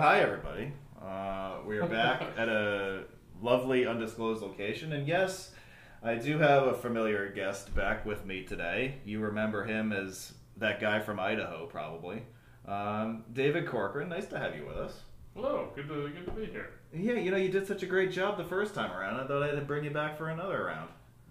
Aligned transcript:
hi, 0.00 0.20
everybody. 0.20 0.72
Uh, 1.04 1.56
we 1.66 1.76
are 1.76 1.86
back 1.86 2.22
at 2.38 2.48
a 2.48 3.04
lovely 3.42 3.86
undisclosed 3.86 4.40
location, 4.40 4.94
and 4.94 5.06
yes, 5.06 5.50
I 6.02 6.14
do 6.14 6.38
have 6.38 6.62
a 6.62 6.72
familiar 6.72 7.28
guest 7.28 7.74
back 7.74 8.06
with 8.06 8.24
me 8.24 8.42
today. 8.42 8.94
You 9.04 9.20
remember 9.20 9.62
him 9.64 9.92
as 9.92 10.32
that 10.56 10.80
guy 10.80 11.00
from 11.00 11.20
Idaho, 11.20 11.66
probably. 11.66 12.22
Um, 12.66 13.24
David 13.34 13.66
Corcoran. 13.66 14.08
Nice 14.08 14.24
to 14.28 14.38
have 14.38 14.56
you 14.56 14.64
with 14.64 14.78
us. 14.78 15.00
Hello, 15.34 15.68
good 15.74 15.86
to 15.88 16.08
good 16.08 16.24
to 16.24 16.30
be 16.32 16.46
here. 16.46 16.70
Yeah, 16.94 17.12
you 17.20 17.30
know 17.30 17.36
you 17.36 17.50
did 17.50 17.66
such 17.66 17.82
a 17.82 17.86
great 17.86 18.10
job 18.10 18.38
the 18.38 18.44
first 18.44 18.74
time 18.74 18.92
around. 18.92 19.20
I 19.20 19.26
thought 19.26 19.42
I'd 19.42 19.66
bring 19.66 19.84
you 19.84 19.90
back 19.90 20.16
for 20.16 20.30
another 20.30 20.64
round. 20.64 20.88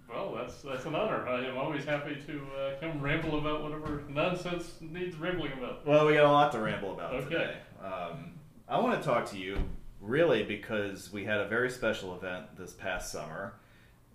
Well, 0.07 0.35
that's 0.35 0.61
that's 0.61 0.85
an 0.85 0.93
honor. 0.93 1.27
I 1.27 1.43
am 1.45 1.57
always 1.57 1.85
happy 1.85 2.17
to 2.27 2.41
uh, 2.55 2.79
come 2.79 3.01
ramble 3.01 3.39
about 3.39 3.63
whatever 3.63 4.03
nonsense 4.07 4.75
needs 4.79 5.15
rambling 5.15 5.53
about. 5.53 5.87
Well, 5.87 6.05
we 6.05 6.13
got 6.13 6.25
a 6.25 6.31
lot 6.31 6.51
to 6.51 6.59
ramble 6.59 6.93
about 6.93 7.13
Okay. 7.15 7.29
today. 7.29 7.57
Um, 7.83 8.33
I 8.69 8.79
want 8.79 9.01
to 9.01 9.07
talk 9.07 9.25
to 9.31 9.37
you 9.37 9.57
really 9.99 10.43
because 10.43 11.11
we 11.11 11.25
had 11.25 11.39
a 11.39 11.47
very 11.47 11.71
special 11.71 12.15
event 12.15 12.55
this 12.55 12.71
past 12.71 13.11
summer. 13.11 13.55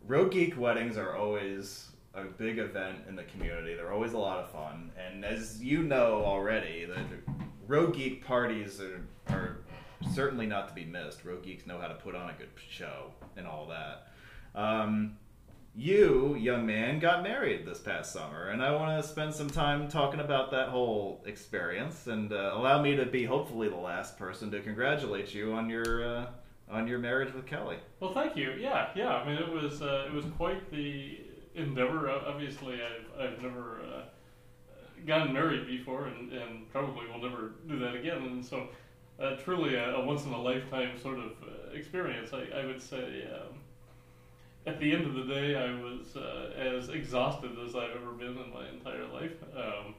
Road 0.06 0.30
Geek 0.30 0.56
weddings 0.56 0.96
are 0.96 1.16
always 1.16 1.88
a 2.14 2.22
big 2.22 2.60
event 2.60 2.98
in 3.08 3.16
the 3.16 3.24
community. 3.24 3.74
They're 3.74 3.92
always 3.92 4.12
a 4.12 4.18
lot 4.18 4.38
of 4.38 4.50
fun, 4.52 4.92
and 4.96 5.24
as 5.24 5.60
you 5.60 5.82
know 5.82 6.22
already, 6.24 6.84
the 6.84 7.00
Road 7.66 7.96
Geek 7.96 8.24
parties 8.24 8.80
are, 8.80 9.04
are 9.28 9.56
certainly 10.12 10.46
not 10.46 10.68
to 10.68 10.74
be 10.74 10.84
missed. 10.84 11.24
Road 11.24 11.42
Geeks 11.42 11.66
know 11.66 11.80
how 11.80 11.88
to 11.88 11.94
put 11.94 12.14
on 12.14 12.30
a 12.30 12.34
good 12.34 12.50
show 12.70 13.10
and 13.36 13.48
all 13.48 13.66
that. 13.66 14.06
Um, 14.54 15.16
you, 15.76 16.36
young 16.36 16.64
man, 16.66 17.00
got 17.00 17.22
married 17.22 17.66
this 17.66 17.80
past 17.80 18.12
summer, 18.12 18.48
and 18.50 18.62
I 18.62 18.70
want 18.70 19.02
to 19.02 19.08
spend 19.08 19.34
some 19.34 19.50
time 19.50 19.88
talking 19.88 20.20
about 20.20 20.52
that 20.52 20.68
whole 20.68 21.20
experience 21.26 22.06
and 22.06 22.32
uh, 22.32 22.52
allow 22.54 22.80
me 22.80 22.94
to 22.96 23.06
be 23.06 23.24
hopefully 23.24 23.68
the 23.68 23.76
last 23.76 24.16
person 24.16 24.50
to 24.52 24.60
congratulate 24.60 25.34
you 25.34 25.52
on 25.52 25.68
your 25.68 26.04
uh, 26.04 26.26
on 26.70 26.86
your 26.86 26.98
marriage 27.00 27.34
with 27.34 27.46
Kelly. 27.46 27.76
Well, 27.98 28.14
thank 28.14 28.36
you. 28.36 28.52
Yeah, 28.52 28.90
yeah. 28.94 29.16
I 29.16 29.26
mean, 29.26 29.36
it 29.36 29.50
was 29.50 29.82
uh, 29.82 30.04
it 30.06 30.12
was 30.12 30.24
quite 30.36 30.70
the 30.70 31.18
endeavor. 31.56 32.08
Obviously, 32.08 32.80
I've 32.80 33.20
I've 33.20 33.42
never 33.42 33.80
uh, 33.82 34.02
gotten 35.06 35.32
married 35.32 35.66
before, 35.66 36.06
and, 36.06 36.32
and 36.32 36.70
probably 36.70 37.06
will 37.08 37.28
never 37.28 37.54
do 37.66 37.80
that 37.80 37.96
again. 37.96 38.18
And 38.18 38.44
so, 38.44 38.68
uh, 39.18 39.36
truly 39.36 39.74
a, 39.74 39.96
a 39.96 40.04
once 40.04 40.24
in 40.24 40.32
a 40.32 40.40
lifetime 40.40 40.96
sort 41.00 41.18
of 41.18 41.32
uh, 41.42 41.72
experience. 41.74 42.30
I, 42.32 42.60
I 42.60 42.64
would 42.64 42.80
say. 42.80 43.28
Um, 43.34 43.58
at 44.66 44.80
the 44.80 44.92
end 44.92 45.06
of 45.06 45.14
the 45.14 45.24
day, 45.24 45.56
I 45.56 45.70
was 45.82 46.16
uh, 46.16 46.52
as 46.56 46.88
exhausted 46.88 47.52
as 47.66 47.74
I've 47.74 47.96
ever 47.96 48.12
been 48.12 48.38
in 48.38 48.52
my 48.52 48.68
entire 48.68 49.06
life. 49.06 49.32
Um, 49.56 49.94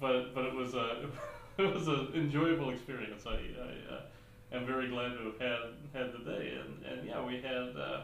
but 0.00 0.34
but 0.34 0.44
it 0.44 0.54
was 0.54 0.74
a 0.74 1.06
it 1.58 1.74
was 1.74 1.88
an 1.88 2.08
enjoyable 2.14 2.70
experience. 2.70 3.24
I, 3.26 3.30
I 3.32 3.94
uh, 3.94 4.56
am 4.56 4.66
very 4.66 4.88
glad 4.88 5.12
to 5.12 5.24
have 5.24 5.40
had 5.40 5.58
had 5.94 6.12
the 6.12 6.30
day, 6.30 6.58
and, 6.60 6.84
and 6.84 7.06
yeah, 7.06 7.24
we 7.24 7.36
had 7.36 7.74
uh, 7.76 8.02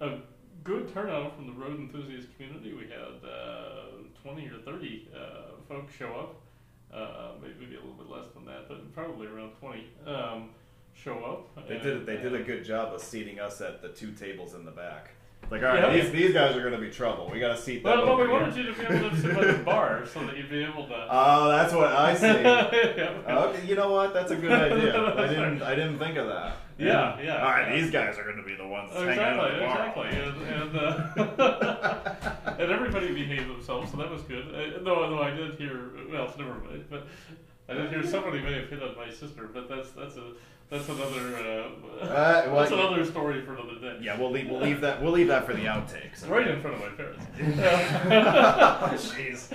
a 0.00 0.18
good 0.64 0.92
turnout 0.92 1.36
from 1.36 1.46
the 1.46 1.52
road 1.52 1.78
enthusiast 1.78 2.28
community. 2.36 2.74
We 2.74 2.84
had 2.84 3.28
uh, 3.28 3.84
twenty 4.22 4.48
or 4.48 4.58
thirty 4.64 5.08
uh, 5.16 5.52
folks 5.68 5.94
show 5.94 6.12
up, 6.12 6.34
uh, 6.94 7.32
maybe 7.40 7.74
a 7.74 7.80
little 7.80 7.94
bit 7.94 8.10
less 8.10 8.26
than 8.34 8.44
that, 8.46 8.68
but 8.68 8.92
probably 8.94 9.28
around 9.28 9.52
twenty. 9.60 9.86
Um, 10.06 10.50
show 10.94 11.24
up. 11.24 11.66
They 11.66 11.76
and, 11.76 11.82
did 11.82 12.06
they 12.06 12.16
did 12.16 12.34
a 12.34 12.42
good 12.42 12.66
job 12.66 12.92
of 12.92 13.00
seating 13.00 13.40
us 13.40 13.62
at 13.62 13.80
the 13.80 13.88
two 13.88 14.12
tables 14.12 14.52
in 14.52 14.66
the 14.66 14.70
back. 14.70 15.12
Like, 15.52 15.62
all 15.64 15.68
right, 15.68 15.94
Yeah. 15.94 16.02
these, 16.02 16.10
these 16.12 16.32
guys 16.32 16.56
are 16.56 16.60
going 16.60 16.72
to 16.72 16.78
be 16.80 16.88
trouble. 16.88 17.28
We 17.30 17.38
got 17.38 17.54
to 17.54 17.58
seat 17.60 17.82
them. 17.84 17.92
Well, 17.98 18.06
but 18.06 18.16
we 18.16 18.22
over 18.22 18.32
wanted 18.32 18.56
you 18.56 18.72
to 18.72 18.72
be 18.72 18.86
able 18.86 19.10
to 19.10 19.16
sit 19.20 19.34
by 19.36 19.44
the 19.44 19.58
bar 19.58 20.06
so 20.06 20.24
that 20.24 20.34
you'd 20.34 20.48
be 20.48 20.64
able 20.64 20.86
to. 20.88 21.06
Oh, 21.10 21.48
that's 21.50 21.74
what 21.74 21.88
I 21.88 22.14
see. 22.14 22.26
Okay, 22.32 23.66
you 23.66 23.74
know 23.74 23.92
what? 23.92 24.14
That's 24.14 24.30
a 24.30 24.36
good 24.36 24.50
idea. 24.72 25.14
I 25.14 25.26
didn't. 25.28 25.60
I 25.62 25.74
didn't 25.74 25.98
think 25.98 26.16
of 26.16 26.26
that. 26.28 26.56
Yeah, 26.78 27.20
yeah, 27.20 27.44
All 27.44 27.50
right, 27.50 27.68
yeah. 27.68 27.80
these 27.80 27.90
guys 27.90 28.16
are 28.18 28.24
going 28.24 28.38
to 28.38 28.42
be 28.42 28.54
the 28.56 28.66
ones 28.66 28.90
hanging 28.92 29.10
Exactly, 29.10 29.44
out 29.44 29.50
at 29.52 29.58
the 29.60 29.66
bar. 29.94 30.08
exactly, 30.08 31.28
and 31.28 31.36
and, 31.36 32.46
uh, 32.46 32.52
and 32.58 32.70
everybody 32.72 33.12
behaved 33.12 33.48
themselves, 33.50 33.90
so 33.90 33.98
that 33.98 34.10
was 34.10 34.22
good. 34.22 34.46
Uh, 34.54 34.80
no, 34.80 35.08
no, 35.10 35.22
I 35.22 35.30
did 35.30 35.54
hear. 35.56 35.90
Well, 36.10 36.32
never 36.38 36.54
mind. 36.54 36.86
But 36.90 37.06
I 37.68 37.74
did 37.74 37.90
hear 37.90 38.02
somebody 38.04 38.40
may 38.40 38.54
have 38.54 38.70
hit 38.70 38.82
on 38.82 38.96
my 38.96 39.10
sister, 39.10 39.48
but 39.52 39.68
that's 39.68 39.90
that's 39.90 40.16
a 40.16 40.32
that's 40.72 40.88
another 40.88 41.36
uh, 41.36 42.04
Uh, 42.04 42.42
well, 42.46 42.56
that's 42.60 42.72
another 42.72 43.04
story 43.04 43.42
for 43.44 43.52
another 43.54 43.78
day. 43.78 43.98
Yeah, 44.00 44.18
we'll 44.18 44.30
leave. 44.30 44.48
We'll 44.50 44.60
leave 44.60 44.80
that. 44.80 45.02
We'll 45.02 45.12
leave 45.12 45.28
that 45.28 45.46
for 45.46 45.52
the 45.54 45.64
outtakes. 45.66 46.28
right 46.28 46.48
in 46.48 46.60
front 46.60 46.76
of 46.76 46.82
my 46.82 46.88
parents. 46.96 47.24
Jeez. 49.14 49.48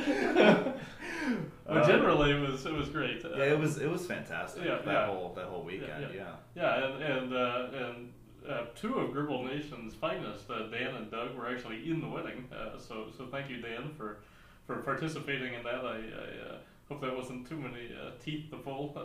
but 1.65 1.77
Uh, 1.77 1.87
generally, 1.87 2.31
it 2.31 2.39
was 2.39 2.65
it 2.65 2.73
was 2.73 2.87
great. 2.89 3.25
Uh, 3.25 3.29
Yeah, 3.37 3.53
it 3.55 3.59
was. 3.59 3.77
It 3.79 3.89
was 3.89 4.05
fantastic. 4.05 4.63
Yeah, 4.63 4.75
that 4.77 4.85
yeah. 4.85 5.07
whole 5.07 5.33
that 5.35 5.45
whole 5.45 5.63
weekend. 5.63 6.13
Yeah, 6.13 6.23
Yeah. 6.23 6.35
Yeah, 6.55 6.85
and 6.85 7.03
and 7.03 7.33
uh, 7.33 7.67
and 7.85 8.13
uh, 8.49 8.65
two 8.75 8.93
of 8.99 9.11
Gribble 9.11 9.43
Nation's 9.43 9.93
finest, 9.95 10.49
uh, 10.49 10.67
Dan 10.69 10.95
and 10.95 11.11
Doug, 11.11 11.35
were 11.35 11.49
actually 11.49 11.89
in 11.91 11.99
the 11.99 12.07
wedding. 12.07 12.47
Uh, 12.51 12.77
so 12.79 13.07
so 13.17 13.25
thank 13.33 13.49
you, 13.49 13.57
Dan, 13.61 13.91
for 13.97 14.19
for 14.67 14.77
participating 14.77 15.53
in 15.53 15.63
that. 15.63 15.83
I, 15.83 15.97
I 15.97 16.29
uh, 16.49 16.57
hope 16.87 17.01
that 17.01 17.13
wasn't 17.15 17.47
too 17.49 17.57
many 17.57 17.91
uh, 17.93 18.11
teeth 18.23 18.49
to 18.51 18.57
pull. 18.57 18.95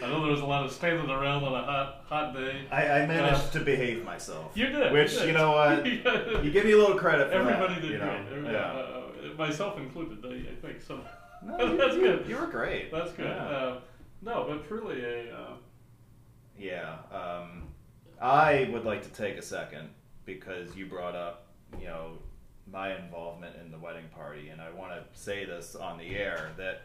Uh, 0.00 0.04
uh, 0.04 0.06
I 0.06 0.10
know 0.10 0.22
there 0.22 0.30
was 0.32 0.40
a 0.40 0.46
lot 0.46 0.64
of 0.64 0.72
standing 0.72 1.08
around 1.10 1.44
on 1.44 1.52
a 1.54 1.62
hot 1.64 2.02
hot 2.06 2.34
day. 2.34 2.62
I, 2.70 2.88
I 3.02 3.06
managed 3.06 3.52
to 3.52 3.60
behave 3.60 4.04
myself. 4.04 4.52
You 4.54 4.66
did, 4.68 4.92
Which 4.92 5.12
you, 5.14 5.18
did. 5.20 5.26
you 5.28 5.32
know 5.34 5.52
what? 5.52 5.86
You 6.44 6.50
give 6.50 6.64
me 6.64 6.72
a 6.72 6.76
little 6.78 6.96
credit 6.98 7.28
for 7.28 7.34
Everybody 7.34 7.74
that. 7.74 7.82
did 7.82 7.90
you 7.90 7.98
know? 7.98 8.24
great. 8.28 8.38
Every- 8.38 8.52
Yeah. 8.52 8.60
uh, 8.72 9.34
myself 9.36 9.78
included, 9.78 10.18
I, 10.24 10.52
I 10.52 10.54
think. 10.66 10.82
So 10.82 11.00
No, 11.44 11.58
you, 11.72 11.76
That's 11.76 11.94
you- 11.94 12.00
good. 12.02 12.26
You 12.28 12.36
were 12.36 12.46
great. 12.46 12.90
that's 12.92 13.12
good. 13.12 13.26
Yeah. 13.26 13.44
Uh, 13.44 13.80
no, 14.22 14.46
but 14.48 14.66
truly 14.68 15.02
a. 15.04 15.34
Uh, 15.34 15.52
Yeah. 16.58 16.96
Um, 17.12 17.64
I 18.20 18.68
would 18.72 18.84
like 18.84 19.02
to 19.02 19.10
take 19.10 19.36
a 19.36 19.42
second 19.42 19.90
because 20.24 20.74
you 20.76 20.86
brought 20.86 21.14
up, 21.14 21.46
you 21.80 21.86
know, 21.86 22.12
my 22.70 22.96
involvement 22.96 23.54
in 23.64 23.70
the 23.70 23.78
wedding 23.78 24.04
party, 24.14 24.48
and 24.50 24.60
I 24.60 24.70
want 24.70 24.92
to 24.92 25.02
say 25.18 25.44
this 25.44 25.74
on 25.76 25.98
the 25.98 26.16
air 26.16 26.50
that 26.58 26.82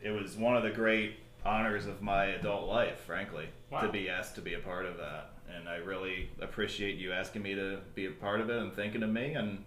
it 0.00 0.10
was 0.10 0.36
one 0.36 0.56
of 0.56 0.62
the 0.62 0.70
great 0.70 1.16
honors 1.46 1.86
of 1.86 2.02
my 2.02 2.26
adult 2.26 2.68
life, 2.68 3.00
frankly, 3.00 3.48
Wow. 3.70 3.80
to 3.80 3.88
be 3.88 4.08
asked 4.08 4.34
to 4.36 4.40
be 4.40 4.54
a 4.54 4.58
part 4.58 4.86
of 4.86 4.96
that. 4.98 5.30
And 5.54 5.68
I 5.68 5.76
really 5.76 6.30
appreciate 6.40 6.96
you 6.96 7.12
asking 7.12 7.42
me 7.42 7.54
to 7.54 7.78
be 7.94 8.06
a 8.06 8.10
part 8.10 8.40
of 8.40 8.50
it 8.50 8.58
and 8.58 8.72
thinking 8.74 9.02
of 9.02 9.10
me. 9.10 9.32
And 9.34 9.64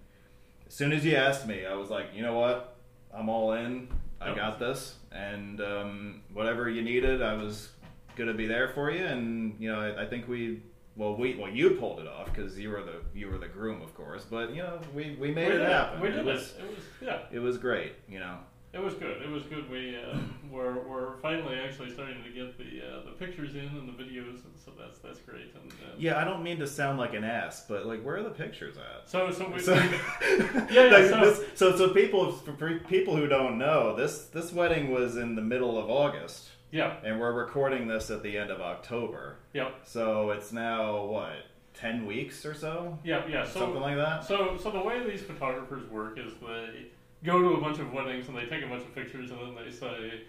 as 0.67 0.73
soon 0.73 0.91
as 0.91 1.05
you 1.05 1.15
asked 1.15 1.47
me, 1.47 1.65
I 1.65 1.73
was 1.75 1.89
like, 1.89 2.07
you 2.13 2.21
know 2.21 2.37
what? 2.37 2.75
I'm 3.13 3.29
all 3.29 3.53
in. 3.53 3.87
I 4.21 4.35
got 4.35 4.59
this. 4.59 4.95
And 5.11 5.61
um, 5.61 6.21
whatever 6.33 6.69
you 6.69 6.81
needed, 6.81 7.21
I 7.21 7.33
was 7.33 7.69
gonna 8.15 8.33
be 8.33 8.45
there 8.45 8.69
for 8.69 8.91
you. 8.91 9.05
And 9.05 9.55
you 9.59 9.71
know, 9.71 9.79
I, 9.79 10.03
I 10.03 10.05
think 10.05 10.27
we, 10.27 10.61
well, 10.95 11.15
we, 11.15 11.35
well, 11.35 11.49
you 11.49 11.71
pulled 11.71 11.99
it 11.99 12.07
off 12.07 12.25
because 12.33 12.59
you 12.59 12.69
were 12.69 12.83
the 12.83 13.01
you 13.13 13.29
were 13.29 13.37
the 13.37 13.47
groom, 13.47 13.81
of 13.81 13.95
course. 13.95 14.25
But 14.29 14.51
you 14.53 14.61
know, 14.61 14.79
we 14.93 15.15
we 15.19 15.31
made 15.31 15.47
we 15.47 15.55
it 15.55 15.61
happen. 15.61 16.01
We 16.01 16.09
did 16.09 16.19
it 16.19 16.25
was 16.25 16.53
it. 16.59 16.63
It 16.63 16.69
was 16.69 16.83
yeah. 17.01 17.19
it 17.31 17.39
was 17.39 17.57
great. 17.57 17.93
You 18.07 18.19
know. 18.19 18.37
It 18.71 18.79
was 18.79 18.93
good. 18.93 19.21
It 19.23 19.29
was 19.29 19.43
good. 19.43 19.67
We 19.69 19.97
uh, 19.97 20.17
we're, 20.51 20.79
we're 20.87 21.17
finally 21.17 21.57
actually 21.57 21.91
starting 21.91 22.23
to 22.23 22.29
get 22.29 22.55
the 22.57 22.85
uh, 22.85 23.03
the 23.05 23.11
pictures 23.11 23.55
in 23.55 23.61
and 23.65 23.87
the 23.89 23.93
videos, 24.03 24.43
and 24.45 24.53
so 24.63 24.71
that's 24.79 24.99
that's 24.99 25.19
great. 25.19 25.53
And, 25.61 25.71
uh, 25.71 25.95
Yeah, 25.97 26.19
I 26.19 26.23
don't 26.23 26.43
mean 26.43 26.59
to 26.59 26.67
sound 26.67 26.99
like 26.99 27.13
an 27.15 27.23
ass, 27.23 27.65
but 27.67 27.85
like, 27.87 28.03
where 28.03 28.17
are 28.17 28.23
the 28.23 28.29
pictures 28.29 28.77
at? 28.77 29.09
So 29.09 29.31
so 29.31 29.49
we, 29.49 29.59
So, 29.59 29.73
we 29.73 29.79
yeah, 30.71 30.83
like, 30.83 31.05
so- 31.09 31.19
this- 31.19 31.41
so 31.55 31.75
so 31.75 31.89
people 31.93 32.31
for 32.31 32.53
people 32.87 33.15
who 33.15 33.27
don't 33.27 33.57
know 33.57 33.95
this 33.95 34.25
this 34.25 34.53
wedding 34.53 34.91
was 34.91 35.17
in 35.17 35.35
the 35.35 35.41
middle 35.41 35.77
of 35.79 35.89
August, 35.89 36.49
yeah 36.71 36.97
and 37.03 37.19
we're 37.19 37.33
recording 37.33 37.87
this 37.87 38.11
at 38.11 38.21
the 38.21 38.37
end 38.37 38.51
of 38.51 38.61
October. 38.61 39.37
yeah 39.53 39.69
So 39.83 40.29
it's 40.29 40.51
now 40.51 41.05
what 41.05 41.33
ten 41.73 42.05
weeks 42.05 42.45
or 42.45 42.53
so, 42.53 42.99
yeah 43.03 43.25
yeah. 43.27 43.45
So 43.45 43.61
something 43.61 43.81
like 43.81 43.95
that. 43.95 44.25
so 44.25 44.57
so 44.61 44.69
the 44.69 44.81
way 44.81 45.03
these 45.09 45.21
photographers 45.23 45.89
work 45.89 46.19
is 46.19 46.33
they 46.39 46.85
go 47.23 47.41
to 47.41 47.55
a 47.55 47.61
bunch 47.61 47.79
of 47.79 47.91
weddings 47.91 48.27
and 48.27 48.37
they 48.37 48.45
take 48.45 48.63
a 48.63 48.67
bunch 48.67 48.83
of 48.83 48.93
pictures 48.95 49.31
and 49.31 49.39
then 49.39 49.55
they 49.65 49.71
say. 49.71 50.21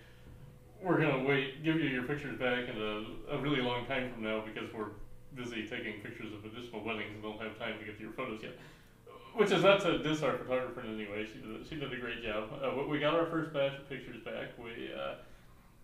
We're 0.82 0.98
gonna 0.98 1.22
wait, 1.28 1.62
give 1.62 1.76
you 1.76 1.90
your 1.90 2.04
pictures 2.04 2.38
back 2.38 2.66
in 2.66 2.74
a, 2.80 3.36
a 3.36 3.38
really 3.38 3.60
long 3.60 3.84
time 3.84 4.10
from 4.14 4.22
now 4.22 4.42
because 4.42 4.72
we're 4.72 4.92
busy 5.34 5.66
taking 5.68 6.00
pictures 6.00 6.32
of 6.32 6.42
additional 6.44 6.82
weddings 6.82 7.12
and 7.12 7.22
don't 7.22 7.38
have 7.38 7.58
time 7.58 7.78
to 7.78 7.84
get 7.84 7.98
to 7.98 8.02
your 8.02 8.12
photos 8.12 8.42
yet. 8.42 8.52
Which 9.34 9.52
is 9.52 9.62
not 9.62 9.80
to 9.82 9.98
diss 9.98 10.22
our 10.22 10.38
photographer 10.38 10.80
in 10.80 10.94
any 10.94 11.04
way. 11.04 11.26
She 11.26 11.38
did, 11.38 11.66
she 11.68 11.74
did 11.76 11.92
a 11.92 11.96
great 12.00 12.22
job. 12.24 12.48
Uh, 12.64 12.82
we- 12.88 12.98
got 12.98 13.14
our 13.14 13.26
first 13.26 13.52
batch 13.52 13.78
of 13.78 13.88
pictures 13.90 14.24
back. 14.24 14.56
We 14.58 14.90
uh, 14.92 15.16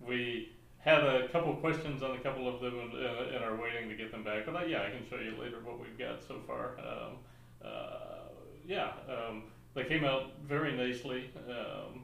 we 0.00 0.53
had 0.79 1.05
a 1.05 1.29
couple 1.29 1.55
questions 1.56 2.03
on 2.03 2.12
a 2.17 2.20
couple 2.20 2.49
of 2.49 2.61
them 2.61 2.79
and, 2.79 2.93
and 2.94 3.44
are 3.44 3.56
waiting 3.56 3.88
to 3.88 3.97
get 3.97 4.11
them 4.11 4.25
back. 4.25 4.47
But 4.47 4.56
uh, 4.56 4.64
yeah, 4.64 4.82
I 4.82 4.91
can 4.91 5.06
show 5.08 5.17
you 5.17 5.41
later 5.41 5.58
what 5.62 5.79
we've 5.79 5.99
got 5.99 6.23
so 6.26 6.41
far. 6.47 6.79
Um, 6.79 7.17
uh, 7.64 8.29
yeah, 8.67 8.93
um, 9.08 9.44
they 9.76 9.84
came 9.84 10.05
out 10.05 10.32
very 10.49 10.76
nicely. 10.76 11.31
Um, 11.49 12.02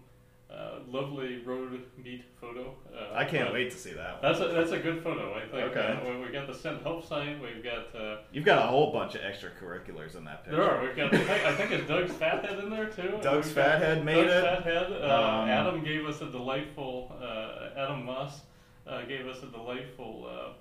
uh, 0.49 0.81
lovely 0.87 1.39
road 1.47 1.81
meet 2.05 2.23
photo. 2.39 2.75
Uh, 2.95 3.15
I 3.15 3.25
can't 3.25 3.51
wait 3.55 3.71
to 3.71 3.77
see 3.79 3.95
that 3.95 4.23
one. 4.23 4.33
That's 4.33 4.39
a, 4.45 4.49
that's 4.55 4.71
a 4.73 4.79
good 4.79 5.03
photo. 5.03 5.33
I 5.35 5.41
think. 5.49 5.75
Okay. 5.75 5.99
Uh, 6.07 6.19
we- 6.21 6.31
got 6.31 6.47
the 6.47 6.55
send 6.55 6.81
help 6.83 7.07
sign. 7.07 7.41
We've 7.41 7.63
got. 7.65 7.95
Uh, 7.99 8.19
You've 8.33 8.45
got 8.45 8.59
a 8.59 8.67
whole 8.69 8.93
bunch 8.93 9.15
of 9.15 9.21
extracurriculars 9.23 10.15
in 10.17 10.25
that 10.25 10.45
picture. 10.45 10.57
there 10.59 10.71
are. 10.71 10.83
We've 10.83 10.95
got. 10.97 11.13
I 11.15 11.55
think, 11.57 11.71
it's 11.73 11.87
Doug's 11.89 12.13
fathead 12.13 12.59
in 12.59 12.69
there 12.71 12.87
too. 12.87 13.19
Doug's 13.23 13.47
We've 13.49 13.57
got 13.57 13.65
fathead 13.73 14.05
made 14.05 14.25
Doug's 14.27 14.33
it. 14.33 14.43
fathead. 14.43 14.93
Uh, 14.93 15.41
Um, 15.43 15.49
Adam 15.49 15.83
gave 15.85 16.07
us 16.07 16.21
a 16.23 16.27
delightful. 16.31 17.15
Uh, 17.21 17.71
Adam 17.79 18.05
Moss 18.05 18.41
uh, 18.87 19.03
gave 19.03 19.27
us 19.27 19.43
a 19.43 19.47
delightful 19.47 20.27
uh, 20.29 20.53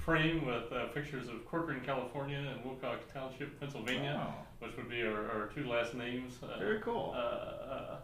frame 0.00 0.46
with 0.46 0.72
uh, 0.72 0.86
pictures 0.88 1.28
of 1.28 1.44
Corcoran, 1.46 1.80
California, 1.84 2.38
and 2.38 2.64
Wilcox 2.64 3.04
Township, 3.12 3.58
Pennsylvania, 3.60 4.20
Oh, 4.28 4.44
which 4.60 4.76
would 4.76 4.88
be 4.88 5.02
our, 5.02 5.30
our 5.30 5.50
two 5.54 5.64
last 5.66 5.94
names. 5.94 6.34
Uh, 6.42 6.58
very 6.58 6.80
cool. 6.80 7.12
uh, 7.16 7.18
uh, 7.18 7.96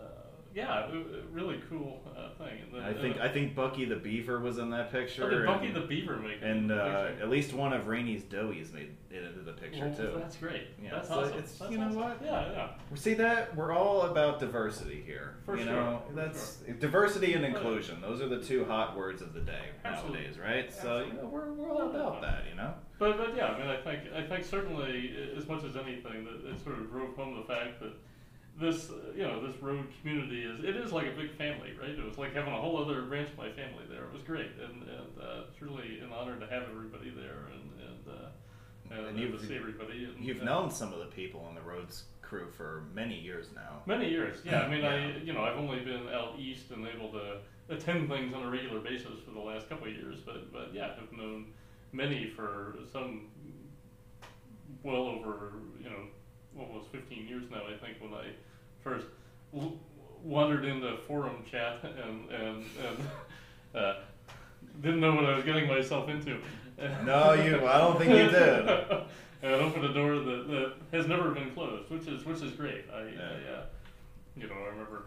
uh, 0.00 0.04
yeah, 0.54 0.88
really 1.32 1.60
cool 1.68 2.00
uh, 2.16 2.28
thing. 2.38 2.60
Then, 2.72 2.82
I 2.82 2.92
think 2.94 3.18
I 3.18 3.28
think 3.28 3.56
Bucky 3.56 3.84
the 3.86 3.96
Beaver 3.96 4.38
was 4.38 4.58
in 4.58 4.70
that 4.70 4.92
picture. 4.92 5.24
oh, 5.24 5.30
did 5.30 5.44
Bucky 5.46 5.66
and, 5.66 5.76
the 5.76 5.80
Beaver 5.80 6.16
make 6.16 6.40
it? 6.40 6.42
and 6.44 6.70
uh, 6.70 7.08
at 7.20 7.28
least 7.28 7.52
one 7.52 7.72
of 7.72 7.88
Rainey's 7.88 8.22
doughies 8.22 8.72
made 8.72 8.90
it 9.10 9.24
into 9.24 9.40
the 9.40 9.52
picture 9.52 9.86
Well, 9.86 9.96
too. 9.96 10.12
That's 10.16 10.36
great. 10.36 10.68
Yeah, 10.80 10.90
that's 10.92 11.08
so 11.08 11.20
awesome. 11.20 11.32
it's- 11.38 11.58
That's 11.58 11.72
you 11.72 11.78
know 11.78 11.86
awesome. 11.86 12.00
what? 12.00 12.20
Yeah, 12.24 12.52
yeah. 12.52 12.68
We 12.88 12.96
see 12.96 13.14
that 13.14 13.56
we're 13.56 13.72
all 13.72 14.02
about 14.02 14.38
diversity 14.38 15.02
here. 15.04 15.34
For 15.44 15.56
you 15.56 15.64
sure, 15.64 15.72
know, 15.72 16.02
that's 16.14 16.58
diversity 16.78 17.34
and 17.34 17.44
inclusion. 17.44 18.00
Those 18.00 18.20
are 18.20 18.28
the 18.28 18.40
two 18.40 18.64
hot 18.64 18.96
words 18.96 19.22
of 19.22 19.34
the 19.34 19.40
day 19.40 19.70
Absolutely. 19.84 20.20
nowadays, 20.20 20.38
right? 20.38 20.72
So 20.72 21.04
you 21.04 21.14
know, 21.14 21.26
we're, 21.26 21.52
we're 21.52 21.70
all 21.72 21.90
about 21.90 22.20
that. 22.22 22.44
You 22.48 22.56
know. 22.56 22.74
But 22.98 23.18
but 23.18 23.36
yeah, 23.36 23.46
I 23.46 23.58
mean, 23.58 23.68
I 23.68 23.76
think 23.76 24.00
I 24.14 24.22
think 24.22 24.44
certainly 24.44 25.14
as 25.36 25.46
much 25.48 25.64
as 25.64 25.76
anything 25.76 26.24
that 26.24 26.50
it 26.50 26.62
sort 26.62 26.78
of 26.78 26.90
drove 26.90 27.16
home 27.16 27.36
the 27.36 27.46
fact 27.52 27.80
that 27.80 27.92
this 28.60 28.88
you 29.16 29.24
know 29.24 29.44
this 29.44 29.60
road 29.60 29.86
community 30.00 30.44
is 30.44 30.60
it 30.62 30.76
is 30.76 30.92
like 30.92 31.06
a 31.06 31.10
big 31.16 31.32
family, 31.36 31.72
right? 31.80 31.90
It 31.90 32.04
was 32.04 32.18
like 32.18 32.34
having 32.34 32.52
a 32.52 32.60
whole 32.60 32.78
other 32.82 33.02
branch 33.02 33.30
of 33.30 33.36
my 33.38 33.50
family 33.50 33.84
there. 33.88 34.04
It 34.04 34.12
was 34.12 34.22
great, 34.22 34.50
and 34.62 34.82
and 34.82 35.18
uh, 35.20 35.42
it's 35.50 35.60
really 35.60 35.98
an 36.00 36.10
honor 36.12 36.38
to 36.38 36.46
have 36.46 36.64
everybody 36.70 37.10
there 37.10 37.48
and 37.52 37.70
and. 37.88 38.08
Uh, 38.08 38.28
and, 38.90 39.06
And 39.06 39.18
you've- 39.18 39.38
to 39.38 39.46
see 39.46 39.56
everybody. 39.56 40.04
And, 40.04 40.22
You've 40.24 40.42
uh, 40.42 40.44
known 40.44 40.70
some 40.70 40.92
of 40.92 40.98
the 40.98 41.06
people 41.06 41.40
on 41.48 41.54
the 41.54 41.62
roads 41.62 42.04
crew 42.20 42.48
for 42.54 42.84
many 42.94 43.18
years 43.18 43.48
now. 43.54 43.80
Many 43.86 44.10
years, 44.10 44.38
yeah. 44.44 44.60
I 44.60 44.68
mean, 44.68 44.84
I 44.84 45.16
you 45.18 45.32
know 45.32 45.42
I've 45.42 45.56
only 45.56 45.80
been 45.80 46.06
out 46.10 46.34
east 46.38 46.70
and 46.70 46.86
able 46.86 47.10
to 47.12 47.38
attend 47.70 48.08
things 48.08 48.34
on 48.34 48.42
a 48.42 48.50
regular 48.50 48.80
basis 48.80 49.18
for 49.24 49.30
the 49.32 49.40
last 49.40 49.68
couple 49.70 49.88
of 49.88 49.94
years, 49.94 50.18
but 50.24 50.52
but 50.52 50.72
yeah, 50.74 50.90
I've 51.00 51.10
known 51.16 51.46
many 51.94 52.26
for 52.28 52.74
some 52.92 53.28
well 54.82 55.06
over 55.06 55.52
you 55.82 55.88
know 55.88 56.60
almost 56.60 56.88
15 56.92 57.26
years 57.26 57.44
now. 57.50 57.62
I 57.66 57.76
think 57.84 58.00
when 58.00 58.12
I 58.12 58.26
first 58.82 59.06
w- 59.52 59.78
wandered 60.22 60.64
into 60.64 60.96
forum 61.06 61.44
chat 61.50 61.78
and 62.04 62.30
and 62.30 62.64
and 62.86 62.98
uh, 63.80 63.94
didn't 64.82 65.00
know 65.00 65.14
what 65.14 65.24
I 65.24 65.36
was 65.36 65.44
getting 65.44 65.68
myself 65.68 66.08
into. 66.08 66.38
No, 67.04 67.34
you- 67.34 67.64
I 67.68 67.78
don't 67.78 67.96
think 67.96 68.10
you 68.10 68.28
did. 68.28 68.68
and 69.44 69.52
opened 69.52 69.84
a 69.84 69.94
door 69.94 70.16
that, 70.18 70.48
that 70.48 70.72
has 70.90 71.06
never 71.06 71.30
been 71.30 71.52
closed, 71.52 71.88
which 71.88 72.08
is 72.08 72.24
which 72.26 72.42
is 72.42 72.50
great. 72.50 72.84
I, 72.92 72.98
Yeah. 73.02 73.20
I 73.20 73.52
uh, 73.58 73.62
you 74.36 74.48
know, 74.48 74.54
I 74.56 74.68
remember, 74.70 75.04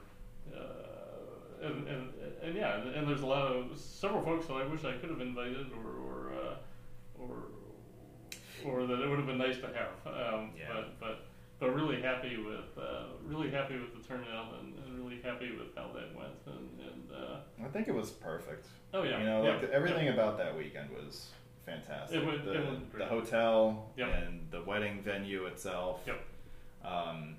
uh, 0.55 1.65
and, 1.67 1.85
and 1.89 2.13
and 2.41 2.55
yeah, 2.55 2.79
and, 2.79 2.95
and 2.95 3.05
there's 3.05 3.19
a 3.19 3.25
lot 3.25 3.51
of 3.51 3.77
several 3.77 4.21
folks 4.23 4.45
that 4.47 4.53
I 4.53 4.65
wish 4.65 4.85
I 4.85 4.93
could 4.93 5.09
have 5.09 5.19
invited, 5.19 5.67
or 5.73 5.89
or 6.07 6.31
uh, 6.31 6.37
or 6.37 6.46
or 8.65 8.85
that 8.87 8.99
it 9.01 9.07
would 9.09 9.17
have 9.19 9.27
been 9.27 9.37
nice 9.37 9.57
to 9.57 9.67
have. 9.67 9.93
Um, 10.33 10.51
Yeah. 10.57 10.67
But 10.73 10.99
but 10.99 11.19
but 11.59 11.73
really 11.73 12.01
happy 12.01 12.37
with 12.37 12.77
uh, 12.77 13.05
really 13.25 13.49
happy 13.49 13.75
with 13.79 13.91
the 13.95 14.07
turnout, 14.07 14.53
and, 14.61 14.75
and 14.85 15.03
really 15.03 15.21
happy 15.21 15.51
with 15.57 15.75
how 15.75 15.87
that 15.93 16.15
went, 16.15 16.35
and 16.45 16.69
and 16.79 17.11
uh, 17.11 17.65
I 17.65 17.67
think 17.69 17.87
it 17.87 17.93
was 17.95 18.11
perfect. 18.11 18.67
oh 18.93 19.03
yeah, 19.03 19.17
You 19.19 19.25
know, 19.25 19.43
yeah, 19.43 19.49
like 19.51 19.61
the, 19.61 19.73
everything 19.73 20.09
about 20.09 20.37
that 20.37 20.55
weekend 20.55 20.89
was 20.91 21.27
fantastic. 21.65 22.21
It 22.21 22.25
went- 22.25 22.45
the, 22.45 22.53
it 22.53 22.65
went 22.65 22.97
the 22.97 23.05
hotel 23.05 23.91
Yep. 23.97 24.09
and 24.23 24.47
the 24.51 24.61
wedding 24.63 25.01
venue 25.01 25.45
itself. 25.47 26.01
Yep. 26.05 26.19
Um, 26.85 27.35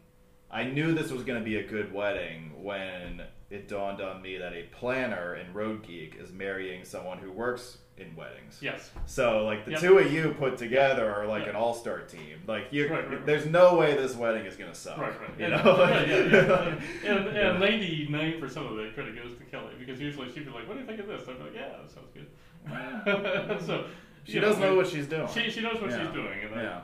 I 0.51 0.65
knew 0.65 0.93
this 0.95 1.11
was 1.11 1.23
going 1.25 1.39
to 1.39 1.45
be 1.45 1.57
a 1.57 1.63
good 1.67 1.93
wedding 1.93 2.53
when 2.63 3.23
it 3.51 3.69
dawned 3.69 4.01
on 4.01 4.21
me 4.23 4.37
that 4.39 4.53
a 4.53 4.65
planner 4.65 5.35
in 5.37 5.53
Road 5.55 5.87
Geek 5.87 6.17
is 6.21 6.33
marrying 6.33 6.85
someone 6.85 7.19
who 7.19 7.33
works 7.33 7.79
in 7.97 8.15
weddings. 8.15 8.59
Yes. 8.61 8.91
So, 9.07 9.45
like 9.45 9.65
the 9.65 9.73
Yep. 9.73 9.81
two 9.81 9.99
of 9.99 10.13
you 10.13 10.35
put 10.39 10.57
together 10.57 11.13
are 11.13 11.27
like 11.27 11.45
Yeah. 11.45 11.51
an 11.51 11.57
all-star 11.57 12.01
team. 12.03 12.43
Like 12.47 12.67
you, 12.71 12.85
Right, 12.89 12.93
right, 13.09 13.11
right. 13.11 13.27
there's 13.27 13.47
no 13.47 13.77
way 13.77 13.97
this 13.97 14.15
wedding 14.15 14.45
is 14.47 14.55
going 14.57 14.71
to 14.71 14.77
suck. 14.79 14.99
Right, 14.99 15.19
right. 15.21 15.31
You 15.39 15.45
and, 15.47 15.65
know, 15.65 15.77
yeah, 15.85 16.05
yeah, 16.05 16.25
yeah. 16.27 16.81
And, 17.17 17.27
and 17.37 17.61
ninety-nine 17.61 18.39
percent 18.41 18.67
of 18.67 18.77
the 18.77 18.91
credit 18.95 19.17
goes 19.21 19.37
to 19.37 19.45
Kelly 19.45 19.73
because 19.81 20.01
usually 20.01 20.31
she'd 20.33 20.45
be 20.45 20.53
like, 20.53 20.69
"What 20.69 20.75
do 20.75 20.81
you 20.81 20.87
think 20.87 21.01
of 21.01 21.07
this?" 21.09 21.23
I'd 21.29 21.39
be 21.39 21.45
like, 21.45 21.55
"Yeah, 21.55 21.69
that 21.83 21.91
sounds 21.91 22.11
good." 22.15 22.27
so 23.67 23.87
she 24.25 24.39
does 24.39 24.59
know, 24.59 24.71
know 24.71 24.77
what 24.77 24.87
she's 24.87 25.07
doing. 25.07 25.27
She 25.29 25.51
she 25.51 25.61
knows 25.63 25.81
what 25.81 25.91
she's 25.91 26.11
doing, 26.11 26.39
and 26.45 26.55
yeah. 26.55 26.81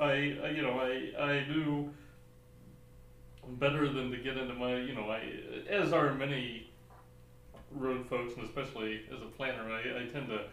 I, 0.00 0.04
I, 0.04 0.10
I 0.46 0.50
you 0.50 0.62
know 0.62 0.80
I 0.80 1.12
I 1.32 1.40
do 1.44 1.90
better 3.58 3.88
than 3.92 4.10
to 4.10 4.16
get 4.18 4.36
into 4.36 4.54
my 4.54 4.76
you 4.76 4.94
know 4.94 5.10
I 5.10 5.22
as 5.68 5.92
are 5.92 6.12
many 6.14 6.70
road 7.72 8.06
folks 8.08 8.34
and 8.34 8.44
especially 8.44 9.02
as 9.14 9.20
a 9.22 9.26
planner 9.26 9.70
I, 9.70 10.02
I 10.02 10.06
tend 10.06 10.28
to 10.28 10.44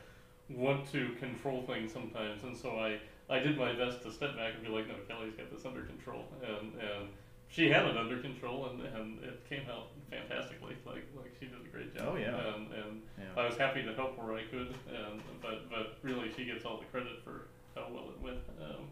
want 0.50 0.92
to 0.92 1.10
control 1.19 1.63
things 1.63 1.92
sometimes. 1.92 2.44
And 2.44 2.56
so 2.56 2.78
I 2.80 3.00
I 3.30 3.40
did 3.40 3.57
my 3.57 3.74
best 3.74 4.01
to 4.04 4.12
step 4.12 4.36
back 4.36 4.54
and 4.56 4.63
be 4.63 4.69
like 4.69 4.88
no 4.88 4.95
Kelly's 5.07 5.34
got 5.34 5.51
this 5.51 5.66
under 5.66 5.84
control. 5.84 6.25
And 6.42 6.74
and 6.80 7.10
she 7.48 7.69
had 7.69 7.86
it 7.86 7.98
under 7.98 8.18
control 8.19 8.68
and, 8.68 8.81
and 8.81 9.24
it 9.24 9.48
came 9.48 9.63
out 9.69 9.88
fantastically. 10.10 10.75
Like 10.86 11.06
like 11.16 11.31
she 11.39 11.46
did 11.46 11.60
a 11.66 11.69
great 11.69 11.96
job. 11.96 12.10
Oh, 12.13 12.18
yeah. 12.18 12.56
and 12.56 12.68
and 12.74 13.01
Yeah. 13.18 13.42
I 13.42 13.46
was 13.46 13.57
happy 13.57 13.84
to 13.84 13.94
help 13.94 14.18
where 14.18 14.36
I 14.36 14.44
could 14.44 14.74
and 14.88 15.22
but 15.42 15.69
but 15.69 15.98
really 16.01 16.31
she 16.36 16.46
gets 16.46 16.66
all 16.66 16.78
the 16.78 16.86
credit 16.86 17.24
for 17.24 17.48
how 17.75 17.88
well 17.92 18.10
it 18.10 18.22
went. 18.22 18.39
Um, 18.62 18.84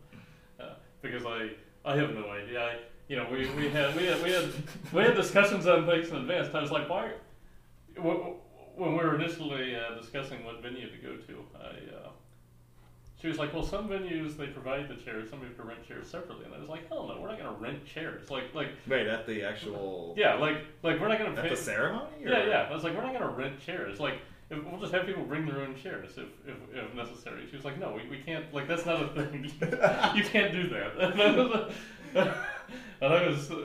uh, 0.59 0.73
because 1.01 1.25
I 1.25 1.51
I 1.83 1.97
have 1.97 2.13
no 2.13 2.29
idea. 2.29 2.61
I 2.63 2.75
you 3.11 3.17
know 3.17 3.27
we, 3.29 3.45
we 3.57 3.69
had 3.69 3.93
we 3.93 4.05
had 4.05 4.23
we 4.23 4.31
had 4.31 4.49
we 4.93 5.01
had 5.03 5.15
discussions 5.15 5.67
on 5.67 5.85
things 5.85 6.07
in 6.09 6.15
advance 6.15 6.55
I 6.55 6.61
was 6.61 6.71
like 6.71 6.89
why 6.89 7.11
when 7.97 8.93
we 8.93 9.03
were 9.03 9.15
initially 9.15 9.75
uh, 9.75 9.99
discussing 9.99 10.45
what 10.45 10.63
venue 10.63 10.89
to 10.89 10.97
go 10.97 11.17
to 11.17 11.45
I 11.61 12.05
uh, 12.05 12.09
she 13.21 13.27
was 13.27 13.37
like, 13.37 13.53
well, 13.53 13.61
some 13.61 13.87
venues 13.87 14.35
they 14.35 14.47
provide 14.47 14.89
the 14.89 14.95
chairs, 14.95 15.29
some 15.29 15.41
to 15.41 15.63
rent 15.63 15.87
chairs 15.87 16.07
separately, 16.07 16.43
and 16.45 16.55
I 16.55 16.59
was 16.59 16.69
like, 16.69 16.87
hell 16.87 17.07
no, 17.07 17.21
we're 17.21 17.27
not 17.27 17.37
gonna 17.37 17.51
rent 17.51 17.85
chairs. 17.85 18.31
Like, 18.31 18.45
like, 18.55 18.69
Wait, 18.87 19.05
at 19.05 19.27
the 19.27 19.43
actual 19.43 20.15
yeah, 20.17 20.33
like, 20.33 20.65
like 20.81 20.99
we're 20.99 21.07
not 21.07 21.19
gonna 21.19 21.35
at 21.35 21.43
pay. 21.43 21.49
the 21.49 21.55
ceremony? 21.55 22.25
or- 22.25 22.29
Yeah, 22.29 22.47
yeah. 22.47 22.67
I 22.67 22.73
was 22.73 22.83
like, 22.83 22.95
we're 22.95 23.03
not 23.03 23.13
gonna 23.13 23.29
rent 23.29 23.59
chairs. 23.63 23.99
Like, 23.99 24.15
if, 24.49 24.63
we'll 24.65 24.79
just 24.79 24.91
have 24.91 25.05
people 25.05 25.23
bring 25.23 25.45
their 25.45 25.61
own 25.61 25.75
chairs 25.75 26.17
if, 26.17 26.29
if, 26.47 26.55
if 26.73 26.95
necessary. 26.95 27.45
She 27.47 27.55
was 27.55 27.63
like, 27.63 27.77
no, 27.77 27.93
we, 27.93 28.09
we 28.09 28.23
can't. 28.23 28.51
Like, 28.51 28.67
that's 28.67 28.87
not 28.87 29.03
a 29.03 29.07
thing. 29.09 29.43
you 30.15 30.23
can't 30.23 30.51
do 30.51 30.67
that. 30.69 31.71
and 33.01 33.13
I 33.13 33.27
was. 33.27 33.51
Uh, 33.51 33.57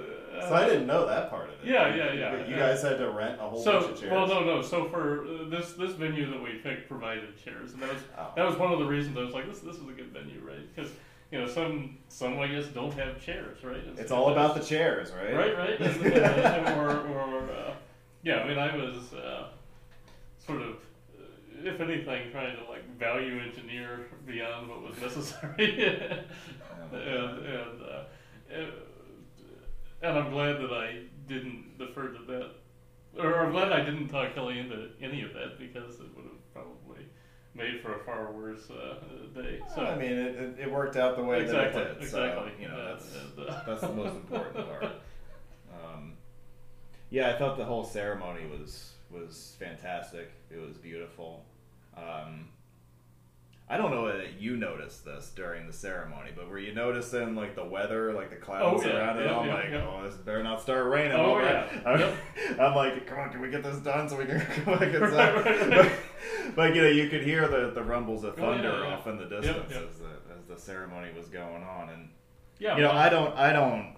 So 0.48 0.54
I 0.54 0.66
didn't 0.68 0.86
know 0.86 1.06
that 1.06 1.30
part 1.30 1.48
of 1.48 1.54
it. 1.54 1.60
Yeah, 1.64 1.94
yeah, 1.94 2.12
yeah. 2.12 2.46
You 2.46 2.56
guys 2.56 2.82
had 2.82 2.98
to 2.98 3.10
rent 3.10 3.40
a 3.40 3.48
whole 3.48 3.58
So, 3.64 3.80
bunch 3.80 3.92
of 3.92 4.00
chairs. 4.00 4.12
well, 4.12 4.26
no, 4.26 4.44
no. 4.44 4.60
So 4.62 4.84
for 4.90 5.24
uh, 5.24 5.48
this 5.48 5.72
this 5.72 5.92
venue 5.92 6.30
that 6.30 6.42
we 6.42 6.56
picked 6.66 6.88
provided 6.90 7.42
chairs, 7.42 7.72
and 7.72 7.80
that 7.82 7.92
was 7.94 8.02
Oh. 8.18 8.32
that 8.36 8.44
was 8.46 8.56
one 8.56 8.70
of 8.72 8.78
the 8.78 8.84
reasons 8.84 9.16
I 9.16 9.22
was 9.22 9.32
like, 9.32 9.46
this 9.48 9.60
this 9.60 9.76
is 9.76 9.88
a 9.88 9.92
good 9.92 10.12
venue, 10.12 10.40
right? 10.46 10.64
Because 10.74 10.92
you 11.32 11.38
know 11.40 11.46
some 11.48 11.96
some 12.08 12.38
I 12.38 12.48
guess 12.48 12.66
don't 12.66 12.92
have 12.94 13.18
chairs, 13.24 13.64
right? 13.64 13.82
And 13.82 13.98
It's 13.98 14.12
all 14.12 14.30
about 14.30 14.54
the 14.56 14.62
chairs, 14.62 15.10
right? 15.12 15.34
right, 15.34 15.56
right, 15.56 15.80
and, 15.80 16.78
or 16.78 16.90
or 17.14 17.50
uh, 17.50 17.72
yeah. 18.22 18.40
I 18.42 18.48
mean, 18.48 18.58
I 18.58 18.76
was 18.76 19.14
uh, 19.14 19.48
sort 20.46 20.60
of, 20.60 20.72
uh, 21.18 21.24
if 21.70 21.80
anything, 21.80 22.30
trying 22.30 22.54
to 22.56 22.64
like 22.70 22.84
value 22.98 23.40
engineer 23.40 24.06
beyond 24.26 24.68
what 24.68 24.82
was 24.86 25.00
necessary, 25.06 25.86
and 26.92 26.92
and, 26.92 27.82
uh, 27.82 28.04
and 30.10 30.18
I'm 30.18 30.30
glad 30.30 30.56
that 30.60 30.72
I 30.72 31.00
didn't 31.28 31.78
defer 31.78 32.08
to 32.08 32.18
that, 32.26 32.50
or 33.22 33.40
I'm 33.44 33.52
glad 33.52 33.72
I 33.72 33.84
didn't 33.84 34.08
talk 34.08 34.34
Kelly 34.34 34.58
into 34.58 34.90
any 35.00 35.22
of 35.22 35.32
that 35.34 35.58
because 35.58 36.00
it 36.00 36.06
would 36.14 36.24
have 36.24 36.52
probably 36.54 37.04
made 37.54 37.80
for 37.80 37.94
a 37.94 38.04
far 38.04 38.32
worse 38.32 38.68
uh, 38.70 38.94
day. 39.34 39.60
So 39.74 39.82
I 39.82 39.96
mean, 39.96 40.12
it, 40.12 40.36
it, 40.36 40.58
it 40.60 40.72
worked 40.72 40.96
out 40.96 41.16
the 41.16 41.22
way 41.24 41.40
exactly, 41.42 41.82
that 41.82 41.90
it 41.92 41.94
did. 41.94 42.02
exactly. 42.02 42.52
So, 42.56 42.62
you 42.62 42.68
know, 42.68 42.76
Uh, 42.78 42.92
that's 42.94 43.16
uh, 43.16 43.62
that's 43.66 43.80
the 43.80 43.92
most 43.92 44.14
important 44.16 44.68
part. 44.68 44.84
Um, 45.72 46.12
yeah, 47.10 47.30
I 47.30 47.38
thought 47.38 47.56
the 47.56 47.64
whole 47.64 47.84
ceremony 47.84 48.46
was 48.46 48.92
was 49.10 49.54
fantastic. 49.58 50.30
It 50.50 50.58
was 50.60 50.76
beautiful. 50.76 51.44
Um, 51.96 52.48
I 53.68 53.76
don't 53.76 53.90
know 53.90 54.06
that 54.06 54.40
you 54.40 54.56
noticed 54.56 55.04
this 55.04 55.32
during 55.34 55.66
the 55.66 55.72
ceremony, 55.72 56.30
but 56.36 56.48
were 56.48 56.58
you 56.58 56.72
noticing 56.72 57.34
like 57.34 57.56
the 57.56 57.64
weather, 57.64 58.12
like 58.12 58.30
the 58.30 58.36
clouds 58.36 58.84
Oh, 58.84 58.88
yeah, 58.88 58.96
around 58.96 59.18
it? 59.18 59.24
yeah, 59.24 59.36
I'm 59.38 59.46
yeah, 59.48 59.54
like, 59.54 59.70
yeah. 59.70 59.86
oh, 59.88 60.02
this 60.04 60.14
better 60.14 60.42
not 60.44 60.60
start 60.62 60.86
raining. 60.86 61.12
Oh, 61.18 61.38
yeah. 61.40 61.66
I'm, 61.86 61.98
Yep. 61.98 62.14
I'm 62.60 62.74
like, 62.76 63.06
come 63.08 63.18
on, 63.18 63.30
can 63.30 63.40
we 63.40 63.50
get 63.50 63.64
this 63.64 63.78
done 63.78 64.08
so 64.08 64.16
we 64.18 64.26
can 64.26 64.38
go 64.64 64.76
back 64.78 64.82
inside? 64.94 65.34
Right, 65.34 65.44
right, 65.46 65.70
but, 65.70 65.92
but 66.54 66.74
you 66.76 66.82
know, 66.82 66.88
you 66.88 67.08
could 67.08 67.24
hear 67.24 67.48
the, 67.48 67.72
the 67.74 67.82
rumbles 67.82 68.22
of 68.22 68.34
Oh, 68.34 68.52
thunder 68.52 68.68
yeah. 68.84 68.94
off 68.94 69.06
in 69.08 69.16
the 69.18 69.24
distance 69.24 69.70
yep. 69.70 69.88
as 69.90 69.98
the 69.98 70.06
as 70.38 70.44
the 70.48 70.56
ceremony 70.58 71.08
was 71.16 71.26
going 71.26 71.64
on, 71.64 71.88
and 71.90 72.08
yeah, 72.60 72.76
you 72.76 72.82
know, 72.82 72.92
I 72.92 73.08
don't, 73.08 73.34
I 73.36 73.52
don't, 73.52 73.96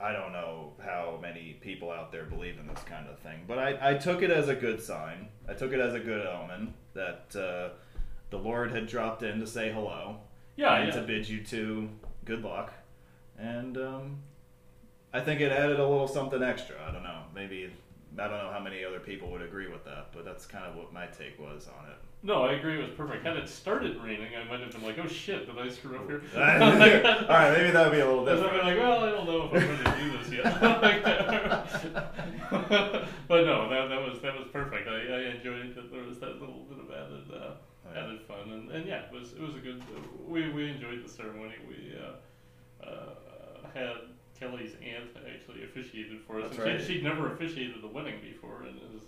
I 0.00 0.12
don't 0.12 0.32
know 0.32 0.72
how 0.82 1.18
many 1.20 1.58
people 1.60 1.90
out 1.90 2.12
there 2.12 2.24
believe 2.24 2.58
in 2.58 2.66
this 2.66 2.82
kind 2.84 3.06
of 3.08 3.18
thing. 3.18 3.44
But 3.46 3.58
I, 3.58 3.90
I 3.90 3.94
took 3.94 4.22
it 4.22 4.30
as 4.30 4.48
a 4.48 4.54
good 4.54 4.80
sign. 4.82 5.28
I 5.48 5.52
took 5.52 5.72
it 5.72 5.80
as 5.80 5.92
a 5.94 6.00
good 6.00 6.26
omen 6.26 6.72
that 6.94 7.36
uh, 7.36 7.74
the 8.30 8.38
Lord 8.38 8.72
had 8.72 8.86
dropped 8.86 9.22
in 9.22 9.40
to 9.40 9.46
say 9.46 9.70
hello 9.72 10.18
Yeah, 10.56 10.74
and 10.76 10.88
yeah. 10.88 10.94
to 11.00 11.06
bid 11.06 11.28
you 11.28 11.42
two 11.42 11.88
good 12.24 12.42
luck. 12.42 12.72
And 13.38 13.76
um, 13.78 14.16
I 15.12 15.20
think 15.20 15.40
it 15.40 15.52
added 15.52 15.78
a 15.78 15.86
little 15.86 16.08
something 16.08 16.42
extra. 16.42 16.76
I 16.86 16.90
don't 16.92 17.02
know. 17.02 17.22
Maybe 17.34 17.70
I 18.18 18.28
don't 18.28 18.38
know 18.38 18.50
how 18.50 18.60
many 18.60 18.82
other 18.84 18.98
people 19.00 19.30
would 19.30 19.42
agree 19.42 19.68
with 19.68 19.84
that, 19.84 20.08
but 20.12 20.24
that's 20.24 20.46
kind 20.46 20.64
of 20.64 20.74
what 20.74 20.92
my 20.92 21.06
take 21.06 21.38
was 21.38 21.68
on 21.78 21.86
it. 21.90 21.96
No, 22.22 22.44
I 22.44 22.54
agree. 22.54 22.78
It 22.78 22.82
was 22.82 22.90
perfect. 22.96 23.24
Had 23.24 23.36
it 23.36 23.46
started 23.48 24.00
raining, 24.02 24.28
I 24.34 24.42
might 24.50 24.60
have 24.60 24.72
been 24.72 24.82
like, 24.82 24.98
"Oh 24.98 25.06
shit, 25.06 25.46
did 25.46 25.56
I 25.58 25.68
screw 25.68 25.96
up 25.96 26.08
here?" 26.08 26.22
All 26.34 26.40
right, 26.40 27.52
maybe 27.56 27.70
that 27.70 27.84
would 27.84 27.92
be 27.94 28.00
a 28.00 28.06
little 28.08 28.24
different. 28.24 28.52
been 28.54 28.64
like, 28.66 28.78
well, 28.78 29.04
I 29.04 29.10
don't 29.10 29.26
know 29.26 29.44
if 29.44 29.52
I'm 29.52 29.68
ready 29.68 29.84
to 29.84 29.96
do 30.02 30.10
this 30.18 30.30
yet. 30.32 30.60
but 33.28 33.44
no, 33.44 33.68
that, 33.68 33.88
that 33.90 34.02
was 34.02 34.18
that 34.22 34.34
was 34.34 34.46
perfect. 34.52 34.88
I, 34.88 34.92
I 34.92 35.20
enjoyed 35.36 35.74
that 35.76 35.90
there 35.92 36.02
was 36.02 36.18
that 36.20 36.40
little 36.40 36.64
bit 36.68 36.78
of 36.78 36.90
added 36.90 37.30
uh, 37.32 37.54
Oh, 37.85 37.85
yeah. 37.85 37.85
Added 37.96 38.20
fun, 38.22 38.50
and, 38.50 38.70
and 38.70 38.86
yeah, 38.86 39.02
it 39.06 39.12
was 39.12 39.32
it 39.32 39.40
was 39.40 39.54
a 39.54 39.58
good. 39.58 39.82
We 40.26 40.48
we 40.50 40.68
enjoyed 40.68 41.04
the 41.04 41.08
ceremony. 41.08 41.54
We 41.68 41.94
uh, 41.96 42.86
uh, 42.86 43.68
had 43.74 43.96
Kelly's 44.38 44.74
aunt 44.74 45.10
actually 45.32 45.64
officiated 45.64 46.20
for 46.26 46.40
us. 46.40 46.50
That's 46.50 46.58
and 46.58 46.66
right. 46.66 46.80
she, 46.80 46.94
she'd 46.94 47.04
never 47.04 47.32
officiated 47.32 47.82
a 47.82 47.86
wedding 47.86 48.20
before, 48.20 48.62
and 48.62 48.76
it 48.76 48.92
was. 48.92 49.02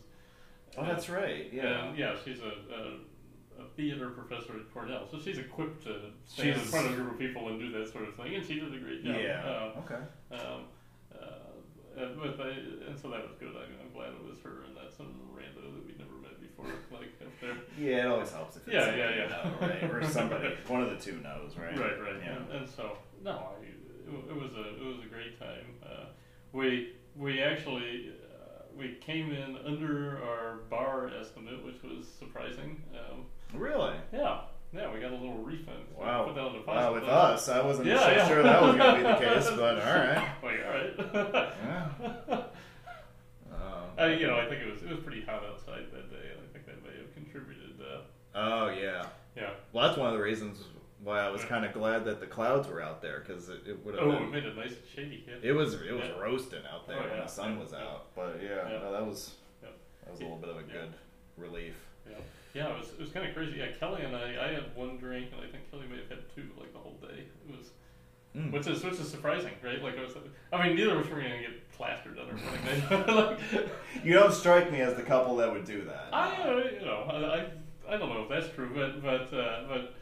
Oh, 0.76 0.85
that's 0.85 1.09
right. 1.09 1.50
Yeah. 1.52 1.88
And, 1.88 1.99
yeah, 1.99 2.14
she's 2.25 2.40
a, 2.40 2.52
a, 2.73 3.62
a 3.62 3.66
theater 3.76 4.11
professor 4.11 4.52
at 4.54 4.73
Cornell, 4.73 5.09
so 5.11 5.18
she's 5.18 5.38
equipped 5.38 5.83
to 5.85 6.12
stand 6.26 6.50
in 6.50 6.61
front 6.61 6.87
of 6.87 6.92
a 6.92 6.97
group 6.97 7.12
of 7.12 7.18
people 7.18 7.49
and 7.49 7.59
do 7.59 7.71
that 7.73 7.90
sort 7.90 8.07
of 8.07 8.14
thing, 8.14 8.35
and 8.35 8.47
she 8.47 8.61
did 8.61 8.73
a 8.73 8.78
great 8.78 9.04
job. 9.04 9.16
Yeah. 9.18 9.42
Uh, 9.42 9.80
okay. 9.80 10.02
um, 10.30 10.64
uh, 11.12 11.49
and, 11.97 12.16
but 12.21 12.38
I, 12.40 12.50
and 12.87 12.99
so 13.00 13.11
that 13.11 13.26
was 13.26 13.35
good. 13.40 13.54
I, 13.57 13.66
I'm 13.83 13.90
glad 13.92 14.14
it 14.14 14.23
was 14.23 14.38
her 14.45 14.62
and 14.66 14.76
that's 14.76 14.97
some 14.97 15.11
rando 15.35 15.57
that 16.58 16.66
we'd 16.66 16.70
never 16.70 16.74
met 16.74 16.86
before. 16.90 16.98
Like 16.98 17.08
up 17.22 17.32
there. 17.40 17.56
Yeah, 17.78 18.04
it 18.04 18.06
always 18.06 18.30
helps 18.32 18.56
if 18.56 18.66
it's 18.66 18.74
Yeah, 18.74 18.80
somebody 18.84 19.00
yeah, 19.02 19.10
you 19.10 19.20
yeah. 19.22 19.28
know, 19.28 19.66
right? 19.66 19.90
Or 19.90 20.08
somebody, 20.10 20.48
one 20.68 20.82
of 20.82 20.90
the 20.90 20.96
two 20.96 21.16
knows, 21.20 21.56
right? 21.56 21.78
Right, 21.78 22.00
right. 22.00 22.16
Yeah. 22.24 22.36
And, 22.36 22.50
and 22.52 22.68
so 22.68 22.98
no, 23.24 23.30
I, 23.30 23.64
it, 23.64 24.30
it 24.30 24.34
was 24.42 24.52
a 24.54 24.74
it 24.76 24.84
was 24.84 24.98
a 25.04 25.08
great 25.08 25.38
time. 25.38 25.66
Uh, 25.84 26.04
we 26.52 26.94
we 27.16 27.42
actually 27.42 28.12
uh, 28.30 28.62
we 28.76 28.94
came 29.00 29.32
in 29.32 29.56
under 29.66 30.22
our 30.22 30.56
bar 30.70 31.10
estimate, 31.20 31.64
which 31.64 31.82
was 31.82 32.06
surprising. 32.06 32.82
Um, 32.94 33.24
Really? 33.54 33.94
yeah, 34.12 34.40
yeah, 34.74 34.92
we 34.92 35.00
got 35.00 35.10
a 35.12 35.16
little 35.16 35.38
refund. 35.38 35.78
So 35.94 36.00
we 36.00 36.06
Wow. 36.06 36.24
Put 36.26 36.36
down 36.36 36.54
a 36.54 36.58
deposit. 36.58 36.66
Wow, 36.78 36.92
with 36.92 37.02
But- 37.04 37.08
us, 37.10 37.48
I 37.48 37.62
wasn't 37.64 37.86
Yeah, 37.88 37.98
so 38.00 38.10
yeah. 38.10 38.28
sure 38.28 38.42
that 38.42 38.60
was 38.62 38.76
going 38.76 38.90
to 38.92 38.96
be 38.98 39.02
the 39.04 39.14
case, 39.34 39.50
but 39.56 39.78
all 39.80 39.94
right. 39.94 40.28
Like, 40.42 40.60
all 40.66 41.32
right. 41.32 41.48
Yeah. 41.64 42.34
Um, 43.52 43.82
I, 43.98 44.06
you 44.14 44.26
know, 44.26 44.36
I 44.38 44.46
think 44.46 44.62
it 44.62 44.70
was 44.70 44.82
it 44.82 44.90
was 44.90 45.00
pretty 45.00 45.22
hot 45.22 45.42
outside 45.44 45.86
that 45.92 46.10
day, 46.10 46.16
and 46.32 46.38
I 46.38 46.38
think 46.38 46.38
that 46.68 46.82
may 46.84 46.96
have 47.00 47.12
contributed. 47.14 47.80
Uh, 47.80 48.00
oh 48.34 48.68
yeah. 48.68 49.06
yeah. 49.37 49.50
Well, 49.72 49.87
that's 49.88 49.98
one 49.98 50.08
of 50.12 50.16
the 50.16 50.22
reasons 50.22 50.58
why 51.02 51.20
I 51.20 51.30
was 51.30 51.44
kind 51.44 51.64
of 51.64 51.72
glad 51.72 52.04
that 52.06 52.20
the 52.20 52.26
clouds 52.26 52.68
were 52.68 52.82
out 52.82 53.00
there 53.00 53.22
because 53.26 53.48
it, 53.48 53.60
it 53.66 53.84
would 53.84 53.94
have 53.94 54.04
Oh, 54.04 54.12
it 54.12 54.30
made 54.32 54.44
it 54.44 54.56
nice 54.56 54.70
and 54.72 54.78
shady. 54.94 55.25
Yeah. 55.28 55.50
It 55.50 55.52
was 55.52 55.75
it 55.75 55.92
was 55.92 56.04
Yeah. 56.04 56.20
roasting 56.20 56.62
out 56.72 56.87
there 56.87 56.98
Oh, 56.98 57.08
when 57.08 57.20
the 57.20 57.26
sun 57.26 57.54
yeah, 57.54 57.58
was 57.62 57.72
yeah. 57.72 57.78
out. 57.84 58.14
But 58.14 58.40
yeah, 58.42 58.68
Yeah. 58.70 58.78
no, 58.80 58.92
that 58.92 59.06
was 59.06 59.34
Yeah. 59.62 59.68
that 60.04 60.10
was 60.10 60.20
a 60.20 60.22
little 60.25 60.38
bit 60.38 60.50
of 60.50 60.56
a 60.56 60.60
Yeah. 60.66 60.72
good 60.72 60.92
relief. 61.37 61.75
Yeah, 62.08 62.16
yeah, 62.54 62.75
it 62.75 62.78
was 62.80 62.90
it 62.92 63.00
was 63.00 63.10
kind 63.10 63.28
of 63.28 63.34
crazy. 63.34 63.58
Yeah, 63.58 63.70
Kelly 63.78 64.02
and 64.02 64.16
I, 64.16 64.44
I 64.44 64.48
had 64.52 64.75
one 64.75 64.96
drink, 64.98 65.30
and 65.32 65.40
I 65.40 65.50
think 65.50 65.70
Kelly 65.70 65.87
may 65.88 65.98
have 65.98 66.08
had 66.08 66.34
two, 66.34 66.48
like 66.58 66.72
the 66.72 66.78
whole 66.78 66.98
day. 67.00 67.25
It 67.48 67.56
was, 67.56 67.70
Mm. 68.38 68.52
which 68.52 68.66
is 68.68 68.85
which 68.85 68.95
is 68.95 69.09
surprising, 69.09 69.52
right? 69.64 69.83
Like 69.83 69.99
I 69.99 70.02
was, 70.02 70.14
I 70.52 70.66
mean, 70.66 70.76
neither 70.76 70.92
of 70.92 71.04
us 71.04 71.11
were 71.11 71.21
gonna 71.21 71.40
get 71.40 71.71
plastered 71.73 72.18
on 72.18 72.28
our 72.28 72.37
wedding 72.37 73.16
night. 73.16 73.37
like, 73.52 73.68
You 74.04 74.14
don't 74.14 74.33
strike 74.33 74.71
me 74.71 74.80
as 74.80 74.95
the 74.95 75.02
couple 75.02 75.37
that 75.37 75.52
would 75.52 75.64
do 75.64 75.83
that. 75.85 76.09
I, 76.12 76.37
uh, 76.42 76.57
you 76.78 76.87
know, 76.87 77.02
I, 77.11 77.16
I, 77.16 77.95
I 77.95 77.99
don't 77.99 78.11
know 78.11 78.23
if 78.23 78.28
that's 78.28 78.54
true, 78.54 78.71
but 78.73 79.02
but 79.02 79.37
uh, 79.37 79.64
but 79.66 79.95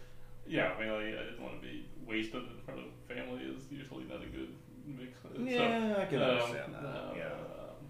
yeah, 0.46 0.72
I 0.76 0.80
mean, 0.80 0.90
I, 0.90 1.08
I 1.08 1.24
didn't 1.24 1.40
want 1.40 1.60
to 1.60 1.66
be 1.66 1.86
wasted 2.06 2.42
in 2.42 2.60
front 2.64 2.80
of 2.80 2.86
family. 3.08 3.42
Is 3.42 3.64
usually 3.70 4.04
not 4.04 4.22
a 4.22 4.26
good 4.26 4.52
mix. 4.86 5.18
So, 5.22 5.30
yeah, 5.42 5.94
I 5.98 6.04
can 6.04 6.22
um, 6.22 6.30
understand 6.30 6.74
that. 6.74 6.78
uh, 6.78 7.12
yeah. 7.16 7.24
um, 7.24 7.86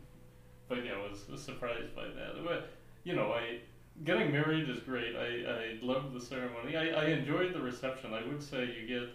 but 0.68 0.84
yeah, 0.84 0.92
I 0.92 1.10
was, 1.10 1.28
was 1.28 1.42
surprised 1.42 1.94
by 1.96 2.04
that. 2.04 2.44
But 2.44 2.70
you 3.02 3.16
know, 3.16 3.32
I 3.32 3.58
getting 4.04 4.30
married 4.30 4.68
is 4.70 4.78
great. 4.80 5.16
I 5.16 5.50
I 5.50 5.78
love 5.82 6.12
the 6.14 6.20
ceremony. 6.20 6.76
I, 6.76 6.88
I 6.90 7.04
enjoyed 7.06 7.52
the 7.52 7.60
reception. 7.60 8.14
I 8.14 8.24
would 8.26 8.42
say 8.42 8.64
you 8.80 8.86
get 8.86 9.08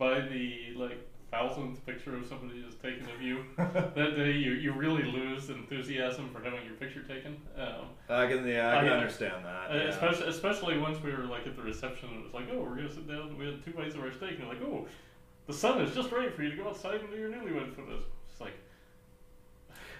by 0.00 0.20
the 0.20 0.72
like 0.76 0.98
thousandth 1.30 1.86
picture 1.86 2.16
of 2.16 2.26
somebody 2.26 2.60
just 2.60 2.82
taken 2.82 3.04
of 3.08 3.22
you 3.22 3.44
that 3.56 3.94
day, 4.16 4.32
you 4.32 4.52
you 4.54 4.72
really 4.72 5.04
lose 5.04 5.48
enthusiasm 5.50 6.28
for 6.34 6.42
having 6.42 6.64
your 6.64 6.74
picture 6.74 7.02
taken. 7.02 7.36
Um, 7.56 7.84
I 8.08 8.26
can 8.26 8.44
yeah, 8.48 8.76
I 8.76 8.82
can 8.82 8.92
understand 8.94 9.44
that. 9.44 9.70
uh, 9.70 9.74
yeah. 9.74 9.80
Especially, 9.90 10.26
especially 10.26 10.78
once 10.78 11.00
we 11.00 11.12
were 11.12 11.24
like 11.26 11.46
at 11.46 11.54
the 11.54 11.62
reception, 11.62 12.08
and 12.08 12.18
it 12.20 12.24
was 12.24 12.34
like, 12.34 12.48
oh, 12.52 12.58
we're 12.62 12.74
gonna 12.74 12.90
sit 12.92 13.06
down. 13.06 13.38
We 13.38 13.46
had 13.46 13.64
two 13.64 13.70
bites 13.72 13.94
of 13.94 14.00
our 14.00 14.10
steak, 14.12 14.30
and 14.30 14.38
you're 14.40 14.48
like, 14.48 14.62
oh, 14.62 14.88
the 15.46 15.52
sun 15.52 15.80
is 15.82 15.94
just 15.94 16.10
right 16.10 16.34
for 16.34 16.42
you 16.42 16.50
to 16.50 16.56
go 16.56 16.68
outside 16.68 17.00
and 17.00 17.10
do 17.10 17.16
your 17.16 17.30
newlywed 17.30 17.76
photos. 17.76 18.02
It's 18.32 18.40
like, 18.40 18.54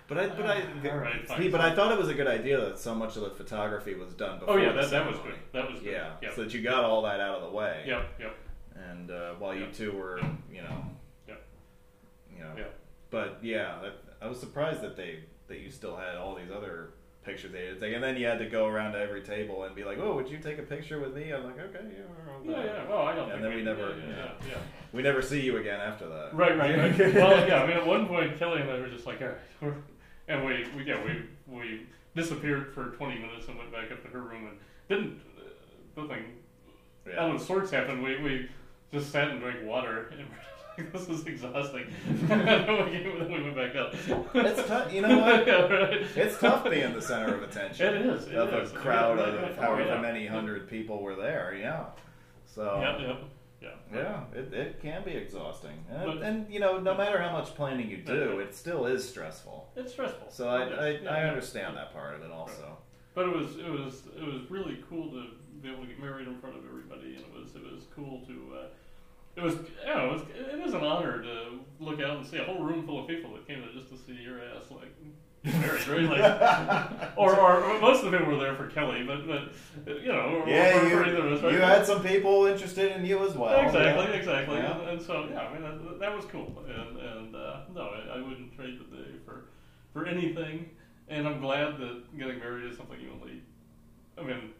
But 0.08 0.18
I, 0.18 0.26
but 0.28 0.46
I, 0.46 0.62
All 0.90 0.98
right, 0.98 1.28
see, 1.38 1.48
but 1.48 1.60
I 1.60 1.72
thought 1.76 1.92
it 1.92 1.98
was 1.98 2.08
a 2.08 2.14
good 2.14 2.26
idea 2.26 2.58
that 2.60 2.78
so 2.80 2.92
much 2.94 3.14
of 3.16 3.22
the 3.22 3.30
photography 3.30 3.94
was 3.94 4.14
done 4.14 4.40
before. 4.40 4.58
oh 4.58 4.62
yeah, 4.62 4.72
that, 4.72 4.90
that 4.90 5.06
was 5.06 5.18
good. 5.18 5.34
That 5.52 5.70
was 5.70 5.78
good. 5.78 5.92
Yeah, 5.92 6.14
Yep. 6.22 6.34
so 6.34 6.42
that 6.44 6.52
you 6.54 6.62
got 6.62 6.82
all 6.84 7.02
that 7.02 7.20
out 7.20 7.36
of 7.36 7.42
the 7.50 7.56
way. 7.56 7.84
Yep. 7.86 8.02
Yep. 8.18 8.36
And 8.88 9.10
uh, 9.10 9.34
while 9.38 9.54
you 9.54 9.62
Yep. 9.62 9.72
two 9.74 9.92
were, 9.92 10.20
you 10.52 10.62
know, 10.62 10.84
Yep. 11.28 11.42
you 12.36 12.42
know, 12.42 12.52
Yep. 12.56 12.74
but 13.10 13.38
yeah, 13.42 13.78
that, 13.82 13.92
I 14.22 14.28
was 14.28 14.38
surprised 14.40 14.80
that 14.82 14.96
they 14.96 15.20
that 15.48 15.58
you 15.58 15.70
still 15.70 15.96
had 15.96 16.16
all 16.16 16.36
these 16.36 16.50
other 16.50 16.90
pictures 17.24 17.50
they 17.52 17.66
had 17.66 17.74
to 17.74 17.80
take, 17.80 17.94
and 17.94 18.02
then 18.02 18.16
you 18.16 18.24
had 18.26 18.38
to 18.38 18.46
go 18.46 18.66
around 18.66 18.92
to 18.92 18.98
every 19.00 19.20
table 19.20 19.64
and 19.64 19.74
be 19.74 19.82
like, 19.84 19.98
"Oh, 19.98 20.14
would 20.14 20.28
you 20.30 20.38
take 20.38 20.58
a 20.58 20.62
picture 20.62 21.00
with 21.00 21.14
me?" 21.14 21.32
I'm 21.32 21.44
like, 21.44 21.58
"Okay, 21.58 21.80
yeah." 21.92 22.50
Yeah. 22.52 22.64
Yeah. 22.64 22.88
Well, 22.88 23.02
I 23.02 23.14
don't 23.14 23.24
And 23.30 23.42
think 23.42 23.42
then 23.42 23.54
we 23.56 23.62
never- 23.62 23.90
Yeah. 23.98 24.08
yeah. 24.08 24.16
Yeah. 24.16 24.32
yeah. 24.50 24.56
We 24.92 25.02
never 25.02 25.22
see 25.22 25.40
you 25.40 25.56
again 25.58 25.80
after 25.80 26.08
that. 26.08 26.34
Right. 26.34 26.56
Right. 26.56 26.76
Right. 26.98 27.14
well, 27.14 27.46
yeah. 27.46 27.62
I 27.62 27.66
mean, 27.66 27.76
at 27.76 27.86
one 27.86 28.06
point, 28.06 28.36
Kelly 28.38 28.60
and 28.62 28.70
I 28.70 28.78
were 28.80 28.88
just 28.88 29.06
like, 29.06 29.20
all 29.20 29.28
right, 29.28 29.36
we're, 29.60 29.74
and 30.28 30.44
we, 30.44 30.66
we, 30.76 30.84
yeah, 30.84 31.00
we, 31.04 31.22
we 31.46 31.86
disappeared 32.16 32.72
for 32.74 32.86
20 32.90 33.18
minutes 33.20 33.46
and 33.48 33.56
went 33.58 33.70
back 33.72 33.90
up 33.92 34.02
to 34.02 34.08
her 34.08 34.20
room 34.20 34.48
and 34.48 34.58
didn't 34.88 35.20
uh, 35.38 36.00
nothing 36.02 36.24
Yeah. 37.06 37.20
out 37.24 37.34
of 37.34 37.40
sorts 37.42 37.70
happened. 37.70 38.02
We, 38.02 38.16
we 38.20 38.48
just 38.92 39.10
sat 39.10 39.28
and 39.30 39.40
drank 39.40 39.64
water, 39.64 40.12
and 40.18 40.26
like, 40.78 40.92
this 40.92 41.08
is 41.08 41.26
exhausting. 41.26 41.86
then 42.22 42.84
we, 42.86 42.90
came- 42.92 43.18
then 43.18 43.30
we 43.32 43.42
went 43.42 43.56
back 43.56 43.76
up. 43.76 43.94
It's 44.34 44.66
tough. 44.68 44.92
You 44.92 45.02
know 45.02 45.18
what? 45.20 45.46
yeah, 45.46 45.62
right. 45.66 46.06
It's 46.16 46.38
tough 46.38 46.64
being 46.68 46.94
the 46.94 47.02
center 47.02 47.34
of 47.34 47.42
attention. 47.42 47.94
It 47.94 48.06
is. 48.06 48.26
It 48.28 48.34
of 48.34 48.52
is. 48.54 48.72
a 48.72 48.74
crowd 48.76 49.18
Yeah, 49.18 49.24
of 49.24 49.34
yeah. 49.56 49.62
however 49.62 49.82
Oh, 49.82 49.94
yeah. 49.94 50.00
many 50.00 50.26
hundred 50.26 50.68
people 50.68 51.02
were 51.02 51.14
there. 51.16 51.56
Yeah. 51.60 51.86
So. 52.46 52.78
Yeah, 52.80 52.98
yeah, 52.98 53.16
yeah. 53.60 53.68
Yeah, 53.94 54.22
it, 54.40 54.54
it 54.54 54.80
can 54.80 55.04
be 55.04 55.10
exhausting, 55.12 55.84
and, 55.90 56.04
But- 56.06 56.22
and 56.22 56.50
you 56.50 56.60
know, 56.60 56.78
no 56.78 56.94
matter 56.94 57.20
how 57.20 57.32
much 57.32 57.54
planning 57.54 57.90
you 57.90 57.98
do, 57.98 58.38
it 58.38 58.54
still 58.54 58.86
is 58.86 59.06
stressful. 59.06 59.68
It's 59.76 59.92
stressful. 59.92 60.28
So 60.30 60.48
I, 60.48 60.62
I. 60.64 61.00
I 61.06 61.24
understand 61.28 61.76
that 61.76 61.92
part 61.92 62.14
of 62.14 62.22
it 62.22 62.30
also. 62.30 62.78
But 63.14 63.28
it 63.28 63.36
was 63.36 63.56
it 63.56 63.68
was 63.68 64.02
it 64.16 64.24
was 64.24 64.48
really 64.50 64.82
cool 64.88 65.10
to 65.10 65.24
be 65.62 65.70
able 65.70 65.82
to 65.82 65.88
get 65.88 66.00
married 66.00 66.26
in 66.28 66.38
front 66.38 66.56
of 66.56 66.64
everybody, 66.66 67.16
and 67.16 67.24
it 67.24 67.32
was 67.32 67.54
it 67.54 67.62
was 67.62 67.84
cool 67.94 68.20
to. 68.26 68.54
Uh, 68.56 68.66
it 69.36 69.42
was, 69.42 69.54
you 69.54 69.94
know, 69.94 70.06
it, 70.06 70.12
was, 70.12 70.22
it 70.36 70.66
is 70.66 70.74
an 70.74 70.82
honor 70.82 71.22
to 71.22 71.60
look 71.78 72.00
out 72.00 72.16
and 72.16 72.26
see 72.26 72.38
a 72.38 72.44
whole 72.44 72.62
room 72.64 72.84
full 72.84 73.00
of 73.00 73.06
people 73.08 73.32
that 73.34 73.46
came 73.46 73.60
there 73.60 73.70
just 73.72 73.88
to 73.90 73.96
see 73.96 74.20
your 74.20 74.38
ass, 74.38 74.64
like, 74.72 74.92
married, 75.44 75.86
right? 75.86 76.20
Like, 76.20 77.10
or, 77.16 77.38
or 77.38 77.80
most 77.80 78.04
of 78.04 78.10
the 78.10 78.18
people 78.18 78.32
were 78.34 78.40
there 78.40 78.56
for 78.56 78.66
Kelly, 78.66 79.04
but, 79.04 79.26
but 79.28 80.02
you 80.02 80.08
know, 80.08 80.42
or, 80.44 80.48
Yeah, 80.48 80.82
you, 80.82 80.90
for 80.90 81.04
either 81.06 81.26
of 81.26 81.32
us, 81.32 81.42
right? 81.44 81.52
you 81.52 81.60
had 81.60 81.86
some 81.86 82.02
people 82.02 82.46
interested 82.46 82.92
in 82.96 83.04
you 83.04 83.24
as 83.24 83.34
well. 83.36 83.64
exactly, 83.64 84.06
yeah. 84.06 84.18
exactly, 84.18 84.56
Yeah. 84.56 84.80
and, 84.80 84.88
and 84.90 85.02
so 85.02 85.28
yeah, 85.30 85.42
I 85.42 85.52
mean 85.52 85.62
that, 85.62 86.00
that 86.00 86.14
was 86.16 86.24
cool, 86.26 86.62
and 86.68 86.98
and 86.98 87.36
uh, 87.36 87.60
no, 87.72 87.82
I, 87.82 88.18
I 88.18 88.20
wouldn't 88.20 88.54
trade 88.54 88.78
the 88.80 88.96
day 88.96 89.10
for 89.24 89.44
for 89.92 90.06
anything, 90.06 90.68
and 91.08 91.26
I'm 91.26 91.40
glad 91.40 91.78
that 91.78 92.18
getting 92.18 92.40
married 92.40 92.70
is 92.70 92.76
something 92.76 93.00
you 93.00 93.10
only, 93.12 93.42
I 94.18 94.22
mean, 94.22 94.50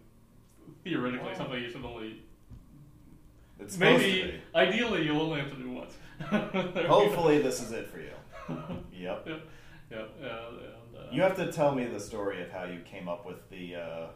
theoretically 0.85 1.27
Well, 1.29 1.37
something 1.37 1.63
you 1.63 1.71
should 1.71 1.85
only 1.85 2.23
It's 3.59 3.77
maybe 3.79 4.23
to 4.23 4.29
be. 4.29 4.41
ideally 4.55 5.03
you'll 5.05 5.21
only 5.21 5.41
have 5.41 5.51
to 5.51 5.57
do 5.57 5.71
once. 5.71 5.95
There 6.31 6.51
we 6.53 6.73
go. 6.83 6.87
Hopefully, 6.89 7.41
this 7.41 7.63
is 7.63 7.73
it 7.73 7.89
for 7.89 7.99
you. 8.01 8.11
Yep. 8.93 9.27
yeah, 9.27 9.37
yeah, 9.91 9.99
and, 10.19 10.27
and, 10.27 10.97
uh, 10.99 11.11
You 11.13 11.23
have 11.23 11.37
to 11.37 11.51
tell 11.53 11.75
me 11.75 11.85
the 11.87 12.01
story 12.01 12.43
of 12.43 12.51
how 12.51 12.65
you 12.65 12.81
came 12.81 13.09
up 13.09 13.25
with 13.27 13.49
the 13.51 13.77
uh, 13.77 14.07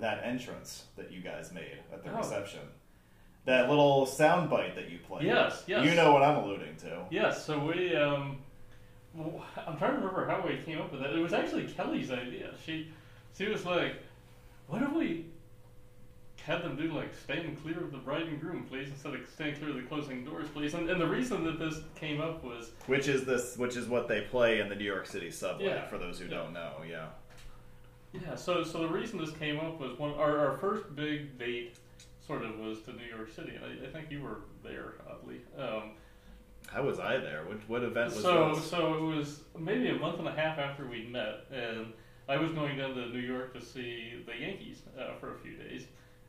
that 0.00 0.22
entrance 0.24 0.84
that 0.96 1.12
you 1.12 1.20
guys 1.20 1.52
made 1.52 1.78
at 1.92 2.02
the 2.04 2.10
Oh. 2.12 2.16
reception. 2.18 2.60
That 3.44 3.68
little 3.68 4.06
sound 4.06 4.48
bite 4.50 4.74
that 4.76 4.88
you 4.90 4.98
played. 5.06 5.24
Yes, 5.26 5.64
yes. 5.66 5.84
You 5.84 5.94
know 5.96 6.12
what 6.12 6.22
I'm 6.22 6.36
alluding 6.44 6.76
to. 6.76 7.04
Yes, 7.10 7.44
so 7.44 7.58
we, 7.66 7.94
um, 7.96 8.38
w- 9.16 9.40
I'm 9.66 9.76
trying 9.76 9.92
to 9.94 9.98
remember 9.98 10.26
how 10.28 10.46
we 10.46 10.58
came 10.64 10.78
up 10.80 10.92
with 10.92 11.00
that. 11.02 11.12
It 11.12 11.18
was 11.18 11.32
actually 11.32 11.64
Kelly's 11.64 12.10
idea. 12.12 12.54
She, 12.64 12.90
she 13.36 13.46
was 13.48 13.66
like, 13.66 13.96
"What 14.68 14.80
if 14.82 14.92
we 14.92 15.26
had 16.44 16.62
them 16.62 16.76
do 16.76 16.92
like 16.92 17.14
stand 17.14 17.60
clear 17.62 17.78
of 17.84 17.92
the 17.92 17.98
bride 17.98 18.22
and 18.26 18.40
groom, 18.40 18.64
please, 18.68 18.88
instead 18.88 19.14
of 19.14 19.20
stand 19.28 19.58
clear 19.58 19.70
of 19.70 19.76
the 19.76 19.82
closing 19.82 20.24
doors, 20.24 20.48
please. 20.52 20.74
And, 20.74 20.88
and 20.90 21.00
the 21.00 21.06
reason 21.06 21.44
that 21.44 21.58
this 21.58 21.80
came 21.94 22.20
up 22.20 22.42
was 22.42 22.72
Which 22.86 23.08
is 23.08 23.24
this? 23.24 23.56
Which 23.56 23.76
is 23.76 23.86
what 23.88 24.08
they 24.08 24.22
play 24.22 24.60
in 24.60 24.68
the 24.68 24.74
New 24.74 24.84
York 24.84 25.06
City 25.06 25.30
subway. 25.30 25.66
Yeah. 25.66 25.86
For 25.86 25.98
those 25.98 26.18
who 26.18 26.24
Yeah. 26.26 26.30
don't 26.38 26.52
know, 26.52 26.72
yeah. 26.88 27.06
yeah. 28.12 28.34
So 28.34 28.62
so 28.64 28.80
the 28.80 28.88
reason 28.88 29.18
this 29.18 29.30
came 29.32 29.60
up 29.60 29.78
was 29.80 29.98
one 29.98 30.14
our, 30.14 30.38
our 30.50 30.56
first 30.58 30.94
big 30.96 31.38
date 31.38 31.76
sort 32.26 32.44
of 32.44 32.58
was 32.58 32.80
to 32.82 32.92
New 32.92 33.04
York 33.04 33.32
City, 33.34 33.52
I, 33.62 33.86
I 33.86 33.90
think 33.90 34.10
you 34.10 34.22
were 34.22 34.42
there 34.62 34.94
oddly. 35.10 35.40
Um, 35.58 35.92
How 36.68 36.82
was 36.84 36.98
I 37.00 37.18
there? 37.18 37.44
What 37.46 37.58
what 37.68 37.82
event 37.82 38.14
was 38.14 38.22
so 38.22 38.54
this? 38.54 38.64
so 38.70 38.94
it 38.94 39.00
was 39.16 39.40
maybe 39.58 39.88
a 39.88 39.94
month 39.96 40.18
and 40.18 40.28
a 40.28 40.32
half 40.32 40.58
after 40.58 40.86
we 40.86 41.04
met, 41.06 41.44
and 41.52 41.92
I 42.28 42.36
was 42.36 42.52
going 42.52 42.78
down 42.78 42.94
to 42.94 43.08
New 43.08 43.18
York 43.20 43.52
to 43.54 43.60
see 43.64 44.22
the 44.26 44.36
Yankees 44.36 44.82
uh, 44.98 45.14
for 45.20 45.34
a 45.34 45.38
few 45.38 45.56
days, 45.56 45.86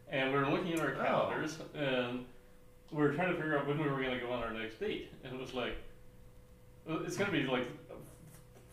and 0.09 0.31
we 0.31 0.39
were 0.39 0.47
looking 0.47 0.73
at 0.73 0.79
our 0.79 0.93
Oh. 0.93 1.03
calendars, 1.03 1.57
and 1.75 2.25
we 2.91 2.97
were 3.01 3.13
trying 3.13 3.29
to 3.29 3.35
figure 3.35 3.57
out 3.57 3.67
when 3.67 3.77
we 3.77 3.89
were 3.89 4.01
going 4.01 4.11
to 4.17 4.19
go 4.25 4.31
on 4.31 4.43
our 4.43 4.51
next 4.53 4.79
date, 4.79 5.11
and 5.23 5.33
it 5.33 5.39
was 5.39 5.53
like 5.53 5.75
uh, 6.89 6.99
it's 7.05 7.17
going 7.17 7.31
to 7.31 7.37
be 7.37 7.43
like 7.45 7.65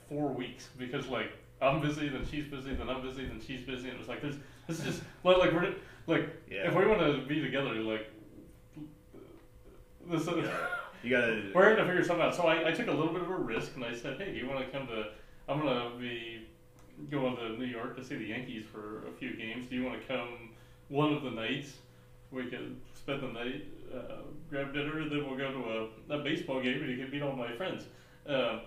four 0.09 0.29
weeks 0.33 0.69
because 0.79 1.07
like 1.07 1.33
I'm 1.63 1.81
busy, 1.81 2.09
then 2.09 2.27
she's 2.31 2.47
busy, 2.47 2.75
then 2.75 2.89
I'm 2.89 3.03
busy, 3.03 3.27
then 3.27 3.41
she's 3.47 3.63
busy, 3.63 3.89
and 3.89 3.95
it 3.97 3.99
was 3.99 4.09
like 4.09 4.21
there's 4.23 4.37
this 4.67 4.79
is 4.81 4.85
just 4.85 5.03
like 5.25 5.37
like 5.39 5.53
we're 5.53 5.75
like 6.07 6.29
Yeah. 6.51 6.69
if 6.69 6.75
we 6.75 6.87
want 6.87 7.01
to 7.01 7.25
be 7.27 7.41
together 7.41 7.75
like 7.75 8.11
this. 10.09 10.27
You 11.03 11.11
gotta. 11.11 11.51
We're 11.55 11.75
going 11.75 11.77
to 11.79 11.87
figure 11.87 12.05
something 12.05 12.27
out. 12.27 12.35
So 12.35 12.43
I, 12.43 12.69
I 12.69 12.73
took 12.73 12.89
a 12.89 12.93
little 12.93 13.13
bit 13.13 13.23
of 13.23 13.31
a 13.31 13.35
risk 13.37 13.73
and 13.77 13.85
I 13.85 13.95
said, 13.95 14.19
hey, 14.21 14.33
do 14.33 14.39
you 14.39 14.47
want 14.49 14.61
to 14.65 14.71
come 14.77 14.87
to? 14.89 15.07
I'm 15.49 15.61
going 15.61 15.93
to 15.93 15.99
be 15.99 16.47
going 17.11 17.37
to 17.37 17.51
New 17.59 17.65
York 17.65 17.97
to 17.97 18.05
see 18.05 18.17
the 18.17 18.27
Yankees 18.27 18.65
for 18.71 19.07
a 19.07 19.11
few 19.19 19.35
games. 19.35 19.67
Do 19.71 19.77
you 19.77 19.85
want 19.85 20.01
to 20.01 20.07
come 20.07 20.51
one 20.91 21.13
of 21.15 21.23
the 21.23 21.31
nights? 21.31 21.73
We 22.31 22.45
could 22.45 22.77
spend 22.95 23.23
the 23.23 23.29
night, 23.29 23.65
uh, 23.93 24.17
grab 24.51 24.73
dinner, 24.75 24.99
and 25.01 25.11
then 25.11 25.27
we'll 25.27 25.39
go 25.39 25.51
to 25.51 25.91
a, 26.13 26.19
a 26.21 26.23
baseball 26.23 26.61
game 26.61 26.81
and 26.83 26.91
you 26.91 26.97
can 27.03 27.11
meet 27.11 27.23
all 27.23 27.35
my 27.35 27.53
friends. 27.57 27.85
Um, 28.27 28.61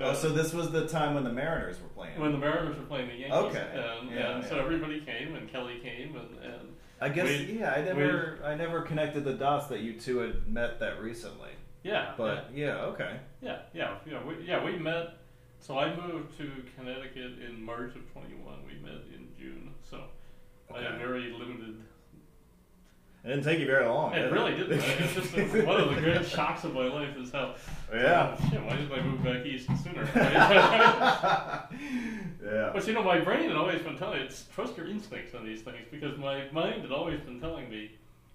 Oh, 0.00 0.12
so 0.12 0.28
this 0.28 0.52
was 0.52 0.70
the 0.70 0.86
time 0.86 1.14
when 1.14 1.24
the 1.24 1.32
Mariners 1.32 1.80
were 1.80 1.88
playing. 1.88 2.20
when 2.20 2.30
the 2.30 2.38
Mariners 2.38 2.76
were 2.76 2.84
playing 2.84 3.08
the 3.08 3.14
Yankees, 3.14 3.32
Okay. 3.56 3.66
and, 4.00 4.10
Yeah, 4.10 4.36
and 4.36 4.44
so 4.44 4.58
everybody 4.60 5.00
came, 5.00 5.34
and 5.34 5.50
Kelly 5.50 5.80
came, 5.82 6.14
and, 6.14 6.38
and 6.44 6.76
I 7.00 7.08
guess 7.08 7.26
we- 7.26 7.58
yeah. 7.58 7.72
I 7.72 7.80
never 7.82 8.38
I 8.44 8.54
never 8.54 8.82
connected 8.82 9.24
the 9.24 9.32
dots 9.32 9.66
that 9.68 9.80
you 9.80 9.94
two 9.98 10.18
had 10.18 10.46
met 10.46 10.78
that 10.80 11.00
recently. 11.00 11.50
yeah, 11.82 12.12
But 12.18 12.50
yeah, 12.54 12.82
okay. 12.92 13.16
Yeah, 13.40 13.60
yeah, 13.72 13.96
yeah. 14.06 14.22
We, 14.24 14.36
yeah, 14.44 14.62
we 14.62 14.76
met. 14.78 15.14
So 15.60 15.78
I 15.78 15.96
moved 15.96 16.36
to 16.38 16.48
Connecticut 16.76 17.38
in 17.44 17.60
March 17.60 17.96
of 17.96 18.12
21. 18.12 18.58
We 18.66 18.74
met 18.86 19.00
in 19.14 19.26
June. 19.40 19.72
So 19.90 20.02
I 20.74 20.82
had 20.82 20.98
very 20.98 21.32
limited. 21.32 21.76
It 23.24 23.28
didn't 23.28 23.44
take 23.44 23.58
you 23.58 23.66
very 23.66 23.84
long. 23.86 24.14
It 24.14 24.22
did 24.22 24.32
really 24.32 24.54
didn't. 24.54 24.80
It's 24.80 25.14
just 25.14 25.36
uh, 25.36 25.40
one 25.66 25.80
of 25.80 25.94
the 25.94 26.00
great 26.00 26.24
shocks 26.36 26.64
of 26.64 26.72
my 26.72 26.86
life 26.86 27.16
is 27.16 27.32
how. 27.32 27.54
Yeah. 27.92 28.36
uh, 28.38 28.50
shit, 28.50 28.62
why 28.62 28.76
didn't 28.76 28.92
I 28.92 29.02
move 29.02 29.24
back 29.24 29.44
east 29.44 29.66
sooner? 29.82 30.08
yeah. 32.44 32.70
but 32.72 32.86
you 32.86 32.92
know, 32.94 33.02
my 33.02 33.18
brain 33.20 33.48
had 33.48 33.56
always 33.56 33.82
been 33.82 33.96
telling 33.98 34.20
me, 34.20 34.26
it's 34.26 34.44
trust 34.54 34.76
your 34.76 34.86
instincts 34.86 35.34
on 35.34 35.44
these 35.44 35.62
things 35.62 35.86
because 35.90 36.16
my 36.16 36.48
mind 36.52 36.82
had 36.82 36.92
always 36.92 37.20
been 37.20 37.40
telling 37.40 37.68
me, 37.68 37.90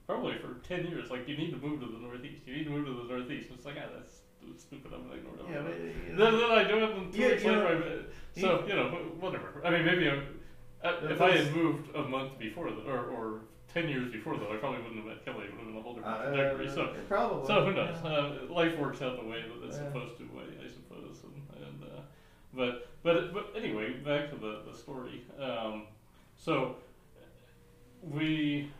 probably 0.05 0.35
for 0.37 0.55
10 0.67 0.87
years, 0.87 1.09
like, 1.09 1.27
you 1.27 1.37
need 1.37 1.51
to 1.51 1.57
move 1.65 1.79
to 1.79 1.85
the 1.87 1.99
Northeast. 1.99 2.41
You 2.45 2.55
need 2.55 2.65
to 2.65 2.69
move 2.71 2.85
to 2.85 2.93
the 2.93 3.13
Northeast. 3.13 3.49
It's 3.53 3.65
like, 3.65 3.75
ah, 3.79 3.89
that's 3.95 4.61
stupid. 4.61 4.91
I'm 4.93 5.07
to 5.09 5.15
ignore 5.15 5.37
that. 5.37 5.49
Yeah, 5.49 5.61
one." 5.63 5.71
but, 5.71 6.17
Then, 6.17 6.33
then 6.39 6.51
I 6.51 6.63
do 6.67 6.77
it, 6.83 6.89
and 6.97 7.13
two 7.13 7.19
Yeah, 7.19 7.27
weeks 7.29 7.43
you 7.43 7.51
later, 7.51 7.79
know, 7.79 7.99
I, 8.37 8.39
so 8.41 8.65
you 8.67 8.75
know, 8.75 8.89
whatever. 9.19 9.61
I 9.63 9.69
mean, 9.69 9.85
maybe 9.85 10.09
I, 10.09 10.19
uh, 10.83 10.93
if 11.09 11.21
I 11.21 11.31
had 11.31 11.55
moved 11.55 11.95
a 11.95 12.03
month 12.03 12.37
before, 12.39 12.69
the, 12.71 12.81
or 12.81 13.05
or 13.09 13.39
ten 13.73 13.87
years 13.89 14.11
before, 14.11 14.37
though, 14.37 14.51
I 14.53 14.57
probably 14.57 14.79
wouldn't 14.81 14.97
have 14.97 15.05
met 15.05 15.25
Kelly. 15.25 15.45
It 15.45 15.51
would 15.51 15.59
have 15.59 15.67
been 15.67 15.77
a 15.77 15.81
whole 15.81 15.95
different 15.95 16.17
Uh, 16.17 16.23
trajectory. 16.27 16.69
So, 16.69 16.93
probably. 17.07 17.47
so 17.47 17.65
who 17.65 17.73
knows? 17.73 17.97
yeah. 18.03 18.09
Uh, 18.09 18.53
life 18.53 18.77
works 18.77 19.01
out 19.01 19.17
the 19.21 19.27
way 19.27 19.41
that 19.41 19.67
it's 19.67 19.77
Yeah. 19.77 19.87
supposed 19.87 20.17
to, 20.17 20.23
way 20.25 20.43
I 20.63 20.67
suppose. 20.67 21.21
And, 21.23 21.63
and 21.67 21.83
uh, 21.83 22.01
but 22.53 22.87
but 23.03 23.33
but 23.33 23.53
anyway, 23.55 23.93
back 23.93 24.29
to 24.31 24.35
the 24.35 24.61
the 24.69 24.77
story. 24.77 25.23
Um, 25.39 25.87
so 26.37 26.75
we 28.01 28.71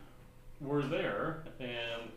were 0.61 0.81
there, 0.83 1.43
and 1.59 2.11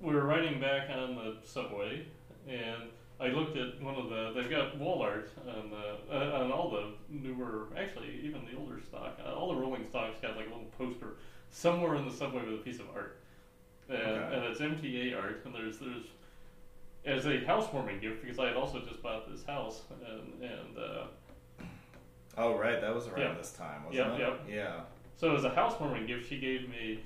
we 0.00 0.14
were 0.14 0.24
riding 0.24 0.60
back 0.60 0.88
on 0.90 1.14
the 1.14 1.36
subway, 1.44 2.06
and 2.48 2.84
I 3.22 3.28
looked 3.28 3.56
at 3.56 3.80
one 3.80 3.94
of 3.94 4.10
the. 4.10 4.32
They've 4.34 4.50
got 4.50 4.76
wall 4.78 5.00
art 5.02 5.30
on 5.46 5.70
the 5.70 6.14
uh, 6.16 6.42
on 6.42 6.50
all 6.50 6.70
the 6.70 6.86
newer, 7.08 7.68
actually 7.78 8.20
even 8.22 8.44
the 8.50 8.58
older 8.58 8.80
stock. 8.82 9.16
Uh, 9.24 9.32
all 9.32 9.48
the 9.54 9.60
rolling 9.60 9.86
stocks 9.88 10.16
got 10.20 10.36
like 10.36 10.46
a 10.46 10.50
little 10.50 10.70
poster 10.76 11.16
somewhere 11.50 11.94
in 11.96 12.04
the 12.04 12.12
subway 12.12 12.42
with 12.44 12.54
a 12.54 12.62
piece 12.62 12.80
of 12.80 12.86
art, 12.94 13.20
and, 13.88 13.98
Okay. 13.98 14.34
and 14.36 14.44
it's 14.44 14.60
MTA 14.60 15.16
art. 15.16 15.42
And 15.44 15.54
there's 15.54 15.78
there's 15.78 16.04
as 17.04 17.26
a 17.26 17.44
housewarming 17.46 18.00
gift 18.00 18.22
because 18.22 18.38
I 18.38 18.46
had 18.48 18.56
also 18.56 18.80
just 18.80 19.02
bought 19.02 19.30
this 19.30 19.44
house, 19.44 19.82
and 20.08 20.42
and 20.42 20.78
uh, 20.78 21.04
Oh 22.36 22.56
right, 22.58 22.80
that 22.80 22.94
was 22.94 23.06
around 23.08 23.36
this 23.38 23.52
time, 23.52 23.84
wasn't 23.84 24.18
Yep, 24.18 24.18
it? 24.18 24.20
yep. 24.20 24.40
Yeah. 24.48 24.80
so 25.16 25.36
as 25.36 25.44
a 25.44 25.50
housewarming 25.50 26.06
gift, 26.06 26.28
she 26.28 26.38
gave 26.40 26.68
me 26.68 26.98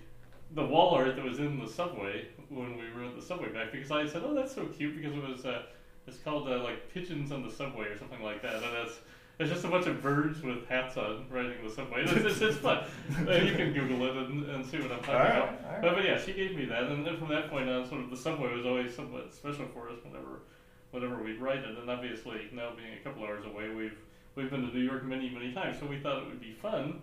the 0.55 0.65
wall 0.65 0.95
art 0.95 1.17
that 1.17 1.25
was 1.25 1.41
in 1.41 1.59
the 1.59 1.67
subway 1.69 2.27
when 2.49 2.77
we 2.79 2.85
were 2.97 3.05
at 3.09 3.17
the 3.17 3.23
subway 3.23 3.49
back 3.49 3.73
because 3.73 3.91
I 3.91 4.07
said, 4.07 4.23
"Oh, 4.25 4.33
that's 4.35 4.55
so 4.55 4.65
cute," 4.67 4.97
because 4.97 5.15
it 5.17 5.23
was 5.23 5.45
uh, 5.45 5.63
it's 6.07 6.19
called 6.19 6.49
uh, 6.49 6.63
like 6.63 6.93
pigeons 6.93 7.33
on 7.33 7.43
the 7.43 7.51
subway 7.51 7.87
or 7.87 7.99
something 7.99 8.23
like 8.23 8.43
that, 8.43 8.57
and 8.57 8.65
it's 8.85 8.99
it's 9.39 9.51
just 9.51 9.65
a 9.65 9.69
bunch 9.69 9.87
of 9.87 10.03
birds 10.03 10.43
with 10.43 10.67
hats 10.67 10.97
on 10.97 11.27
riding 11.31 11.63
the 11.63 11.71
subway. 11.71 12.05
It's, 12.05 12.13
it's, 12.13 12.41
it's 12.41 12.57
fun. 12.57 12.85
Uh, 13.29 13.33
you 13.33 13.55
can 13.55 13.75
Google 13.75 14.07
it 14.07 14.17
and, 14.17 14.49
and 14.49 14.65
see 14.65 14.79
what 14.79 14.91
I'm 14.91 15.01
talking 15.01 15.15
right, 15.15 15.37
about. 15.37 15.49
right. 15.63 15.83
But, 15.83 15.95
but 15.97 16.05
yeah, 16.05 16.19
she 16.19 16.33
gave 16.33 16.57
me 16.57 16.65
that, 16.67 16.85
and 16.85 17.07
then 17.07 17.19
from 17.19 17.29
that 17.29 17.51
point 17.51 17.69
on, 17.69 17.87
sort 17.87 18.01
of 18.01 18.11
the 18.11 18.17
subway 18.17 18.55
was 18.55 18.65
always 18.65 18.95
somewhat 18.95 19.35
special 19.35 19.67
for 19.75 19.91
us 19.91 19.99
whenever 20.05 20.41
whenever 20.93 21.23
we'd 21.23 21.41
ride 21.41 21.59
it, 21.59 21.77
and 21.77 21.91
obviously 21.91 22.49
now 22.53 22.71
being 22.75 22.95
a 22.99 23.03
couple 23.05 23.25
hours 23.25 23.45
away, 23.45 23.69
we've 23.69 23.99
we've 24.37 24.51
been 24.51 24.67
to 24.67 24.75
New 24.75 24.85
York 24.85 25.05
many 25.05 25.29
many 25.29 25.53
times, 25.53 25.79
so 25.79 25.87
we 25.87 25.99
thought 25.99 26.23
it 26.23 26.27
would 26.27 26.41
be 26.41 26.53
fun 26.53 27.03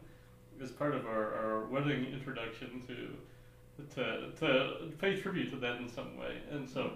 as 0.61 0.71
part 0.71 0.95
of 0.95 1.05
our, 1.05 1.33
our 1.35 1.65
wedding 1.65 2.05
introduction 2.11 2.81
to 2.87 3.95
to 3.95 4.31
to 4.39 4.91
pay 4.99 5.15
tribute 5.19 5.51
to 5.51 5.57
that 5.57 5.77
in 5.77 5.89
some 5.89 6.17
way. 6.17 6.37
And 6.51 6.67
so 6.67 6.93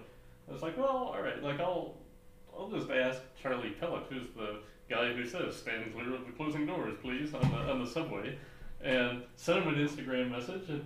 I 0.49 0.53
was 0.53 0.62
like, 0.62 0.77
well, 0.77 1.12
all 1.15 1.21
right, 1.21 1.41
like 1.43 1.60
I'll 1.60 1.95
I'll 2.57 2.69
just 2.69 2.89
ask 2.89 3.21
Charlie 3.41 3.75
Pellett, 3.79 4.03
who's 4.10 4.29
the 4.36 4.60
guy 4.89 5.12
who 5.13 5.25
says 5.25 5.55
stand 5.55 5.93
clear 5.93 6.13
of 6.15 6.25
the 6.25 6.31
closing 6.31 6.65
doors, 6.65 6.93
please, 7.01 7.33
on 7.33 7.41
the 7.51 7.57
on 7.71 7.79
the 7.83 7.89
subway, 7.89 8.38
and 8.81 9.23
send 9.36 9.63
him 9.63 9.73
an 9.73 9.88
Instagram 9.88 10.31
message, 10.31 10.69
and 10.69 10.86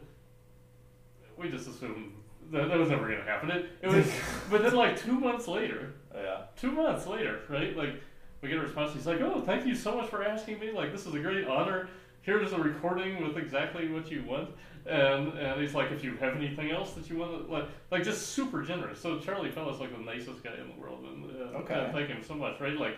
we 1.38 1.50
just 1.50 1.67
assumed 1.67 2.13
that 2.52 2.67
that 2.69 2.78
was 2.78 2.89
never 2.89 3.08
going 3.08 3.19
to 3.19 3.26
happen. 3.26 3.50
It, 3.52 3.65
it 3.82 3.88
was, 3.88 4.12
but 4.50 4.63
then 4.63 4.74
like 4.74 4.97
two 5.00 5.13
months 5.19 5.47
later, 5.47 5.93
Yeah. 6.13 6.41
two 6.60 6.71
months 6.71 7.08
later, 7.08 7.41
right? 7.50 7.76
Like 7.78 8.02
we 8.41 8.50
get 8.50 8.58
a 8.58 8.62
response. 8.62 8.93
He's 8.93 9.08
like, 9.08 9.21
"Oh, 9.21 9.41
thank 9.41 9.65
you 9.65 9.76
so 9.76 9.95
much 9.95 10.10
for 10.10 10.24
asking 10.24 10.60
me. 10.60 10.71
Like 10.71 10.91
this 10.91 11.06
is 11.06 11.13
a 11.13 11.19
great 11.19 11.47
honor. 11.47 11.88
Here's 12.24 12.52
a 12.54 12.58
recording 12.58 13.26
with 13.26 13.38
exactly 13.38 13.88
what 13.89 14.10
you 14.12 14.24
want." 14.24 14.50
And 14.88 15.38
and 15.38 15.62
he's 15.62 15.74
like, 15.76 15.91
"If 15.91 16.04
you 16.04 16.15
have 16.17 16.36
anything 16.36 16.72
else 16.72 16.94
that 16.94 17.10
you 17.10 17.17
want, 17.17 17.46
to, 17.48 17.52
like 17.52 17.65
like 17.91 18.04
just 18.04 18.28
super 18.30 18.63
generous." 18.63 19.00
So 19.00 19.20
Charlie 19.20 19.52
Pellett's 19.52 19.80
like 19.80 19.96
the 19.96 20.04
nicest 20.04 20.44
guy 20.44 20.54
in 20.60 20.67
the 20.74 20.82
world, 20.82 21.06
and 21.06 21.26
uh, 21.26 21.58
Okay. 21.60 21.74
and 21.76 21.94
thank 21.94 22.08
him 22.08 22.24
so 22.24 22.34
much, 22.34 22.60
right? 22.60 22.76
Like 22.78 22.98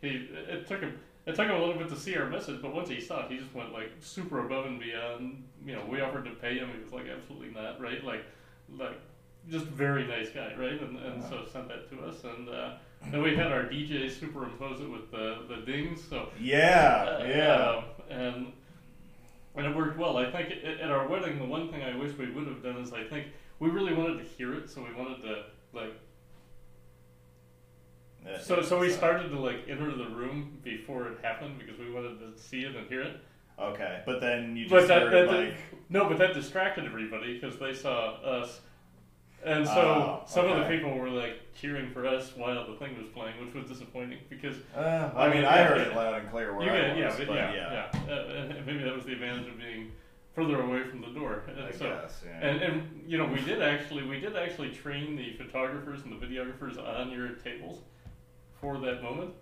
he 0.00 0.28
it 0.48 0.66
took 0.66 0.80
him. 0.80 0.98
It 1.26 1.34
took 1.36 1.46
him 1.46 1.54
a 1.54 1.58
little 1.58 1.74
bit 1.74 1.88
to 1.90 1.96
see 1.96 2.16
our 2.16 2.26
message, 2.28 2.60
but 2.62 2.74
once 2.74 2.88
he 2.88 3.00
saw 3.00 3.24
it, 3.26 3.30
he 3.30 3.38
just 3.38 3.54
went 3.54 3.72
like 3.72 3.90
super 4.00 4.44
above 4.44 4.66
and 4.66 4.80
beyond. 4.80 5.44
You 5.64 5.76
know, 5.76 5.84
we 5.88 6.00
offered 6.00 6.24
to 6.24 6.30
pay 6.32 6.58
him. 6.58 6.68
He 6.76 6.82
was 6.82 6.92
like, 6.92 7.06
absolutely 7.08 7.50
not, 7.50 7.80
right? 7.80 8.02
Like, 8.02 8.24
like 8.78 8.98
just 9.48 9.66
very 9.66 10.06
nice 10.06 10.30
guy, 10.30 10.54
right? 10.58 10.80
And, 10.80 10.96
and 10.98 11.22
so 11.22 11.44
sent 11.52 11.68
that 11.68 11.88
to 11.90 12.00
us, 12.06 12.24
and 12.24 12.48
uh, 12.48 12.70
then 13.10 13.22
we 13.22 13.36
had 13.36 13.52
our 13.52 13.64
DJ 13.64 14.10
superimpose 14.10 14.80
it 14.80 14.90
with 14.90 15.10
the 15.10 15.44
the 15.48 15.56
dings. 15.70 16.02
So 16.08 16.30
Yeah. 16.40 17.18
uh, 17.20 17.24
Yeah. 17.24 17.54
um, 17.76 17.84
and 18.10 18.52
and 19.56 19.66
it 19.66 19.74
worked 19.76 19.98
well. 19.98 20.16
I 20.16 20.30
think 20.30 20.50
at, 20.50 20.80
at 20.80 20.90
our 20.90 21.06
wedding, 21.08 21.38
the 21.38 21.44
one 21.44 21.70
thing 21.70 21.82
I 21.82 21.96
wish 21.96 22.16
we 22.16 22.30
would 22.30 22.46
have 22.46 22.62
done 22.62 22.76
is 22.78 22.92
I 22.92 23.04
think 23.04 23.26
we 23.58 23.68
really 23.70 23.94
wanted 23.94 24.18
to 24.18 24.24
hear 24.24 24.54
it, 24.54 24.70
so 24.70 24.82
we 24.82 24.94
wanted 24.94 25.22
to 25.22 25.44
like. 25.72 25.94
So 28.42 28.62
so 28.62 28.78
we 28.78 28.88
so- 28.88 28.94
uh, 28.94 28.98
started 28.98 29.28
to 29.30 29.38
like 29.40 29.66
enter 29.68 29.94
the 29.94 30.08
room 30.08 30.58
before 30.62 31.08
it 31.08 31.18
happened 31.22 31.58
because 31.58 31.78
we 31.78 31.90
wanted 31.90 32.18
to 32.20 32.38
see 32.40 32.60
it 32.62 32.76
and 32.76 32.86
hear 32.88 33.02
it. 33.02 33.16
Okay, 33.58 34.02
but 34.06 34.20
then 34.20 34.56
you 34.56 34.66
But 34.70 34.76
just 34.76 34.88
that, 34.88 35.02
heard 35.02 35.28
that, 35.28 35.34
like. 35.34 35.54
no, 35.90 36.08
but 36.08 36.16
that 36.18 36.32
distracted 36.32 36.86
everybody 36.86 37.38
because 37.38 37.58
they 37.58 37.74
saw 37.74 38.12
us, 38.22 38.60
and 39.44 39.66
so 39.66 39.72
Oh, 39.72 40.22
some 40.26 40.46
of 40.48 40.58
the 40.58 40.64
people 40.64 40.96
were 40.96 41.08
like 41.10 41.40
cheering 41.54 41.90
for 41.90 42.06
us 42.06 42.32
while 42.36 42.66
the 42.66 42.76
thing 42.76 42.96
was 42.98 43.06
playing, 43.08 43.34
which 43.44 43.54
was 43.54 43.66
disappointing 43.66 44.18
because 44.28 44.56
Uh, 44.76 45.10
I 45.14 45.28
mean, 45.28 45.42
Yeah, 45.42 45.54
I 45.54 45.62
heard 45.64 45.78
yeah. 45.78 45.88
it 45.88 45.96
loud 45.96 46.14
and 46.20 46.30
clear 46.30 46.54
where 46.54 46.64
you 46.66 46.70
I 46.72 47.06
was, 47.06 47.18
yeah, 47.18 47.24
but 47.26 47.34
yeah, 47.34 47.52
yeah, 47.54 47.90
yeah, 48.06 48.14
Uh, 48.14 48.20
and 48.36 48.52
and 48.52 48.66
maybe 48.66 48.82
that 48.84 48.94
was 48.94 49.04
the 49.04 49.12
advantage 49.12 49.48
of 49.48 49.58
being 49.58 49.92
further 50.34 50.60
away 50.60 50.84
from 50.84 51.00
the 51.00 51.08
door. 51.08 51.42
And 51.48 51.60
I 51.64 51.70
so, 51.72 51.84
guess. 51.84 52.22
Yeah. 52.24 52.46
and 52.48 52.62
and 52.62 53.02
you 53.06 53.18
know, 53.18 53.26
we 53.26 53.40
did 53.40 53.62
actually 53.62 54.04
we 54.06 54.20
did 54.20 54.36
actually 54.36 54.70
train 54.70 55.16
the 55.16 55.32
photographers 55.42 56.02
and 56.04 56.12
the 56.12 56.24
videographers 56.26 56.78
on 56.78 57.10
your 57.10 57.30
tables 57.30 57.80
for 58.60 58.78
that 58.78 59.02
moment. 59.02 59.32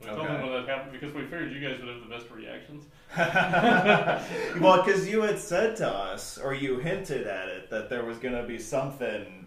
We 0.00 0.06
told 0.08 0.26
them 0.28 0.42
when 0.42 0.52
that 0.52 0.68
happened 0.68 0.92
because 0.92 1.14
we 1.14 1.22
figured 1.22 1.50
you 1.52 1.60
guys 1.66 1.78
would 1.80 1.88
have 1.88 2.02
the 2.02 2.14
best 2.14 2.30
reactions. 2.30 2.84
well, 4.60 4.82
because 4.84 5.08
you 5.08 5.22
had 5.22 5.38
said 5.38 5.76
to 5.76 5.88
us, 5.88 6.36
or 6.36 6.52
you 6.52 6.78
hinted 6.78 7.26
at 7.26 7.48
it, 7.48 7.70
that 7.70 7.88
there 7.88 8.04
was 8.04 8.18
going 8.18 8.34
to 8.34 8.42
be 8.42 8.58
something, 8.58 9.43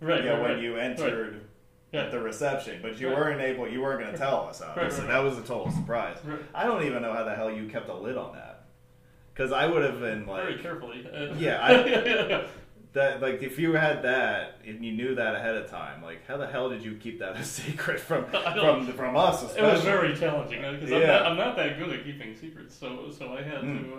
Right. 0.00 0.18
you 0.22 0.28
know, 0.28 0.34
right, 0.34 0.42
when 0.42 0.50
right. 0.54 0.62
you 0.62 0.76
entered 0.76 1.40
Yeah. 1.92 2.02
at 2.04 2.10
the 2.10 2.20
reception, 2.20 2.80
but 2.82 2.98
you 3.00 3.08
weren't 3.08 3.40
able, 3.40 3.68
you 3.68 3.80
weren't 3.80 4.00
going 4.00 4.12
to 4.12 4.18
tell 4.18 4.46
us, 4.48 4.60
obviously. 4.60 5.06
That 5.06 5.22
was 5.22 5.38
a 5.38 5.42
total 5.42 5.70
surprise. 5.70 6.18
I 6.54 6.64
don't 6.64 6.82
even 6.84 7.02
know 7.02 7.12
how 7.12 7.24
the 7.24 7.34
hell 7.34 7.50
you 7.50 7.68
kept 7.68 7.88
a 7.88 7.94
lid 7.94 8.16
on 8.16 8.34
that. 8.34 8.64
Because 9.32 9.50
I 9.52 9.66
would 9.66 9.82
have 9.82 10.00
been 10.00 10.26
like. 10.26 10.42
Very 10.44 10.58
carefully. 10.58 11.08
Yeah, 11.38 11.58
I- 11.62 12.44
that 12.92 13.20
like 13.20 13.42
if 13.42 13.58
you 13.58 13.72
had 13.72 14.02
that 14.04 14.58
and 14.64 14.84
you 14.84 14.92
knew 14.92 15.16
that 15.16 15.34
ahead 15.34 15.56
of 15.56 15.68
time, 15.68 16.00
like 16.02 16.24
how 16.28 16.36
the 16.36 16.46
hell 16.46 16.68
did 16.70 16.84
you 16.84 16.94
keep 16.94 17.18
that 17.18 17.36
a 17.36 17.42
secret 17.60 17.98
from 17.98 18.24
from 18.26 18.86
from 18.92 19.16
us? 19.16 19.42
It 19.42 19.46
Especially? 19.46 19.72
was 19.72 19.82
very 19.82 20.14
challenging 20.16 20.60
because 20.62 20.92
I'm, 20.92 21.00
not, 21.02 21.26
I'm 21.26 21.36
not 21.36 21.56
that 21.56 21.76
good 21.78 21.90
at 21.92 22.04
keeping 22.04 22.36
secrets, 22.36 22.76
so 22.78 23.10
so 23.10 23.32
I 23.36 23.42
had 23.42 23.62
Mm. 23.62 23.90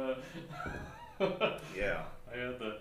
to 1.19 1.25
uh, 1.25 1.59
yeah. 1.77 2.03
I 2.33 2.37
had 2.37 2.57
to 2.59 2.75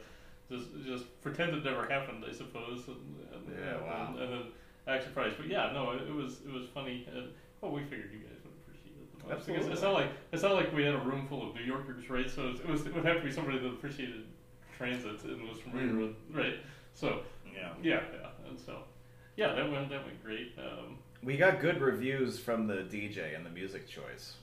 just 0.50 0.66
just 0.86 1.04
pretend 1.22 1.54
it 1.54 1.64
never 1.64 1.86
happened, 1.88 2.24
I 2.28 2.32
suppose. 2.32 2.86
And, 2.88 2.96
and, 3.34 3.58
Yeah, 3.58 3.80
wow. 3.80 4.08
And, 4.10 4.18
and 4.22 4.32
then 4.32 4.42
act 4.86 5.04
surprised, 5.04 5.36
but 5.38 5.46
yeah, 5.48 5.70
no, 5.72 5.92
it, 5.92 6.02
it 6.02 6.12
was 6.14 6.40
it 6.46 6.52
was 6.52 6.66
funny. 6.74 7.06
And, 7.14 7.28
well, 7.60 7.72
we 7.72 7.82
figured 7.84 8.10
you 8.12 8.18
guys 8.20 8.36
would 8.44 8.52
appreciate 8.62 8.94
it. 9.00 9.18
the 9.18 9.24
most, 9.28 9.38
Absolutely. 9.40 9.72
It's 9.72 9.82
not 9.82 9.94
like 9.94 10.10
it's 10.32 10.42
not 10.42 10.52
like 10.54 10.74
we 10.74 10.84
had 10.84 10.94
a 10.94 10.98
room 10.98 11.26
full 11.28 11.48
of 11.48 11.54
New 11.54 11.62
Yorkers, 11.62 12.10
right? 12.10 12.30
So 12.30 12.48
it 12.48 12.68
was 12.68 12.84
it 12.86 12.94
would 12.94 13.04
have 13.04 13.16
to 13.18 13.22
be 13.24 13.32
somebody 13.32 13.58
that 13.58 13.68
appreciated 13.68 14.24
transit 14.76 15.22
and 15.24 15.48
was 15.48 15.58
familiar 15.60 15.92
Mm. 15.92 16.00
with 16.08 16.16
right. 16.36 16.56
So 16.94 17.20
Yeah. 17.54 17.72
yeah, 17.82 18.00
yeah, 18.20 18.48
and 18.48 18.58
so 18.58 18.78
yeah, 19.36 19.54
that 19.54 19.70
went 19.70 19.88
that 19.88 20.04
went 20.04 20.22
great. 20.22 20.52
Um, 20.58 20.98
We 21.22 21.36
got 21.38 21.60
good 21.60 21.80
reviews 21.80 22.38
from 22.38 22.66
the 22.66 22.82
DJ 22.94 23.34
and 23.34 23.46
the 23.46 23.50
music 23.50 23.88
choice 23.88 24.34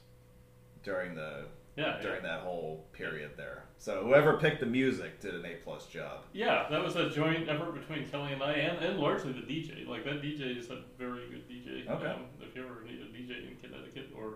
during 0.84 1.14
the 1.14 1.46
yeah, 1.76 1.96
yeah. 1.98 2.02
during 2.02 2.24
that 2.24 2.42
whole 2.42 2.86
period 2.94 3.32
there. 3.38 3.64
So 3.78 4.04
whoever 4.04 4.38
picked 4.38 4.60
the 4.60 4.66
music 4.66 5.20
did 5.22 5.34
an 5.36 5.46
A 5.46 5.56
plus 5.64 5.88
job. 5.88 6.26
Yeah, 6.34 6.68
that 6.70 6.84
was 6.84 6.96
a 6.96 7.10
joint 7.10 7.50
effort 7.50 7.74
between 7.74 8.08
Kelly 8.10 8.34
and 8.34 8.44
I, 8.44 8.54
and, 8.54 8.84
and 8.84 9.00
largely 9.00 9.32
the 9.34 9.40
DJ. 9.42 9.88
Like 9.88 10.04
that 10.06 10.22
DJ 10.22 10.58
is 10.58 10.70
a 10.70 10.82
very 10.98 11.28
good 11.30 11.50
DJ. 11.50 11.88
Okay. 11.90 12.06
Um, 12.08 12.26
if 12.42 12.56
you 12.56 12.64
ever 12.64 12.84
need 12.84 13.00
a 13.02 13.06
DJ 13.06 13.50
in 13.50 13.58
Connecticut 13.62 14.12
or 14.16 14.36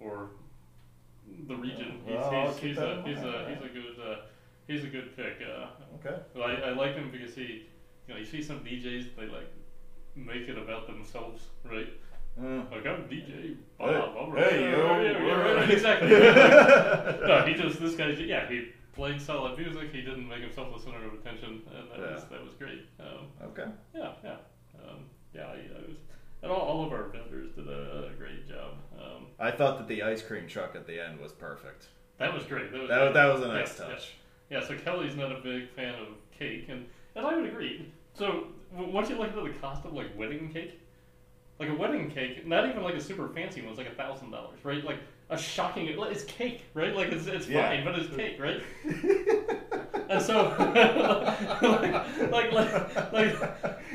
or 0.00 0.30
the 1.48 1.56
region, 1.56 2.00
Yeah, 2.06 2.28
well, 2.28 2.48
he's, 2.48 2.56
keep 2.56 2.68
he's, 2.70 2.78
a 2.78 3.02
he's 3.06 3.18
a 3.18 3.46
he's 3.48 3.62
a 3.62 3.68
good 3.72 3.96
uh, 4.02 4.16
he's 4.66 4.84
a 4.84 4.88
good 4.88 5.16
pick. 5.16 5.38
Uh, 5.42 5.66
Okay. 6.06 6.16
I, 6.36 6.70
I 6.70 6.72
like 6.74 6.94
him 6.96 7.10
because 7.10 7.34
he, 7.34 7.66
you 8.06 8.12
know, 8.14 8.16
you 8.18 8.26
see 8.26 8.42
some 8.42 8.60
DJs 8.60 9.16
they 9.16 9.26
like 9.26 9.50
make 10.16 10.48
it 10.48 10.58
about 10.58 10.86
themselves, 10.86 11.46
right? 11.64 11.88
Mm. 12.40 12.70
Like 12.70 12.86
I'm 12.86 13.04
DJ 13.04 13.56
Bob. 13.78 13.90
Hey, 13.90 13.96
all 13.96 14.32
hey, 14.34 14.70
yo, 14.70 15.00
yeah, 15.00 15.12
yeah, 15.12 15.24
yeah, 15.26 15.52
right, 15.54 15.70
exactly. 15.70 16.08
no, 17.28 17.44
he 17.46 17.54
just 17.54 17.80
this 17.80 17.94
guy. 17.94 18.08
Yeah, 18.08 18.48
he 18.48 18.70
played 18.92 19.20
solid 19.22 19.56
music. 19.58 19.92
He 19.92 20.00
didn't 20.02 20.28
make 20.28 20.40
himself 20.42 20.74
the 20.74 20.80
center 20.82 21.04
of 21.06 21.14
attention, 21.14 21.62
and 21.76 21.90
that 21.90 22.12
was 22.12 22.24
that 22.24 22.44
was 22.44 22.54
great. 22.54 22.86
Um, 22.98 23.28
Okay. 23.50 23.66
yeah, 23.94 24.12
yeah, 24.24 24.36
um, 24.88 25.04
yeah. 25.32 25.42
I, 25.42 25.52
I 25.54 25.80
was, 25.86 25.96
and 26.42 26.50
all, 26.50 26.60
all 26.60 26.84
of 26.86 26.92
our 26.92 27.04
vendors 27.04 27.52
did 27.54 27.68
a, 27.68 28.08
a 28.12 28.16
great 28.18 28.48
job. 28.48 28.72
Um, 29.00 29.26
I 29.38 29.50
thought 29.52 29.78
that 29.78 29.86
the 29.88 30.02
ice 30.02 30.20
cream 30.22 30.48
truck 30.48 30.74
at 30.74 30.86
the 30.88 31.00
end 31.04 31.20
was 31.20 31.32
perfect. 31.32 31.86
that 32.18 32.34
was 32.34 32.42
great. 32.44 32.72
That 32.72 32.80
was 32.80 32.88
That, 32.90 33.14
that 33.14 33.32
was 33.32 33.42
a 33.42 33.48
nice 33.48 33.78
Yeah, 33.78 33.86
yeah. 33.86 33.92
touch. 33.94 34.14
Yeah, 34.50 34.66
so 34.66 34.76
Kelly's 34.76 35.14
not 35.16 35.30
a 35.32 35.40
big 35.40 35.70
fan 35.70 35.94
of 35.94 36.08
cake, 36.36 36.66
and, 36.68 36.84
and 37.14 37.24
I 37.26 37.34
would 37.36 37.46
agree. 37.46 37.90
So 38.12 38.48
once 38.72 39.08
you 39.08 39.16
look 39.16 39.28
at 39.28 39.34
the 39.42 39.50
cost 39.60 39.84
of 39.86 39.92
like 39.94 40.16
wedding 40.18 40.50
cake, 40.52 40.80
like 41.58 41.68
a 41.68 41.74
wedding 41.74 42.10
cake, 42.10 42.46
not 42.46 42.68
even 42.68 42.82
like 42.82 42.94
a 42.94 43.00
super 43.00 43.28
fancy 43.28 43.60
one, 43.60 43.70
it's 43.70 43.78
like 43.78 43.88
a 43.88 43.94
thousand 43.94 44.30
dollars, 44.30 44.58
right? 44.64 44.84
Like 44.84 44.98
a 45.30 45.38
shocking, 45.38 45.86
it's 45.88 46.24
cake, 46.24 46.62
right? 46.74 46.94
Like 46.94 47.12
it's 47.12 47.26
it's 47.26 47.48
Yeah. 47.48 47.68
fine, 47.68 47.84
but 47.84 47.94
it's 47.98 48.14
cake, 48.14 48.38
right? 48.40 48.60
and 50.08 50.20
so, 50.22 50.48
like, 51.62 52.30
like, 52.30 52.52
like, 52.52 53.12
like, 53.12 53.42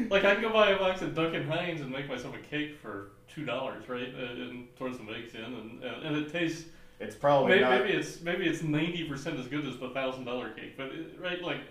like, 0.09 0.25
I 0.25 0.33
can 0.33 0.41
go 0.41 0.49
buy 0.51 0.69
a 0.71 0.77
box 0.77 1.01
of 1.01 1.13
Duncan 1.13 1.47
Hines 1.47 1.81
and 1.81 1.91
make 1.91 2.07
myself 2.07 2.35
a 2.35 2.39
cake 2.39 2.75
for 2.81 3.11
two 3.27 3.45
dollars, 3.45 3.87
right? 3.89 4.07
And, 4.13 4.41
and 4.41 4.75
throw 4.75 4.91
some 4.93 5.09
eggs 5.13 5.35
in, 5.35 5.43
and, 5.43 5.83
and, 5.83 6.03
and 6.03 6.15
it 6.17 6.31
tastes 6.31 6.65
It's 6.99 7.15
probably 7.15 7.49
maybe, 7.51 7.61
not. 7.61 7.81
maybe 7.81 7.93
it's 7.97 8.21
maybe 8.21 8.45
it's 8.47 8.63
ninety 8.63 9.03
percent 9.03 9.37
as 9.39 9.47
good 9.47 9.65
as 9.65 9.77
the 9.77 9.89
thousand 9.89 10.25
dollar 10.25 10.49
cake, 10.51 10.77
but 10.77 10.87
it, 10.87 11.19
right, 11.19 11.41
like 11.41 11.61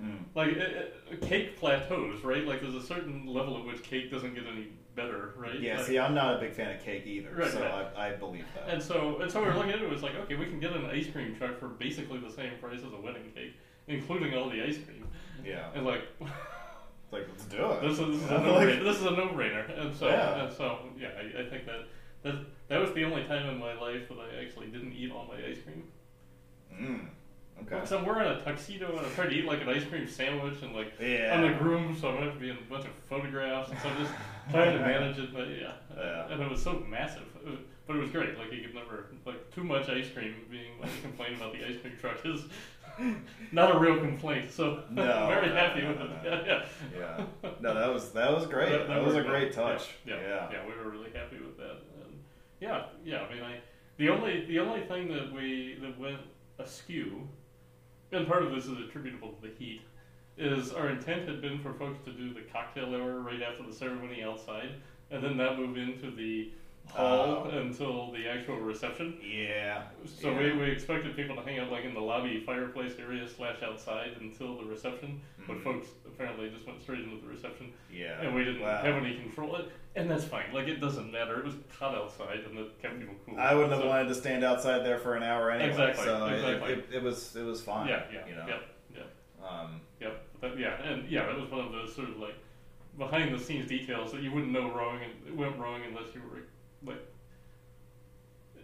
Mm. 0.00 0.26
like 0.36 0.50
it, 0.50 0.94
it, 1.10 1.20
cake 1.22 1.56
plateaus, 1.58 2.22
right? 2.22 2.46
Like 2.46 2.60
there's 2.60 2.76
a 2.76 2.80
certain 2.86 3.26
level 3.26 3.58
at 3.58 3.64
which 3.64 3.82
cake 3.82 4.12
doesn't 4.12 4.32
get 4.32 4.44
any 4.46 4.68
better, 4.98 5.32
right? 5.36 5.58
Yeah, 5.60 5.76
Like- 5.78 5.86
see, 5.86 5.98
I'm 5.98 6.14
not 6.14 6.36
a 6.36 6.38
big 6.38 6.52
fan 6.54 6.74
of 6.74 6.82
cake 6.82 7.06
either, 7.06 7.30
Right, 7.34 7.50
so 7.50 7.60
right. 7.60 7.86
I, 7.96 8.08
I 8.08 8.12
believe 8.16 8.44
that. 8.54 8.68
and 8.72 8.82
so 8.82 9.18
and 9.22 9.30
so 9.30 9.40
we 9.40 9.46
were 9.48 9.54
looking 9.54 9.70
at 9.72 9.78
it, 9.78 9.84
it 9.84 9.90
was 9.90 10.02
like, 10.02 10.14
okay, 10.16 10.34
we 10.34 10.46
can 10.46 10.58
get 10.60 10.72
an 10.72 10.84
ice 10.86 11.06
cream 11.10 11.34
truck 11.36 11.58
for 11.58 11.68
basically 11.68 12.18
the 12.18 12.30
same 12.30 12.52
price 12.60 12.80
as 12.86 12.92
a 12.92 13.00
wedding 13.00 13.30
cake, 13.34 13.54
including 13.86 14.34
all 14.34 14.50
the 14.50 14.62
ice 14.62 14.78
cream. 14.84 15.06
yeah, 15.44 15.68
And 15.74 15.84
like 15.86 16.02
it's 16.20 17.12
like 17.12 17.26
let's 17.28 17.44
do 17.46 17.64
it. 17.72 17.80
this 17.82 17.98
is, 17.98 18.06
this 18.20 18.22
is 18.24 18.30
a 18.30 18.30
know, 18.38 18.44
no 18.44 18.52
like- 18.54 18.68
brainer. 18.68 18.84
This 18.84 18.96
is 18.98 19.06
a 19.06 19.10
no 19.12 19.28
brainer. 19.28 19.80
And 19.80 19.94
so 19.96 20.08
Yeah. 20.08 20.44
and 20.44 20.52
so 20.52 20.78
yeah, 20.98 21.08
I, 21.18 21.40
I 21.42 21.44
think 21.48 21.64
that 21.66 21.80
that 22.24 22.34
that 22.68 22.80
was 22.80 22.92
the 22.92 23.04
only 23.04 23.24
time 23.24 23.48
in 23.48 23.58
my 23.58 23.74
life 23.74 24.08
that 24.08 24.18
I 24.18 24.42
actually 24.44 24.66
didn't 24.68 24.92
eat 24.92 25.10
all 25.12 25.26
my 25.26 25.36
ice 25.50 25.58
cream. 25.64 25.84
Mm, 26.74 27.06
okay. 27.62 27.74
Because 27.76 27.92
I'm 27.92 28.04
wearing 28.04 28.28
a 28.28 28.40
tuxedo 28.44 28.90
and 28.96 29.06
I'm 29.06 29.12
trying 29.14 29.30
to 29.30 29.36
eat 29.36 29.44
like 29.46 29.62
an 29.62 29.68
ice 29.68 29.84
cream 29.84 30.06
sandwich 30.06 30.60
and 30.62 30.74
like 30.74 30.92
Yeah. 31.00 31.34
I'm 31.34 31.42
the 31.50 31.58
groom, 31.58 31.96
so 31.98 32.08
I'm 32.08 32.14
gonna 32.14 32.26
have 32.26 32.34
to 32.34 32.40
be 32.40 32.50
in 32.50 32.56
a 32.58 32.60
bunch 32.70 32.84
of 32.84 32.90
photographs, 33.08 33.70
and 33.70 33.78
so 33.80 33.88
I'm 33.88 33.98
just 34.02 34.12
trying 34.50 34.76
to 34.78 34.84
manage 34.84 35.18
it. 35.18 35.32
But 35.32 35.48
yeah, 35.48 35.72
Yeah. 35.96 36.28
and 36.32 36.42
it 36.42 36.50
was 36.50 36.62
so 36.62 36.74
massive, 36.88 37.22
It 37.44 37.50
was- 37.50 37.58
but 37.86 37.96
it 37.96 38.00
was 38.00 38.10
great. 38.10 38.36
Like 38.38 38.52
you 38.52 38.60
could 38.62 38.74
never 38.74 39.06
like 39.24 39.50
too 39.54 39.64
much 39.64 39.88
ice 39.88 40.10
cream 40.10 40.34
being 40.50 40.78
like 40.80 40.90
a 40.98 41.02
complaint 41.02 41.36
about 41.36 41.52
the 41.54 41.64
ice 41.66 41.80
cream 41.80 41.94
truck 42.00 42.18
is 42.26 42.44
not 43.52 43.74
a 43.74 43.78
real 43.78 43.98
complaint. 43.98 44.50
So 44.50 44.82
No, 44.90 45.02
very 45.28 45.48
no, 45.48 45.54
happy 45.54 45.82
no, 45.82 45.88
with 45.88 46.00
it. 46.00 46.10
no. 46.24 46.30
Yeah, 46.44 46.64
Yeah. 47.42 47.50
No, 47.60 47.74
that 47.74 47.92
was 47.92 48.12
that 48.12 48.30
was 48.32 48.46
great. 48.46 48.86
That, 48.88 49.02
was 49.02 49.14
a 49.14 49.18
worked 49.18 49.28
well. 49.28 49.38
great 49.40 49.52
touch. 49.52 49.88
Yeah, 50.04 50.16
yeah, 50.16 50.28
yeah. 50.28 50.48
yeah, 50.52 50.66
we 50.66 50.74
were 50.76 50.90
really 50.90 51.10
happy 51.14 51.36
with 51.38 51.56
that. 51.56 51.78
And 52.04 52.18
yeah, 52.60 52.84
yeah. 53.04 53.20
I 53.22 53.34
mean, 53.34 53.42
I 53.42 53.60
the 53.96 54.08
only 54.10 54.44
the 54.46 54.58
only 54.58 54.82
thing 54.82 55.08
that 55.12 55.32
we 55.32 55.78
that 55.80 55.98
went 55.98 56.20
askew, 56.58 57.26
and 58.12 58.26
part 58.26 58.42
of 58.42 58.52
this 58.52 58.66
is 58.66 58.78
attributable 58.86 59.32
to 59.32 59.40
the 59.48 59.54
heat, 59.58 59.80
is 60.38 60.72
our 60.72 60.88
intent 60.88 61.28
had 61.28 61.40
been 61.42 61.58
for 61.60 61.72
folks 61.74 61.98
to 62.04 62.12
do 62.12 62.32
the 62.32 62.42
cocktail 62.52 62.94
hour 62.94 63.20
right 63.20 63.42
after 63.42 63.62
the 63.64 63.72
ceremony 63.72 64.22
outside, 64.22 64.70
and 65.10 65.22
then 65.22 65.36
not 65.36 65.58
move 65.58 65.76
into 65.76 66.10
the 66.10 66.52
hall 66.92 67.46
Oh. 67.52 67.58
until 67.58 68.12
the 68.12 68.26
actual 68.28 68.56
reception. 68.60 69.18
Yeah. 69.22 69.82
So 70.06 70.30
yeah. 70.30 70.38
we, 70.38 70.52
we 70.52 70.70
expected 70.70 71.14
people 71.16 71.36
to 71.36 71.42
hang 71.42 71.58
out 71.58 71.70
like 71.70 71.84
in 71.84 71.92
the 71.92 72.00
lobby 72.00 72.40
fireplace 72.46 72.94
area 72.98 73.28
slash 73.28 73.62
outside 73.62 74.12
until 74.20 74.56
the 74.56 74.64
reception, 74.64 75.20
but 75.46 75.58
Mhm. 75.58 75.64
folks 75.64 75.88
apparently 76.06 76.48
just 76.48 76.66
went 76.66 76.80
straight 76.80 77.00
into 77.00 77.16
the 77.20 77.26
reception 77.26 77.72
Yeah. 77.92 78.18
and 78.22 78.34
we 78.34 78.42
didn't 78.42 78.62
Wow. 78.62 78.78
have 78.80 78.94
any 78.94 79.16
control. 79.16 79.58
And 79.96 80.10
that's 80.10 80.24
fine. 80.24 80.46
Like 80.54 80.66
it 80.68 80.80
doesn't 80.80 81.10
matter. 81.12 81.40
It 81.40 81.44
was 81.44 81.54
hot 81.78 81.94
outside, 81.94 82.38
and 82.48 82.58
it 82.58 82.80
kept 82.80 82.98
people 82.98 83.16
cool. 83.26 83.38
I 83.38 83.52
wouldn't 83.54 83.72
have 83.74 83.84
wanted 83.84 84.08
to 84.08 84.14
stand 84.14 84.42
outside 84.44 84.78
there 84.78 84.98
for 84.98 85.14
an 85.14 85.22
hour 85.22 85.50
anyway. 85.50 85.68
Exactly, 85.70 86.04
So 86.04 86.26
it- 86.26 86.32
exactly. 86.36 86.72
It, 86.72 86.88
it, 86.94 87.02
was 87.02 87.36
it 87.36 87.42
was 87.44 87.60
fine. 87.60 87.88
Yeah, 87.88 88.04
yeah, 88.12 88.26
You 88.28 88.34
know. 88.36 88.46
yep, 88.46 88.62
yep, 88.94 89.10
Um. 89.46 89.80
But 90.40 90.58
yeah, 90.58 90.80
and 90.82 91.08
yeah, 91.10 91.26
that 91.26 91.38
was 91.38 91.50
one 91.50 91.60
of 91.60 91.72
those 91.72 91.94
sort 91.94 92.08
of 92.10 92.18
like 92.18 92.34
behind 92.96 93.34
the 93.34 93.38
scenes 93.38 93.68
details 93.68 94.12
that 94.12 94.22
you 94.22 94.32
wouldn't 94.32 94.52
know 94.52 94.70
wrong 94.70 95.00
and 95.02 95.12
it 95.26 95.36
went 95.36 95.56
wrong 95.58 95.80
unless 95.88 96.14
you 96.14 96.20
were 96.22 96.40
like. 96.90 97.00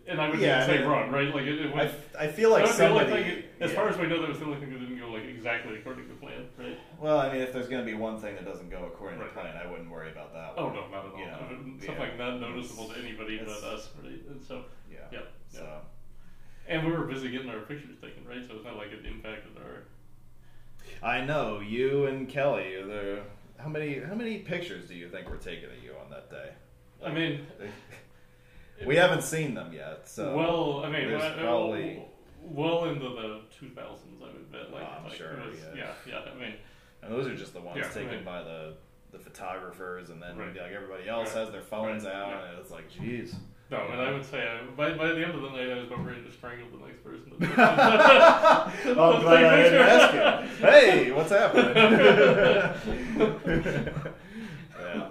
And 0.06 0.20
I 0.20 0.28
would 0.28 0.38
Yeah, 0.38 0.62
I 0.62 0.66
say 0.66 0.78
mean, 0.80 0.88
wr't, 0.88 1.10
right? 1.12 1.34
Like 1.34 1.44
it, 1.44 1.58
it 1.64 1.72
I, 1.72 1.74
went. 1.74 1.94
I 2.18 2.26
feel 2.28 2.50
like 2.50 2.64
that 2.64 2.68
was 2.68 2.76
the 2.76 2.88
only 2.88 3.04
thing, 3.06 3.42
as 3.58 3.70
yeah. 3.70 3.76
far 3.76 3.88
as 3.88 3.96
we 3.96 4.06
know, 4.06 4.20
that 4.20 4.28
was 4.28 4.38
the 4.38 4.44
only 4.44 4.58
thing 4.58 4.70
that 4.70 4.78
didn't 4.78 4.98
go 4.98 5.08
like 5.10 5.24
exactly 5.24 5.76
according 5.78 6.08
to 6.08 6.14
plan, 6.16 6.46
right? 6.58 6.78
Well, 7.00 7.18
I 7.18 7.32
mean, 7.32 7.40
if 7.40 7.54
there's 7.54 7.68
going 7.68 7.82
to 7.82 7.90
be 7.90 7.96
one 7.96 8.18
thing 8.20 8.34
that 8.34 8.44
doesn't 8.44 8.68
go 8.68 8.84
according 8.84 9.18
Right. 9.18 9.28
to 9.34 9.40
plan, 9.40 9.56
I 9.56 9.66
wouldn't 9.70 9.90
worry 9.90 10.10
about 10.12 10.34
that. 10.34 10.52
Oh 10.58 10.66
one. 10.66 10.74
no, 10.74 10.88
not 10.88 11.06
at 11.06 11.12
all. 11.12 11.18
You 11.18 11.24
know, 11.26 11.38
Something 11.86 11.96
yeah. 11.96 12.16
not 12.18 12.38
noticeable 12.40 12.88
to 12.90 12.98
anybody 13.00 13.38
but 13.38 13.48
us, 13.64 13.88
right? 14.02 14.20
And 14.28 14.44
so, 14.44 14.64
Yeah. 14.92 14.98
yeah, 15.10 15.18
yeah. 15.52 15.58
So. 15.60 15.68
And 16.68 16.84
we 16.86 16.92
were 16.92 17.04
busy 17.06 17.30
getting 17.30 17.48
our 17.48 17.60
pictures 17.60 17.96
taken, 18.02 18.26
right? 18.28 18.44
So 18.46 18.56
it's 18.56 18.64
not 18.64 18.76
like 18.76 18.88
it 18.92 19.06
impacted 19.06 19.56
our. 19.56 19.84
I 21.02 21.20
know 21.24 21.60
you 21.60 22.06
and 22.06 22.28
Kelly. 22.28 22.76
The 22.82 23.20
how 23.58 23.68
many 23.68 23.98
how 24.00 24.14
many 24.14 24.38
pictures 24.38 24.86
do 24.88 24.94
you 24.94 25.08
think 25.08 25.28
were 25.28 25.36
taken 25.36 25.70
of 25.70 25.82
you 25.82 25.92
on 26.02 26.10
that 26.10 26.30
day? 26.30 26.50
I 27.04 27.12
mean, 27.12 27.46
We 28.86 28.96
haven't 28.96 29.22
seen 29.22 29.54
them 29.54 29.72
yet, 29.72 30.08
so 30.08 30.36
well, 30.36 30.84
I 30.84 30.90
mean, 30.90 31.08
there's 31.08 31.22
well, 31.22 31.34
probably 31.38 32.02
well 32.42 32.84
into 32.86 33.08
the 33.08 33.40
2000s, 33.60 34.20
I 34.20 34.32
would 34.32 34.50
bet. 34.50 34.72
Like, 34.72 34.82
Oh, 34.82 34.94
I'm 34.98 35.04
like 35.04 35.14
sure, 35.14 35.36
was, 35.48 35.58
yeah. 35.76 35.84
yeah, 36.06 36.14
yeah. 36.24 36.30
I 36.30 36.34
mean, 36.38 36.54
and 37.02 37.12
those 37.12 37.26
are 37.26 37.36
just 37.36 37.52
the 37.54 37.60
ones 37.60 37.78
Yeah, 37.78 37.88
taken 37.88 38.16
right. 38.16 38.24
by 38.24 38.42
the 38.42 38.74
the 39.12 39.18
photographers, 39.20 40.10
and 40.10 40.20
then 40.20 40.36
Right. 40.36 40.48
like 40.56 40.72
everybody 40.72 41.08
else 41.08 41.28
Right. 41.34 41.42
has 41.44 41.52
their 41.52 41.62
phones 41.62 42.04
Right. 42.04 42.14
out, 42.14 42.28
Yeah. 42.30 42.50
and 42.50 42.58
it's 42.58 42.70
like, 42.72 42.90
jeez. 42.90 43.34
No, 43.74 43.92
and 43.92 44.00
I 44.00 44.12
would 44.12 44.24
say 44.24 44.46
uh, 44.46 44.70
by 44.76 44.94
by 44.94 45.08
the 45.08 45.24
end 45.24 45.34
of 45.34 45.42
the 45.42 45.50
night, 45.50 45.70
I 45.70 45.74
was 45.76 45.86
about 45.86 46.04
ready 46.06 46.22
to 46.22 46.30
strangle 46.32 46.68
the 46.70 46.86
next 46.86 47.02
person. 47.02 47.32
oh, 48.98 49.12
I'm 49.14 49.22
glad 49.22 49.44
I 49.44 49.62
didn't 49.62 49.88
ask 49.88 50.14
you. 50.14 50.66
Hey, 50.68 51.10
what's 51.12 51.30
happening? 51.30 51.74
yeah. 54.80 55.10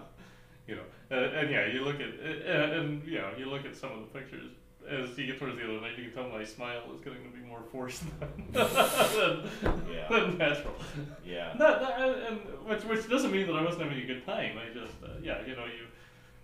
you 0.68 0.76
know, 0.76 0.84
Uh, 1.12 1.16
and 1.40 1.50
yeah, 1.52 1.68
you 1.68 1.84
look 1.84 2.00
at 2.00 2.12
and, 2.20 2.72
and 2.74 3.08
you 3.08 3.20
know 3.20 3.30
you 3.38 3.46
look 3.46 3.66
at 3.66 3.76
some 3.76 3.92
of 3.92 4.00
the 4.00 4.20
pictures 4.20 4.52
as 4.90 5.18
you 5.18 5.28
get 5.28 5.40
towards 5.40 5.56
the 5.56 5.64
other 5.64 5.80
night, 5.82 5.98
you 5.98 6.06
can 6.06 6.14
tell 6.14 6.30
my 6.30 6.44
smile 6.44 6.82
is 6.94 7.00
getting 7.02 7.24
to 7.24 7.30
be 7.30 7.40
more 7.48 7.62
forced 7.72 8.04
than, 8.20 8.30
than, 8.52 9.82
Yeah. 9.90 10.08
than 10.10 10.38
natural. 10.38 10.74
Yeah. 11.26 11.54
Not, 11.58 11.82
not, 11.82 12.02
and 12.02 12.40
which 12.68 12.84
which 12.84 13.10
doesn't 13.10 13.32
mean 13.32 13.48
that 13.48 13.56
I 13.56 13.64
wasn't 13.64 13.84
having 13.84 14.04
a 14.04 14.06
good 14.06 14.26
time. 14.26 14.58
I 14.58 14.74
just 14.74 14.94
uh, 15.04 15.08
yeah, 15.22 15.40
you 15.48 15.56
know 15.56 15.66
you. 15.66 15.88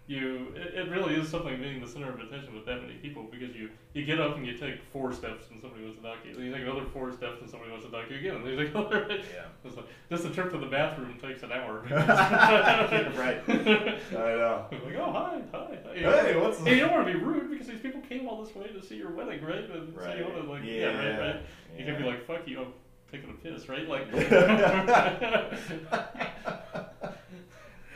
You, 0.10 0.48
it, 0.56 0.74
it 0.74 0.90
really 0.90 1.14
is 1.14 1.30
something 1.30 1.56
being 1.62 1.80
the 1.82 1.88
center 1.88 2.10
of 2.10 2.20
attention 2.20 2.56
with 2.56 2.66
that 2.66 2.82
many 2.82 2.96
people 2.96 3.28
because 3.30 3.56
you, 3.56 3.70
you 3.94 4.04
get 4.06 4.20
up 4.20 4.38
and 4.38 4.46
you 4.48 4.58
take 4.58 4.82
four 4.92 5.14
steps 5.14 5.46
and 5.52 5.62
somebody 5.62 5.84
wants 5.84 6.00
to 6.00 6.04
knock 6.04 6.18
you. 6.28 6.34
Then 6.34 6.46
you 6.46 6.52
take 6.52 6.64
another 6.64 6.86
four 6.92 7.12
steps 7.14 7.42
and 7.42 7.50
somebody 7.50 7.70
wants 7.70 7.86
to 7.86 7.92
knock 7.92 8.06
you 8.10 8.18
again. 8.18 8.38
And 8.38 8.44
then 8.44 8.54
you 8.54 8.58
take 8.66 8.74
another. 8.74 9.06
Yeah. 9.32 9.46
It's 9.64 9.76
like, 9.78 9.86
just 10.10 10.24
the 10.24 10.32
trip 10.32 10.50
to 10.54 10.58
the 10.58 10.66
bathroom 10.66 11.20
takes 11.22 11.44
an 11.44 11.52
hour. 11.52 11.82
right. 11.92 13.44
I 13.48 14.12
know. 14.12 14.66
like, 14.72 14.96
oh, 14.98 15.12
hi, 15.12 15.42
hi. 15.52 15.78
hi. 15.86 15.94
You 15.94 16.10
Hey, 16.10 16.32
know, 16.34 16.40
what's 16.44 16.58
and 16.58 16.68
you 16.70 16.80
don't 16.80 16.92
want 16.94 17.06
to 17.08 17.14
be 17.14 17.20
rude 17.20 17.52
because 17.52 17.68
these 17.68 17.82
people 17.82 18.02
came 18.02 18.28
all 18.28 18.44
this 18.44 18.56
way 18.56 18.66
to 18.68 18.82
see 18.84 18.96
your 18.96 19.12
wedding, 19.12 19.44
right? 19.44 19.70
And 19.70 19.94
so 19.94 20.02
Right. 20.02 20.18
you 20.18 20.24
want 20.24 20.42
to, 20.44 20.50
like, 20.50 20.64
yeah, 20.64 20.74
Yeah. 20.74 20.98
right, 20.98 21.20
right. 21.36 21.42
You 21.78 21.86
can 21.86 21.98
be 22.02 22.08
like, 22.08 22.26
fuck 22.26 22.48
you, 22.48 22.62
I'm 22.62 22.74
taking 23.12 23.30
a 23.30 23.34
piss, 23.34 23.70
right? 23.70 23.88
Like, 23.88 24.12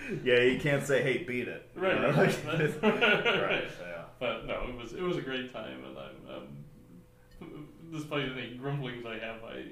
yeah, 0.24 0.39
you 0.42 0.60
can't 0.60 0.86
say, 0.86 1.02
"Hey, 1.04 1.24
beat 1.24 1.48
it." 1.48 1.70
You 1.76 1.82
Right, 1.82 2.02
know, 2.02 2.12
right, 2.12 2.46
right. 2.46 2.84
right. 2.84 3.63
Yeah. 3.82 4.04
but 4.20 4.46
no, 4.46 4.66
it 4.70 4.76
was 4.76 4.94
it 4.94 5.02
was 5.02 5.18
a 5.18 5.22
great 5.22 5.52
time, 5.54 5.84
and 5.86 5.98
I'm, 5.98 6.36
um, 6.36 7.66
despite 7.92 8.30
any 8.30 8.56
grumblings 8.56 9.06
I 9.06 9.18
have, 9.20 9.44
I 9.44 9.63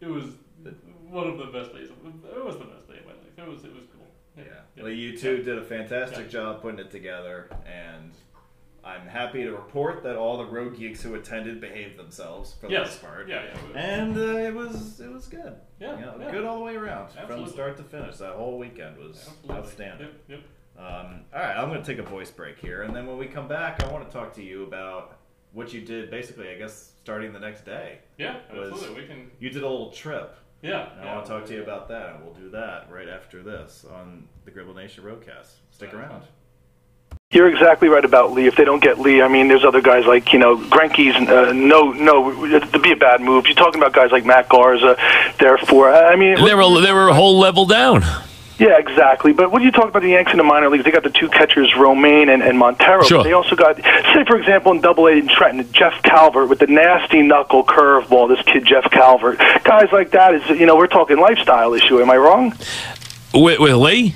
it 0.00 0.06
was 0.08 0.24
one 1.08 1.26
of 1.28 1.38
the 1.38 1.46
best 1.46 1.72
days. 1.72 1.88
It 1.90 2.44
was 2.44 2.56
the 2.58 2.64
best 2.64 2.88
day 2.88 2.98
of 2.98 3.06
my 3.06 3.12
life. 3.12 3.38
It 3.38 3.48
was 3.48 3.64
it 3.64 3.74
was 3.74 3.84
cool. 3.96 4.06
Yeah. 4.36 4.82
Well, 4.82 4.92
you 4.92 5.16
two 5.16 5.42
did 5.42 5.58
a 5.58 5.64
fantastic 5.64 6.28
job 6.28 6.60
putting 6.60 6.80
it 6.80 6.90
together, 6.90 7.48
and 7.66 8.10
I'm 8.84 9.06
happy 9.06 9.42
to 9.44 9.50
report 9.52 10.02
that 10.02 10.16
all 10.16 10.36
the 10.36 10.44
road 10.44 10.76
geeks 10.76 11.02
who 11.02 11.14
attended 11.14 11.60
behaved 11.60 11.98
themselves 11.98 12.54
for 12.60 12.66
the 12.66 12.72
Yes. 12.72 12.88
most 12.88 13.02
part. 13.02 13.28
Yeah, 13.28 13.44
yeah. 13.72 13.78
And 13.80 14.16
uh, 14.16 14.36
it 14.36 14.54
was 14.54 15.00
it 15.00 15.10
was 15.10 15.26
good. 15.26 15.54
Yeah, 15.80 15.98
You 15.98 16.04
know, 16.06 16.16
yeah. 16.20 16.30
good 16.30 16.44
all 16.44 16.58
the 16.58 16.64
way 16.64 16.76
around, 16.76 17.10
from 17.26 17.46
start 17.48 17.76
to 17.78 17.82
finish. 17.82 18.16
That 18.18 18.34
whole 18.34 18.58
weekend 18.58 18.98
was 18.98 19.16
Absolutely. 19.26 19.54
outstanding. 19.56 20.08
Yep, 20.28 20.40
yep. 20.40 20.40
Um, 20.76 21.20
all 21.32 21.40
right, 21.40 21.56
I'm 21.56 21.68
going 21.68 21.82
to 21.82 21.86
take 21.86 22.04
a 22.04 22.08
voice 22.08 22.30
break 22.30 22.58
here, 22.58 22.82
and 22.82 22.94
then 22.94 23.06
when 23.06 23.16
we 23.16 23.26
come 23.26 23.46
back, 23.48 23.82
I 23.84 23.92
want 23.92 24.06
to 24.08 24.12
talk 24.12 24.34
to 24.34 24.42
you 24.42 24.64
about 24.64 25.18
what 25.52 25.72
you 25.72 25.80
did. 25.80 26.10
Basically, 26.10 26.48
I 26.50 26.56
guess 26.58 26.92
starting 27.02 27.32
the 27.32 27.38
next 27.38 27.64
day, 27.64 28.00
Yeah, 28.18 28.38
Was- 28.52 28.72
absolutely. 28.72 29.02
We 29.02 29.06
can. 29.08 29.30
you 29.38 29.50
did 29.50 29.62
a 29.62 29.68
little 29.68 29.90
trip. 29.92 30.36
Yeah. 30.62 30.90
And 30.94 31.04
yeah. 31.04 31.12
I 31.12 31.14
want 31.14 31.26
to 31.26 31.30
talk 31.32 31.44
to 31.46 31.54
you 31.54 31.62
about 31.62 31.88
that, 31.88 32.14
and 32.16 32.24
we'll 32.24 32.34
do 32.34 32.48
that 32.50 32.90
right 32.90 33.08
after 33.08 33.42
this 33.42 33.84
on 33.84 34.26
the 34.44 34.50
Gribble 34.50 34.74
Nation 34.74 35.04
Roadcast. 35.04 35.52
Stick 35.70 35.90
Sounds 35.92 35.94
around. 35.94 36.22
You're 37.34 37.48
exactly 37.48 37.88
right 37.88 38.04
about 38.04 38.32
Lee. 38.32 38.46
If 38.46 38.54
they 38.56 38.64
don't 38.64 38.80
get 38.82 39.00
Lee, 39.00 39.20
I 39.20 39.26
mean, 39.28 39.48
there's 39.48 39.64
other 39.64 39.80
guys 39.82 40.06
like 40.06 40.32
you 40.32 40.38
know 40.38 40.56
Greinke's. 40.56 41.16
Uh, 41.28 41.52
no, 41.52 41.90
no, 41.92 42.44
it'd 42.44 42.80
be 42.80 42.92
a 42.92 42.96
bad 42.96 43.20
move. 43.20 43.46
You're 43.46 43.56
talking 43.56 43.80
about 43.82 43.92
guys 43.92 44.12
like 44.12 44.24
Matt 44.24 44.48
Garza. 44.48 44.96
Therefore, 45.38 45.92
I 45.92 46.14
mean, 46.16 46.36
They 46.36 46.54
were 46.54 46.80
they 46.80 46.92
were 46.92 47.08
a 47.08 47.14
whole 47.14 47.38
level 47.40 47.66
down. 47.66 48.02
yeah, 48.56 48.78
exactly. 48.78 49.32
But 49.32 49.50
when 49.50 49.62
you 49.62 49.72
talk 49.72 49.88
about 49.88 50.02
the 50.02 50.10
Yanks 50.10 50.30
in 50.30 50.38
the 50.38 50.44
minor 50.44 50.68
leagues, 50.70 50.84
they 50.84 50.92
got 50.92 51.02
the 51.02 51.10
two 51.10 51.28
catchers, 51.28 51.72
Romine 51.72 52.32
and, 52.32 52.40
and 52.40 52.56
Montero. 52.56 53.02
Sure. 53.02 53.24
They 53.24 53.32
also 53.32 53.56
got, 53.56 53.76
say, 53.78 54.24
for 54.28 54.36
example, 54.36 54.70
in 54.70 54.80
Double 54.80 55.06
A 55.08 55.12
in 55.12 55.26
Trenton, 55.26 55.70
Jeff 55.72 56.00
Calvert 56.04 56.48
with 56.48 56.60
the 56.60 56.68
nasty 56.68 57.20
knuckle 57.22 57.64
curveball. 57.64 58.28
This 58.28 58.44
kid, 58.46 58.64
Jeff 58.64 58.88
Calvert. 58.92 59.38
Guys 59.64 59.88
like 59.90 60.12
that 60.12 60.36
is, 60.36 60.48
you 60.50 60.66
know, 60.66 60.76
we're 60.76 60.86
talking 60.86 61.18
lifestyle 61.18 61.74
issue. 61.74 62.00
Am 62.00 62.10
I 62.10 62.16
wrong? 62.16 62.54
With, 63.34 63.58
with 63.58 63.74
Lee, 63.74 64.14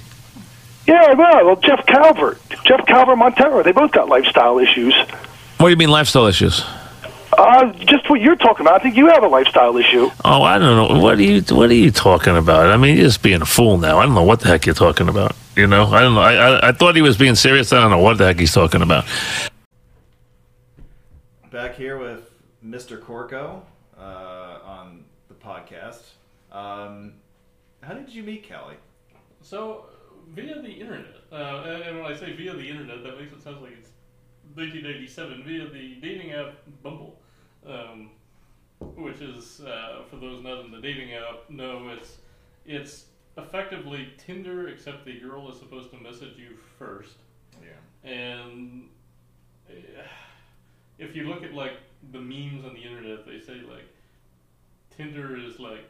Yeah, 0.88 1.12
well, 1.12 1.44
well, 1.44 1.56
Jeff 1.56 1.84
Calvert, 1.86 2.40
Jeff 2.64 2.86
Calvert, 2.86 3.18
Montero. 3.18 3.62
They 3.62 3.72
both 3.72 3.92
got 3.92 4.08
lifestyle 4.08 4.58
issues. 4.58 4.94
what 5.58 5.66
do 5.66 5.68
you 5.68 5.76
mean 5.76 5.90
lifestyle 5.90 6.24
issues? 6.24 6.64
Uh, 7.36 7.70
just 7.74 8.08
what 8.08 8.22
you're 8.22 8.36
talking 8.36 8.64
about. 8.64 8.80
I 8.80 8.82
think 8.82 8.96
you 8.96 9.08
have 9.08 9.22
a 9.22 9.28
lifestyle 9.28 9.76
issue. 9.76 10.10
Oh, 10.24 10.42
I 10.42 10.56
don't 10.56 10.88
know. 10.94 10.98
What 10.98 11.18
are 11.18 11.22
you 11.22 11.42
What 11.54 11.68
are 11.68 11.74
you 11.74 11.90
talking 11.90 12.38
about? 12.38 12.68
I 12.68 12.78
mean, 12.78 12.96
you're 12.96 13.04
just 13.04 13.22
being 13.22 13.42
a 13.42 13.46
fool 13.46 13.76
now. 13.76 13.98
I 13.98 14.06
don't 14.06 14.14
know 14.14 14.22
what 14.22 14.40
the 14.40 14.48
heck 14.48 14.64
you're 14.64 14.74
talking 14.74 15.10
about. 15.10 15.36
You 15.54 15.66
know, 15.66 15.84
I 15.88 16.00
don't 16.00 16.14
know. 16.14 16.22
I 16.22 16.34
I, 16.34 16.68
I 16.68 16.72
thought 16.72 16.96
he 16.96 17.02
was 17.02 17.18
being 17.18 17.34
serious. 17.34 17.70
I 17.70 17.80
don't 17.82 17.90
know 17.90 17.98
what 17.98 18.16
the 18.16 18.24
heck 18.24 18.38
he's 18.40 18.54
talking 18.54 18.80
about. 18.80 19.04
Back 21.50 21.74
here 21.74 21.98
with 21.98 22.30
Mr. 22.64 22.98
Corco 22.98 23.60
uh, 24.00 24.58
on 24.64 25.04
the 25.28 25.34
podcast. 25.34 26.00
Um, 26.50 27.12
how 27.82 27.92
did 27.92 28.08
you 28.08 28.22
meet 28.22 28.42
Kelly? 28.42 28.76
So, 29.42 29.86
via 30.34 30.60
the 30.60 30.68
internet, 30.68 31.16
uh, 31.32 31.64
and, 31.66 31.82
and 31.82 31.98
when 31.98 32.12
I 32.12 32.16
say 32.16 32.32
via 32.32 32.54
the 32.54 32.68
internet, 32.68 33.02
that 33.02 33.18
makes 33.18 33.32
it 33.32 33.42
sound 33.42 33.62
like 33.62 33.72
it's 33.78 33.90
1987, 34.54 35.44
via 35.44 35.68
the 35.68 35.94
dating 36.00 36.32
app 36.32 36.54
Bumble, 36.82 37.18
um, 37.66 38.10
which 38.80 39.20
is, 39.20 39.60
uh, 39.60 40.02
for 40.08 40.16
those 40.16 40.42
not 40.42 40.64
in 40.64 40.70
the 40.70 40.80
dating 40.80 41.12
app, 41.12 41.48
no, 41.48 41.88
it's 41.88 42.18
it's 42.64 43.06
effectively 43.36 44.08
Tinder, 44.18 44.68
except 44.68 45.04
the 45.04 45.18
girl 45.18 45.50
is 45.50 45.58
supposed 45.58 45.90
to 45.90 45.96
message 45.96 46.36
you 46.36 46.56
first. 46.78 47.14
Yeah. 47.62 48.10
And 48.10 48.88
uh, 49.68 50.02
if 50.98 51.16
you 51.16 51.28
look 51.28 51.42
at 51.42 51.54
like 51.54 51.74
the 52.12 52.20
memes 52.20 52.64
on 52.64 52.74
the 52.74 52.82
internet, 52.82 53.26
they 53.26 53.40
say 53.40 53.60
like 53.68 53.88
Tinder 54.96 55.38
is 55.38 55.58
like 55.58 55.84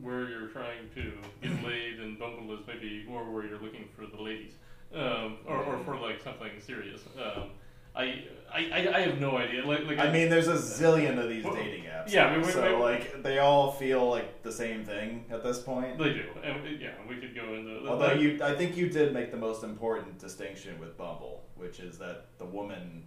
where 0.00 0.28
you're 0.28 0.48
trying 0.48 0.88
to 0.94 1.12
get 1.42 1.62
laid, 1.64 2.00
and 2.00 2.18
Bumble 2.18 2.52
is 2.54 2.60
maybe 2.66 3.04
more 3.08 3.30
where 3.30 3.44
you're 3.46 3.60
looking 3.60 3.88
for 3.96 4.06
the 4.06 4.20
ladies, 4.20 4.52
um, 4.94 5.36
or, 5.46 5.62
or 5.64 5.78
for 5.84 5.96
like 5.98 6.20
something 6.22 6.50
serious. 6.60 7.00
Um, 7.20 7.50
I, 7.94 8.24
I 8.50 8.70
I 8.72 8.94
I 8.96 9.00
have 9.00 9.20
no 9.20 9.36
idea. 9.36 9.66
Like, 9.66 9.84
like 9.84 9.98
I 9.98 10.10
mean, 10.10 10.30
there's 10.30 10.48
a 10.48 10.54
zillion 10.54 11.18
of 11.22 11.28
these 11.28 11.44
dating 11.44 11.84
apps. 11.84 12.10
Yeah, 12.10 12.26
I 12.28 12.36
mean, 12.36 12.46
we- 12.46 12.52
so 12.52 12.76
we- 12.76 12.82
like 12.82 13.22
they 13.22 13.38
all 13.38 13.70
feel 13.72 14.08
like 14.08 14.42
the 14.42 14.50
same 14.52 14.82
thing 14.82 15.26
at 15.30 15.42
this 15.44 15.58
point. 15.58 15.98
they 15.98 16.14
do, 16.14 16.24
and 16.42 16.80
yeah, 16.80 16.92
we 17.06 17.16
could 17.16 17.34
go 17.34 17.52
into. 17.52 17.86
Although 17.86 18.14
you, 18.14 18.40
I 18.42 18.54
think 18.54 18.78
you 18.78 18.88
did 18.88 19.12
make 19.12 19.30
the 19.30 19.36
most 19.36 19.62
important 19.62 20.18
distinction 20.18 20.80
with 20.80 20.96
Bumble, 20.96 21.42
which 21.56 21.80
is 21.80 21.98
that 21.98 22.28
the 22.38 22.46
woman 22.46 23.04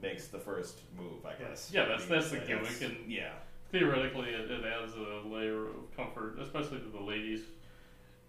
makes 0.00 0.28
the 0.28 0.38
first 0.38 0.80
move. 0.96 1.26
I 1.26 1.34
guess. 1.34 1.70
Yeah, 1.70 1.84
that's- 1.84 2.06
that's 2.06 2.30
the 2.30 2.38
gimmick, 2.38 2.80
and- 2.80 3.10
yeah, 3.12 3.32
theoretically 3.72 4.30
it, 4.30 4.50
it 4.50 4.64
adds 4.64 4.92
a 4.94 5.28
layer 5.28 5.66
of 5.66 5.96
comfort, 5.96 6.38
especially 6.40 6.78
to 6.78 6.88
the 6.88 7.00
ladies, 7.00 7.40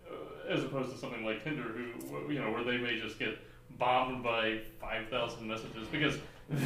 uh, 0.10 0.54
as 0.54 0.64
opposed 0.64 0.92
to 0.92 0.98
something 0.98 1.26
like 1.26 1.44
Tinder, 1.44 1.64
who 1.64 2.32
you 2.32 2.40
know 2.40 2.52
where 2.52 2.64
they 2.64 2.78
may 2.78 3.00
just 3.00 3.20
get 3.20 3.38
bombed 3.78 4.24
by 4.24 4.60
five 4.80 5.08
thousand 5.10 5.48
messages 5.48 5.88
because. 5.92 6.18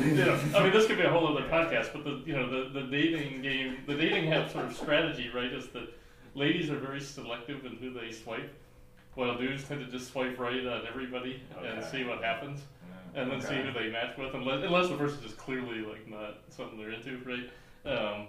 You 0.03 0.15
know, 0.15 0.39
I 0.55 0.63
mean, 0.63 0.71
this 0.73 0.87
could 0.87 0.97
be 0.97 1.03
a 1.03 1.11
whole 1.11 1.27
other 1.27 1.47
podcast, 1.47 1.93
but 1.93 2.03
the 2.03 2.23
you 2.25 2.33
know 2.33 2.49
the, 2.49 2.79
the 2.79 2.87
dating 2.87 3.43
game, 3.43 3.77
the 3.85 3.93
dating 3.93 4.33
app 4.33 4.49
sort 4.51 4.65
of 4.65 4.75
strategy, 4.75 5.29
right, 5.31 5.53
is 5.53 5.67
that 5.73 5.93
ladies 6.33 6.71
are 6.71 6.79
very 6.79 6.99
selective 6.99 7.63
in 7.65 7.73
who 7.73 7.93
they 7.93 8.11
swipe, 8.11 8.51
while 9.13 9.37
dudes 9.37 9.63
tend 9.63 9.85
to 9.85 9.91
just 9.91 10.11
swipe 10.11 10.39
right 10.39 10.65
on 10.65 10.87
everybody 10.87 11.39
and 11.63 11.83
see 11.83 12.03
what 12.03 12.23
happens, 12.23 12.61
and 13.13 13.31
then 13.31 13.41
see 13.41 13.55
who 13.55 13.71
they 13.73 13.91
match 13.91 14.17
with, 14.17 14.33
unless, 14.33 14.63
unless 14.63 14.89
the 14.89 14.97
person 14.97 15.23
is 15.23 15.33
clearly 15.33 15.81
like 15.81 16.07
not 16.09 16.37
something 16.49 16.79
they're 16.79 16.91
into, 16.91 17.19
right? 17.23 17.49
Um, 17.85 18.27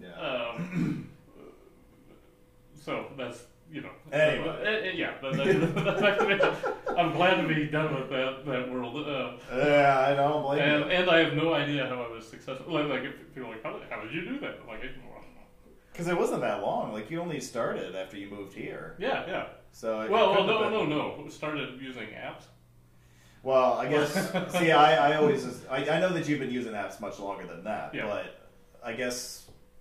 yeah. 0.00 0.14
um, 0.54 1.08
so 2.84 3.06
that's 3.16 3.44
you 3.70 3.82
know. 3.82 3.90
Anyway. 4.12 4.48
uh, 4.48 4.88
uh, 4.88 4.92
yeah. 4.94 5.12
That, 5.20 5.32
that, 5.34 6.98
I'm 6.98 7.12
glad 7.12 7.40
to 7.42 7.48
be 7.48 7.66
done 7.66 7.94
with 7.94 8.08
that 8.10 8.44
that 8.46 8.72
world. 8.72 9.06
Uh, 9.06 9.32
yeah, 9.54 10.06
I 10.08 10.14
don't 10.14 10.42
blame 10.42 10.60
and 10.60 10.84
you. 10.86 10.90
and 10.90 11.10
I 11.10 11.18
have 11.24 11.34
no 11.34 11.52
idea 11.54 11.86
how 11.86 12.02
I 12.02 12.08
was 12.08 12.26
successful. 12.26 12.72
Like, 12.72 12.88
like 12.88 13.34
people 13.34 13.50
are 13.50 13.52
like, 13.52 13.62
how, 13.62 13.72
did- 13.78 13.88
how 13.90 14.00
did 14.00 14.12
you 14.14 14.24
do 14.24 14.40
that? 14.40 14.66
Like, 14.66 14.80
Because 15.92 16.08
it 16.08 16.16
wasn't 16.18 16.40
that 16.40 16.62
long. 16.62 16.92
Like 16.92 17.10
you 17.10 17.20
only 17.20 17.40
started 17.40 17.94
after 17.94 18.16
you 18.16 18.30
moved 18.30 18.54
here. 18.54 18.96
yeah, 18.98 19.24
yeah. 19.26 19.46
So 19.72 20.00
it 20.00 20.10
Well, 20.10 20.30
well, 20.30 20.34
couldn't 20.34 20.46
no, 20.46 20.62
have 20.62 20.72
no, 20.72 21.14
been- 21.16 21.24
no. 21.24 21.28
Started 21.30 21.80
using 21.80 22.08
apps. 22.08 22.44
Well, 23.42 23.74
I 23.74 23.86
guess. 23.88 24.32
see, 24.58 24.72
I, 24.72 25.10
I 25.12 25.16
always 25.16 25.46
I, 25.70 25.76
I 25.90 26.00
know 26.00 26.12
that 26.14 26.26
you've 26.26 26.40
been 26.40 26.50
using 26.50 26.72
apps 26.72 27.00
much 27.00 27.18
longer 27.20 27.46
than 27.46 27.64
that, 27.64 27.94
Yeah. 27.94 28.06
but 28.06 28.48
I 28.82 28.94
guess 28.94 29.37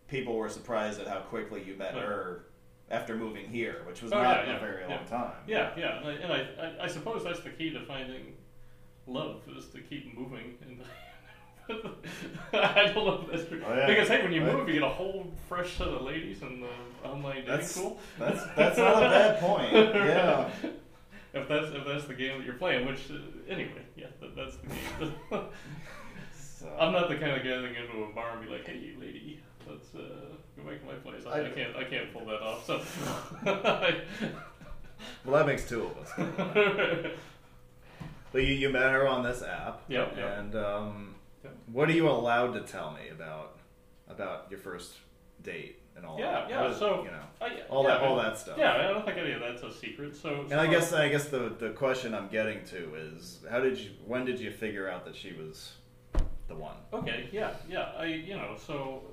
people 0.07 0.35
were 0.35 0.49
surprised 0.49 0.99
at 0.99 1.07
how 1.07 1.19
quickly 1.19 1.63
you 1.63 1.75
met 1.75 1.93
her 1.93 2.45
after 2.89 3.15
moving 3.15 3.47
here, 3.49 3.81
which 3.85 4.01
was 4.01 4.11
Oh, 4.13 4.21
not 4.21 4.45
yeah, 4.45 4.51
a 4.51 4.53
yeah, 4.53 4.59
very 4.59 4.81
yeah. 4.83 4.95
long 4.95 5.05
time. 5.05 5.31
Yeah, 5.47 5.71
yeah. 5.77 5.99
And 5.99 6.07
I, 6.07 6.11
and 6.13 6.33
I, 6.33 6.37
I, 6.81 6.83
I 6.85 6.87
suppose 6.87 7.23
that's 7.23 7.41
the 7.41 7.49
key 7.49 7.69
to 7.71 7.81
finding 7.85 8.33
love 9.05 9.41
is 9.57 9.67
to 9.67 9.79
keep 9.81 10.17
moving. 10.17 10.57
And 10.61 10.81
I 12.53 12.91
don't 12.93 13.05
know 13.05 13.21
if 13.25 13.31
that's 13.31 13.49
true. 13.49 13.61
Oh, 13.67 13.75
yeah. 13.75 13.87
Because 13.87 14.07
hey, 14.07 14.23
when 14.23 14.31
you 14.31 14.41
Right. 14.45 14.53
move, 14.53 14.67
you 14.69 14.75
get 14.75 14.83
a 14.83 14.89
whole 14.89 15.33
fresh 15.49 15.73
set 15.77 15.87
of 15.89 16.01
ladies 16.03 16.41
in 16.41 16.61
the 16.61 17.07
online 17.07 17.41
dating 17.41 17.49
That's 17.49 17.77
pool. 17.77 17.99
that's 18.17 18.41
that's 18.55 18.77
not 18.77 19.03
a 19.03 19.09
bad 19.09 19.39
point. 19.39 19.73
Yeah. 19.73 20.49
If 21.33 21.47
that's 21.49 21.67
if 21.75 21.85
that's 21.85 22.05
the 22.05 22.13
game 22.15 22.37
that 22.39 22.45
you're 22.45 22.55
playing, 22.55 22.87
which 22.87 23.11
uh, 23.11 23.15
anyway, 23.49 23.81
yeah, 23.97 24.07
that, 24.21 24.35
that's 24.35 24.55
the 24.57 24.67
game. 25.05 25.13
So, 26.59 26.67
I'm 26.79 26.91
not 26.91 27.09
the 27.09 27.17
kind 27.17 27.33
of 27.33 27.43
guy 27.43 27.57
that 27.61 27.75
can 27.75 27.85
go 27.85 27.93
to 27.93 28.03
a 28.11 28.15
bar 28.15 28.31
and 28.37 28.43
be 28.43 28.51
like, 28.51 28.65
"Hey, 28.65 28.95
lady, 28.99 29.36
let's 29.69 29.93
uh, 29.95 29.99
go 30.55 30.63
back 30.69 30.79
to 30.79 30.85
my 30.85 30.93
place." 30.95 31.23
I, 31.25 31.39
I 31.41 31.45
I- 31.47 31.49
can't 31.49 31.75
I 31.75 31.83
can't 31.83 32.13
pull 32.13 32.25
that 32.25 32.41
off. 32.41 32.65
So 32.65 32.81
Well, 35.25 35.35
that 35.37 35.45
makes 35.45 35.67
two 35.69 35.85
of 35.85 35.97
us. 35.97 37.11
But 38.33 38.43
you, 38.43 38.53
you 38.55 38.69
met 38.69 38.91
her 38.91 39.07
on 39.07 39.23
this 39.23 39.41
app. 39.41 39.83
Yep, 39.87 40.17
yep. 40.17 40.37
And 40.37 40.55
um, 40.55 41.15
Yep. 41.43 41.55
what 41.71 41.87
are 41.89 41.93
you 41.93 42.09
allowed 42.09 42.53
to 42.55 42.61
tell 42.61 42.91
me 42.91 43.09
about 43.09 43.57
about 44.09 44.47
your 44.49 44.59
first 44.59 44.95
date 45.43 45.79
and 45.95 46.05
all 46.05 46.19
Yeah, 46.19 46.31
that? 46.41 46.49
yeah, 46.49 46.67
is- 46.69 46.77
so- 46.77 47.03
you 47.05 47.11
know 47.11 47.23
all 47.69 47.83
yeah, 47.83 47.89
that 47.89 48.01
all 48.01 48.15
that 48.17 48.37
stuff. 48.37 48.57
Yeah, 48.57 48.73
I 48.75 48.81
don't 48.91 49.05
think 49.05 49.17
any 49.17 49.31
of 49.31 49.39
that's 49.39 49.61
a 49.63 49.71
secret. 49.71 50.15
So, 50.15 50.41
And 50.51 50.59
I 50.59 50.67
guess 50.67 50.91
I 50.93 51.07
guess 51.09 51.29
the 51.29 51.53
the 51.57 51.69
question 51.69 52.13
I'm 52.13 52.27
getting 52.27 52.63
to 52.65 52.95
is 52.95 53.39
how 53.49 53.59
did 53.61 53.77
you 53.77 53.91
when 54.05 54.25
did 54.25 54.39
you 54.39 54.51
figure 54.51 54.89
out 54.89 55.05
that 55.05 55.15
she 55.15 55.31
was 55.33 55.73
the 56.47 56.55
one? 56.55 56.75
Okay, 56.91 57.29
yeah, 57.31 57.51
yeah. 57.69 57.91
I, 57.97 58.05
you 58.05 58.35
know, 58.35 58.55
so, 58.57 59.03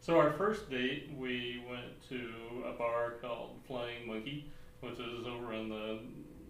so 0.00 0.18
our 0.18 0.32
first 0.32 0.68
date, 0.70 1.10
we 1.18 1.62
went 1.68 2.00
to 2.08 2.64
a 2.68 2.72
bar 2.76 3.12
called 3.22 3.56
Flying 3.66 4.06
Monkey, 4.06 4.46
which 4.80 4.94
is 4.98 5.26
over 5.26 5.52
on 5.54 5.68
the 5.68 5.98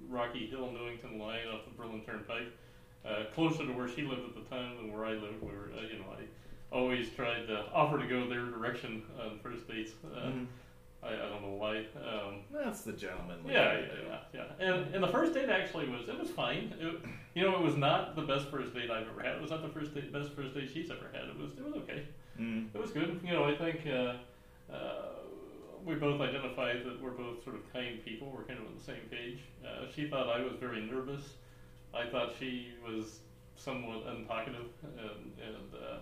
Rocky 0.08 0.46
Hill 0.46 0.70
Newington 0.72 1.18
line 1.18 1.46
off 1.52 1.60
the 1.66 1.74
Berlin 1.76 2.02
Turnpike, 2.06 2.48
uh, 3.04 3.24
closer 3.34 3.66
to 3.66 3.72
where 3.72 3.88
she 3.88 4.02
lived 4.02 4.22
at 4.24 4.34
the 4.34 4.48
time 4.54 4.76
than 4.76 4.92
where 4.92 5.04
I 5.04 5.12
lived. 5.12 5.42
We 5.42 5.48
were, 5.48 5.70
uh, 5.76 5.82
you 5.82 5.98
know, 5.98 6.06
I 6.12 6.74
always 6.74 7.10
tried 7.10 7.46
to 7.48 7.66
offer 7.74 7.98
to 7.98 8.06
go 8.06 8.28
their 8.28 8.46
direction 8.46 9.02
on 9.20 9.38
first 9.42 9.68
dates. 9.68 9.92
Uh, 10.04 10.18
Mhm. 10.28 10.46
I, 11.04 11.14
I 11.14 11.28
don't 11.28 11.42
know 11.42 11.56
why. 11.56 11.78
Um, 11.96 12.42
That's 12.52 12.82
the 12.82 12.92
gentlemanly. 12.92 13.52
yeah, 13.52 13.72
yeah, 13.76 13.86
yeah, 14.32 14.44
yeah. 14.60 14.64
And, 14.72 14.94
and 14.94 15.02
the 15.02 15.08
first 15.08 15.34
date 15.34 15.48
actually 15.48 15.88
was 15.88 16.08
it 16.08 16.16
was 16.16 16.30
fine. 16.30 16.72
It, 16.78 16.94
you 17.34 17.42
know, 17.42 17.56
it 17.56 17.60
was 17.60 17.76
not 17.76 18.14
the 18.14 18.22
best 18.22 18.46
first 18.50 18.72
date 18.72 18.88
I've 18.88 19.08
ever 19.08 19.20
had. 19.20 19.34
It 19.34 19.42
was 19.42 19.50
not 19.50 19.62
the 19.62 19.68
first 19.68 19.94
date, 19.94 20.12
best 20.12 20.30
first 20.30 20.54
date 20.54 20.70
she's 20.72 20.92
ever 20.92 21.10
had. 21.12 21.24
It 21.28 21.36
was 21.36 21.50
it 21.58 21.64
was 21.64 21.74
okay. 21.82 22.04
Mm. 22.42 22.74
It 22.74 22.80
was 22.80 22.90
good. 22.90 23.20
You 23.24 23.32
know, 23.32 23.44
I 23.44 23.54
think 23.54 23.80
uh, 23.86 24.72
uh, 24.72 25.12
we 25.84 25.94
both 25.94 26.20
identified 26.20 26.84
that 26.84 27.00
we're 27.00 27.10
both 27.10 27.42
sort 27.44 27.56
of 27.56 27.72
kind 27.72 28.04
people. 28.04 28.32
We're 28.36 28.44
kind 28.44 28.58
of 28.58 28.66
on 28.66 28.74
the 28.76 28.84
same 28.84 29.02
page. 29.10 29.38
Uh, 29.64 29.86
she 29.94 30.08
thought 30.08 30.28
I 30.28 30.42
was 30.42 30.54
very 30.58 30.80
nervous. 30.80 31.34
I 31.94 32.06
thought 32.06 32.32
she 32.38 32.68
was 32.86 33.20
somewhat 33.56 34.06
untalkative, 34.06 34.68
and 34.82 35.32
and 35.46 35.74
uh, 35.74 35.98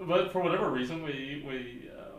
but 0.00 0.32
for 0.32 0.42
whatever 0.42 0.70
reason, 0.70 1.02
we 1.02 1.44
we 1.46 1.90
uh, 1.96 2.18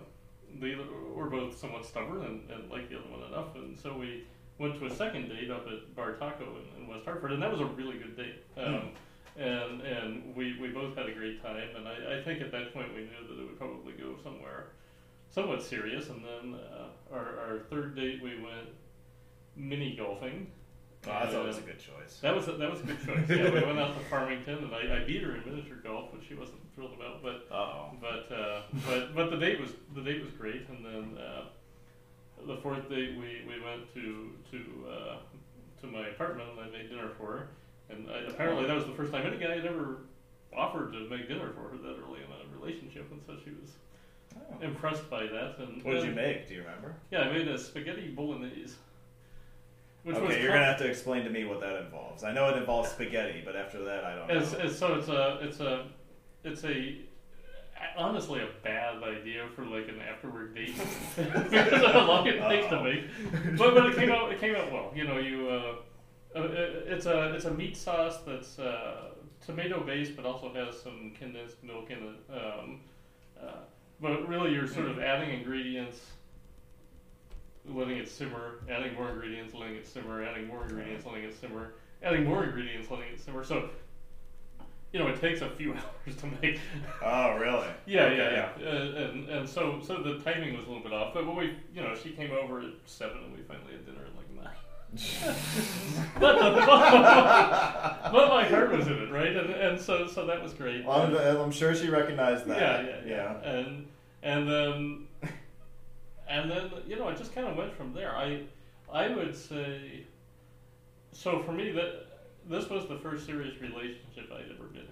the 0.60 0.78
were 1.16 1.30
both 1.30 1.58
somewhat 1.58 1.86
stubborn 1.86 2.24
and, 2.24 2.50
and 2.50 2.70
liked 2.70 2.90
the 2.90 2.98
other 2.98 3.10
one 3.10 3.24
enough, 3.24 3.56
and 3.56 3.78
so 3.78 3.98
we 3.98 4.24
went 4.60 4.80
to 4.80 4.86
a 4.86 4.96
second 4.96 5.30
date 5.30 5.50
up 5.50 5.66
at 5.68 5.96
Bar 5.96 6.14
Taco 6.14 6.46
in, 6.46 6.84
in 6.84 6.88
West 6.88 7.06
Hartford, 7.06 7.32
and 7.32 7.42
that 7.42 7.52
was 7.52 7.60
a 7.60 7.66
really 7.66 7.98
good 7.98 8.16
date. 8.16 8.44
Um, 8.58 8.90
and 9.38 9.82
and 9.82 10.36
we, 10.36 10.58
we 10.60 10.70
both 10.70 10.96
had 10.96 11.08
a 11.08 11.14
great 11.14 11.42
time, 11.42 11.70
and 11.76 11.88
I, 11.88 12.20
I 12.20 12.24
think 12.24 12.42
at 12.42 12.52
that 12.52 12.74
point 12.74 12.94
we 12.94 13.02
knew 13.02 13.28
that 13.28 13.42
it 13.42 13.46
would 13.46 13.58
probably 13.58 13.94
go 13.94 14.16
somewhere 14.24 14.68
somewhat 15.30 15.64
serious. 15.64 16.10
And 16.10 16.24
then 16.24 16.56
uh, 16.56 17.16
our, 17.16 17.40
our 17.40 17.60
third 17.70 17.96
date 17.96 18.22
we 18.22 18.36
went 18.42 18.70
mini 19.56 19.96
golfing. 19.96 20.48
Oh, 21.06 21.10
that's 21.22 21.36
always 21.36 21.58
a 21.58 21.62
good 21.62 21.80
choice. 21.80 22.20
That 22.22 22.34
was 22.34 22.48
a, 22.48 22.54
that 22.54 22.72
was 22.72 22.80
a 22.80 22.84
good 22.84 23.00
choice. 23.06 23.30
Yeah, 23.30 23.50
we 23.50 23.66
went 23.66 23.80
out 23.80 23.98
to 23.98 24.06
Farmington, 24.06 24.60
and 24.60 24.74
I, 24.74 25.02
I 25.02 25.04
beat 25.04 25.22
her 25.24 25.36
in 25.36 25.44
miniature 25.46 25.78
golf, 25.84 26.14
which 26.14 26.28
she 26.30 26.36
wasn't 26.36 26.60
thrilled 26.76 26.94
about. 26.94 27.22
But 27.22 27.48
Uh 27.52 27.56
oh. 27.56 27.92
but 28.00 28.34
uh, 28.34 28.62
but 28.88 29.16
but 29.16 29.30
the 29.32 29.38
date 29.38 29.60
was 29.60 29.72
the 29.96 30.02
date 30.02 30.24
was 30.24 30.32
great, 30.32 30.68
and 30.70 30.86
then 30.86 31.18
uh, 31.18 31.46
the 32.48 32.58
fourth 32.58 32.90
date 32.90 33.18
we, 33.18 33.42
we 33.48 33.62
went 33.64 33.94
to 33.96 34.32
to 34.52 34.88
uh, 34.90 35.16
to 35.82 35.88
my 35.88 36.08
apartment 36.08 36.50
and 36.52 36.60
I 36.60 36.70
made 36.70 36.90
dinner 36.90 37.10
for 37.18 37.26
her, 37.38 37.48
and 37.90 38.10
I, 38.10 38.30
apparently 38.30 38.66
that 38.66 38.76
was 38.76 38.86
the 38.86 38.94
first 38.94 39.12
time 39.12 39.26
any 39.26 39.38
guy 39.38 39.56
had 39.56 39.66
ever 39.66 39.98
offered 40.56 40.94
to 40.94 41.10
make 41.10 41.28
dinner 41.28 41.52
for 41.54 41.70
her 41.70 41.78
that 41.78 41.98
early 42.04 42.20
in 42.20 42.32
a 42.32 42.60
relationship, 42.60 43.12
and 43.12 43.22
so 43.26 43.36
she 43.44 43.52
was 43.52 43.72
impressed 44.62 45.10
by 45.10 45.24
that. 45.24 45.56
And 45.60 45.84
What 45.84 45.94
did 45.94 46.06
you 46.06 46.12
make? 46.12 46.48
Do 46.48 46.56
you 46.56 46.62
remember? 46.62 46.96
Yeah, 47.12 47.22
I 47.22 47.32
made 47.32 47.48
a 47.48 47.58
spaghetti 47.58 48.10
bolognese. 48.10 48.76
Which 50.04 50.18
okay, 50.18 50.28
was 50.28 50.36
you're 50.36 50.48
com- 50.48 50.56
gonna 50.58 50.66
have 50.66 50.80
to 50.80 50.88
explain 50.88 51.24
to 51.24 51.30
me 51.30 51.46
what 51.46 51.62
that 51.62 51.78
involves. 51.82 52.24
I 52.24 52.34
know 52.34 52.50
it 52.50 52.58
involves 52.58 52.90
spaghetti, 52.90 53.42
but 53.46 53.56
after 53.56 53.84
that, 53.86 54.04
I 54.04 54.16
don't 54.16 54.28
know. 54.28 54.38
It's, 54.38 54.54
it's, 54.54 54.78
so 54.78 54.96
it's 54.96 55.08
a 55.08 55.40
it's 55.42 55.60
a 55.62 55.86
it's 56.44 56.64
a 56.66 56.98
honestly 57.98 58.42
a 58.42 58.48
bad 58.64 59.02
idea 59.02 59.46
for 59.56 59.64
like 59.66 59.88
an 59.88 60.02
afterward 60.02 60.56
date 60.56 60.76
because 61.16 61.84
of 61.84 61.92
how 61.94 62.06
long 62.06 62.28
it 62.28 62.40
takes 62.50 62.68
to 62.68 62.84
make. 62.84 63.58
But 63.58 63.76
but 63.76 63.86
it 63.86 63.96
came 63.96 64.12
out 64.12 64.32
it 64.32 64.42
came 64.42 64.56
out 64.56 64.72
well. 64.74 64.92
You 64.94 65.08
know 65.08 65.20
you 65.20 65.50
uh, 65.50 65.76
it- 65.78 65.93
it's 66.36 67.06
a 67.06 67.34
it's 67.34 67.46
a 67.46 67.52
meat 67.54 67.78
sauce 67.78 68.18
that's 68.26 68.60
uh, 68.60 69.10
tomato 69.46 69.84
based 69.84 70.16
but 70.16 70.26
also 70.26 70.52
has 70.54 70.80
some 70.82 71.12
condensed 71.18 71.64
milk 71.64 71.90
in 71.92 71.98
it. 72.00 72.34
Um, 72.38 72.80
uh, 73.42 73.52
but 74.02 74.28
really 74.28 74.52
you're 74.54 74.68
sort 74.68 74.88
of 74.88 75.00
adding 75.00 75.30
ingredients. 75.32 76.00
Letting 77.66 77.98
it 77.98 78.10
simmer, 78.10 78.60
adding 78.70 78.94
more 78.94 79.10
ingredients, 79.10 79.54
letting 79.54 79.78
it 79.78 79.88
simmer, 79.88 80.22
adding 80.22 80.48
more 80.48 80.64
ingredients, 80.64 81.06
letting 81.06 81.24
it 81.24 81.40
simmer, 81.40 81.76
adding 82.02 82.26
more 82.26 82.44
ingredients, 82.44 82.92
letting 82.92 83.08
it 83.14 83.22
simmer. 83.22 83.42
So, 83.46 83.70
you 84.92 85.00
know, 85.00 85.08
it 85.08 85.22
takes 85.22 85.40
a 85.40 85.50
few 85.50 85.72
hours 85.74 86.16
to 86.18 86.26
make. 86.42 86.60
oh, 87.02 87.38
really? 87.38 87.68
Yeah, 87.86 88.04
Okay. 88.04 88.18
yeah, 88.18 88.50
yeah. 88.60 88.68
Uh, 88.70 89.02
and 89.06 89.30
and 89.30 89.48
so 89.50 89.80
so 89.82 90.04
the 90.04 90.20
timing 90.20 90.58
was 90.58 90.66
a 90.66 90.68
little 90.68 90.84
bit 90.84 90.92
off. 90.92 91.14
But 91.14 91.26
when 91.26 91.38
we, 91.38 91.56
you 91.74 91.82
know, 91.82 91.96
she 91.96 92.10
came 92.10 92.32
over 92.32 92.60
at 92.60 92.66
seven, 92.86 93.20
and 93.24 93.32
we 93.34 93.42
finally 93.44 93.72
had 93.72 93.86
dinner 93.86 94.02
at 94.96 95.28
like 95.28 95.36
nine. 95.96 96.10
but, 96.20 96.36
the, 98.12 98.28
my 98.30 98.44
heart 98.50 98.72
was 98.72 98.88
in 98.88 98.94
it, 98.94 99.12
right? 99.12 99.36
And 99.36 99.50
and 99.52 99.80
so 99.80 100.08
so 100.08 100.26
that 100.28 100.42
was 100.42 100.54
great. 100.54 100.86
Well, 100.86 101.02
I'm, 101.02 101.16
I'm 101.16 101.52
sure 101.52 101.76
she 101.76 101.90
recognized 101.90 102.46
that. 102.48 102.60
Yeah, 102.86 103.02
yeah, 103.06 103.42
yeah. 103.44 103.50
And 103.52 103.88
and 104.22 104.48
then 104.50 105.08
and 106.28 106.50
then 106.52 106.72
you 106.88 106.96
know 106.98 107.08
I 107.08 107.14
just 107.14 107.34
kind 107.34 107.48
of 107.48 107.56
went 107.58 107.74
from 107.76 107.94
there. 107.94 108.16
I 108.16 108.44
I 108.92 109.10
would 109.10 109.36
say 109.36 110.06
so 111.12 111.42
for 111.44 111.52
me 111.52 111.72
that 111.72 112.06
this 112.50 112.70
was 112.70 112.88
the 112.88 112.98
first 112.98 113.26
serious 113.26 113.60
relationship 113.62 114.32
I'd 114.32 114.52
ever 114.54 114.68
been 114.68 114.82
in. 114.82 114.88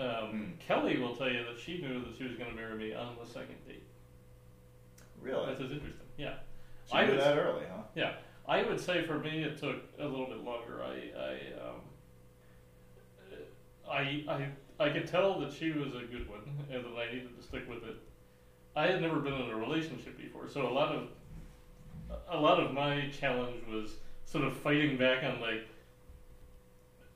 Um, 0.00 0.30
Hmm. 0.30 0.44
Kelly 0.58 0.98
will 0.98 1.16
tell 1.16 1.30
you 1.30 1.42
that 1.44 1.58
she 1.58 1.80
knew 1.80 2.00
that 2.00 2.16
she 2.18 2.24
was 2.24 2.34
going 2.36 2.50
to 2.50 2.56
marry 2.56 2.76
me 2.76 2.92
on 2.92 3.16
the 3.18 3.26
second 3.26 3.56
date. 3.66 3.82
Really? 5.22 5.46
That's 5.46 5.60
interesting. 5.62 5.92
Yeah. 6.18 6.34
She 6.90 6.94
I 6.98 7.06
knew 7.06 7.12
would- 7.12 7.20
that 7.22 7.38
early, 7.38 7.64
huh? 7.70 7.82
Yeah, 7.94 8.12
I 8.48 8.62
would 8.62 8.80
say 8.80 9.04
for 9.04 9.18
me 9.18 9.42
it 9.42 9.58
took 9.58 9.76
a 9.98 10.04
little 10.04 10.26
bit 10.26 10.44
longer. 10.44 10.82
I 10.82 11.10
I 11.18 11.32
um, 11.68 11.80
I 13.90 14.24
I 14.28 14.86
I 14.86 14.90
could 14.90 15.06
tell 15.06 15.40
that 15.40 15.52
she 15.52 15.72
was 15.72 15.94
a 15.94 16.06
good 16.06 16.28
one 16.28 16.40
and 16.70 16.84
that 16.84 16.98
I 16.98 17.12
needed 17.12 17.36
to 17.36 17.42
stick 17.42 17.68
with 17.68 17.82
it. 17.84 17.96
I 18.74 18.86
had 18.86 19.00
never 19.00 19.20
been 19.20 19.32
in 19.32 19.50
a 19.50 19.56
relationship 19.56 20.16
before, 20.18 20.48
so 20.48 20.68
a 20.68 20.72
lot 20.72 20.94
of 20.94 21.08
a 22.28 22.38
lot 22.38 22.60
of 22.60 22.72
my 22.72 23.08
challenge 23.08 23.66
was 23.68 23.92
sort 24.24 24.44
of 24.44 24.56
fighting 24.56 24.96
back 24.96 25.24
on 25.24 25.40
like 25.40 25.66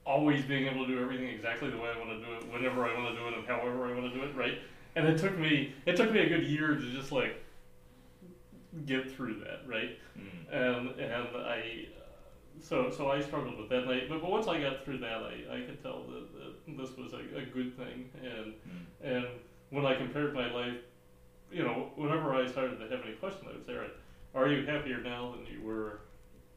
always 0.06 0.44
being 0.44 0.66
able 0.66 0.86
to 0.86 0.92
do 0.92 1.00
everything 1.00 1.28
exactly 1.28 1.70
the 1.70 1.76
way 1.76 1.90
I 1.94 1.98
want 1.98 2.10
to 2.10 2.26
do 2.26 2.32
it, 2.32 2.52
whenever 2.52 2.84
I 2.84 2.94
want 2.94 3.14
to 3.14 3.20
do 3.20 3.28
it, 3.28 3.34
and 3.34 3.46
however 3.46 3.86
I 3.86 3.92
want 3.92 4.12
to 4.12 4.18
do 4.18 4.24
it, 4.24 4.34
right? 4.34 4.58
And 4.96 5.06
it 5.06 5.18
took 5.18 5.38
me 5.38 5.74
it 5.86 5.96
took 5.96 6.10
me 6.10 6.20
a 6.20 6.28
good 6.28 6.44
year 6.44 6.74
to 6.74 6.92
just 6.92 7.12
like 7.12 7.40
get 8.86 9.10
through 9.10 9.40
that, 9.40 9.60
right? 9.66 9.96
Mm. 10.18 10.52
and 10.52 11.00
and 11.00 11.28
I 11.36 11.86
so 12.60 12.90
so 12.90 13.10
I 13.10 13.20
struggled 13.20 13.58
with 13.58 13.68
that. 13.70 13.88
I, 13.88 14.06
but, 14.08 14.20
but 14.20 14.30
once 14.30 14.46
I 14.46 14.60
got 14.60 14.84
through 14.84 14.98
that, 14.98 15.22
I, 15.22 15.56
I 15.56 15.60
could 15.62 15.82
tell 15.82 16.02
that, 16.10 16.26
that 16.66 16.76
this 16.76 16.96
was 16.96 17.12
a, 17.12 17.38
a 17.38 17.44
good 17.44 17.76
thing. 17.76 18.10
And 18.22 18.52
Mm. 18.54 18.84
and 19.14 19.26
when 19.70 19.86
I 19.86 19.94
compared 19.94 20.34
my 20.34 20.50
life, 20.52 20.78
you 21.50 21.62
know, 21.64 21.90
whenever 21.96 22.34
I 22.34 22.46
started 22.46 22.78
to 22.80 22.88
have 22.88 23.04
any 23.04 23.14
question, 23.14 23.46
I 23.48 23.52
would 23.54 23.66
say, 23.66 23.74
"Right, 23.74 23.94
are 24.34 24.48
you 24.48 24.66
happier 24.66 25.00
now 25.00 25.32
than 25.32 25.46
you 25.52 25.62
were 25.62 26.00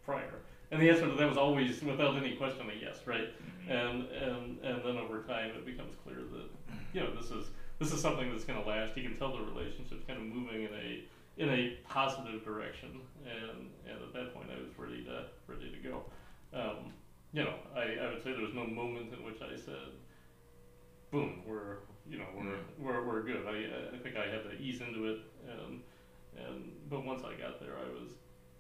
prior?" 0.06 0.34
And 0.72 0.82
the 0.82 0.90
answer 0.90 1.08
to 1.08 1.14
that 1.16 1.28
was 1.30 1.38
always, 1.38 1.84
without 1.84 2.16
any 2.18 2.36
question, 2.36 2.68
a 2.70 2.74
yes, 2.74 3.00
right? 3.06 3.30
Mhm. 3.68 3.70
And 3.72 4.02
and 4.12 4.60
and 4.64 4.84
then 4.86 4.98
over 4.98 5.22
time, 5.24 5.52
it 5.56 5.66
becomes 5.66 5.96
clear 6.04 6.18
that 6.18 6.48
you 6.94 7.02
know 7.02 7.14
this 7.16 7.30
is 7.32 7.50
this 7.80 7.94
is 7.94 8.02
something 8.02 8.30
that's 8.32 8.44
going 8.44 8.62
to 8.62 8.68
last. 8.68 8.98
You 8.98 9.04
can 9.08 9.18
tell 9.18 9.32
the 9.38 9.42
relationship's 9.44 10.04
kind 10.06 10.20
of 10.20 10.26
moving 10.26 10.64
in 10.64 10.74
a 10.74 11.02
in 11.38 11.50
a 11.50 11.78
positive 11.88 12.44
direction, 12.46 13.02
and 13.26 13.70
and 13.88 14.02
at 14.04 14.14
that 14.14 14.34
point, 14.34 14.50
I 14.52 14.62
was 14.62 14.72
ready 14.78 15.04
to 15.06 15.26
ready 15.48 15.72
to 15.72 15.90
go. 15.90 16.04
Um, 16.54 16.94
you 17.32 17.44
know, 17.44 17.56
I, 17.76 17.98
I 18.06 18.14
would 18.14 18.24
say 18.24 18.32
there 18.34 18.42
was 18.42 18.54
no 18.54 18.66
moment 18.68 19.12
in 19.14 19.24
which 19.26 19.42
I 19.42 19.56
said, 19.56 19.90
"Boom, 21.12 21.42
we're 21.46 21.78
you 22.10 22.18
know 22.20 22.26
we're 22.38 22.58
we're, 22.80 23.04
we're 23.08 23.24
good." 23.24 23.46
I 23.48 23.96
I 23.96 23.98
think 24.00 24.16
I 24.16 24.28
had 24.28 24.44
to 24.44 24.52
ease 24.60 24.82
into 24.82 25.06
it, 25.12 25.20
and 25.50 25.82
and 26.38 26.72
but 26.90 27.06
once 27.06 27.24
I 27.24 27.34
got 27.40 27.60
there, 27.60 27.78
I 27.78 27.90
was 27.92 28.10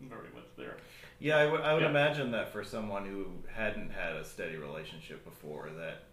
very 0.01 0.29
much 0.35 0.45
there. 0.57 0.77
Yeah, 1.19 1.37
I 1.37 1.45
would- 1.45 1.61
would 1.61 1.81
Yeah. 1.83 1.89
imagine 1.89 2.31
that 2.31 2.51
for 2.51 2.63
someone 2.63 3.05
who 3.05 3.27
hadn't 3.49 3.89
had 3.91 4.15
a 4.17 4.25
steady 4.25 4.57
relationship 4.57 5.23
before, 5.23 5.69
that 5.77 6.03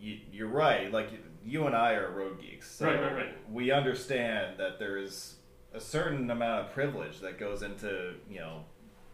you, 0.00 0.18
you're 0.32 0.48
right. 0.48 0.90
Like 0.90 1.10
you 1.44 1.66
and 1.66 1.76
I 1.76 1.92
are 1.94 2.10
road 2.10 2.40
geeks, 2.40 2.68
so 2.70 2.86
Right, 2.86 3.00
right, 3.00 3.14
right. 3.14 3.50
we 3.52 3.70
understand 3.70 4.58
that 4.58 4.78
there's 4.80 5.36
a 5.74 5.80
certain 5.80 6.30
amount 6.30 6.66
of 6.66 6.72
privilege 6.72 7.20
that 7.20 7.38
goes 7.38 7.62
into 7.62 8.14
you 8.30 8.38
know 8.40 8.64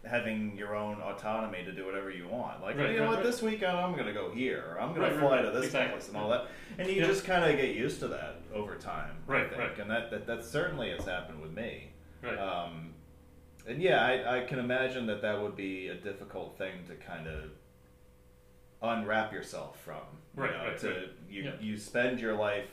having 0.03 0.55
your 0.57 0.75
own 0.75 0.99
autonomy 1.01 1.63
to 1.63 1.71
do 1.71 1.85
whatever 1.85 2.09
you 2.09 2.27
want. 2.27 2.59
Like, 2.61 2.75
Right, 2.75 2.89
you 2.89 2.95
know 2.97 3.03
right, 3.03 3.09
what, 3.09 3.15
right. 3.17 3.23
this 3.25 3.41
weekend 3.43 3.77
I'm 3.77 3.93
going 3.93 4.07
to 4.07 4.13
go 4.13 4.31
here, 4.31 4.65
or 4.71 4.81
I'm 4.81 4.95
going 4.95 5.11
to 5.13 5.19
fly 5.19 5.43
to 5.43 5.51
this 5.51 5.65
Exactly. 5.65 5.91
place, 5.91 6.07
and 6.07 6.17
all 6.17 6.29
that. 6.29 6.47
And 6.79 6.87
you 6.87 6.95
Yeah. 7.01 7.05
just 7.07 7.23
kind 7.23 7.45
of 7.45 7.55
get 7.55 7.75
used 7.75 7.99
to 7.99 8.07
that 8.07 8.37
over 8.51 8.75
time, 8.77 9.17
Right, 9.27 9.55
right. 9.55 9.77
And 9.77 9.87
that, 9.91 10.09
that 10.09 10.25
that 10.25 10.43
certainly 10.43 10.89
has 10.89 11.05
happened 11.05 11.39
with 11.39 11.51
me. 11.51 11.91
Right. 12.23 12.35
Um, 12.35 12.95
and 13.67 13.79
yeah, 13.79 14.03
I, 14.03 14.39
I 14.39 14.45
can 14.45 14.57
imagine 14.57 15.05
that 15.05 15.21
that 15.21 15.39
would 15.39 15.55
be 15.55 15.89
a 15.89 15.95
difficult 15.95 16.57
thing 16.57 16.83
to 16.87 16.95
kind 16.95 17.27
of 17.27 17.51
unwrap 18.81 19.31
yourself 19.31 19.79
from. 19.81 20.01
you 20.35 20.43
Right, 20.43 20.51
know, 20.51 20.63
right, 20.69 20.77
to 20.79 21.09
you 21.29 21.43
Yeah. 21.43 21.51
you 21.59 21.77
spend 21.77 22.19
your 22.19 22.33
life 22.33 22.65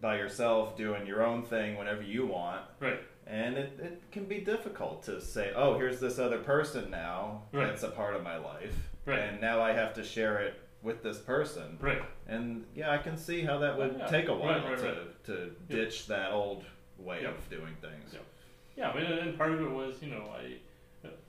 by 0.00 0.16
yourself 0.16 0.74
doing 0.76 1.06
your 1.06 1.22
own 1.22 1.42
thing 1.42 1.76
whenever 1.76 2.02
you 2.02 2.26
want. 2.26 2.62
Right. 2.80 3.00
And 3.26 3.56
it, 3.56 3.78
it 3.80 4.02
can 4.10 4.24
be 4.24 4.38
difficult 4.38 5.02
to 5.04 5.20
say, 5.20 5.52
oh, 5.54 5.78
here's 5.78 6.00
this 6.00 6.18
other 6.18 6.38
person 6.38 6.90
now 6.90 7.42
Right. 7.52 7.66
that's 7.66 7.82
a 7.82 7.88
part 7.90 8.14
of 8.16 8.22
my 8.22 8.36
life. 8.36 8.74
Right. 9.06 9.18
And 9.20 9.40
now 9.40 9.60
I 9.62 9.72
have 9.72 9.94
to 9.94 10.04
share 10.04 10.38
it 10.40 10.54
with 10.82 11.02
this 11.02 11.18
person. 11.18 11.78
Right. 11.80 12.02
And 12.26 12.64
yeah, 12.74 12.90
I 12.90 12.98
can 12.98 13.16
see 13.16 13.42
how 13.42 13.58
that 13.58 13.78
would 13.78 13.96
Yeah. 13.98 14.06
take 14.08 14.28
a 14.28 14.34
while 14.34 14.62
Right, 14.68 14.78
to, 14.78 15.06
to 15.26 15.54
Yeah. 15.68 15.76
ditch 15.76 16.06
that 16.08 16.32
old 16.32 16.64
way 16.98 17.22
Yeah. 17.22 17.30
of 17.30 17.48
doing 17.50 17.74
things. 17.80 18.12
Yeah. 18.12 18.18
Yeah, 18.76 18.90
I 18.90 18.96
mean, 19.00 19.04
and 19.06 19.38
part 19.38 19.52
of 19.52 19.60
it 19.60 19.70
was, 19.70 20.02
you 20.02 20.10
know, 20.10 20.34
I, 20.34 20.58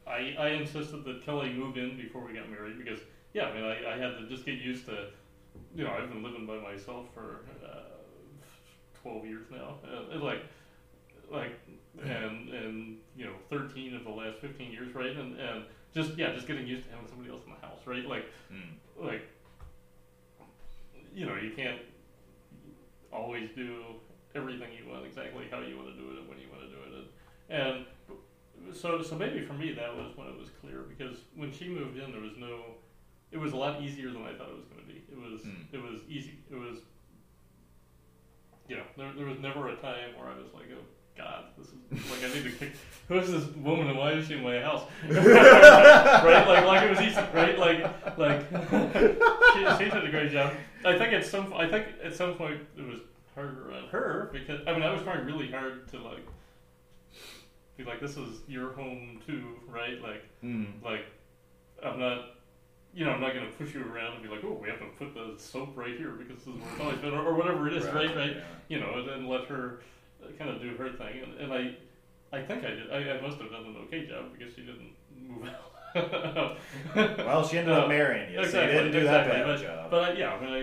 I, 0.09 0.35
I 0.39 0.47
insisted 0.49 1.03
that 1.05 1.23
Kelly 1.25 1.51
move 1.53 1.77
in 1.77 1.97
before 1.97 2.25
we 2.25 2.33
got 2.33 2.49
married 2.49 2.77
because, 2.83 2.99
yeah, 3.33 3.45
I 3.45 3.53
mean, 3.53 3.63
I, 3.65 3.93
I 3.93 3.97
had 3.97 4.17
to 4.17 4.27
just 4.27 4.45
get 4.45 4.55
used 4.59 4.85
to, 4.87 5.07
you 5.75 5.83
know, 5.83 5.91
I've 5.91 6.09
been 6.09 6.23
living 6.23 6.45
by 6.47 6.57
myself 6.57 7.07
for 7.13 7.41
uh, 7.65 7.81
twelve 9.01 9.25
years 9.25 9.45
now, 9.51 9.75
and 10.11 10.21
like, 10.23 10.41
like, 11.29 11.51
and 12.01 12.49
and 12.49 12.97
you 13.15 13.25
know, 13.25 13.33
thirteen 13.49 13.95
of 13.95 14.03
the 14.03 14.09
last 14.09 14.39
fifteen 14.39 14.71
years, 14.71 14.93
right, 14.95 15.15
and 15.15 15.39
and 15.39 15.63
just 15.93 16.17
yeah, 16.17 16.33
just 16.33 16.47
getting 16.47 16.65
used 16.65 16.85
to 16.85 16.91
having 16.91 17.07
somebody 17.07 17.29
else 17.29 17.43
in 17.45 17.51
the 17.53 17.59
house, 17.67 17.79
right, 17.85 18.05
like, 18.05 18.25
Mm. 18.51 19.05
like, 19.05 19.21
you 21.13 21.25
know, 21.25 21.35
you 21.35 21.51
can't 21.55 21.79
always 23.11 23.49
do 23.55 23.83
everything 24.35 24.69
you 24.73 24.91
want 24.91 25.05
exactly 25.05 25.45
how 25.51 25.59
you 25.59 25.77
want 25.77 25.89
to 25.89 25.93
do 25.95 26.09
it 26.11 26.17
and 26.19 26.27
when 26.27 26.39
you 26.39 26.47
want 26.49 26.61
to 26.63 26.69
do 26.69 26.81
it. 26.81 27.05
And, 27.49 27.85
and 28.65 28.75
so, 28.75 29.01
so 29.03 29.15
maybe 29.15 29.45
for 29.45 29.53
me 29.53 29.71
that 29.73 29.95
was 29.95 30.17
when 30.17 30.27
it 30.27 30.37
was 30.39 30.49
clear 30.61 30.79
because 30.89 31.17
when 31.35 31.51
she 31.51 31.67
moved 31.69 31.97
in, 31.97 32.11
there 32.11 32.21
was 32.21 32.37
no. 32.37 32.75
It 33.31 33.37
was 33.39 33.53
a 33.53 33.57
lot 33.57 33.81
easier 33.81 34.11
than 34.11 34.21
I 34.23 34.33
thought 34.33 34.49
it 34.49 34.55
was 34.55 34.65
going 34.65 34.81
to 34.81 34.87
be. 34.87 35.03
It 35.11 35.17
was. 35.17 35.41
Hmm. 35.41 35.61
It 35.71 35.81
was 35.81 36.01
easy. 36.09 36.39
It 36.51 36.55
was. 36.55 36.79
You 38.67 38.77
know, 38.77 38.83
there, 38.97 39.11
there 39.15 39.25
was 39.25 39.39
never 39.39 39.67
a 39.69 39.75
time 39.75 40.15
where 40.17 40.29
I 40.29 40.37
was 40.37 40.53
like, 40.53 40.65
oh 40.73 40.83
God, 41.17 41.45
this 41.57 41.67
is 41.67 42.11
like 42.11 42.23
I 42.29 42.33
need 42.33 42.43
to 42.43 42.51
kick. 42.51 42.73
Who 43.07 43.17
is 43.19 43.31
this 43.31 43.45
woman 43.57 43.87
and 43.89 43.97
why 43.97 44.13
is 44.13 44.27
she 44.27 44.35
in 44.35 44.43
my 44.43 44.59
house? 44.61 44.83
right? 45.09 46.47
Like, 46.47 46.65
like 46.65 46.83
it 46.83 46.89
was 46.89 47.01
easy, 47.01 47.19
right? 47.33 47.57
Like, 47.59 48.17
like 48.17 48.41
she, 49.53 49.83
she 49.85 49.91
did 49.91 50.05
a 50.05 50.09
great 50.09 50.31
job. 50.31 50.53
I 50.85 50.97
think 50.97 51.13
at 51.13 51.25
some, 51.25 51.53
I 51.53 51.67
think 51.67 51.87
at 52.03 52.15
some 52.15 52.35
point 52.35 52.61
it 52.77 52.85
was 52.87 52.99
harder 53.35 53.71
on 53.73 53.87
her 53.89 54.29
because 54.31 54.61
I 54.67 54.73
mean 54.73 54.83
I 54.83 54.91
was 54.93 55.01
trying 55.03 55.25
really 55.25 55.51
hard 55.51 55.87
to 55.89 55.99
like 55.99 56.25
be 57.77 57.83
like 57.83 57.99
this 57.99 58.17
is 58.17 58.39
your 58.47 58.73
home 58.73 59.19
too, 59.25 59.59
right? 59.67 60.01
Like, 60.01 60.23
Mm. 60.43 60.81
like 60.83 61.05
I'm 61.83 61.99
not. 61.99 62.29
You 62.95 63.05
know, 63.05 63.11
I'm 63.11 63.21
not 63.21 63.33
going 63.33 63.47
to 63.47 63.51
push 63.53 63.73
you 63.73 63.81
around 63.81 64.13
and 64.13 64.21
be 64.23 64.29
like, 64.29 64.43
"Oh, 64.43 64.59
we 64.61 64.69
have 64.69 64.77
to 64.77 64.85
put 64.99 65.15
the 65.15 65.33
soap 65.41 65.75
right 65.75 65.97
here 65.97 66.11
because 66.11 66.43
this 66.45 66.53
is 66.53 66.61
where 66.61 66.71
it's 66.73 66.79
always 66.81 66.99
been," 66.99 67.11
or, 67.11 67.25
or 67.25 67.33
whatever 67.33 67.67
it 67.67 67.73
is, 67.73 67.85
right? 67.85 68.15
Right? 68.15 68.35
yeah. 68.35 68.43
You 68.67 68.79
know, 68.81 68.99
and 68.99 69.09
then 69.09 69.27
let 69.27 69.45
her 69.45 69.79
kind 70.37 70.49
of 70.49 70.61
do 70.61 70.75
her 70.77 70.89
thing. 70.89 71.23
And, 71.23 71.39
and 71.39 71.53
I, 71.53 71.75
I 72.37 72.41
think 72.41 72.63
I 72.63 72.69
did. 72.71 72.91
I, 72.91 73.17
I 73.17 73.21
must 73.21 73.37
have 73.39 73.51
done 73.51 73.65
an 73.65 73.75
okay 73.85 74.05
job 74.07 74.25
because 74.37 74.53
she 74.55 74.61
didn't 74.61 74.93
move 75.17 75.47
out. 75.47 75.69
Well, 76.95 77.47
she 77.47 77.59
ended 77.59 77.73
up 77.73 77.85
Uh, 77.85 77.87
marrying 77.87 78.31
you, 78.33 78.37
so 78.37 78.41
you 78.41 78.45
exactly, 78.47 78.73
didn't 78.77 78.91
do 78.93 78.97
exactly, 78.99 79.33
that 79.37 79.45
bad 79.45 79.57
but, 79.57 79.61
job. 79.61 79.91
But 79.91 80.03
I, 80.03 80.13
yeah, 80.13 80.33
I, 80.33 80.41
mean, 80.43 80.53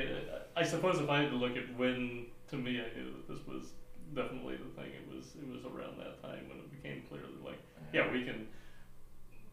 I, 0.56 0.60
I 0.60 0.64
suppose 0.64 0.98
if 0.98 1.08
I 1.08 1.20
had 1.22 1.30
to 1.30 1.36
look 1.36 1.56
at 1.56 1.72
when, 1.78 2.26
to 2.48 2.56
me, 2.56 2.80
I 2.80 2.98
knew 2.98 3.12
that 3.12 3.28
this 3.28 3.46
was 3.46 3.70
definitely 4.12 4.56
the 4.56 4.70
thing. 4.80 4.90
It 4.90 5.06
was 5.14 5.26
it 5.40 5.48
was 5.48 5.64
around 5.64 5.98
that 5.98 6.20
time 6.20 6.48
when 6.48 6.58
it 6.58 6.70
became 6.82 7.02
clear 7.08 7.20
that 7.22 7.44
like, 7.48 7.60
yeah, 7.92 8.10
we 8.12 8.24
can. 8.24 8.48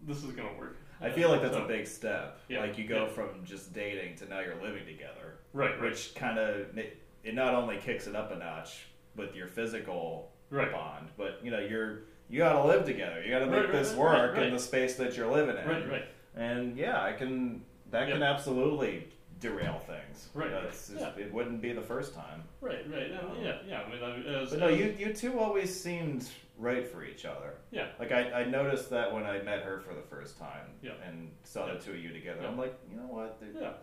This 0.02 0.24
is 0.24 0.32
gonna 0.32 0.58
work. 0.58 0.78
I 1.00 1.12
feel 1.12 1.30
like 1.30 1.44
that's 1.44 1.54
So- 1.56 1.66
a 1.66 1.68
big 1.68 1.86
step. 1.86 2.40
Yeah, 2.50 2.62
Like 2.62 2.78
you 2.80 2.88
go 2.88 3.04
yeah. 3.04 3.10
from 3.10 3.46
just 3.46 3.72
dating 3.74 4.16
to 4.18 4.28
now 4.28 4.40
you're 4.40 4.60
living 4.62 4.86
together, 4.86 5.38
right, 5.54 5.72
right, 5.80 5.82
which 5.82 6.16
kind 6.16 6.40
of 6.40 6.76
it 6.76 7.36
not 7.36 7.54
only 7.54 7.78
kicks 7.78 8.08
it 8.08 8.16
up 8.16 8.32
a 8.32 8.36
notch 8.38 8.88
with 9.18 9.36
your 9.36 9.48
physical 9.48 10.32
right, 10.50 10.72
bond, 10.72 11.10
but 11.18 11.40
you 11.44 11.52
know 11.52 11.60
you're 11.60 12.04
you 12.30 12.38
got 12.40 12.54
to 12.62 12.64
live 12.68 12.86
together. 12.86 13.24
You 13.24 13.32
got 13.32 13.40
to 13.40 13.48
make 13.48 13.64
Right, 13.64 13.72
this 13.72 13.90
right, 13.90 13.98
work 13.98 14.38
in 14.38 14.54
the 14.54 14.60
space 14.60 14.96
that 14.96 15.16
you're 15.18 15.32
living 15.32 15.58
in. 15.58 15.68
right, 15.68 15.90
right. 15.90 16.06
And 16.36 16.78
yeah, 16.78 17.02
I 17.02 17.14
can 17.14 17.64
that 17.92 18.08
can 18.10 18.22
absolutely 18.24 19.08
derail 19.40 19.80
things. 19.86 20.30
Right, 20.34 20.52
just- 20.72 20.92
It 20.92 21.32
wouldn't 21.34 21.62
be 21.62 21.72
the 21.72 21.82
first 21.82 22.14
time. 22.14 22.44
Right, 22.62 22.84
right, 22.92 23.12
and 23.12 23.44
yeah, 23.44 23.58
yeah. 23.68 23.82
I 23.82 23.90
mean, 23.90 24.04
I, 24.04 24.42
as, 24.42 24.50
But 24.52 24.60
no, 24.60 24.68
as- 24.68 24.80
you 24.80 24.96
you 24.98 25.14
two 25.14 25.40
always 25.40 25.74
seemed 25.80 26.28
right 26.60 26.88
for 26.88 27.04
each 27.06 27.24
other. 27.26 27.54
yeah, 27.72 27.90
Like 28.00 28.12
I, 28.12 28.32
I 28.42 28.44
noticed 28.46 28.90
that 28.90 29.14
when 29.14 29.26
I 29.26 29.40
met 29.44 29.62
her 29.62 29.80
for 29.80 29.94
the 29.94 30.02
first 30.02 30.40
time 30.40 30.66
Yeah. 30.82 30.94
and 31.08 31.30
saw 31.44 31.68
Yeah. 31.68 31.74
the 31.76 31.80
two 31.80 31.92
of 31.92 32.00
you 32.00 32.12
together. 32.12 32.40
Yeah. 32.42 32.48
I'm 32.48 32.58
like, 32.58 32.74
you 32.90 32.98
know 32.98 33.04
what? 33.06 33.40
There- 33.40 33.62
yeah, 33.62 33.74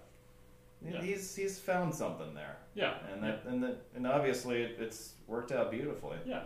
Yeah. 0.83 1.01
He's 1.01 1.35
he's 1.35 1.59
found 1.59 1.95
something 1.95 2.35
there, 2.35 2.57
yeah, 2.75 2.95
and 3.13 3.23
that 3.23 3.43
and 3.47 3.63
that, 3.63 3.77
and 3.95 4.07
obviously 4.07 4.63
it, 4.63 4.77
it's 4.79 5.15
worked 5.27 5.51
out 5.53 5.71
beautifully. 5.71 6.19
yeah, 6.27 6.43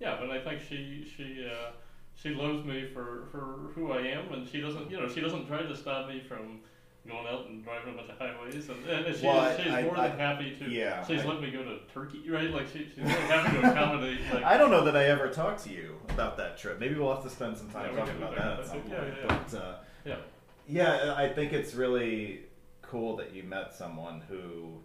yeah. 0.00 0.16
But 0.20 0.30
I 0.30 0.40
think 0.42 0.60
she 0.66 1.06
she 1.16 1.46
uh, 1.46 1.72
she 2.14 2.30
loves 2.30 2.64
me 2.64 2.86
for 2.94 3.26
for 3.30 3.70
who 3.74 3.92
I 3.92 4.00
am, 4.02 4.32
and 4.32 4.48
she 4.48 4.60
doesn't 4.62 4.90
you 4.90 4.98
know 4.98 5.08
she 5.08 5.20
doesn't 5.20 5.46
try 5.46 5.62
to 5.62 5.76
stop 5.76 6.08
me 6.08 6.20
from 6.26 6.60
going 7.06 7.26
out 7.26 7.46
and 7.46 7.62
driving 7.64 7.94
a 7.94 7.96
bunch 7.96 8.10
of 8.10 8.18
highways, 8.18 8.68
and, 8.68 8.84
and 8.86 9.14
she's, 9.14 9.22
Well, 9.22 9.38
I- 9.40 9.56
she's 9.56 9.72
I- 9.72 9.82
more 9.82 9.96
I- 9.98 10.08
than 10.08 10.18
happy 10.18 10.56
to. 10.60 10.70
yeah, 10.70 11.06
she's 11.06 11.24
let 11.24 11.40
me 11.40 11.50
go 11.50 11.62
to 11.62 11.78
Turkey, 11.92 12.22
right? 12.30 12.50
Like 12.50 12.68
she, 12.68 12.86
she's 12.94 13.04
more 13.04 13.08
happy 13.12 13.60
to 13.60 13.70
accommodate. 13.70 14.18
Like, 14.32 14.44
I 14.44 14.56
don't 14.58 14.70
know 14.70 14.84
that 14.84 14.96
I 14.96 15.04
ever 15.06 15.28
talked 15.28 15.62
to 15.64 15.70
you 15.70 15.94
about 16.08 16.36
that 16.38 16.56
trip. 16.58 16.78
Maybe 16.80 16.94
we'll 16.96 17.14
have 17.14 17.22
to 17.24 17.30
spend 17.30 17.56
some 17.58 17.68
time 17.70 17.94
Yeah, 17.94 18.00
talking 18.00 18.16
about 18.16 18.34
that 18.36 18.60
at 18.60 18.66
some 18.66 18.80
point. 18.80 18.92
Yeah, 18.94 19.04
yeah, 19.26 19.38
But 19.50 19.58
uh, 19.58 19.74
yeah, 20.06 20.16
yeah, 20.66 21.14
I 21.16 21.28
think 21.28 21.52
it's 21.54 21.74
really 21.74 22.40
cool 22.90 23.16
that 23.16 23.34
you 23.34 23.42
met 23.42 23.74
someone 23.74 24.22
who, 24.28 24.80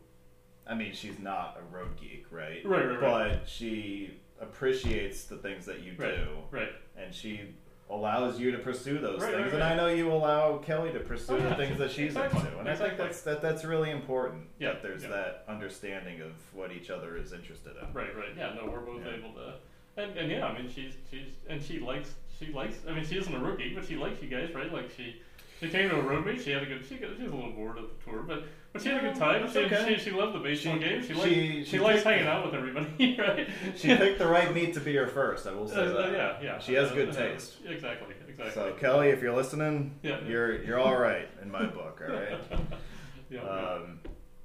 I 0.68 0.76
mean, 0.76 0.94
she's 0.94 1.20
not 1.20 1.58
a 1.60 1.76
road 1.76 1.96
geek, 2.00 2.26
right? 2.32 2.66
Right, 2.66 2.86
right, 2.86 3.02
right. 3.02 3.32
But 3.40 3.48
she 3.48 4.20
appreciates 4.42 5.24
the 5.26 5.38
things 5.38 5.66
that 5.66 5.82
you 5.82 5.94
Right. 5.98 6.16
do, 6.18 6.28
right. 6.52 6.74
and 6.98 7.14
she 7.14 7.42
allows 7.90 8.40
you 8.40 8.52
to 8.52 8.58
pursue 8.60 8.98
those 9.00 9.22
Right, 9.22 9.34
things. 9.36 9.46
right, 9.46 9.54
And. 9.56 9.64
I 9.64 9.76
know 9.76 9.88
you 9.88 10.12
allow 10.12 10.58
Kelly 10.58 10.92
to 10.94 11.00
pursue 11.00 11.34
Oh, 11.36 11.38
the 11.38 11.50
yeah. 11.50 11.56
things 11.56 11.78
that 11.78 11.92
she's 11.92 12.08
Exactly. 12.16 12.42
into, 12.42 12.60
and 12.60 12.70
I 12.70 12.76
think 12.76 12.98
that's 12.98 13.22
that 13.22 13.42
that's 13.42 13.64
really 13.66 13.92
important. 13.92 14.48
Yeah, 14.60 14.74
that 14.74 14.82
there's 14.84 15.04
yeah. 15.04 15.10
that 15.10 15.44
understanding 15.48 16.22
of 16.22 16.32
what 16.54 16.72
each 16.72 16.90
other 16.90 17.18
is 17.18 17.34
interested 17.34 17.74
in. 17.82 17.94
Right, 17.94 18.16
right. 18.16 18.30
Yeah, 18.36 18.54
no, 18.54 18.66
we're 18.70 18.80
both 18.80 19.06
Yeah. 19.06 19.14
able 19.16 19.34
to, 19.34 19.54
and, 19.98 20.18
and 20.18 20.32
yeah, 20.32 20.46
I 20.46 20.58
mean, 20.60 20.70
she's 20.70 20.94
she's 21.10 21.28
and 21.48 21.62
she 21.62 21.80
likes 21.80 22.16
she 22.40 22.52
likes. 22.52 22.78
I 22.88 22.94
mean, 22.94 23.06
she 23.06 23.18
isn't 23.18 23.34
a 23.34 23.40
road 23.40 23.60
geek, 23.60 23.76
but 23.76 23.86
she 23.86 23.96
likes 23.96 24.22
you 24.22 24.28
guys, 24.30 24.54
right? 24.56 24.72
Like 24.74 24.90
she 24.90 25.22
she 25.64 25.70
came 25.70 25.90
to 25.90 25.96
a 25.96 26.02
road 26.02 26.26
meet. 26.26 26.42
She 26.42 26.52
had 26.52 26.64
a 26.64 26.66
good. 26.66 26.86
She 26.88 26.96
got, 26.96 27.12
she 27.18 27.24
was 27.24 27.32
a 27.32 27.36
little 27.36 27.52
bored 27.52 27.78
at 27.78 27.84
the 27.88 28.04
tour, 28.12 28.24
but 28.24 28.44
but 28.74 28.82
she 28.82 28.90
had 28.90 29.04
a 29.04 29.08
good 29.08 29.16
time. 29.16 29.50
She, 29.52 29.60
okay. 29.60 29.96
she 29.98 30.04
she 30.04 30.12
loved 30.12 30.36
the 30.36 30.40
baseball 30.40 30.74
She- 30.76 30.80
game. 30.80 31.02
She 31.02 31.08
she- 31.08 31.14
likes 31.14 31.30
she 31.34 31.64
she, 31.66 31.80
likes 31.80 32.04
hanging 32.04 32.28
out 32.28 32.46
with 32.46 32.54
everybody, 32.56 33.16
right? 33.20 33.48
She 33.76 33.88
picked 33.96 34.20
the 34.20 34.28
right 34.28 34.54
meet 34.54 34.74
to 34.74 34.80
be 34.80 34.96
her 34.96 35.08
first. 35.08 35.48
I 35.48 35.54
will 35.54 35.68
say 35.68 35.76
Uh, 35.88 35.94
that. 35.94 36.12
yeah, 36.14 36.38
yeah. 36.42 36.60
She 36.60 36.74
has 36.74 36.92
Uh, 36.92 36.96
good 36.96 37.10
uh, 37.10 37.14
taste. 37.14 37.54
exactly, 37.66 38.14
exactly. 38.28 38.54
So 38.54 38.74
Kelly, 38.80 39.10
if 39.10 39.22
you're 39.22 39.36
listening, 39.36 39.98
Yeah. 40.04 40.20
you're 40.28 40.64
you're 40.64 40.80
all 40.80 40.98
right 40.98 41.30
in 41.42 41.50
my 41.52 41.66
book. 41.66 42.02
All 42.08 42.14
right. 42.16 42.40
yeah, 43.30 43.40
Um, 43.42 44.00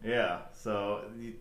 yeah. 0.05 0.39
So 0.53 1.03
you, 1.19 1.35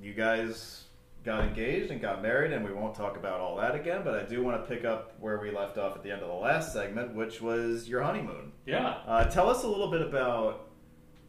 you 0.00 0.14
guys 0.14 0.83
got 1.24 1.42
engaged 1.44 1.90
and 1.90 2.00
got 2.00 2.22
married, 2.22 2.52
and 2.52 2.64
we 2.64 2.72
won't 2.72 2.94
talk 2.94 3.16
about 3.16 3.40
all 3.40 3.56
that 3.56 3.74
again. 3.74 4.02
But 4.04 4.14
I 4.14 4.22
do 4.24 4.42
want 4.42 4.62
to 4.62 4.68
pick 4.74 4.84
up 4.84 5.14
where 5.18 5.40
we 5.40 5.50
left 5.50 5.78
off 5.78 5.96
at 5.96 6.02
the 6.02 6.10
end 6.12 6.22
of 6.22 6.28
the 6.28 6.34
last 6.34 6.72
segment, 6.72 7.14
which 7.14 7.40
was 7.40 7.88
your 7.88 8.02
honeymoon. 8.02 8.52
yeah. 8.66 8.98
Uh, 9.06 9.24
tell 9.24 9.48
us 9.48 9.64
a 9.64 9.68
little 9.68 9.90
bit 9.90 10.02
about 10.02 10.68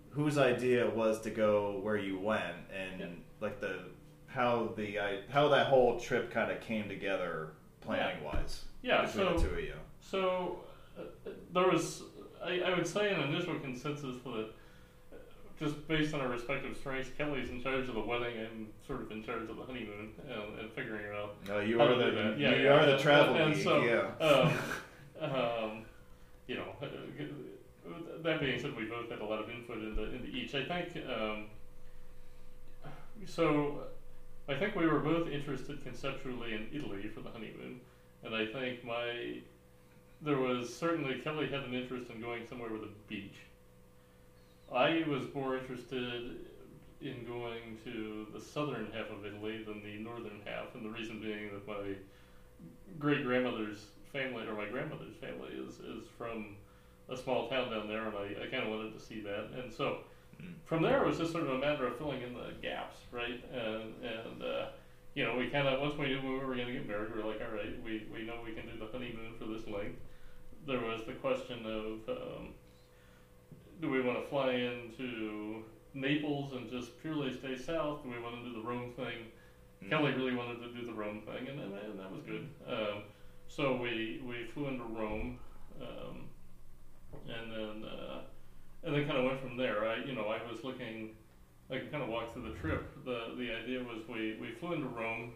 whose 0.10 0.38
idea 0.38 0.86
it 0.86 0.96
was 0.96 1.20
to 1.22 1.30
go 1.30 1.80
where 1.82 1.98
you 1.98 2.20
went, 2.20 2.56
and 2.74 3.00
Yeah. 3.00 3.06
like 3.40 3.60
the 3.60 3.80
how 4.28 4.74
the 4.76 5.00
I, 5.00 5.20
how 5.30 5.48
that 5.50 5.68
whole 5.68 5.98
trip 5.98 6.30
kind 6.30 6.52
of 6.52 6.60
came 6.60 6.90
together 6.90 7.54
planning 7.80 8.22
wise. 8.24 8.66
Yeah, 8.82 9.06
between 9.06 9.26
so- 9.28 9.34
the 9.38 9.48
two 9.48 9.54
of 9.56 9.60
you. 9.62 9.74
So 10.02 10.60
uh, 11.00 11.04
there 11.54 11.68
was, 11.70 12.04
I, 12.44 12.60
I 12.60 12.76
would 12.76 12.86
say, 12.86 13.12
an 13.14 13.22
initial 13.22 13.56
consensus 13.60 14.18
for 14.24 14.38
that. 14.38 14.50
Just 15.60 15.88
based 15.88 16.14
on 16.14 16.20
our 16.20 16.28
respective 16.28 16.76
strengths, 16.76 17.10
Kelly's 17.18 17.50
in 17.50 17.64
charge 17.64 17.88
of 17.88 17.96
the 17.96 18.02
wedding. 18.02 18.38
I'm 18.40 18.68
sort 18.86 19.02
of 19.02 19.12
in 19.12 19.24
charge 19.24 19.50
of 19.50 19.56
the 19.56 19.64
honeymoon 19.64 20.12
and, 20.28 20.60
and 20.60 20.72
figuring 20.74 21.06
it 21.06 21.16
out. 21.16 21.36
No, 21.48 21.60
you 21.60 21.80
are 21.82 21.96
the 21.96 22.04
do 22.10 22.12
that. 22.16 22.38
you 22.38 22.46
Yeah, 22.46 22.56
yeah, 22.56 22.70
are 22.72 22.86
the 22.86 22.94
and- 22.94 23.02
travel 23.02 23.36
and 23.38 23.54
geek. 23.56 23.64
so, 23.64 23.82
yeah. 23.82 24.26
Um, 24.26 24.54
um, 25.32 25.86
you 26.48 26.56
know, 26.56 26.76
uh, 26.82 26.86
that 28.22 28.42
being 28.42 28.60
said, 28.60 28.76
we 28.76 28.84
both 28.86 29.10
had 29.10 29.20
a 29.20 29.26
lot 29.26 29.42
of 29.42 29.50
input 29.50 29.78
into, 29.78 30.04
into 30.04 30.28
each. 30.28 30.54
I 30.56 30.64
think 30.66 31.06
um, 31.08 31.46
so. 33.26 33.84
I 34.48 34.54
think 34.56 34.76
we 34.76 34.86
were 34.86 35.00
both 35.00 35.28
interested 35.30 35.84
conceptually 35.84 36.54
in 36.54 36.68
Italy 36.72 37.10
for 37.14 37.22
the 37.22 37.30
honeymoon, 37.30 37.80
and 38.24 38.36
I 38.36 38.46
think 38.46 38.84
my 38.84 39.40
there 40.22 40.38
was 40.38 40.72
certainly 40.76 41.20
Kelly 41.20 41.48
had 41.48 41.62
an 41.64 41.74
interest 41.74 42.12
in 42.12 42.22
going 42.22 42.46
somewhere 42.48 42.70
with 42.72 42.84
a 42.84 42.90
beach. 43.08 43.38
I 44.72 45.04
was 45.08 45.34
more 45.34 45.58
interested 45.58 46.38
in 47.02 47.26
going 47.26 47.78
to 47.84 48.28
the 48.34 48.40
southern 48.40 48.92
half 48.92 49.10
of 49.12 49.26
Italy 49.26 49.64
than 49.66 49.84
the 49.84 49.98
northern 49.98 50.42
half, 50.46 50.74
and 50.76 50.84
the 50.84 50.90
reason 50.90 51.20
being 51.20 51.52
that 51.54 51.68
my 51.68 51.96
great 53.00 53.24
grandmother's 53.24 53.88
family 54.12 54.46
or 54.48 54.56
my 54.56 54.66
grandmother's 54.66 55.16
family 55.16 55.50
is 55.52 55.80
is 55.80 56.06
from 56.18 56.56
a 57.10 57.16
small 57.18 57.48
town 57.50 57.70
down 57.70 57.88
there, 57.88 58.08
and 58.08 58.16
I, 58.18 58.44
I 58.44 58.46
kind 58.48 58.64
of 58.64 58.70
wanted 58.70 58.94
to 58.94 59.00
see 59.00 59.20
that. 59.22 59.48
And 59.58 59.72
so 59.72 59.98
Mm. 60.44 60.52
from 60.66 60.82
there, 60.82 61.02
it 61.02 61.08
was 61.08 61.18
just 61.18 61.32
sort 61.32 61.46
of 61.46 61.50
a 61.52 61.58
matter 61.58 61.86
of 61.86 61.96
filling 61.98 62.22
in 62.22 62.34
the 62.34 62.52
gaps, 62.62 62.98
right? 63.12 63.40
And 63.54 63.94
and 64.04 64.44
uh, 64.44 64.66
you 65.14 65.24
know, 65.24 65.34
we 65.36 65.46
kind 65.48 65.68
of 65.68 65.80
once 65.80 65.98
we 65.98 66.08
knew 66.10 66.22
we 66.22 66.30
were 66.44 66.56
going 66.56 66.68
to 66.68 66.74
get 66.74 66.86
married, 66.86 67.10
we 67.10 67.18
were 67.18 67.24
like, 67.24 67.42
all 67.42 67.48
right, 67.48 67.74
we 67.82 68.04
we 68.12 68.24
know 68.24 68.40
we 68.44 68.52
can 68.52 68.66
do 68.66 68.76
the 68.78 68.88
honeymoon 68.88 69.34
for 69.34 69.46
this 69.46 69.66
length. 69.68 69.98
There 70.66 70.82
was 70.82 71.04
the 71.06 71.14
question 71.14 71.66
of 71.66 72.10
um, 72.10 72.52
do 73.82 73.90
we 73.90 74.02
want 74.02 74.22
to 74.22 74.30
fly 74.30 74.52
into 74.52 75.64
Naples 75.94 76.54
and 76.54 76.70
just 76.70 77.00
purely 77.02 77.34
stay 77.38 77.58
south? 77.58 78.04
Do 78.04 78.10
we 78.10 78.20
want 78.20 78.36
to 78.44 78.50
do 78.50 78.62
the 78.62 78.68
Rome 78.68 78.92
thing? 78.96 79.32
Mm. 79.84 79.90
Kelly 79.90 80.14
really 80.14 80.36
wanted 80.36 80.60
to 80.62 80.72
do 80.74 80.86
the 80.86 80.94
Rome 80.94 81.22
thing, 81.22 81.48
and, 81.48 81.60
and, 81.60 81.74
and 81.74 82.00
that 82.00 82.12
was 82.12 82.22
good. 82.22 82.48
Um, 82.68 83.04
so 83.48 83.76
we, 83.76 84.22
we 84.26 84.46
flew 84.54 84.68
into 84.68 84.84
Rome, 84.84 85.40
um, 85.82 86.26
and 87.28 87.52
then 87.52 87.90
uh, 87.90 88.20
and 88.84 88.96
then 88.96 89.06
kind 89.08 89.18
of 89.18 89.26
went 89.26 89.40
from 89.42 89.58
there. 89.58 89.88
I 89.88 89.98
you 89.98 90.14
know 90.14 90.28
I 90.28 90.40
was 90.50 90.64
looking, 90.64 91.12
I 91.70 91.78
could 91.78 91.92
kind 91.92 92.04
of 92.04 92.10
walk 92.10 92.34
through 92.34 92.50
the 92.50 92.58
trip. 92.60 93.04
the 93.06 93.36
The 93.38 93.52
idea 93.52 93.80
was 93.80 94.08
we, 94.08 94.38
we 94.40 94.52
flew 94.60 94.74
into 94.74 94.88
Rome, 94.88 95.34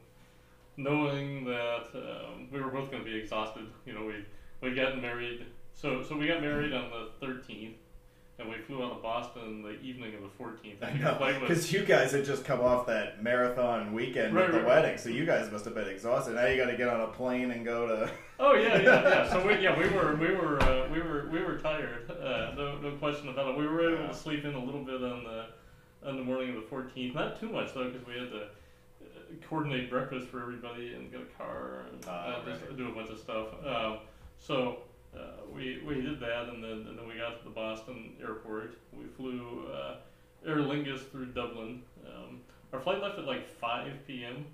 knowing 0.78 1.46
that 1.46 1.88
um, 1.96 2.48
we 2.52 2.62
were 2.62 2.70
both 2.70 2.92
going 2.92 3.04
to 3.04 3.10
be 3.10 3.18
exhausted. 3.18 3.66
You 3.86 3.94
know 3.94 4.06
we 4.06 4.26
we 4.62 4.76
got 4.76 5.02
married. 5.02 5.46
So 5.74 6.04
so 6.04 6.18
we 6.18 6.28
got 6.28 6.42
married 6.42 6.74
on 6.74 6.90
the 6.90 7.10
thirteenth, 7.20 7.78
and 8.40 8.50
we 8.50 8.56
flew 8.58 8.84
out 8.84 8.94
of 8.94 9.02
Boston 9.02 9.62
the 9.62 9.80
evening 9.82 10.16
of 10.16 10.22
the 10.22 10.30
fourteenth. 10.30 10.82
I 10.82 10.94
know, 10.94 11.18
because 11.42 11.72
you 11.74 11.84
guys 11.84 12.12
had 12.12 12.24
just 12.26 12.46
come 12.46 12.62
off 12.62 12.88
that 12.88 13.22
marathon 13.22 13.94
weekend 13.94 14.34
Right, 14.34 14.46
with 14.46 14.54
the 14.54 14.60
right, 14.60 14.68
wedding, 14.68 14.92
right. 14.92 15.00
so 15.00 15.10
you 15.10 15.26
guys 15.26 15.52
must 15.52 15.66
have 15.66 15.76
been 15.76 15.88
exhausted. 15.90 16.36
Now 16.36 16.46
you 16.46 16.58
got 16.58 16.72
to 16.72 16.78
get 16.78 16.88
on 16.88 17.02
a 17.02 17.08
plane 17.08 17.52
and 17.52 17.66
go 17.66 17.88
to. 17.88 18.12
Oh 18.42 18.54
yeah, 18.54 18.82
yeah, 18.82 19.02
yeah. 19.04 19.30
So 19.30 19.46
we, 19.46 19.56
yeah, 19.62 19.78
we 19.78 19.90
were, 19.94 20.16
we 20.16 20.34
were, 20.34 20.64
uh, 20.64 20.88
we 20.90 21.02
were, 21.02 21.28
we 21.30 21.44
were 21.44 21.58
tired. 21.58 22.10
Uh, 22.10 22.54
no, 22.56 22.78
no 22.78 22.92
question 22.92 23.28
about 23.28 23.50
it. 23.50 23.58
We 23.58 23.68
were 23.68 23.82
able 23.94 24.04
Yeah. 24.04 24.08
to 24.08 24.14
sleep 24.14 24.46
in 24.46 24.54
a 24.56 24.64
little 24.64 24.82
bit 24.86 25.04
on 25.04 25.26
the, 25.26 25.46
on 26.08 26.16
the 26.16 26.24
morning 26.24 26.56
of 26.56 26.56
the 26.56 26.62
14th. 26.74 27.14
Not 27.16 27.38
too 27.38 27.50
much 27.50 27.74
though, 27.74 27.90
because 27.92 28.08
we 28.08 28.14
had 28.14 28.32
to 28.32 28.44
uh, 28.44 29.06
coordinate 29.50 29.90
breakfast 29.90 30.28
for 30.30 30.42
everybody 30.42 30.94
and 30.94 31.12
get 31.12 31.20
a 31.20 31.26
car 31.38 31.84
and 31.92 32.02
Ah, 32.08 32.38
uh, 32.42 32.46
just 32.46 32.78
do 32.78 32.88
a 32.88 32.94
bunch 32.94 33.10
of 33.10 33.20
stuff. 33.20 33.48
Um, 33.68 33.98
so 34.38 34.84
uh, 35.16 35.20
we 35.54 35.82
we 35.86 35.96
did 35.96 36.20
that, 36.20 36.50
and 36.50 36.64
then 36.64 36.86
and 36.88 36.98
then 36.98 37.08
we 37.08 37.16
got 37.16 37.40
to 37.40 37.44
the 37.44 37.54
Boston 37.54 38.14
airport. 38.22 38.78
We 38.94 39.06
flew 39.06 39.68
uh, 39.74 39.96
Aer 40.46 40.58
Lingus 40.58 41.10
through 41.12 41.28
Dublin. 41.28 41.82
Um, 42.06 42.42
our 42.74 42.80
flight 42.80 43.02
left 43.02 43.18
at 43.18 43.26
like 43.26 43.48
5 43.60 43.92
p.m., 44.06 44.46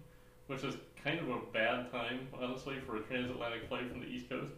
which 0.48 0.64
is 0.64 0.76
kind 1.04 1.20
of 1.20 1.30
a 1.30 1.40
bad 1.54 1.92
time, 1.92 2.28
honestly, 2.42 2.76
for 2.86 2.96
a 2.98 3.02
transatlantic 3.02 3.68
flight 3.68 3.90
from 3.90 4.00
the 4.00 4.08
East 4.08 4.30
Coast. 4.30 4.52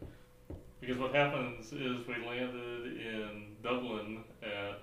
Because 0.79 0.97
what 0.97 1.13
happens 1.13 1.73
is 1.73 2.05
we 2.07 2.23
landed 2.25 2.97
in 2.97 3.55
Dublin 3.63 4.19
at 4.43 4.81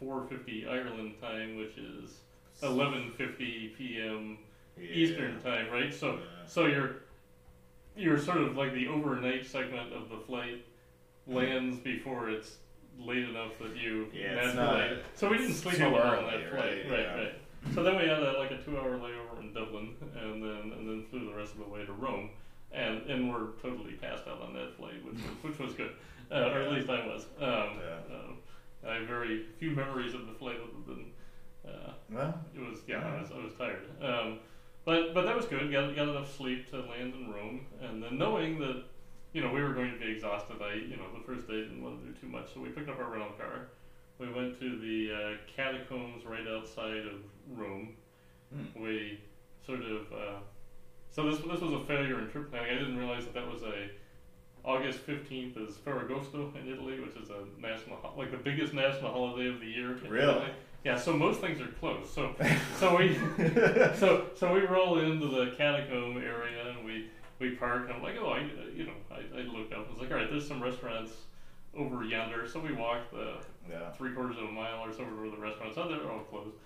4:50 0.00 0.68
Ireland 0.68 1.14
time, 1.20 1.56
which 1.56 1.78
is 1.78 2.20
11:50 2.62 3.76
p.m. 3.76 4.38
Eastern 4.78 5.40
time, 5.40 5.70
right? 5.70 5.92
So 5.92 6.12
Yeah. 6.12 6.18
so 6.46 6.66
you're 6.66 6.96
you're 7.96 8.18
sort 8.18 8.38
of 8.38 8.56
like 8.56 8.72
the 8.72 8.88
overnight 8.88 9.46
segment 9.46 9.92
of 9.92 10.08
the 10.08 10.18
flight 10.26 10.64
lands 11.26 11.78
before 11.78 12.30
it's 12.30 12.56
late 12.98 13.28
enough 13.28 13.52
that 13.60 13.76
you 13.76 14.06
Yeah, 14.12 14.34
it's 14.46 14.54
not 14.54 14.88
so 15.14 15.28
we 15.30 15.38
didn't 15.38 15.54
sleep 15.54 15.80
a 15.80 15.86
lot 15.88 16.18
on 16.18 16.24
that 16.24 16.50
flight, 16.50 16.52
right, 16.52 16.90
right? 16.90 17.00
yeah. 17.00 17.14
Right. 17.16 17.34
So 17.74 17.82
then 17.82 17.96
we 17.96 18.02
had 18.08 18.22
a, 18.22 18.38
like 18.38 18.50
a 18.52 18.58
two-hour 18.58 18.98
layover 18.98 19.38
in 19.40 19.52
Dublin, 19.52 19.94
and 20.18 20.42
then 20.42 20.72
and 20.78 20.88
then 20.88 21.04
flew 21.10 21.26
the 21.30 21.36
rest 21.36 21.52
of 21.52 21.58
the 21.58 21.68
way 21.68 21.84
to 21.84 21.92
Rome, 21.92 22.30
and 22.72 23.02
and 23.10 23.30
we're 23.30 23.52
totally 23.62 23.92
passed 23.92 24.26
out 24.26 24.40
on 24.40 24.54
that 24.54 24.74
flight, 24.76 25.04
which 25.04 25.14
was, 25.16 25.24
which 25.42 25.58
was 25.58 25.74
good, 25.74 25.92
uh, 26.32 26.50
or 26.54 26.62
at 26.62 26.72
least 26.72 26.88
I 26.88 27.06
was. 27.06 27.24
Um, 27.38 27.78
Yeah. 27.78 28.16
um, 28.16 28.36
I 28.88 28.94
have 28.94 29.06
very 29.06 29.44
few 29.58 29.72
memories 29.72 30.14
of 30.14 30.26
the 30.26 30.32
flight 30.32 30.56
other 30.56 30.94
than. 30.94 31.12
Uh, 31.66 31.92
Well, 32.10 32.34
it 32.56 32.60
was 32.60 32.78
yeah, 32.88 33.06
I 33.06 33.20
was 33.20 33.30
I 33.30 33.44
was 33.44 33.52
tired. 33.58 33.82
Um, 34.02 34.38
but 34.84 35.14
but 35.14 35.24
that 35.26 35.36
was 35.36 35.46
good. 35.46 35.70
Got 35.70 35.94
got 35.94 36.08
enough 36.08 36.34
sleep 36.36 36.70
to 36.70 36.78
land 36.80 37.14
in 37.14 37.32
Rome, 37.32 37.66
and 37.80 38.02
then 38.02 38.18
knowing 38.18 38.58
that 38.60 38.84
you 39.32 39.42
know 39.42 39.52
we 39.52 39.62
were 39.62 39.72
going 39.72 39.92
to 39.92 39.98
be 39.98 40.10
exhausted, 40.10 40.56
I 40.60 40.74
you 40.74 40.96
know 40.96 41.06
the 41.14 41.24
first 41.24 41.46
day 41.46 41.62
didn't 41.62 41.82
want 41.82 42.00
to 42.00 42.06
do 42.06 42.14
too 42.20 42.28
much, 42.28 42.52
so 42.54 42.60
we 42.60 42.68
picked 42.70 42.88
up 42.88 42.98
our 42.98 43.10
rental 43.10 43.32
car. 43.38 43.68
We 44.18 44.30
went 44.30 44.58
to 44.60 44.78
the 44.78 45.12
uh, 45.12 45.36
catacombs 45.56 46.24
right 46.26 46.46
outside 46.46 47.06
of 47.06 47.20
Rome. 47.56 47.94
Hmm. 48.54 48.82
We 48.82 49.20
sort 49.64 49.80
of 49.80 50.12
uh, 50.12 50.38
so 51.10 51.30
this 51.30 51.40
this 51.40 51.60
was 51.60 51.72
a 51.72 51.84
failure 51.84 52.18
in 52.20 52.30
trip 52.30 52.50
planning. 52.50 52.70
I 52.70 52.78
didn't 52.78 52.96
realize 52.98 53.24
that 53.24 53.34
that 53.34 53.50
was 53.50 53.62
a 53.62 53.90
August 54.64 55.00
fifteenth 55.00 55.56
is 55.56 55.76
Ferragosto 55.76 56.54
in 56.60 56.70
Italy, 56.70 57.00
which 57.00 57.16
is 57.16 57.30
a 57.30 57.44
national 57.60 57.96
ho- 57.96 58.14
like 58.16 58.30
the 58.30 58.36
biggest 58.36 58.74
national 58.74 59.10
holiday 59.10 59.48
of 59.48 59.60
the 59.60 59.66
year. 59.66 59.98
Really? 60.08 60.32
Italy. 60.32 60.50
Yeah, 60.84 60.96
so 60.96 61.12
most 61.12 61.40
things 61.40 61.60
are 61.60 61.66
closed. 61.66 62.10
So 62.10 62.34
so 62.78 62.96
we 62.96 63.18
so 63.96 64.26
so 64.34 64.54
we 64.54 64.60
roll 64.60 64.98
into 64.98 65.26
the 65.26 65.52
catacomb 65.56 66.16
area 66.16 66.70
and 66.70 66.84
we 66.84 67.10
we 67.38 67.50
park 67.50 67.84
and 67.84 67.94
I'm 67.94 68.02
like, 68.02 68.16
oh, 68.18 68.30
I 68.30 68.40
you 68.74 68.86
know 68.86 68.92
I, 69.10 69.40
I 69.40 69.42
looked 69.42 69.72
up. 69.72 69.86
I 69.88 69.92
was 69.92 70.00
like, 70.00 70.10
all 70.10 70.16
right, 70.16 70.30
there's 70.30 70.46
some 70.46 70.62
restaurants 70.62 71.12
over 71.76 72.02
yonder. 72.04 72.48
So 72.48 72.60
we 72.60 72.72
walked 72.72 73.12
the 73.12 73.34
yeah. 73.68 73.90
three 73.92 74.12
quarters 74.12 74.38
of 74.38 74.44
a 74.44 74.52
mile 74.52 74.80
or 74.84 74.92
so 74.92 75.02
over 75.02 75.10
to 75.10 75.16
where 75.16 75.30
the 75.30 75.36
restaurants. 75.36 75.76
Oh, 75.76 75.88
they're 75.88 76.10
all 76.10 76.20
closed. 76.20 76.56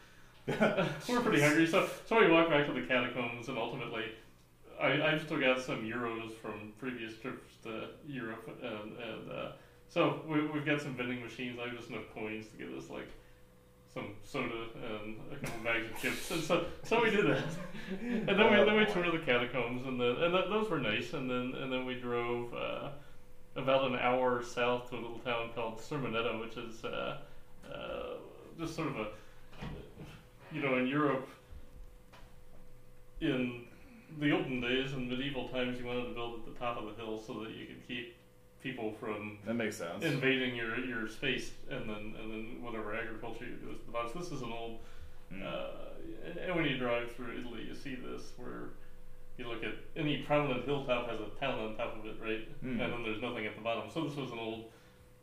We're 1.08 1.20
pretty 1.20 1.40
hungry, 1.40 1.66
so 1.66 1.88
so 2.06 2.20
we 2.20 2.30
walk 2.30 2.50
back 2.50 2.66
to 2.66 2.72
the 2.72 2.82
catacombs 2.82 3.48
and 3.48 3.58
ultimately. 3.58 4.04
I, 4.80 5.00
I've 5.00 5.22
still 5.22 5.38
got 5.38 5.60
some 5.60 5.84
euros 5.84 6.32
from 6.42 6.72
previous 6.78 7.16
trips 7.18 7.48
to 7.62 7.90
Europe, 8.08 8.50
and, 8.60 8.98
and 8.98 9.30
uh, 9.30 9.52
so 9.88 10.20
we, 10.26 10.44
we've 10.48 10.66
got 10.66 10.80
some 10.80 10.96
vending 10.96 11.22
machines. 11.22 11.60
I 11.62 11.68
have 11.68 11.76
just 11.76 11.90
enough 11.90 12.12
coins 12.12 12.46
to 12.48 12.56
get 12.56 12.76
us 12.76 12.90
like 12.90 13.08
some 13.94 14.08
soda 14.24 14.66
and 14.74 15.16
a 15.32 15.36
couple 15.36 15.62
bags 15.62 15.86
of 15.88 16.02
chips, 16.02 16.30
and 16.32 16.42
so 16.42 16.64
so 16.82 17.02
we 17.02 17.10
did 17.10 17.26
that. 17.26 17.44
And 18.00 18.28
then 18.28 18.50
we 18.50 18.64
then 18.64 18.76
we 18.76 18.86
toured 18.86 19.12
the 19.12 19.24
catacombs, 19.24 19.86
and 19.86 20.00
then 20.00 20.16
and 20.16 20.34
th- 20.34 20.48
those 20.48 20.68
were 20.68 20.80
nice. 20.80 21.12
And 21.12 21.30
then 21.30 21.54
and 21.62 21.72
then 21.72 21.86
we 21.86 21.94
drove 21.94 22.52
uh, 22.52 22.88
about 23.56 23.88
an 23.90 23.96
hour 23.96 24.42
south 24.42 24.90
to 24.90 24.96
a 24.96 25.00
little 25.00 25.20
town 25.20 25.50
called 25.54 25.78
Sermoneta, 25.78 26.40
which 26.40 26.56
is 26.56 26.84
uh, 26.84 27.18
uh, 27.72 28.14
just 28.58 28.74
sort 28.74 28.88
of 28.88 28.96
a 28.96 29.06
you 30.52 30.60
know 30.60 30.76
in 30.76 30.88
Europe 30.88 31.28
in 33.20 33.64
the 34.18 34.32
olden 34.32 34.60
days 34.60 34.92
in 34.92 35.08
medieval 35.08 35.48
times 35.48 35.78
you 35.78 35.86
wanted 35.86 36.08
to 36.08 36.14
build 36.14 36.40
at 36.40 36.44
the 36.52 36.58
top 36.58 36.78
of 36.78 36.84
the 36.84 37.02
hill 37.02 37.20
so 37.24 37.34
that 37.40 37.50
you 37.50 37.66
could 37.66 37.86
keep 37.86 38.16
people 38.64 38.90
from 38.98 39.38
That 39.46 39.54
makes 39.54 39.76
sense. 39.76 40.02
invading 40.02 40.56
your 40.56 40.74
your 40.80 41.06
space 41.06 41.52
and 41.70 41.88
then 41.88 42.14
and 42.20 42.26
then 42.32 42.62
whatever 42.62 42.96
agriculture 42.96 43.44
you 43.44 43.56
do 43.64 43.70
is 43.76 43.80
the 43.86 43.92
bottom. 43.92 44.10
This 44.20 44.32
is 44.32 44.42
an 44.42 44.50
old 44.52 44.78
Mm. 45.32 45.42
uh, 45.42 46.38
and, 46.46 46.54
when 46.54 46.66
you 46.66 46.76
drive 46.76 47.10
through 47.12 47.32
Italy 47.40 47.62
you 47.66 47.74
see 47.74 47.94
this 47.94 48.32
where 48.36 48.64
you 49.38 49.48
look 49.48 49.64
at 49.64 49.72
any 49.96 50.18
prominent 50.22 50.64
hilltop 50.66 51.08
has 51.10 51.18
a 51.18 51.28
town 51.40 51.58
on 51.58 51.74
top 51.76 51.96
of 51.98 52.04
it, 52.04 52.16
right? 52.22 52.44
Mm. 52.62 52.78
And 52.82 52.92
then 52.92 53.02
there's 53.02 53.22
nothing 53.22 53.46
at 53.46 53.54
the 53.56 53.62
bottom. 53.62 53.90
So 53.90 54.04
this 54.04 54.16
was 54.16 54.30
an 54.32 54.38
old 54.38 54.64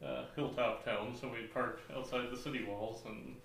uh, 0.04 0.24
hilltop 0.36 0.84
town. 0.84 1.16
So 1.20 1.30
we 1.30 1.46
parked 1.54 1.82
outside 1.96 2.26
the 2.32 2.36
city 2.38 2.64
walls 2.68 3.04
and 3.06 3.36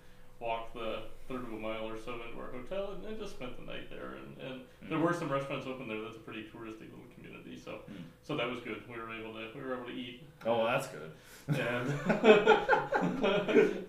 walked 0.41 0.73
the 0.73 1.03
third 1.27 1.41
of 1.47 1.53
a 1.53 1.59
mile 1.67 1.87
or 1.87 1.97
so 1.97 2.13
into 2.25 2.37
our 2.41 2.51
hotel 2.51 2.93
and, 2.95 3.05
and 3.05 3.19
just 3.19 3.33
spent 3.37 3.55
the 3.55 3.65
night 3.71 3.87
there. 3.89 4.15
And, 4.19 4.29
and 4.51 4.61
there 4.89 4.97
Mm. 4.97 5.03
were 5.05 5.13
some 5.13 5.31
restaurants 5.31 5.67
open 5.67 5.87
there. 5.87 6.01
That's 6.01 6.17
a 6.17 6.25
pretty 6.27 6.43
touristy 6.51 6.89
little 6.91 7.06
community. 7.27 7.59
So 7.63 7.71
Mm. 7.91 8.03
so 8.23 8.35
that 8.37 8.49
was 8.49 8.59
good. 8.61 8.81
We 8.89 8.97
were 8.99 9.11
able 9.13 9.33
to 9.33 9.47
we 9.55 9.61
were 9.61 9.75
able 9.75 9.85
to 9.85 9.91
eat 9.93 10.21
Oh, 10.45 10.57
well, 10.59 10.65
that's 10.67 10.87
good. 10.87 11.11
and 11.59 11.93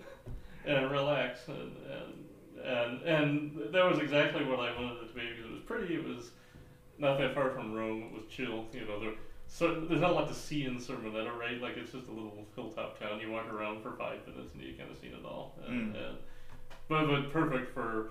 and 0.65 0.91
relax 0.91 1.47
and, 1.47 1.75
and 1.91 2.13
and 2.65 3.01
and 3.03 3.73
that 3.73 3.85
was 3.89 3.99
exactly 3.99 4.43
what 4.43 4.59
I 4.59 4.73
wanted 4.75 5.03
it 5.03 5.07
to 5.09 5.13
be 5.13 5.29
because 5.29 5.45
it 5.45 5.51
was 5.51 5.61
pretty. 5.65 5.95
It 5.95 6.03
was 6.03 6.31
not 6.97 7.17
that 7.19 7.33
far 7.33 7.49
from 7.51 7.73
Rome. 7.73 8.03
It 8.11 8.13
was 8.13 8.23
chill. 8.29 8.65
You 8.73 8.85
know, 8.85 8.99
there 8.99 9.13
so 9.47 9.79
there's 9.81 10.01
not 10.01 10.11
a 10.11 10.13
lot 10.13 10.27
to 10.27 10.33
see 10.33 10.65
in 10.65 10.75
Sermoneta, 10.77 11.35
right? 11.37 11.61
Like 11.61 11.77
it's 11.77 11.91
just 11.91 12.07
a 12.07 12.11
little 12.11 12.45
hilltop 12.55 12.99
town. 12.99 13.19
You 13.19 13.31
walk 13.31 13.51
around 13.51 13.81
for 13.81 13.91
five 13.93 14.19
minutes 14.27 14.53
and 14.53 14.63
you 14.63 14.73
kind 14.77 14.91
of 14.91 14.97
seen 14.97 15.11
it 15.13 15.25
all. 15.25 15.55
And, 15.67 15.93
Mm. 15.95 16.07
and 16.07 16.17
but 16.87 17.07
but 17.07 17.31
perfect 17.31 17.73
for 17.73 18.09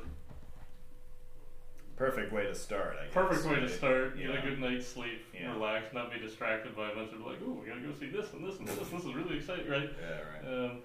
Perfect 1.98 2.32
way 2.32 2.44
to 2.44 2.54
start, 2.54 2.96
I 3.00 3.04
guess. 3.06 3.12
perfect 3.12 3.44
way 3.46 3.58
to 3.60 3.68
start. 3.68 4.16
Get 4.16 4.30
Yeah. 4.30 4.38
a 4.38 4.42
good 4.42 4.60
night's 4.60 4.86
sleep, 4.86 5.20
Yeah. 5.34 5.52
relax, 5.52 5.92
not 5.92 6.12
be 6.12 6.20
distracted 6.20 6.76
by 6.76 6.92
a 6.92 6.94
bunch 6.94 7.12
of 7.12 7.20
like, 7.26 7.38
oh, 7.44 7.50
we 7.50 7.66
gotta 7.66 7.80
go 7.80 7.92
see 7.92 8.08
this 8.08 8.32
and 8.32 8.46
this 8.46 8.56
and 8.60 8.68
this. 8.68 8.76
This 8.88 9.04
is 9.04 9.14
really 9.14 9.36
exciting, 9.38 9.68
right? 9.68 9.90
Yeah, 10.00 10.20
right. 10.32 10.70
Um, 10.70 10.82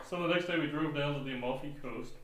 so 0.04 0.26
the 0.26 0.32
next 0.32 0.46
day 0.46 0.58
we 0.58 0.68
drove 0.68 0.94
down 0.94 1.18
to 1.18 1.20
the 1.24 1.34
Amalfi 1.34 1.74
Coast. 1.82 2.14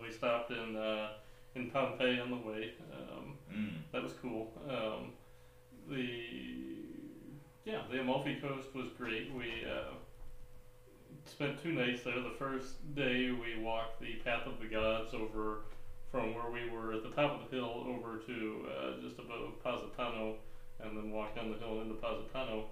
We 0.00 0.10
stopped 0.10 0.50
in 0.52 0.74
uh, 0.74 1.10
in 1.54 1.70
Pompeii 1.70 2.18
on 2.18 2.30
the 2.30 2.36
way. 2.38 2.72
Um, 2.92 3.38
Mm. 3.52 3.72
that 3.92 4.02
was 4.02 4.14
cool. 4.14 4.50
Um, 4.66 5.12
the 5.88 6.18
yeah, 7.66 7.82
the 7.90 8.00
Amalfi 8.00 8.36
Coast 8.40 8.74
was 8.74 8.88
great. 8.96 9.30
We 9.32 9.66
uh, 9.66 9.92
spent 11.26 11.62
two 11.62 11.72
nights 11.72 12.02
there. 12.04 12.18
The 12.20 12.34
first 12.38 12.94
day 12.94 13.30
we 13.30 13.62
walked 13.62 14.00
the 14.00 14.14
Path 14.24 14.46
of 14.46 14.58
the 14.60 14.66
Gods 14.66 15.12
over 15.12 15.64
from 16.12 16.34
where 16.34 16.52
we 16.52 16.70
were 16.70 16.92
at 16.92 17.02
the 17.02 17.10
top 17.10 17.40
of 17.40 17.50
the 17.50 17.56
hill 17.56 17.86
over 17.88 18.18
to 18.18 18.66
uh, 18.68 19.00
just 19.02 19.18
above 19.18 19.58
Positano 19.64 20.36
and 20.84 20.96
then 20.96 21.10
walked 21.10 21.36
down 21.36 21.50
the 21.50 21.58
hill 21.58 21.80
into 21.80 21.94
Positano. 21.94 22.66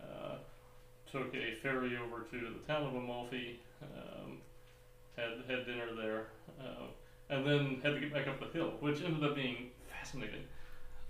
Uh, 0.00 0.36
took 1.10 1.34
a 1.34 1.54
ferry 1.62 1.96
over 1.96 2.22
to 2.30 2.38
the 2.38 2.72
town 2.72 2.86
of 2.86 2.94
Amalfi. 2.94 3.58
Um, 3.82 4.38
had 5.16 5.30
had 5.48 5.66
dinner 5.66 5.88
there, 5.96 6.26
uh, 6.60 6.86
and 7.28 7.46
then 7.46 7.80
had 7.82 7.94
to 7.94 8.00
get 8.00 8.12
back 8.12 8.26
up 8.26 8.40
the 8.40 8.58
hill, 8.58 8.72
which 8.80 9.02
ended 9.02 9.22
up 9.22 9.34
being 9.34 9.70
fascinating. 9.90 10.44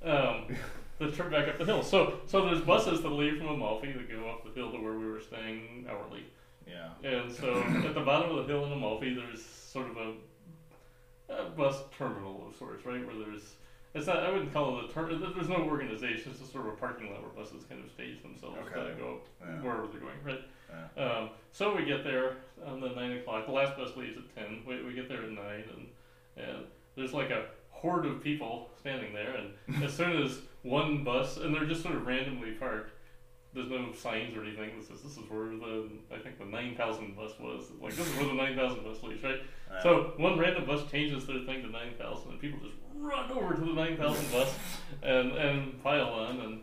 Um, 0.04 0.56
the 0.98 1.10
trip 1.10 1.30
back 1.30 1.48
up 1.48 1.58
the 1.58 1.64
hill. 1.64 1.82
So 1.82 2.20
so 2.26 2.46
there's 2.46 2.62
buses 2.62 3.02
that 3.02 3.10
leave 3.10 3.38
from 3.38 3.48
Amalfi 3.48 3.92
that 3.92 4.10
go 4.10 4.28
up 4.28 4.44
the 4.44 4.50
hill 4.58 4.72
to 4.72 4.78
where 4.78 4.98
we 4.98 5.06
were 5.06 5.20
staying 5.20 5.86
hourly. 5.88 6.24
Yeah. 6.66 6.90
And 7.08 7.32
so 7.32 7.62
at 7.84 7.94
the 7.94 8.00
bottom 8.00 8.36
of 8.36 8.46
the 8.46 8.52
hill 8.52 8.64
in 8.64 8.72
Amalfi, 8.72 9.14
there's 9.14 9.44
sort 9.44 9.90
of 9.90 9.96
a, 9.96 10.12
a 11.38 11.50
bus 11.50 11.82
terminal 11.96 12.46
of 12.48 12.56
sorts, 12.56 12.84
right? 12.86 13.04
Where 13.06 13.16
there's, 13.16 13.54
it's 13.94 14.06
not, 14.06 14.18
I 14.20 14.30
wouldn't 14.30 14.52
call 14.52 14.78
it 14.78 14.90
a 14.90 14.92
terminal, 14.92 15.32
there's 15.34 15.48
no 15.48 15.56
organization, 15.64 16.30
it's 16.30 16.40
just 16.40 16.52
sort 16.52 16.66
of 16.66 16.72
a 16.74 16.76
parking 16.76 17.10
lot 17.10 17.20
where 17.22 17.30
buses 17.30 17.64
kind 17.68 17.82
of 17.84 17.90
stage 17.90 18.22
themselves 18.22 18.56
Okay. 18.66 18.90
to 18.90 18.94
go 18.96 19.20
Yeah. 19.40 19.60
wherever 19.62 19.86
they're 19.86 20.00
going, 20.00 20.16
right? 20.24 20.40
Yeah. 20.96 21.02
Um, 21.04 21.30
so 21.52 21.74
we 21.76 21.84
get 21.84 22.04
there 22.04 22.36
on 22.66 22.80
the 22.80 22.88
9 22.90 23.12
o'clock, 23.18 23.46
the 23.46 23.52
last 23.52 23.76
bus 23.76 23.96
leaves 23.96 24.16
at 24.16 24.34
10, 24.34 24.62
we, 24.66 24.82
we 24.82 24.94
get 24.94 25.08
there 25.08 25.22
at 25.22 25.30
9, 25.30 25.38
and, 25.76 25.86
and 26.36 26.64
there's 26.96 27.12
like 27.12 27.30
a 27.30 27.46
horde 27.70 28.06
of 28.06 28.22
people 28.22 28.70
standing 28.80 29.12
there, 29.12 29.34
and 29.36 29.84
as 29.84 29.92
soon 29.92 30.22
as 30.22 30.38
one 30.62 31.04
bus, 31.04 31.36
and 31.36 31.54
they're 31.54 31.66
just 31.66 31.82
sort 31.82 31.96
of 31.96 32.06
randomly 32.06 32.52
parked, 32.52 32.92
there's 33.54 33.68
no 33.68 33.92
signs 33.92 34.34
or 34.36 34.42
anything 34.42 34.70
that 34.78 34.86
says 34.86 35.02
this 35.02 35.12
is 35.12 35.30
where 35.30 35.46
the 35.46 35.88
I 36.12 36.18
think 36.18 36.38
the 36.38 36.44
nine 36.44 36.74
thousand 36.74 37.16
bus 37.16 37.32
was. 37.38 37.66
Like 37.80 37.94
this 37.94 38.06
is 38.08 38.16
where 38.16 38.26
the 38.26 38.34
nine 38.34 38.56
thousand 38.56 38.84
bus 38.84 39.02
leaves, 39.02 39.22
right? 39.22 39.40
Yeah. 39.70 39.82
So 39.82 40.12
one 40.16 40.38
random 40.38 40.64
bus 40.64 40.90
changes 40.90 41.26
their 41.26 41.40
thing 41.40 41.62
to 41.62 41.70
nine 41.70 41.94
thousand, 41.98 42.32
and 42.32 42.40
people 42.40 42.60
just 42.60 42.74
run 42.94 43.30
over 43.30 43.54
to 43.54 43.60
the 43.60 43.72
nine 43.72 43.96
thousand 43.96 44.30
bus 44.30 44.54
and 45.02 45.32
and 45.32 45.82
pile 45.82 46.08
on, 46.08 46.40
and 46.40 46.60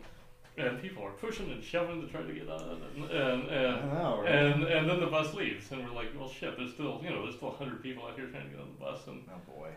and 0.56 0.82
people 0.82 1.04
are 1.04 1.12
pushing 1.12 1.50
and 1.52 1.62
shoving 1.62 2.00
to 2.00 2.08
try 2.08 2.22
to 2.22 2.32
get 2.32 2.48
on, 2.48 2.82
and 2.96 3.10
and 3.10 3.48
and, 3.48 3.92
know, 3.92 4.20
right? 4.22 4.34
and, 4.34 4.64
and 4.64 4.90
then 4.90 5.00
the 5.00 5.06
bus 5.06 5.32
leaves, 5.32 5.70
and 5.70 5.84
we're 5.84 5.94
like, 5.94 6.08
well, 6.18 6.28
shit, 6.28 6.56
there's 6.56 6.72
still 6.72 7.00
you 7.02 7.10
know 7.10 7.22
there's 7.22 7.36
still 7.36 7.52
hundred 7.52 7.82
people 7.82 8.04
out 8.04 8.16
here 8.16 8.26
trying 8.26 8.44
to 8.44 8.50
get 8.50 8.60
on 8.60 8.68
the 8.78 8.84
bus, 8.84 9.06
and 9.06 9.22
oh 9.30 9.52
boy. 9.52 9.68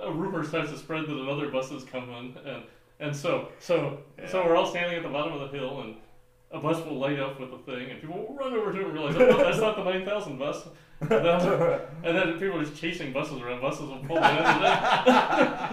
a 0.00 0.10
rumor 0.10 0.42
starts 0.44 0.70
to 0.70 0.78
spread 0.78 1.06
that 1.06 1.16
another 1.16 1.48
bus 1.50 1.70
is 1.70 1.84
coming, 1.84 2.34
and 2.46 2.62
and 2.98 3.14
so 3.14 3.48
so 3.58 3.98
so 4.26 4.44
we're 4.46 4.56
all 4.56 4.66
standing 4.66 4.96
at 4.96 5.02
the 5.02 5.08
bottom 5.10 5.34
of 5.34 5.50
the 5.50 5.58
hill, 5.58 5.82
and 5.82 5.96
a 6.52 6.60
bus 6.60 6.84
will 6.84 6.98
light 6.98 7.18
up 7.18 7.40
with 7.40 7.52
a 7.52 7.58
thing, 7.58 7.90
and 7.90 8.00
people 8.00 8.16
will 8.16 8.34
run 8.34 8.52
over 8.52 8.72
to 8.72 8.78
it 8.80 8.84
and 8.84 8.92
realize, 8.92 9.16
oh, 9.16 9.38
that's 9.38 9.58
not 9.58 9.76
the 9.76 9.84
nine 9.84 10.04
thousand 10.04 10.38
bus. 10.38 10.68
And 11.00 11.10
then, 11.10 11.80
and 12.04 12.16
then 12.16 12.38
people 12.38 12.60
are 12.60 12.64
just 12.64 12.80
chasing 12.80 13.12
buses 13.12 13.40
around. 13.40 13.60
Buses 13.60 13.88
will 13.88 13.98
pull 14.06 14.18
in, 14.18 14.22
and 14.22 14.62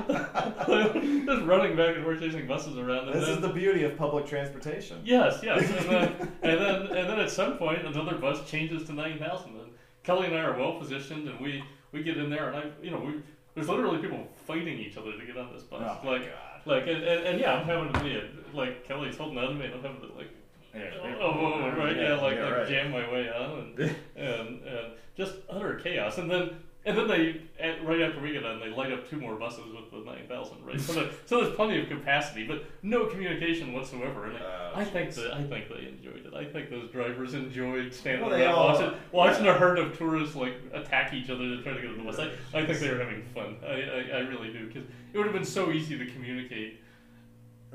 then 0.10 1.26
just 1.28 1.44
running 1.46 1.76
back 1.76 1.96
and 1.96 2.04
forth 2.04 2.20
chasing 2.20 2.48
buses 2.48 2.78
around. 2.78 3.08
This 3.14 3.26
then, 3.26 3.36
is 3.36 3.42
the 3.42 3.50
beauty 3.50 3.84
of 3.84 3.96
public 3.98 4.26
transportation. 4.26 5.02
Yes, 5.04 5.42
yes, 5.44 5.70
and 5.70 5.90
then, 5.90 6.14
and 6.42 6.60
then 6.60 6.76
and 6.98 7.10
then 7.10 7.20
at 7.20 7.30
some 7.30 7.58
point 7.58 7.86
another 7.86 8.16
bus 8.18 8.50
changes 8.50 8.86
to 8.88 8.94
nine 8.94 9.20
thousand, 9.20 9.52
and 9.52 9.72
Kelly 10.04 10.28
and 10.28 10.36
I 10.36 10.42
are 10.42 10.58
well 10.58 10.80
positioned, 10.80 11.28
and 11.28 11.40
we 11.40 11.64
we 11.92 12.02
get 12.04 12.18
in 12.18 12.30
there, 12.30 12.50
and 12.50 12.58
I 12.58 12.64
you 12.82 12.92
know 12.92 13.00
we 13.00 13.22
there's 13.54 13.70
literally 13.70 14.00
people 14.00 14.28
fighting 14.48 14.80
each 14.80 14.98
other 14.98 15.12
to 15.12 15.26
get 15.26 15.38
on 15.38 15.52
this 15.54 15.64
bus, 15.64 15.82
Oh 15.84 16.08
like 16.08 16.24
God. 16.24 16.66
like 16.66 16.84
and, 16.88 17.04
and, 17.04 17.28
and 17.28 17.40
yeah, 17.40 17.54
I'm 17.54 17.66
having 17.66 17.92
to 17.94 18.00
be 18.00 18.22
like 18.54 18.84
Kelly's 18.84 19.18
holding 19.18 19.38
on 19.38 19.50
to 19.50 19.54
me, 19.56 19.66
and 19.66 19.76
I'm 19.76 19.84
having 19.84 20.02
to 20.10 20.16
like 20.16 20.30
Yeah, 20.76 20.92
oh, 21.02 21.18
oh, 21.20 21.54
oh, 21.64 21.78
right 21.78 21.96
yeah, 21.96 22.16
like 22.16 22.36
yeah, 22.38 22.46
like 22.46 22.54
right. 22.58 22.68
jam 22.68 22.92
my 22.92 23.12
way 23.12 23.30
on, 23.30 23.74
and 23.78 23.80
and, 24.16 24.64
and 24.64 24.94
just 25.18 25.36
utter 25.50 25.76
chaos, 25.76 26.18
and 26.18 26.30
then. 26.30 26.50
And 26.86 26.98
then 26.98 27.08
they, 27.10 27.42
at, 27.60 27.86
right 27.86 28.02
after 28.02 28.22
we 28.22 28.32
get 28.32 28.46
on, 28.46 28.62
they 28.62 28.70
light 28.70 28.94
up 28.94 29.08
two 29.10 29.18
more 29.18 29.36
buses 29.36 29.66
with 29.76 29.92
the 29.92 29.98
9,000, 30.10 30.66
right? 30.66 30.80
So, 30.80 30.94
there, 30.94 31.10
so 31.26 31.42
there's 31.44 31.54
plenty 31.54 31.80
of 31.80 31.90
capacity, 31.90 32.48
but 32.48 32.64
no 32.84 33.06
communication 33.06 33.74
whatsoever. 33.74 34.28
And 34.28 34.38
Oh, 34.38 34.72
I 34.74 34.86
think 34.86 35.14
that 35.16 35.34
I 35.34 35.44
think 35.44 35.68
they 35.68 35.88
enjoyed 35.88 36.26
it. 36.26 36.34
I 36.34 36.46
think 36.46 36.70
those 36.70 36.90
drivers 36.90 37.34
enjoyed 37.34 37.94
standing 37.94 38.26
Well, 38.26 38.36
they 38.36 38.46
around 38.46 38.56
all- 38.56 38.68
watching, 38.70 38.94
watching 39.12 39.48
a 39.48 39.54
herd 39.54 39.78
of 39.78 39.98
tourists 39.98 40.36
like 40.38 40.54
attack 40.74 41.14
each 41.14 41.30
other 41.30 41.44
to 41.44 41.62
try 41.62 41.74
to 41.74 41.82
get 41.82 41.92
on 41.92 41.98
the 41.98 42.04
bus. 42.04 42.18
I, 42.18 42.32
I 42.58 42.66
think 42.66 42.80
they 42.80 42.90
were 42.90 43.00
having 43.00 43.24
fun. 43.36 43.58
I, 43.62 43.72
I, 43.72 44.10
I 44.14 44.20
really 44.22 44.54
do 44.54 44.68
because 44.68 44.84
it 45.14 45.18
would 45.18 45.28
have 45.28 45.36
been 45.36 45.44
so 45.44 45.72
easy 45.72 45.98
to 45.98 46.06
communicate. 46.06 46.80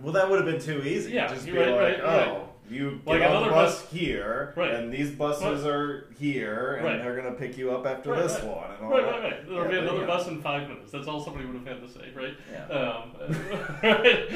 Well, 0.01 0.15
that 0.15 0.29
would 0.31 0.43
have 0.43 0.51
been 0.51 0.61
too 0.61 0.83
easy. 0.83 1.13
Yeah, 1.13 1.29
just 1.29 1.45
be 1.45 1.53
you're 1.53 1.61
right, 1.61 1.95
like, 1.99 2.03
right, 2.03 2.27
oh. 2.29 2.49
You 2.71 3.01
Like 3.05 3.21
get 3.21 3.31
on 3.31 3.37
another 3.37 3.47
the 3.47 3.53
bus, 3.53 3.83
bus- 3.83 3.91
here, 3.93 4.53
Right. 4.57 4.71
and 4.71 4.93
these 4.93 5.11
buses 5.11 5.67
are 5.67 6.07
here, 6.19 6.77
and 6.77 6.85
Right. 6.87 7.03
they're 7.03 7.15
gonna 7.17 7.35
pick 7.35 7.59
you 7.59 7.71
up 7.73 7.87
after 7.87 8.11
Right, 8.13 8.23
this 8.23 8.35
right. 8.41 8.45
one, 8.47 8.71
and 8.77 8.85
all 8.87 8.91
Right, 8.91 9.05
that. 9.05 9.11
right, 9.11 9.23
right. 9.23 9.47
There'll 9.49 9.65
Yeah, 9.65 9.71
be 9.71 9.79
another 9.87 10.07
bus 10.07 10.29
in 10.29 10.41
five 10.41 10.69
minutes. 10.69 10.91
That's 10.93 11.07
all 11.07 11.21
somebody 11.21 11.45
would 11.47 11.57
have 11.57 11.67
had 11.67 11.83
to 11.83 11.89
say, 11.89 12.09
right? 12.15 12.35
Yeah. 12.51 12.75
Um, 12.75 13.13
right. 13.83 14.31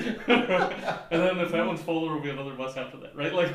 and 1.10 1.22
then 1.22 1.38
if 1.38 1.52
that 1.52 1.66
one's 1.66 1.80
full, 1.82 2.02
there 2.04 2.14
will 2.14 2.20
be 2.20 2.30
another 2.30 2.52
bus 2.54 2.76
after 2.76 2.96
that, 2.98 3.16
right? 3.16 3.32
Like, 3.32 3.50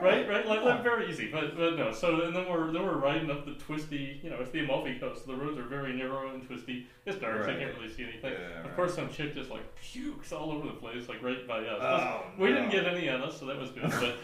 right, 0.00 0.28
right, 0.28 0.46
like, 0.46 0.62
like 0.62 0.82
very 0.82 1.08
easy. 1.10 1.28
But, 1.30 1.56
but 1.56 1.76
no. 1.76 1.92
So 1.92 2.22
and 2.22 2.34
then 2.34 2.48
we're 2.48 2.72
then 2.72 2.84
we're 2.84 2.96
riding 2.96 3.30
up 3.30 3.44
the 3.44 3.52
twisty. 3.54 4.20
You 4.22 4.30
know, 4.30 4.36
it's 4.40 4.50
the 4.50 4.60
Amalfi 4.64 4.98
Coast. 4.98 5.26
The 5.26 5.34
roads 5.34 5.58
are 5.58 5.64
very 5.64 5.92
narrow 5.94 6.30
and 6.32 6.46
twisty. 6.46 6.86
It's 7.06 7.18
dark, 7.18 7.44
so 7.44 7.50
you 7.50 7.58
can't 7.58 7.74
really 7.76 7.92
see 7.92 8.04
anything. 8.04 8.32
Yeah, 8.32 8.60
of 8.60 8.64
right. 8.64 8.76
course, 8.76 8.94
some 8.94 9.10
chick 9.10 9.34
just 9.34 9.50
like 9.50 9.62
pukes 9.76 10.32
all 10.32 10.50
over 10.52 10.66
the 10.68 10.72
place, 10.74 11.06
like 11.08 11.22
right 11.22 11.46
by 11.46 11.58
us. 11.58 11.78
Oh, 11.82 12.22
we 12.38 12.48
no. 12.50 12.54
didn't 12.56 12.70
get 12.70 12.86
any 12.86 13.08
on 13.10 13.20
us, 13.22 13.38
so 13.38 13.44
that 13.46 13.58
was 13.58 13.70
good. 13.70 13.90
But 13.90 14.16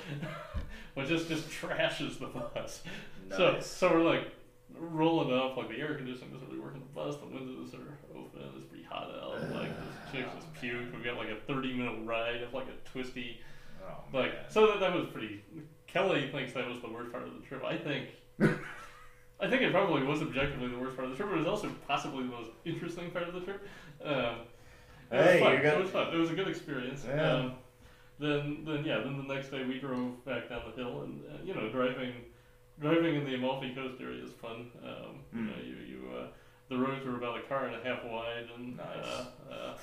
but 0.95 1.07
just 1.07 1.29
just 1.29 1.49
trashes 1.51 2.19
the 2.19 2.27
bus. 2.27 2.83
So 3.37 3.53
Nice. 3.53 3.67
so 3.67 3.91
we're 3.93 4.03
like 4.03 4.29
rolling 4.79 5.31
up, 5.39 5.57
like 5.59 5.69
the 5.69 5.77
air 5.77 5.95
conditioning 5.95 6.33
doesn't 6.33 6.49
really 6.49 6.61
work 6.61 6.75
in 6.75 6.81
the 6.81 6.87
bus. 6.95 7.17
The 7.17 7.27
windows 7.27 7.75
are 7.75 8.19
open. 8.19 8.41
It's 8.57 8.65
pretty 8.67 8.85
hot 8.85 9.11
out. 9.23 9.43
Like 9.55 9.69
this 9.69 10.13
chick 10.13 10.27
just 10.35 10.55
puked. 10.55 10.97
We 10.97 11.05
got 11.05 11.19
like 11.19 11.29
a 11.29 11.37
thirty 11.47 11.75
minute 11.75 11.99
ride 12.07 12.43
of 12.43 12.55
like 12.55 12.67
a 12.69 12.89
twisty 12.89 13.41
Oh, 13.83 13.95
like 14.13 14.33
man. 14.33 14.45
so 14.49 14.67
that, 14.69 14.81
that 14.81 14.95
was 14.95 15.07
pretty. 15.09 15.43
Kelly 15.87 16.31
thinks 16.33 16.53
that 16.55 16.67
was 16.69 16.81
the 16.81 16.89
worst 16.91 17.13
part 17.13 17.25
of 17.27 17.35
the 17.35 17.41
trip. 17.47 17.63
I 17.63 17.77
think. 17.77 18.09
I 19.43 19.49
think 19.49 19.63
it 19.63 19.73
probably 19.73 20.03
was 20.03 20.21
objectively 20.23 20.69
the 20.69 20.79
worst 20.79 20.97
part 20.97 21.07
of 21.07 21.11
the 21.13 21.17
trip, 21.17 21.31
but 21.31 21.37
it 21.37 21.39
was 21.41 21.49
also 21.49 21.71
possibly 21.89 22.25
the 22.25 22.31
most 22.31 22.51
interesting 22.65 23.11
part 23.11 23.27
of 23.29 23.35
the 23.35 23.41
trip. 23.41 23.67
Um, 24.05 24.15
it 25.11 25.17
was 25.17 25.27
Hey, 25.27 25.57
you 25.57 25.63
got- 25.63 25.75
It 25.79 25.83
was 25.83 25.91
fun. 25.91 26.15
It 26.15 26.19
was 26.19 26.31
a 26.31 26.35
good 26.35 26.49
experience. 26.49 27.05
Yeah. 27.09 27.33
Um, 27.33 27.55
then, 28.19 28.65
then 28.67 28.85
yeah, 28.85 28.99
then 28.99 29.17
the 29.17 29.35
next 29.35 29.49
day 29.51 29.65
we 29.65 29.79
drove 29.79 30.23
back 30.27 30.51
down 30.51 30.63
the 30.71 30.77
hill, 30.83 31.03
and 31.03 31.23
uh, 31.25 31.43
you 31.43 31.55
know, 31.55 31.71
driving, 31.71 32.13
driving 32.79 33.15
in 33.15 33.25
the 33.25 33.35
Amalfi 33.35 33.75
Coast 33.75 34.01
area 34.01 34.23
is 34.23 34.33
fun. 34.33 34.71
Um, 34.85 35.21
You 35.33 35.41
Mm. 35.41 35.47
know, 35.47 35.63
you 35.63 35.77
you 35.89 36.11
uh, 36.19 36.27
the 36.69 36.77
roads 36.79 37.05
are 37.07 37.17
about 37.17 37.39
a 37.39 37.43
car 37.43 37.65
and 37.67 37.75
a 37.75 37.83
half 37.83 38.05
wide, 38.05 38.47
and 38.57 38.77
Nice. 38.77 39.07
uh, 39.07 39.25
uh, 39.51 39.75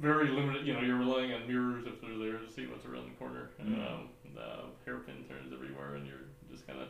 very 0.00 0.28
limited. 0.28 0.66
You 0.66 0.74
know, 0.74 0.80
you're 0.80 0.96
relying 0.96 1.32
on 1.34 1.46
mirrors 1.46 1.86
if 1.86 2.00
they're 2.00 2.16
there 2.18 2.38
to 2.38 2.50
see 2.50 2.66
what's 2.66 2.86
around 2.86 3.04
the 3.10 3.16
corner. 3.18 3.50
Mm. 3.62 3.86
Um, 3.86 4.08
uh, 4.36 4.62
hairpin 4.86 5.24
turns 5.28 5.52
everywhere, 5.52 5.96
and 5.96 6.06
you're 6.06 6.24
just 6.50 6.66
kind 6.66 6.80
of 6.80 6.88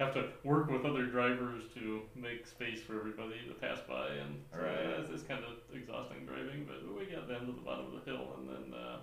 have 0.00 0.14
to 0.14 0.24
work 0.44 0.70
with 0.70 0.84
other 0.84 1.04
drivers 1.04 1.62
to 1.74 2.00
make 2.16 2.46
space 2.46 2.80
for 2.80 2.98
everybody 2.98 3.36
to 3.46 3.54
pass 3.54 3.78
by, 3.86 4.08
and 4.24 4.40
so 4.50 4.58
Right. 4.58 4.72
yeah, 4.82 5.00
it's, 5.00 5.10
it's 5.10 5.22
kind 5.24 5.44
of 5.44 5.52
exhausting 5.76 6.24
driving. 6.26 6.66
But 6.66 6.80
we 6.96 7.04
got 7.06 7.28
down 7.28 7.46
to 7.46 7.52
the 7.52 7.60
bottom 7.60 7.86
of 7.86 7.92
the 8.04 8.10
hill, 8.10 8.34
and 8.38 8.48
then 8.48 8.74
uh, 8.74 8.96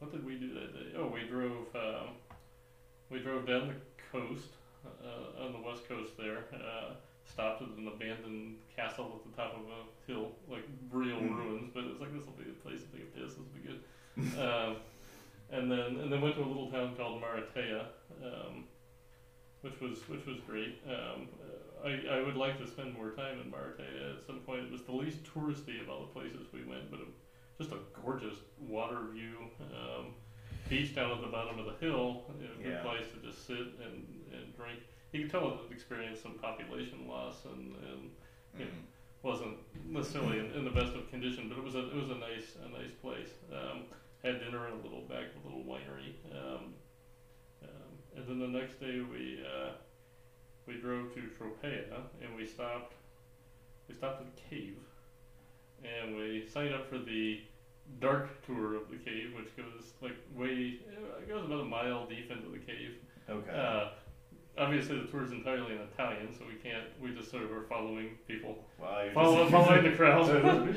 what 0.00 0.10
did 0.10 0.26
we 0.26 0.34
do 0.34 0.52
that 0.54 0.74
day? 0.74 0.98
Oh, 0.98 1.06
we 1.06 1.22
drove 1.22 1.66
um, 1.74 2.08
we 3.08 3.20
drove 3.20 3.46
down 3.46 3.68
the 3.68 3.78
coast 4.12 4.48
uh, 4.84 5.44
on 5.44 5.52
the 5.52 5.60
west 5.60 5.88
coast 5.88 6.12
there. 6.18 6.44
Uh, 6.52 6.94
stopped 7.32 7.62
at 7.62 7.68
an 7.78 7.88
abandoned 7.88 8.56
castle 8.76 9.18
at 9.24 9.30
the 9.30 9.34
top 9.40 9.54
of 9.54 9.62
a 9.62 10.12
hill, 10.12 10.28
like 10.50 10.64
real 10.90 11.16
Mm. 11.20 11.36
ruins. 11.38 11.70
But 11.72 11.84
it's 11.84 12.00
like 12.00 12.12
this 12.12 12.26
will 12.26 12.34
be 12.36 12.44
the 12.44 12.60
place 12.66 12.80
to 12.82 12.86
take 12.98 13.06
a 13.06 13.18
piss. 13.18 13.34
This 13.34 13.38
will 13.38 13.54
be 13.54 13.62
good. 13.64 13.80
um, 14.42 14.76
and 15.50 15.70
then 15.70 16.02
and 16.02 16.12
then 16.12 16.20
went 16.20 16.34
to 16.34 16.42
a 16.42 16.46
little 16.50 16.70
town 16.70 16.94
called 16.96 17.22
Maratea, 17.22 17.86
um, 18.22 18.64
which 19.64 19.80
was 19.80 19.98
which 20.08 20.24
was 20.26 20.36
great. 20.46 20.78
Um, 20.86 21.26
I 21.84 22.18
I 22.18 22.22
would 22.22 22.36
like 22.36 22.58
to 22.60 22.66
spend 22.66 22.94
more 22.94 23.10
time 23.10 23.40
in 23.40 23.50
Maratea 23.50 24.16
at 24.18 24.26
some 24.26 24.40
point. 24.40 24.60
It 24.66 24.72
was 24.72 24.82
the 24.84 24.92
least 24.92 25.24
touristy 25.24 25.80
of 25.82 25.88
all 25.88 26.00
the 26.06 26.12
places 26.12 26.46
we 26.52 26.62
went, 26.64 26.90
but 26.90 27.00
a, 27.00 27.08
just 27.58 27.72
a 27.72 27.78
gorgeous 28.02 28.36
water 28.60 29.00
view. 29.12 29.48
Um, 29.72 30.12
beach 30.68 30.94
down 30.94 31.10
at 31.12 31.20
the 31.20 31.28
bottom 31.28 31.58
of 31.58 31.66
the 31.66 31.76
hill, 31.84 32.22
know, 32.40 32.56
good 32.62 32.72
Yeah. 32.72 32.80
place 32.82 33.04
to 33.12 33.20
just 33.26 33.46
sit 33.46 33.58
and, 33.84 34.00
and 34.32 34.56
drink. 34.56 34.80
You 35.12 35.20
could 35.22 35.30
tell 35.30 35.48
it 35.52 35.58
experienced 35.70 36.22
some 36.22 36.38
population 36.40 37.06
loss 37.08 37.44
and, 37.44 37.74
and 37.90 38.10
Mm. 38.56 38.70
wasn't 39.22 39.56
necessarily 39.84 40.38
in, 40.38 40.46
in 40.52 40.64
the 40.64 40.70
best 40.70 40.94
of 40.94 41.10
condition, 41.10 41.48
but 41.48 41.58
it 41.58 41.64
was 41.64 41.74
a 41.74 41.90
it 41.90 41.96
was 41.96 42.08
a 42.10 42.14
nice 42.14 42.54
a 42.64 42.68
nice 42.70 42.92
place. 43.02 43.34
Um, 43.52 43.82
had 44.22 44.38
dinner 44.40 44.68
in 44.68 44.74
a 44.74 44.82
little 44.86 45.02
back 45.10 45.26
a 45.34 45.40
little 45.46 45.64
winery, 45.64 46.14
um, 46.32 46.72
and 48.16 48.26
then 48.28 48.38
the 48.38 48.58
next 48.58 48.80
day 48.80 49.00
we 49.00 49.40
uh, 49.44 49.70
we 50.66 50.74
drove 50.74 51.14
to 51.14 51.20
Tropea 51.20 51.84
and 52.22 52.34
we 52.36 52.46
stopped 52.46 52.94
we 53.88 53.94
stopped 53.94 54.22
at 54.22 54.26
a 54.26 54.50
cave 54.50 54.76
and 55.84 56.16
we 56.16 56.46
signed 56.46 56.74
up 56.74 56.88
for 56.88 56.98
the 56.98 57.40
dark 58.00 58.44
tour 58.46 58.74
of 58.74 58.88
the 58.90 58.96
cave, 58.96 59.32
which 59.36 59.54
goes 59.56 59.92
like 60.00 60.16
way 60.34 60.78
it 61.20 61.28
goes 61.28 61.44
about 61.44 61.60
a 61.60 61.64
mile 61.64 62.06
deep 62.06 62.30
into 62.30 62.48
the 62.48 62.58
cave. 62.58 62.94
Okay. 63.28 63.50
Uh, 63.50 63.88
obviously 64.58 64.98
the 65.00 65.06
tour 65.06 65.24
is 65.24 65.32
entirely 65.32 65.74
in 65.74 65.80
Italian, 65.80 66.32
so 66.36 66.44
we 66.46 66.54
can't. 66.54 66.84
We 67.00 67.14
just 67.14 67.30
sort 67.30 67.42
of 67.42 67.52
are 67.52 67.64
following 67.64 68.10
people, 68.26 68.64
Wow, 68.80 69.08
follow, 69.12 69.48
following 69.50 69.84
the 69.84 69.92
crowd. 69.92 70.26
Hoping 70.30 70.72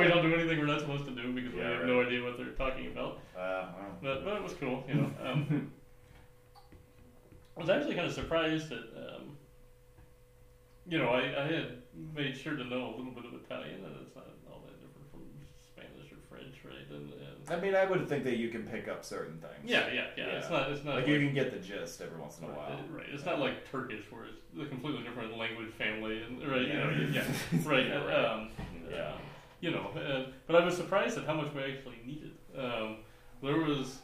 we 0.00 0.08
don't 0.08 0.22
do 0.22 0.34
anything 0.34 0.58
we're 0.58 0.66
not 0.66 0.80
supposed 0.80 1.04
to 1.06 1.10
do 1.10 1.32
because 1.32 1.52
we 1.52 1.60
have 1.60 1.78
right. 1.78 1.86
no 1.86 2.02
idea 2.02 2.22
what 2.22 2.36
they're 2.36 2.52
talking 2.52 2.86
about. 2.86 3.20
Uh, 3.36 3.40
wow. 3.40 3.72
But, 4.02 4.24
but 4.24 4.36
it 4.36 4.42
was 4.42 4.54
cool, 4.54 4.84
you 4.88 4.94
know. 4.94 5.10
Um, 5.24 5.72
I 7.56 7.60
was 7.60 7.70
actually 7.70 7.94
kind 7.94 8.06
of 8.06 8.12
surprised 8.12 8.68
that, 8.70 8.84
um, 8.96 9.36
you 10.86 10.98
know, 10.98 11.08
I, 11.08 11.44
I 11.44 11.46
had 11.46 11.82
made 12.14 12.36
sure 12.36 12.56
to 12.56 12.64
know 12.64 12.94
a 12.94 12.96
little 12.96 13.12
bit 13.12 13.24
of 13.24 13.34
Italian, 13.34 13.84
and 13.84 13.94
it's 14.02 14.14
not 14.14 14.26
all 14.50 14.62
that 14.66 14.74
different 14.80 15.10
from 15.10 15.22
Spanish 15.62 16.10
or 16.10 16.18
French, 16.28 16.56
right? 16.64 16.90
And 16.90 17.12
I 17.50 17.60
mean, 17.60 17.74
I 17.74 17.84
would 17.84 18.08
think 18.08 18.24
that 18.24 18.36
you 18.36 18.48
can 18.48 18.62
pick 18.64 18.88
up 18.88 19.04
certain 19.04 19.38
things. 19.38 19.64
yeah, 19.70 19.86
yeah, 19.92 20.06
yeah, 20.16 20.24
It's 20.38 20.50
not. 20.50 20.70
It's 20.70 20.84
not 20.84 20.96
like 20.96 21.06
you 21.08 21.18
can 21.18 21.34
get 21.34 21.50
the 21.52 21.58
gist 21.58 22.00
every 22.00 22.18
once 22.18 22.38
in 22.38 22.44
a 22.44 22.48
while. 22.48 22.78
Right. 22.90 23.06
It's 23.12 23.24
not 23.26 23.38
like 23.40 23.70
Turkish, 23.70 24.04
where 24.10 24.24
it's 24.24 24.38
a 24.60 24.66
completely 24.66 25.02
different 25.02 25.36
language 25.36 25.70
family, 25.78 26.22
and 26.22 26.40
right. 26.50 26.62
You 26.62 26.72
know. 26.74 27.08
Yeah. 27.12 27.24
Right. 27.64 27.86
Yeah, 27.86 28.00
uh, 28.00 28.06
right. 28.06 28.24
Um, 28.24 28.48
Yeah. 28.90 29.08
um, 29.12 29.18
you 29.60 29.70
know. 29.70 29.88
Uh, 29.96 30.30
but 30.46 30.56
I 30.56 30.64
was 30.64 30.76
surprised 30.76 31.18
at 31.18 31.24
how 31.24 31.34
much 31.34 31.52
we 31.54 31.62
actually 31.62 31.98
needed. 32.06 32.32
Um, 32.56 32.98
there 33.42 33.56
was 33.58 33.98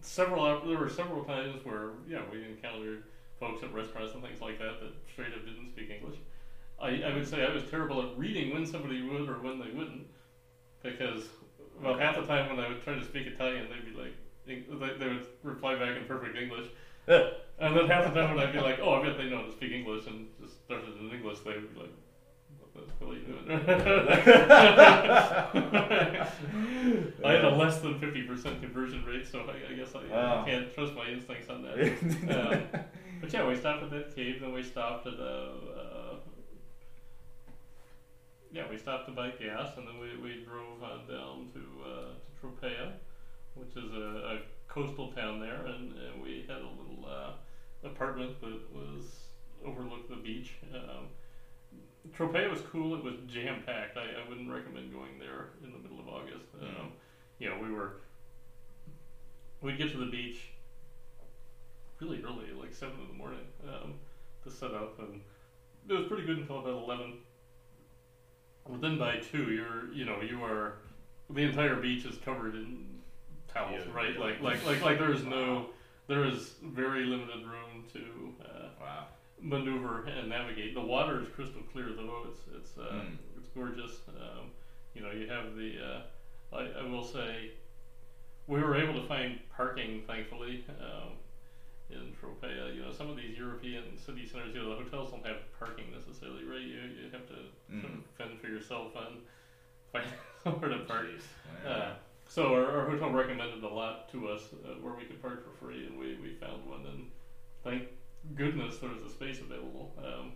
several. 0.00 0.66
There 0.66 0.78
were 0.78 0.88
several 0.88 1.24
times 1.24 1.64
where 1.64 1.90
yeah 2.08 2.20
we 2.30 2.44
encountered 2.44 3.04
folks 3.40 3.62
at 3.62 3.72
restaurants 3.72 4.14
and 4.14 4.22
things 4.22 4.40
like 4.40 4.58
that 4.58 4.80
that 4.80 4.92
straight 5.12 5.32
up 5.32 5.44
didn't 5.44 5.70
speak 5.70 5.90
English. 5.90 6.18
I, 6.80 7.02
I 7.02 7.14
would 7.14 7.26
say 7.26 7.44
I 7.44 7.52
was 7.52 7.64
terrible 7.70 8.02
at 8.02 8.16
reading 8.18 8.52
when 8.54 8.64
somebody 8.66 9.02
would 9.02 9.28
or 9.28 9.40
when 9.40 9.58
they 9.58 9.70
wouldn't, 9.70 10.06
because 10.82 11.24
about 11.80 12.00
half 12.00 12.16
the 12.16 12.22
time 12.26 12.48
when 12.54 12.64
I 12.64 12.68
would 12.68 12.82
try 12.82 12.94
to 12.94 13.04
speak 13.04 13.26
Italian, 13.26 13.66
they'd 13.70 13.84
be 13.84 13.92
like, 14.00 14.14
they, 14.46 14.62
they 14.98 15.08
would 15.08 15.26
reply 15.42 15.74
back 15.74 15.96
in 15.96 16.04
perfect 16.04 16.36
English. 16.36 16.68
And 17.60 17.76
then 17.76 17.88
half 17.88 18.04
the 18.12 18.20
time 18.20 18.34
when 18.34 18.44
I'd 18.46 18.52
be 18.52 18.60
like, 18.60 18.78
oh, 18.80 18.94
I 18.94 19.02
bet 19.06 19.16
they 19.18 19.28
know 19.28 19.38
how 19.38 19.44
to 19.46 19.52
speak 19.52 19.72
English, 19.72 20.06
and 20.06 20.28
just 20.40 20.64
started 20.64 20.96
in 21.00 21.10
English, 21.10 21.40
they 21.40 21.54
would 21.54 21.74
be 21.74 21.80
like, 21.80 21.90
what 22.60 22.72
the 22.74 22.80
hell 23.00 23.10
are 23.10 23.14
you 23.14 23.24
doing? 23.26 23.46
I 27.24 27.32
had 27.32 27.44
a 27.44 27.50
less 27.56 27.78
than 27.80 27.98
50% 27.98 28.60
conversion 28.60 29.04
rate, 29.04 29.26
so 29.26 29.40
I, 29.40 29.72
I 29.72 29.74
guess 29.74 29.94
I, 29.94 30.04
Wow. 30.12 30.42
I 30.42 30.44
can't 30.50 30.72
trust 30.74 30.94
my 30.94 31.08
instincts 31.08 31.48
on 31.50 31.62
that. 31.62 31.78
Um, 32.28 32.62
but 33.20 33.32
yeah, 33.32 33.44
we 33.48 33.56
stopped 33.56 33.82
at 33.82 33.90
that 33.90 34.14
cave, 34.14 34.40
then 34.40 34.52
we 34.52 34.62
stopped 34.62 35.06
at 35.08 35.14
a. 35.14 35.50
Uh, 35.76 35.97
yeah, 38.52 38.64
we 38.70 38.78
stopped 38.78 39.06
to 39.06 39.12
buy 39.12 39.30
gas, 39.30 39.76
and 39.76 39.86
then 39.86 39.98
we, 40.00 40.16
we 40.22 40.44
drove 40.44 40.82
on 40.82 41.06
down 41.06 41.48
to 41.52 41.60
uh, 41.84 42.08
to 42.14 42.46
Tropea, 42.46 42.92
which 43.54 43.76
is 43.76 43.92
a, 43.92 44.36
a 44.36 44.38
coastal 44.68 45.12
town 45.12 45.40
there, 45.40 45.66
and, 45.66 45.92
and 45.92 46.22
we 46.22 46.44
had 46.48 46.58
a 46.58 46.70
little 46.78 47.04
uh, 47.06 47.32
apartment 47.86 48.40
that 48.40 48.60
was 48.72 49.04
overlooked 49.66 50.08
the 50.08 50.16
beach. 50.16 50.54
Um, 50.74 51.08
Tropea 52.16 52.50
was 52.50 52.60
cool. 52.72 52.94
It 52.94 53.04
was 53.04 53.14
jam 53.26 53.62
packed. 53.66 53.96
I, 53.96 54.24
I 54.24 54.28
wouldn't 54.28 54.50
recommend 54.50 54.92
going 54.92 55.18
there 55.18 55.50
in 55.62 55.72
the 55.72 55.78
middle 55.78 56.00
of 56.00 56.08
August. 56.08 56.46
Um, 56.60 56.92
you 57.38 57.50
know, 57.50 57.56
we 57.62 57.70
were 57.70 57.96
we'd 59.60 59.78
get 59.78 59.90
to 59.92 59.98
the 59.98 60.06
beach 60.06 60.50
really 62.00 62.22
early, 62.22 62.46
like 62.58 62.72
seven 62.72 62.94
in 63.00 63.08
the 63.08 63.18
morning, 63.18 63.44
um, 63.64 63.94
to 64.44 64.50
set 64.50 64.72
up, 64.72 64.98
and 65.00 65.20
it 65.88 65.92
was 65.92 66.06
pretty 66.06 66.24
good 66.24 66.38
until 66.38 66.60
about 66.60 66.82
eleven. 66.82 67.18
But 68.68 68.80
then 68.80 68.98
by 68.98 69.16
two, 69.16 69.50
you're 69.50 69.90
you 69.92 70.04
know 70.04 70.20
you 70.20 70.42
are 70.44 70.74
the 71.30 71.42
entire 71.42 71.76
beach 71.76 72.04
is 72.04 72.16
covered 72.24 72.54
in 72.54 72.84
towels, 73.52 73.82
Yeah. 73.86 73.94
right? 73.94 74.18
Like 74.18 74.40
like 74.42 74.64
like 74.66 74.82
like 74.82 74.98
there 74.98 75.12
is 75.12 75.24
no 75.24 75.66
there 76.06 76.24
is 76.24 76.54
very 76.62 77.04
limited 77.04 77.46
room 77.46 77.84
to 77.92 78.34
uh, 78.44 78.68
wow. 78.80 79.04
maneuver 79.40 80.04
and 80.06 80.28
navigate. 80.28 80.74
The 80.74 80.80
water 80.80 81.20
is 81.20 81.28
crystal 81.34 81.62
clear, 81.72 81.88
though. 81.94 82.24
It's 82.28 82.40
it's 82.56 82.78
uh, 82.78 82.92
Mm. 82.92 83.16
it's 83.38 83.48
gorgeous. 83.54 84.00
Um, 84.08 84.50
you 84.94 85.02
know, 85.02 85.10
you 85.10 85.28
have 85.28 85.54
the. 85.54 85.78
Uh, 85.78 86.56
I, 86.56 86.80
I 86.80 86.82
will 86.90 87.04
say, 87.04 87.50
we 88.46 88.58
were 88.62 88.74
able 88.74 88.98
to 89.00 89.06
find 89.06 89.38
parking, 89.54 90.02
thankfully, 90.06 90.64
um, 90.80 91.12
in 91.90 92.12
Tropea. 92.20 92.74
You 92.74 92.82
know, 92.82 92.90
some 92.90 93.08
of 93.08 93.16
these 93.16 93.36
European 93.36 93.96
city 93.96 94.26
centers, 94.26 94.54
you 94.54 94.60
know, 94.62 94.68
the 94.68 94.74
hotels 94.76 95.10
don't 95.10 95.24
have 95.26 95.38
parking 95.58 95.90
necessarily, 95.90 96.44
right? 96.44 96.60
You 96.60 96.80
you 97.02 97.08
have 97.12 97.26
to 97.26 97.34
sort 97.80 97.92
of 97.92 98.00
Mm. 98.00 98.02
fend 98.16 98.38
for 98.38 98.46
yourself 98.48 98.94
and 98.96 99.18
find 99.92 100.04
somewhere 100.42 100.70
to 100.70 100.78
park. 100.78 101.06
Jeez. 101.06 101.66
Uh, 101.66 101.90
so 102.28 102.52
our, 102.52 102.78
our 102.78 102.84
hotel 102.84 103.08
recommended 103.10 103.62
a 103.62 103.68
lot 103.68 104.08
to 104.08 104.28
us 104.28 104.50
uh, 104.64 104.72
where 104.80 104.92
we 104.94 105.04
could 105.04 105.20
park 105.20 105.42
for 105.42 105.50
free, 105.52 105.86
and 105.86 105.96
we, 105.98 106.14
we 106.14 106.30
found 106.30 106.64
one. 106.64 106.84
And 106.84 107.06
thank 107.64 107.82
goodness 108.34 108.76
there 108.78 108.90
was 108.90 109.02
a 109.02 109.08
space 109.08 109.40
available 109.40 109.88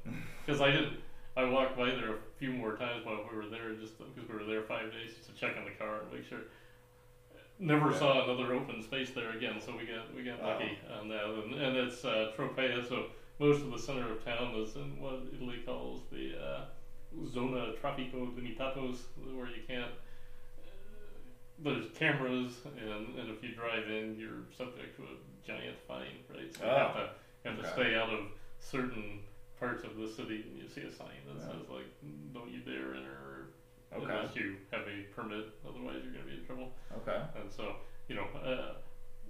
because 0.44 0.60
I 0.60 0.70
didn't. 0.70 0.94
I 1.36 1.44
walked 1.44 1.74
by 1.76 1.92
there 1.92 2.10
a 2.10 2.14
few 2.36 2.52
more 2.52 2.72
times 2.72 3.04
while 3.04 3.22
we 3.26 3.34
were 3.34 3.46
there, 3.46 3.72
just 3.72 3.96
because 3.98 4.28
we 4.28 4.34
were 4.34 4.44
there 4.44 4.60
five 4.62 4.90
days, 4.90 5.12
just 5.14 5.26
to 5.26 5.32
check 5.32 5.56
on 5.56 5.64
the 5.64 5.70
car 5.70 6.00
and 6.00 6.10
make 6.10 6.24
sure. 6.24 6.42
Never 7.62 7.92
Yeah. 7.92 7.98
saw 8.00 8.24
another 8.24 8.52
open 8.54 8.82
space 8.82 9.10
there 9.10 9.30
again, 9.30 9.60
so 9.60 9.76
we 9.76 9.86
got 9.86 10.12
we 10.12 10.24
got 10.24 10.40
Wow. 10.40 10.58
lucky 10.58 10.76
on 10.90 11.06
that. 11.08 11.26
And, 11.26 11.54
and 11.54 11.76
it's 11.76 12.04
uh, 12.04 12.32
Tropea, 12.36 12.88
so 12.88 13.06
most 13.38 13.62
of 13.62 13.70
the 13.70 13.78
center 13.78 14.10
of 14.10 14.24
town 14.24 14.56
is 14.56 14.74
in 14.74 14.98
what 15.00 15.20
Italy 15.32 15.62
calls 15.64 16.00
the 16.10 16.34
uh, 16.36 16.64
zona 17.24 17.72
traffico 17.80 18.34
limitatos, 18.34 18.96
where 19.16 19.46
you 19.46 19.62
can't. 19.68 19.92
There's 21.56 21.86
cameras, 21.94 22.50
and, 22.76 23.16
and 23.16 23.30
if 23.30 23.40
you 23.44 23.54
drive 23.54 23.86
in, 23.86 24.16
you're 24.18 24.42
subject 24.56 24.96
to 24.96 25.04
a 25.04 25.46
giant 25.46 25.78
fine, 25.86 26.18
right? 26.28 26.52
So 26.52 26.64
you 26.64 26.68
have 26.68 26.96
Oh, 26.96 26.98
to 26.98 27.10
have 27.48 27.56
to 27.58 27.62
okay. 27.62 27.70
stay 27.70 27.94
out 27.94 28.10
of 28.10 28.24
certain 28.58 29.20
parts 29.60 29.84
of 29.84 29.96
the 29.96 30.08
city, 30.08 30.44
and 30.50 30.58
you 30.58 30.66
see 30.66 30.80
a 30.80 30.90
sign 30.90 31.22
that 31.28 31.38
Yeah. 31.38 31.46
says 31.52 31.68
like, 31.68 31.86
"Don't 32.34 32.50
you 32.50 32.58
dare 32.58 32.94
enter." 32.96 33.31
Okay. 33.96 34.04
Unless 34.04 34.36
you 34.36 34.56
have 34.72 34.82
a 34.82 35.02
permit, 35.14 35.46
otherwise 35.68 35.96
you're 36.02 36.12
going 36.12 36.24
to 36.24 36.30
be 36.30 36.38
in 36.40 36.46
trouble. 36.46 36.70
Okay. 37.02 37.18
And 37.40 37.50
so, 37.52 37.76
you 38.08 38.14
know, 38.16 38.26
uh, 38.44 38.74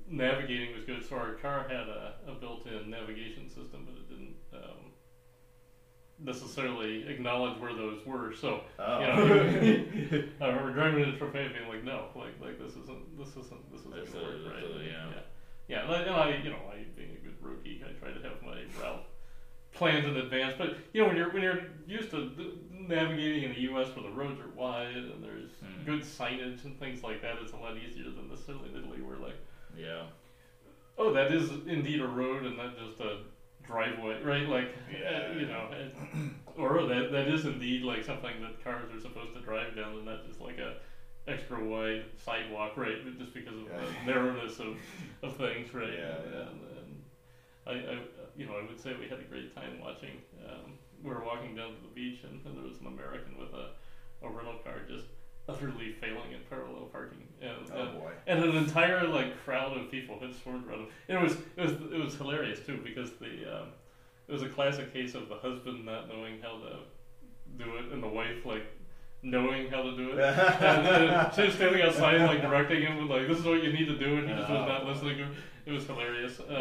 navigating 0.08 0.74
was 0.74 0.84
good. 0.84 1.04
So 1.08 1.16
our 1.16 1.32
car 1.34 1.66
had 1.68 1.88
a, 1.88 2.14
a 2.28 2.34
built-in 2.34 2.88
navigation 2.90 3.48
system, 3.48 3.84
but 3.86 3.94
it 3.96 4.08
didn't 4.08 4.36
um, 4.54 4.92
necessarily 6.18 7.08
acknowledge 7.08 7.58
where 7.58 7.74
those 7.74 8.04
were. 8.06 8.32
So 8.34 8.60
Oh. 8.78 9.00
you 9.00 9.06
know, 9.06 10.24
I 10.40 10.46
remember 10.46 10.72
driving 10.72 11.04
into 11.04 11.18
Tropea 11.18 11.52
being 11.52 11.68
like, 11.68 11.84
no, 11.84 12.06
like 12.14 12.34
like 12.40 12.58
this 12.58 12.76
isn't 12.76 13.18
this 13.18 13.30
isn't 13.36 13.72
this 13.72 13.80
isn't 13.80 13.94
This 13.94 14.10
gonna 14.10 14.24
work, 14.24 14.34
is- 14.36 14.46
right? 14.46 14.62
uh, 14.64 14.78
yeah. 14.78 15.06
yeah, 15.68 15.86
yeah. 15.86 16.02
And 16.06 16.10
I, 16.14 16.36
you 16.42 16.50
know, 16.50 16.62
I 16.70 16.84
being 16.96 17.10
a 17.10 17.24
good 17.24 17.36
rookie, 17.40 17.78
geek, 17.78 17.82
I 17.82 17.92
try 17.98 18.12
to 18.12 18.22
have 18.28 18.42
my 18.42 18.62
route 18.80 19.04
planned 19.74 20.06
in 20.06 20.16
advance. 20.16 20.54
But 20.58 20.76
you 20.92 21.02
know, 21.02 21.08
when 21.08 21.16
you're 21.16 21.30
when 21.32 21.42
you're 21.42 21.60
used 21.86 22.10
to 22.12 22.30
navigating 22.70 23.44
in 23.44 23.54
the 23.54 23.60
U.S. 23.62 23.88
where 23.94 24.02
the 24.02 24.10
roads 24.10 24.40
are 24.40 24.48
wide 24.56 24.96
and 24.96 25.22
there's 25.22 25.50
Hmm. 25.64 25.84
good 25.84 26.00
signage 26.02 26.64
and 26.64 26.78
things 26.78 27.02
like 27.04 27.22
that, 27.22 27.36
it's 27.42 27.52
a 27.52 27.56
lot 27.56 27.76
easier 27.76 28.04
than 28.10 28.28
necessarily 28.28 28.68
in 28.70 28.76
Italy, 28.76 29.00
where 29.00 29.16
like, 29.18 29.36
Yeah. 29.76 30.02
oh, 30.98 31.12
that 31.12 31.30
is 31.32 31.50
indeed 31.66 32.00
a 32.00 32.06
road 32.06 32.44
and 32.44 32.56
not 32.56 32.76
just 32.76 32.98
a 33.00 33.18
driveway, 33.62 34.20
right? 34.22 34.46
Like, 34.48 34.68
Yeah. 34.92 35.28
uh, 35.30 35.38
you 35.38 35.46
know, 35.46 35.68
and, 35.72 36.34
or 36.56 36.78
oh, 36.80 36.86
that 36.88 37.12
that 37.12 37.28
is 37.28 37.44
indeed 37.44 37.82
like 37.82 38.02
something 38.04 38.40
that 38.40 38.62
cars 38.64 38.90
are 38.92 39.00
supposed 39.00 39.34
to 39.34 39.40
drive 39.40 39.76
down, 39.76 39.94
and 39.96 40.04
not 40.04 40.26
just 40.26 40.40
like 40.40 40.58
a 40.58 40.74
extra 41.28 41.62
wide 41.64 42.02
sidewalk, 42.16 42.76
right? 42.76 42.96
But 43.04 43.16
Just 43.18 43.32
because 43.32 43.54
of 43.54 43.66
Yeah. 43.68 43.78
the 44.04 44.12
narrowness 44.12 44.58
of, 44.58 44.76
of 45.22 45.36
things, 45.36 45.72
right? 45.72 45.92
Yeah, 45.92 46.16
and, 46.16 46.32
yeah. 46.34 46.48
And, 46.48 46.60
and 46.76 47.02
I, 47.64 47.92
I, 47.92 47.98
you 48.36 48.46
know, 48.46 48.54
I 48.56 48.66
would 48.66 48.80
say 48.80 48.94
we 48.98 49.08
had 49.08 49.18
a 49.20 49.24
great 49.24 49.54
time 49.54 49.80
watching. 49.80 50.22
Um, 50.46 50.74
we 51.02 51.10
were 51.10 51.24
walking 51.24 51.54
down 51.54 51.74
to 51.74 51.80
the 51.82 51.92
beach, 51.94 52.20
and, 52.24 52.40
and 52.46 52.56
there 52.56 52.64
was 52.64 52.78
an 52.80 52.86
American 52.86 53.36
with 53.38 53.52
a, 53.52 53.70
a 54.24 54.28
rental 54.30 54.54
car 54.64 54.74
just 54.88 55.06
utterly 55.48 55.92
failing 56.00 56.32
at 56.32 56.48
parallel 56.48 56.86
parking, 56.92 57.26
and, 57.40 57.50
Oh 57.74 57.82
and 57.82 57.98
boy. 58.00 58.12
and 58.28 58.44
an 58.44 58.56
entire 58.56 59.06
like 59.08 59.36
crowd 59.44 59.76
of 59.76 59.90
people 59.90 60.18
had 60.20 60.34
swarmed 60.34 60.66
around 60.68 60.80
him. 60.82 60.86
And 61.08 61.18
it 61.18 61.22
was 61.22 61.32
it 61.56 61.62
was 61.62 61.72
it 61.92 61.98
was 62.04 62.14
hilarious 62.14 62.60
too 62.64 62.78
because 62.84 63.10
the 63.20 63.60
um, 63.62 63.68
it 64.28 64.32
was 64.32 64.42
a 64.42 64.48
classic 64.48 64.92
case 64.92 65.14
of 65.16 65.28
the 65.28 65.34
husband 65.36 65.84
not 65.84 66.08
knowing 66.08 66.40
how 66.40 66.58
to 66.58 66.76
do 67.58 67.76
it 67.76 67.92
and 67.92 68.02
the 68.02 68.08
wife 68.08 68.46
like 68.46 68.64
knowing 69.24 69.68
how 69.68 69.82
to 69.82 69.96
do 69.96 70.12
it. 70.12 70.18
and, 70.20 70.86
and 70.86 71.34
she 71.34 71.42
was 71.42 71.54
standing 71.54 71.82
outside 71.82 72.20
like 72.22 72.40
directing 72.40 72.82
him 72.82 73.08
like 73.08 73.26
this 73.26 73.38
is 73.38 73.44
what 73.44 73.62
you 73.62 73.72
need 73.72 73.86
to 73.86 73.98
do 73.98 74.18
and 74.18 74.28
he 74.28 74.34
just 74.34 74.48
was 74.48 74.68
not 74.68 74.86
listening 74.86 75.16
to 75.18 75.24
him. 75.24 75.34
It 75.64 75.72
was 75.72 75.86
hilarious. 75.86 76.40
Uh, 76.40 76.52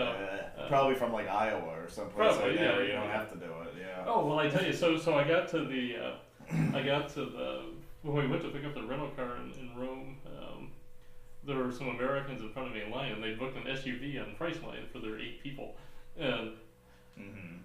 Uh, 0.58 0.68
probably 0.68 0.96
from 0.96 1.12
like 1.12 1.28
Iowa 1.28 1.62
or 1.84 1.90
someplace 1.90 2.36
Probably, 2.36 2.52
like 2.52 2.60
that 2.60 2.76
yeah, 2.76 2.82
you 2.82 2.88
yeah. 2.90 3.00
don't 3.02 3.10
have 3.10 3.32
to 3.32 3.38
do 3.38 3.46
it. 3.64 3.74
Yeah. 3.80 4.04
Oh 4.06 4.26
well, 4.28 4.40
I 4.40 4.48
tell 4.50 4.64
you. 4.66 4.74
So 4.74 4.98
so 4.98 5.16
I 5.16 5.24
got 5.28 5.48
to 5.50 5.60
the 5.66 5.96
uh, 5.98 6.78
I 6.78 6.82
got 6.92 7.10
to 7.16 7.26
the 7.26 7.62
when 8.04 8.16
we 8.16 8.28
went 8.28 8.42
to 8.44 8.50
pick 8.50 8.64
up 8.66 8.74
the 8.76 8.84
rental 8.84 9.10
car 9.10 9.38
in, 9.38 9.52
in 9.60 9.76
Rome. 9.80 10.18
Um, 10.26 10.72
there 11.44 11.58
were 11.58 11.72
some 11.72 11.88
Americans 11.88 12.42
in 12.42 12.52
front 12.52 12.68
of 12.68 12.74
me 12.76 12.84
in 12.84 12.92
line, 12.92 13.12
and 13.14 13.24
they 13.24 13.34
booked 13.34 13.58
an 13.58 13.64
SUV 13.64 14.20
on 14.22 14.36
Priceline 14.40 14.88
for 14.92 15.00
their 15.00 15.18
eight 15.20 15.42
people, 15.42 15.76
and 16.18 16.52
Mm-hmm. 17.20 17.58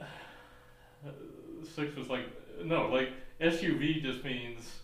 six 1.74 1.94
was 1.96 2.08
like 2.08 2.24
no, 2.64 2.88
like 2.88 3.10
SUV 3.40 4.02
just 4.02 4.24
means 4.24 4.78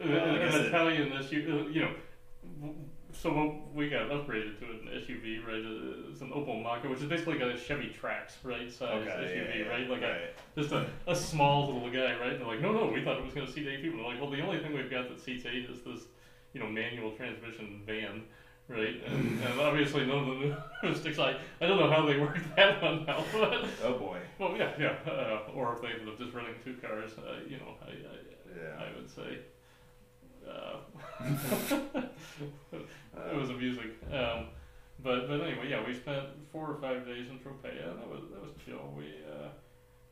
uh, 0.00 0.04
an 0.04 0.66
Italian 0.66 1.10
SUV. 1.10 1.66
uh, 1.66 1.68
You 1.68 1.80
know, 1.82 2.74
so 3.20 3.32
what 3.32 3.74
we 3.74 3.88
got 3.88 4.08
upgraded 4.10 4.58
to 4.60 4.64
an 4.66 4.88
SUV, 4.94 5.44
right? 5.46 5.62
It's 6.10 6.20
an 6.20 6.30
Opel 6.30 6.62
Mokka, 6.62 6.88
which 6.90 7.00
is 7.00 7.06
basically 7.08 7.38
got 7.38 7.48
a 7.50 7.56
Chevy 7.58 7.94
Trax, 8.00 8.32
right? 8.42 8.70
Size 8.70 9.06
Okay, 9.08 9.10
SUV, 9.10 9.58
yeah, 9.58 9.64
yeah, 9.64 9.68
right? 9.70 9.88
Like 9.90 10.02
a 10.02 10.28
just 10.56 10.72
a, 10.72 10.86
a 11.06 11.14
small 11.16 11.66
little 11.72 11.90
guy, 11.90 12.18
right? 12.20 12.32
And 12.32 12.40
they're 12.40 12.46
like, 12.48 12.60
no, 12.60 12.72
no, 12.72 12.86
we 12.92 13.02
thought 13.02 13.18
it 13.18 13.24
was 13.24 13.34
going 13.34 13.46
to 13.46 13.52
seat 13.52 13.66
eight 13.68 13.82
people. 13.82 13.98
And 13.98 14.04
they're 14.06 14.12
like, 14.14 14.20
well, 14.20 14.30
the 14.30 14.40
only 14.42 14.60
thing 14.60 14.74
we've 14.74 14.90
got 14.90 15.08
that 15.08 15.20
seats 15.20 15.44
eight 15.46 15.68
is 15.70 15.82
this, 15.82 16.06
you 16.52 16.60
know, 16.60 16.68
manual 16.68 17.12
transmission 17.12 17.82
van, 17.86 18.22
right? 18.68 19.02
And, 19.06 19.40
and 19.44 19.60
obviously 19.60 20.06
none 20.06 20.18
of 20.18 20.26
the 20.26 20.56
new 20.88 20.94
sticks. 21.00 21.18
I 21.18 21.36
I 21.60 21.66
don't 21.66 21.78
know 21.78 21.90
how 21.90 22.06
they 22.06 22.18
work 22.20 22.38
that 22.56 22.82
one 22.82 23.08
out, 23.08 23.24
but 23.32 23.64
Oh 23.84 23.98
boy. 23.98 24.18
well, 24.38 24.56
yeah, 24.56 24.72
yeah. 24.78 24.94
Uh, 25.10 25.40
or 25.54 25.74
if 25.74 25.80
they 25.82 25.88
ended 25.88 26.08
up 26.08 26.18
just 26.18 26.32
running 26.34 26.54
two 26.64 26.74
cars, 26.74 27.12
uh, 27.18 27.36
you 27.48 27.56
know, 27.58 27.74
I, 27.82 27.90
I, 27.90 28.56
Yeah. 28.56 28.84
I 28.84 28.96
would 28.96 29.10
say. 29.10 29.38
Uh, 30.46 30.76
it 32.72 33.36
was 33.36 33.50
amusing. 33.50 33.90
Um, 34.12 34.46
but 35.02 35.28
but 35.28 35.40
anyway, 35.40 35.68
yeah, 35.68 35.86
we 35.86 35.94
spent 35.94 36.24
four 36.52 36.70
or 36.70 36.76
five 36.80 37.04
days 37.06 37.28
in 37.28 37.38
Tropea, 37.38 37.90
and 37.90 37.98
that 38.00 38.08
was 38.08 38.22
that 38.32 38.40
was 38.42 38.52
chill. 38.64 38.92
We 38.96 39.06
uh, 39.28 39.48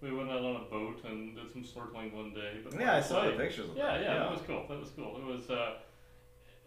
we 0.00 0.12
went 0.12 0.30
out 0.30 0.42
on 0.44 0.56
a 0.56 0.64
boat 0.70 1.00
and 1.04 1.34
did 1.34 1.50
some 1.52 1.62
snorkeling 1.64 2.12
one 2.12 2.34
day. 2.34 2.60
But 2.62 2.78
Yeah, 2.78 2.96
I 2.96 3.00
saw 3.00 3.24
the 3.24 3.32
pictures 3.32 3.70
of 3.70 3.76
Yeah, 3.76 3.96
that. 3.98 4.02
yeah, 4.02 4.14
that 4.18 4.30
was 4.30 4.40
cool. 4.46 4.64
That 4.68 4.80
was 4.80 4.90
cool. 4.96 5.16
It 5.18 5.24
was 5.24 5.48
uh, 5.50 5.74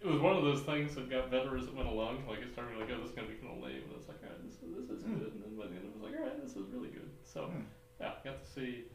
it 0.02 0.08
was 0.08 0.20
one 0.22 0.36
of 0.38 0.44
those 0.44 0.62
things 0.62 0.96
that 0.96 1.10
got 1.10 1.30
better 1.32 1.58
as 1.58 1.66
it 1.66 1.74
went 1.76 1.88
along. 1.90 2.24
Like 2.28 2.40
it 2.40 2.52
started 2.54 2.78
like, 2.78 2.90
oh, 2.92 2.98
this 3.02 3.10
is 3.10 3.16
gonna 3.16 3.28
be 3.28 3.36
kind 3.36 3.54
of 3.58 3.64
lame, 3.64 3.84
and 3.86 3.94
it's 3.98 4.08
like, 4.08 4.18
all 4.24 4.30
right, 4.30 4.42
this 4.46 4.56
is 4.62 4.88
this 4.90 4.98
is 5.00 5.04
Hmm. 5.06 5.20
good. 5.20 5.32
And 5.34 5.44
then 5.44 5.56
by 5.58 5.66
the 5.68 5.76
end, 5.78 5.86
it 5.86 5.94
was 5.94 6.02
like, 6.04 6.20
all 6.20 6.26
right, 6.26 6.42
this 6.42 6.56
is 6.56 6.66
really 6.74 6.90
good. 6.90 7.10
So 7.24 7.46
Hmm. 7.54 7.66
yeah, 8.02 8.14
got 8.24 8.42
to 8.44 8.48
see 8.50 8.86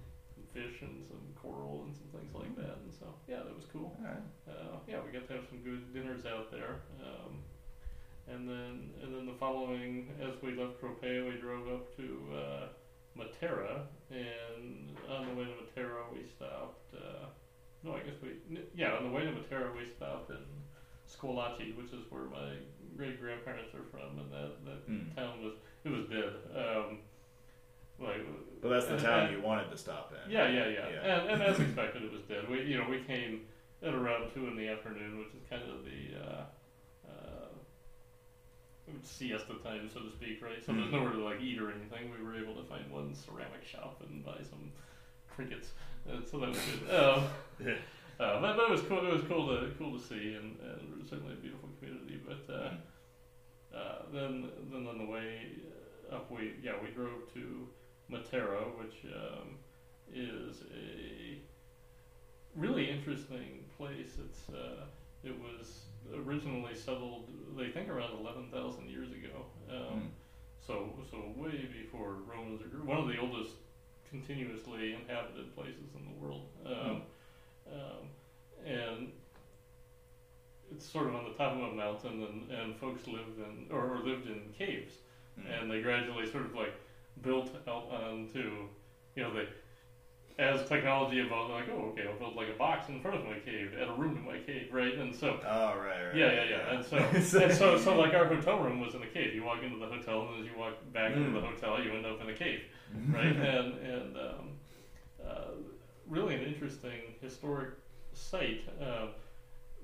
fish 0.53 0.83
and 0.83 1.03
some 1.09 1.21
coral 1.41 1.85
and 1.87 1.95
some 1.97 2.09
things 2.21 2.33
like 2.35 2.55
that. 2.57 2.77
And 2.85 2.93
so 2.93 3.07
yeah, 3.29 3.41
that 3.45 3.55
was 3.55 3.65
cool. 3.73 3.97
Uh, 4.05 4.79
yeah, 4.89 4.99
we 5.05 5.13
got 5.13 5.27
to 5.29 5.35
have 5.35 5.47
some 5.49 5.59
good 5.65 5.93
dinners 5.93 6.25
out 6.27 6.51
there. 6.51 6.81
Um, 7.03 7.41
and 8.29 8.49
then 8.49 8.91
and 9.03 9.15
then 9.15 9.27
the 9.27 9.37
following, 9.41 10.09
as 10.23 10.35
we 10.43 10.55
left 10.55 10.81
Tropea, 10.81 11.27
we 11.27 11.41
drove 11.41 11.67
up 11.69 11.97
to 11.97 12.07
uh, 12.37 12.65
Matera, 13.19 13.83
and 14.11 14.95
on 15.11 15.27
the 15.29 15.35
way 15.35 15.45
to 15.45 15.55
Matera, 15.59 16.07
we 16.13 16.25
stopped. 16.37 16.95
Uh, 16.95 17.27
no, 17.83 17.95
I 17.97 18.01
guess 18.01 18.15
we 18.23 18.39
n- 18.57 18.63
yeah, 18.77 18.95
on 18.95 19.05
the 19.05 19.11
way 19.11 19.25
to 19.25 19.33
Matera, 19.33 19.75
we 19.75 19.85
stopped 19.97 20.31
in 20.31 20.45
Squillace, 21.11 21.77
which 21.77 21.93
is 21.93 22.07
where 22.11 22.25
my 22.31 22.55
great 22.97 23.21
grandparents 23.21 23.75
are 23.75 23.85
from, 23.91 24.19
and 24.23 24.31
that 24.31 24.65
that 24.65 24.81
Hmm. 24.87 25.11
town 25.17 25.43
was 25.43 25.55
it 25.85 25.91
was 25.91 26.07
dead. 26.07 26.33
Um, 26.55 26.99
like, 28.03 28.27
But 28.61 28.69
that's 28.71 28.87
the 28.87 28.95
and- 28.95 29.03
town 29.03 29.21
and- 29.27 29.37
you 29.37 29.43
wanted 29.43 29.71
to 29.71 29.77
stop 29.77 30.13
in. 30.13 30.31
yeah, 30.31 30.49
yeah, 30.49 30.69
yeah. 30.69 30.89
Yeah. 30.93 31.21
And, 31.21 31.31
and 31.31 31.43
as 31.43 31.59
expected, 31.67 32.03
it 32.05 32.13
was 32.13 32.23
dead. 32.23 32.49
We, 32.49 32.63
you 32.63 32.79
know, 32.79 32.89
we 32.89 33.01
came 33.01 33.43
at 33.83 33.95
around 33.95 34.31
two 34.35 34.47
in 34.49 34.57
the 34.57 34.69
afternoon, 34.69 35.19
which 35.19 35.29
is 35.35 35.43
kind 35.51 35.63
of 35.63 35.85
the 35.85 36.19
uh, 36.21 36.45
uh, 37.09 37.49
siesta 39.03 39.55
time, 39.65 39.89
so 39.93 40.01
to 40.01 40.11
speak, 40.11 40.43
right? 40.43 40.65
So 40.65 40.73
there's 40.73 40.87
Mhm. 40.87 40.93
nowhere 40.93 41.13
to 41.13 41.19
like 41.25 41.41
eat 41.41 41.59
or 41.61 41.71
anything. 41.71 42.11
We 42.17 42.23
were 42.25 42.37
able 42.37 42.55
to 42.57 42.65
find 42.65 42.91
one 42.91 43.15
ceramic 43.15 43.65
shop 43.65 44.01
and 44.03 44.25
buy 44.25 44.41
some 44.43 44.73
trinkets, 45.35 45.73
uh, 46.09 46.21
so 46.25 46.39
that 46.41 46.51
was 46.51 46.59
good. 46.59 46.95
Um, 46.95 47.25
Yeah. 47.65 47.75
uh, 48.21 48.41
but, 48.41 48.57
but 48.57 48.65
it 48.65 48.71
was 48.71 48.83
cool. 48.83 49.07
It 49.07 49.13
was 49.13 49.23
cool 49.25 49.47
to 49.49 49.71
cool 49.79 49.99
to 49.99 50.05
see, 50.05 50.35
and, 50.35 50.59
and 50.61 51.07
certainly 51.09 51.33
a 51.35 51.37
beautiful 51.37 51.69
community. 51.81 52.21
But 52.27 52.53
uh, 52.53 53.77
uh, 53.77 54.03
then 54.13 54.51
then 54.71 54.87
on 54.87 54.99
the 54.99 55.07
way 55.07 55.41
up, 56.13 56.31
we 56.31 56.55
yeah 56.63 56.73
we 56.83 56.91
drove 56.91 57.33
to 57.35 57.67
Matera, 58.13 58.63
which 58.79 59.07
um, 59.15 59.57
is 60.15 60.63
a 60.75 61.39
really 62.55 62.91
interesting 62.91 63.65
place. 63.79 64.19
It's 64.25 64.49
uh, 64.51 64.85
it 65.25 65.35
was 65.39 65.85
originally 66.15 66.75
settled, 66.75 67.29
they 67.57 67.69
think 67.69 67.89
around 67.89 68.13
eleven 68.21 68.49
thousand 68.53 68.91
years 68.91 69.11
ago. 69.11 69.47
Um, 69.71 70.01
Hmm. 70.01 70.07
So 70.67 70.91
so 71.11 71.17
way 71.37 71.69
before 71.83 72.19
Romans 72.27 72.61
one 72.85 72.99
of 72.99 73.09
the 73.09 73.19
oldest 73.19 73.55
continuously 74.11 74.95
inhabited 74.95 75.55
places 75.57 75.91
in 75.97 76.05
the 76.05 76.25
world. 76.25 76.47
Um, 76.67 77.03
um, 77.67 78.03
and 78.67 79.11
it's 80.71 80.87
sort 80.87 81.07
of 81.09 81.15
on 81.15 81.25
the 81.25 81.33
top 81.33 81.53
of 81.57 81.63
a 81.63 81.75
mountain, 81.75 82.23
and, 82.23 82.51
and 82.51 82.77
folks 82.77 83.07
lived 83.07 83.39
in 83.39 83.67
or, 83.75 83.97
or 83.97 83.99
lived 84.05 84.27
in 84.29 84.53
caves 84.57 84.95
Hmm. 85.35 85.47
and 85.51 85.71
they 85.71 85.81
gradually 85.81 86.31
sort 86.31 86.45
of 86.45 86.55
like 86.55 86.75
built 87.21 87.51
out 87.69 87.85
onto, 87.91 88.67
you 89.15 89.23
know, 89.23 89.33
they 89.33 89.47
as 90.39 90.63
technology 90.63 91.19
evolved, 91.21 91.51
they're 91.51 91.57
like, 91.57 91.69
oh, 91.69 91.89
okay, 91.93 92.07
I'll 92.07 92.15
build 92.15 92.35
like 92.35 92.49
a 92.49 92.53
box 92.53 92.89
in 92.89 93.01
front 93.01 93.17
of 93.17 93.23
my 93.23 93.37
cave, 93.39 93.75
add 93.79 93.89
a 93.89 93.93
room 93.93 94.15
to 94.15 94.21
my 94.23 94.39
cave, 94.39 94.69
right? 94.71 94.95
And 94.97 95.15
so, 95.15 95.37
Oh 95.47 95.75
right, 95.77 96.03
right. 96.03 96.17
yeah, 96.17 96.31
yeah, 96.33 96.45
yeah. 96.45 96.75
And 96.75 96.85
so, 96.85 96.97
and 97.39 97.53
so, 97.53 97.77
so 97.77 97.95
like 97.99 98.15
our 98.15 98.25
hotel 98.25 98.59
room 98.59 98.81
was 98.81 98.95
in 98.95 99.03
a 99.03 99.07
cave. 99.07 99.35
You 99.35 99.43
walk 99.45 99.63
into 99.63 99.77
the 99.77 99.87
hotel, 99.87 100.23
and 100.23 100.41
as 100.41 100.47
you 100.47 100.55
walk 100.57 100.75
back 100.93 101.17
into 101.17 101.31
the 101.31 101.41
Mm. 101.41 101.45
hotel, 101.55 101.81
you 101.83 101.93
end 101.93 102.07
up 102.07 102.21
in 102.21 102.29
a 102.29 102.33
cave, 102.35 102.61
right? 103.13 103.37
and 103.37 103.75
and 103.77 104.17
um, 104.17 104.49
uh, 105.25 105.51
really 106.07 106.35
an 106.35 106.43
interesting 106.43 107.15
historic 107.21 107.71
site. 108.13 108.61
Uh, 108.81 109.07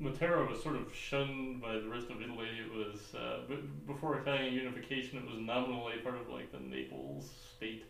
Matera 0.00 0.48
was 0.48 0.62
sort 0.62 0.76
of 0.76 0.92
shunned 0.94 1.60
by 1.60 1.76
the 1.78 1.88
rest 1.88 2.10
of 2.10 2.22
Italy. 2.22 2.58
It 2.60 2.70
was 2.70 3.14
uh, 3.14 3.38
b- 3.48 3.58
before 3.86 4.16
Italian 4.16 4.54
unification. 4.54 5.18
It 5.18 5.26
was 5.26 5.38
nominally 5.38 5.98
part 5.98 6.16
of 6.16 6.28
like 6.28 6.50
the 6.52 6.58
Naples 6.60 7.30
state, 7.56 7.84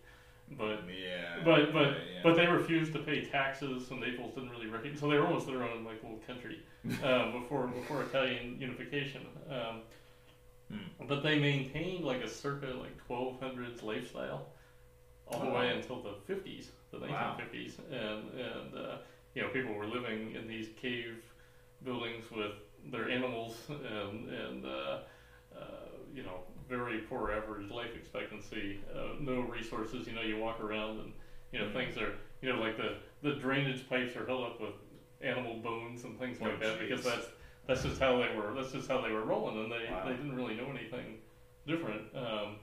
but 0.50 0.84
yeah. 0.88 1.42
but 1.44 1.72
but 1.72 1.88
yeah. 1.90 2.20
but 2.22 2.36
they 2.36 2.46
refused 2.46 2.92
to 2.94 2.98
pay 2.98 3.20
taxes, 3.20 3.90
and 3.90 4.00
Naples 4.00 4.34
didn't 4.34 4.50
really 4.50 4.66
recognize. 4.66 5.00
So 5.00 5.08
they 5.08 5.16
were 5.18 5.26
almost 5.26 5.46
their 5.46 5.62
own 5.62 5.84
like 5.84 6.02
little 6.02 6.18
country 6.26 6.58
uh, 7.02 7.30
before 7.32 7.66
before 7.66 8.02
Italian 8.02 8.56
unification. 8.58 9.22
Um, 9.50 9.80
Hmm. 10.68 11.06
But 11.06 11.22
they 11.22 11.38
maintained 11.38 12.04
like 12.04 12.20
a 12.20 12.28
circa 12.28 12.66
like 12.66 12.96
1200s 13.06 13.82
lifestyle 13.82 14.44
all 15.26 15.40
the 15.40 15.46
Oh. 15.46 15.52
way 15.52 15.70
until 15.70 15.98
the 15.98 16.14
50s, 16.26 16.70
the 16.90 16.98
Wow. 17.06 17.36
1950s, 17.36 17.78
and 17.90 18.28
and 18.30 18.74
uh, 18.74 18.96
you 19.34 19.42
know 19.42 19.48
people 19.48 19.72
were 19.74 19.86
living 19.86 20.30
in 20.32 20.46
these 20.46 20.68
cave 20.76 21.18
buildings 21.82 22.24
with 22.30 22.52
their 22.90 23.08
animals 23.10 23.56
and 23.68 24.28
and 24.28 24.64
uh, 24.64 24.98
uh, 25.54 25.58
you 26.14 26.22
know 26.22 26.40
very 26.68 26.98
poor 27.08 27.30
average 27.32 27.70
life 27.70 27.94
expectancy, 27.94 28.78
uh, 28.94 29.14
no 29.20 29.40
resources. 29.42 30.06
You 30.06 30.14
know 30.14 30.22
you 30.22 30.38
walk 30.38 30.60
around 30.60 31.00
and 31.00 31.12
you 31.52 31.58
know 31.58 31.66
Mhm. 31.66 31.72
things 31.72 31.96
are 31.96 32.12
you 32.42 32.52
know 32.52 32.60
like 32.60 32.76
the 32.76 32.96
the 33.22 33.32
drainage 33.34 33.88
pipes 33.88 34.16
are 34.16 34.26
held 34.26 34.44
up 34.44 34.60
with 34.60 34.74
animal 35.20 35.54
bones 35.54 36.04
and 36.04 36.18
things 36.18 36.40
like 36.40 36.54
Oh, 36.54 36.64
that 36.64 36.78
because 36.78 37.04
that's 37.04 37.26
that's 37.66 37.82
just 37.82 38.00
how 38.00 38.16
they 38.16 38.34
were. 38.36 38.52
That's 38.54 38.72
just 38.72 38.88
how 38.88 39.00
they 39.02 39.10
were 39.10 39.24
rolling, 39.24 39.58
and 39.58 39.70
they, 39.70 39.90
Wow. 39.90 40.04
they 40.06 40.12
didn't 40.12 40.34
really 40.34 40.54
know 40.54 40.70
anything 40.70 41.18
different. 41.66 42.02
Um, 42.16 42.56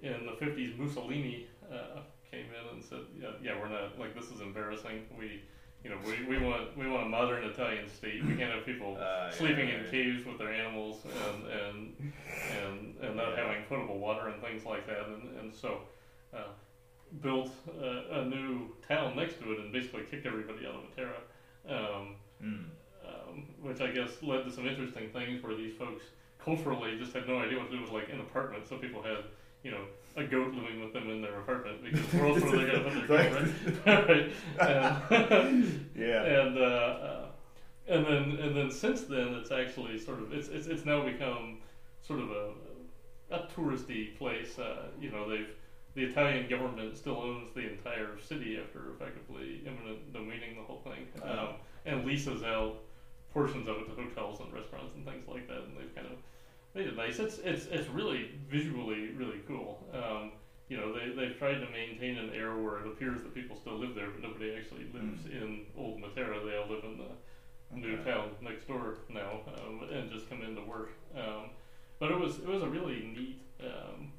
in 0.00 0.26
the 0.26 0.32
fifties, 0.32 0.76
Mussolini 0.78 1.46
uh, 1.72 2.00
came 2.30 2.46
in 2.52 2.68
and 2.74 2.84
said, 2.84 3.00
"Yeah, 3.20 3.30
yeah, 3.42 3.58
we're 3.60 3.68
not 3.68 3.98
like 3.98 4.14
this 4.14 4.30
is 4.30 4.40
embarrassing. 4.40 5.06
We, 5.18 5.42
you 5.84 5.90
know, 5.90 5.96
we, 6.04 6.24
we 6.26 6.44
want 6.44 6.76
we 6.76 6.88
want 6.88 7.06
a 7.06 7.08
modern 7.08 7.44
Italian 7.44 7.88
state. 7.88 8.24
We 8.24 8.34
can't 8.36 8.52
have 8.52 8.64
people 8.66 8.96
Uh, 9.00 9.30
sleeping 9.30 9.68
yeah, 9.68 9.74
in 9.78 9.84
yeah. 9.84 9.90
caves 9.90 10.26
with 10.26 10.38
their 10.38 10.52
animals 10.52 10.96
and 11.04 11.46
and 11.46 12.12
and, 12.62 12.94
and 13.02 13.16
not 13.16 13.30
Yeah. 13.36 13.46
having 13.46 13.62
potable 13.68 13.98
water 13.98 14.28
and 14.28 14.42
things 14.42 14.64
like 14.64 14.86
that. 14.86 15.06
And 15.06 15.38
and 15.40 15.54
so." 15.54 15.80
Uh, 16.34 16.40
built 17.22 17.50
a, 17.80 18.20
a 18.20 18.24
new 18.26 18.68
town 18.86 19.16
next 19.16 19.40
to 19.40 19.50
it 19.52 19.58
and 19.60 19.72
basically 19.72 20.02
kicked 20.10 20.26
everybody 20.26 20.66
out 20.66 20.74
of 20.74 20.82
Matera. 20.82 21.20
Um, 21.66 22.16
Mm. 22.44 22.66
um, 23.04 23.46
which 23.62 23.80
I 23.80 23.90
guess 23.90 24.10
led 24.22 24.44
to 24.44 24.52
some 24.52 24.66
interesting 24.68 25.08
things 25.08 25.42
where 25.42 25.56
these 25.56 25.74
folks 25.76 26.02
culturally 26.38 26.96
just 26.98 27.12
had 27.14 27.26
no 27.26 27.38
idea 27.38 27.58
what 27.58 27.70
to 27.70 27.76
do 27.76 27.82
with 27.82 27.90
like 27.92 28.10
an 28.12 28.20
apartment. 28.20 28.68
So 28.68 28.76
people 28.76 29.02
had, 29.02 29.24
you 29.64 29.70
know, 29.72 29.84
a 30.18 30.24
goat 30.24 30.52
living 30.54 30.80
with 30.82 30.92
them 30.92 31.08
in 31.10 31.22
their 31.22 31.38
apartment 31.40 31.82
because 31.84 32.00
where 32.14 32.26
else 32.26 32.40
were 32.42 32.50
they 32.56 32.66
going 32.66 32.84
to 32.84 32.90
put 32.90 33.08
their 33.08 33.30
goat, 33.30 33.86
right? 33.86 34.08
right. 34.08 34.32
And, 35.30 35.90
Yeah. 35.96 36.22
and 36.24 36.58
uh, 36.58 36.60
uh, 36.62 37.26
and 37.88 38.04
then 38.06 38.22
and 38.42 38.56
then 38.56 38.70
since 38.70 39.02
then 39.02 39.28
it's 39.34 39.50
actually 39.50 39.98
sort 39.98 40.18
of 40.20 40.32
it's 40.32 40.48
it's, 40.48 40.66
it's 40.66 40.84
now 40.84 41.02
become 41.04 41.58
sort 42.02 42.20
of 42.20 42.30
a 42.30 42.50
a 43.30 43.46
touristy 43.54 44.16
place. 44.18 44.58
Uh, 44.58 44.88
you 45.00 45.10
know 45.10 45.28
they've 45.28 45.48
the 45.94 46.04
Italian 46.04 46.48
government 46.48 46.96
still 46.96 47.16
owns 47.18 47.50
the 47.54 47.60
entire 47.72 48.18
city 48.20 48.58
after 48.62 48.90
effectively 48.94 49.62
eminent 49.66 50.12
domaining 50.12 50.54
the 50.56 50.62
whole 50.62 50.80
thing, 50.84 51.06
um, 51.22 51.30
Oh. 51.38 51.54
and 51.86 52.04
leases 52.04 52.42
out 52.42 52.76
portions 53.32 53.66
of 53.68 53.76
it 53.78 53.86
to 53.86 54.02
hotels 54.02 54.40
and 54.40 54.52
restaurants 54.52 54.94
and 54.94 55.04
things 55.04 55.26
like 55.28 55.48
that. 55.48 55.58
And 55.58 55.76
they've 55.76 55.94
kind 55.94 56.06
of 56.06 56.18
made 56.78 56.86
it 56.86 56.96
nice. 56.96 57.18
It's 57.18 57.38
it's 57.38 57.66
it's 57.66 57.88
really 57.88 58.30
visually 58.48 59.08
really 59.16 59.40
cool. 59.48 59.84
Um, 59.92 60.32
you 60.68 60.76
know, 60.76 60.92
they 60.92 61.10
they've 61.10 61.36
tried 61.36 61.58
to 61.58 61.68
maintain 61.70 62.16
an 62.18 62.30
air 62.34 62.56
where 62.56 62.78
it 62.78 62.86
appears 62.86 63.22
that 63.22 63.34
people 63.34 63.56
still 63.56 63.78
live 63.78 63.94
there, 63.94 64.10
but 64.10 64.22
nobody 64.22 64.54
actually 64.54 64.86
lives 64.94 65.26
in 65.26 65.66
Old 65.76 66.00
Matera. 66.00 66.44
They 66.44 66.56
all 66.56 66.68
live 66.68 66.84
in 66.84 66.98
the 66.98 67.76
new 67.76 67.96
town 68.04 68.30
next 68.40 68.68
door 68.68 68.98
now, 69.08 69.40
um, 69.58 69.88
and 69.92 70.10
just 70.10 70.30
come 70.30 70.42
in 70.42 70.54
to 70.54 70.62
work. 70.62 70.90
Um, 71.16 71.50
but 71.98 72.12
it 72.12 72.18
was 72.18 72.38
it 72.38 72.46
was 72.46 72.62
a 72.62 72.68
really 72.68 73.12
neat 73.16 73.42
um, 73.60 74.12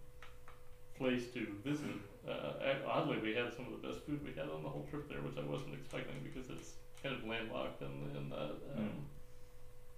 place 0.98 1.32
to 1.34 1.48
visit. 1.64 1.96
Uh, 2.28 2.76
oddly, 2.86 3.20
we 3.20 3.34
had 3.34 3.54
some 3.54 3.66
of 3.66 3.82
the 3.82 3.88
best 3.88 4.06
food 4.06 4.20
we 4.24 4.34
had 4.34 4.50
on 4.50 4.64
the 4.64 4.70
whole 4.70 4.86
trip 4.90 5.08
there, 5.08 5.22
which 5.22 5.38
I 5.38 5.50
wasn't 5.50 5.74
expecting 5.76 6.16
because 6.22 6.50
it's 6.50 6.74
kind 7.02 7.16
of 7.16 7.24
landlocked 7.24 7.82
and, 7.82 8.16
and 8.18 8.30
not 8.30 8.52
um, 8.76 9.06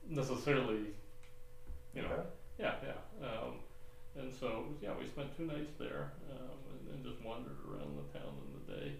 necessarily 0.07 0.93
you 1.93 2.01
know, 2.01 2.07
Okay. 2.07 2.27
Yeah, 2.61 2.75
yeah. 2.85 3.27
Um, 3.27 3.53
and 4.17 4.31
so 4.31 4.65
yeah, 4.81 4.91
we 4.99 5.07
spent 5.07 5.35
two 5.35 5.45
nights 5.45 5.71
there 5.79 6.11
um, 6.31 6.57
and, 6.71 6.95
and 6.95 7.03
just 7.03 7.23
wandered 7.25 7.57
around 7.67 7.97
the 7.97 8.19
town 8.19 8.33
in 8.45 8.49
the 8.53 8.73
day. 8.79 8.91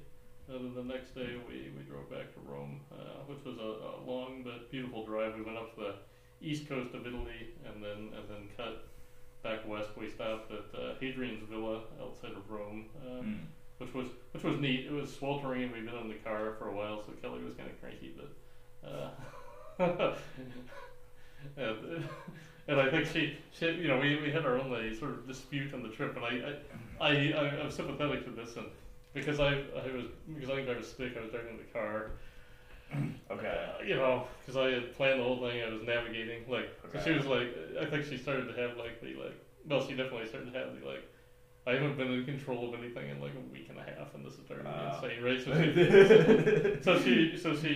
And 0.50 0.66
then 0.66 0.88
the 0.88 0.94
next 0.94 1.14
day 1.16 1.36
we, 1.48 1.72
we 1.78 1.84
drove 1.84 2.10
back 2.10 2.34
to 2.34 2.40
Rome, 2.46 2.82
uh, 2.92 3.24
which 3.28 3.44
was 3.46 3.58
a, 3.58 3.62
a 3.62 4.02
long 4.10 4.42
but 4.44 4.72
beautiful 4.72 5.06
drive. 5.06 5.36
We 5.36 5.44
went 5.44 5.58
up 5.58 5.76
the 5.76 5.96
east 6.42 6.68
coast 6.68 6.94
of 6.96 7.06
Italy 7.06 7.54
and 7.66 7.84
then 7.84 8.10
and 8.18 8.26
then 8.28 8.50
cut 8.58 8.88
back 9.44 9.68
west. 9.68 9.90
We 9.98 10.10
stopped 10.10 10.52
at 10.52 10.80
uh, 10.80 10.96
Hadrian's 11.00 11.48
Villa 11.50 11.82
outside 12.02 12.32
of 12.32 12.50
Rome, 12.50 12.86
um, 13.06 13.26
Mm. 13.26 13.38
which 13.78 13.94
was 13.94 14.08
which 14.34 14.44
was 14.44 14.60
neat. 14.60 14.86
It 14.88 14.92
was 14.92 15.14
sweltering 15.14 15.64
and 15.64 15.72
we'd 15.72 15.86
been 15.86 15.96
in 15.96 16.08
the 16.08 16.16
car 16.16 16.56
for 16.58 16.70
a 16.70 16.76
while, 16.76 17.02
so 17.04 17.12
Kelly 17.22 17.44
was 17.44 17.54
kind 17.54 17.70
of 17.70 17.80
cranky, 17.82 18.16
but. 18.18 18.32
Uh, 18.84 19.10
and, 21.58 22.04
and 22.72 22.80
I 22.80 22.90
think 22.90 23.06
she, 23.08 23.38
she, 23.52 23.66
you 23.84 23.88
know, 23.90 24.00
we, 24.00 24.16
we 24.22 24.32
had 24.32 24.46
our 24.46 24.58
own 24.58 24.72
uh, 24.74 24.98
sort 24.98 25.12
of 25.12 25.28
dispute 25.28 25.74
on 25.74 25.84
the 25.84 25.90
trip, 25.90 26.16
and 26.16 26.24
I, 26.26 26.34
I, 27.02 27.08
I, 27.10 27.12
I 27.42 27.62
I'm 27.64 27.72
sympathetic 27.72 28.24
to 28.26 28.32
this, 28.32 28.56
and 28.56 28.68
because 29.14 29.40
I, 29.40 29.50
I 29.52 29.92
was 29.96 30.06
because 30.34 30.50
I 30.50 30.56
think 30.56 30.70
I 30.70 30.78
was 30.78 30.88
sick, 30.88 31.14
I 31.18 31.22
was 31.22 31.32
driving 31.32 31.58
the 31.58 31.70
car, 31.74 32.12
Okay. 33.32 33.48
uh, 33.80 33.84
you 33.84 33.96
know, 33.96 34.26
because 34.40 34.58
I 34.58 34.72
had 34.72 34.96
planned 34.96 35.20
the 35.20 35.24
whole 35.24 35.40
thing, 35.40 35.62
I 35.62 35.70
was 35.72 35.84
navigating, 35.84 36.44
like, 36.50 36.70
so 36.94 37.00
she 37.04 37.12
was 37.12 37.26
like, 37.26 37.50
I 37.82 37.86
think 37.86 38.06
she 38.06 38.18
started 38.18 38.46
to 38.54 38.62
have 38.62 38.78
like 38.78 39.02
the 39.02 39.14
like, 39.16 39.38
well, 39.70 39.82
she 39.86 39.94
definitely 39.94 40.28
started 40.28 40.52
to 40.54 40.58
have 40.60 40.80
the 40.80 40.88
like. 40.88 41.04
I 41.68 41.74
haven't 41.74 41.96
been 41.96 42.12
in 42.12 42.26
control 42.26 42.74
of 42.74 42.80
anything 42.82 43.08
in 43.12 43.22
like 43.22 43.34
a 43.36 43.54
week 43.54 43.68
and 43.70 43.78
a 43.78 43.84
half, 43.84 44.16
and 44.16 44.26
this 44.26 44.34
is 44.34 44.40
turning 44.48 44.64
me 44.64 44.72
Ah. 44.74 44.96
insane, 44.96 45.22
right? 45.24 45.40
So 45.44 45.54
she, 45.54 46.82
so 46.84 47.00
she 47.04 47.38
so 47.38 47.56
she 47.56 47.74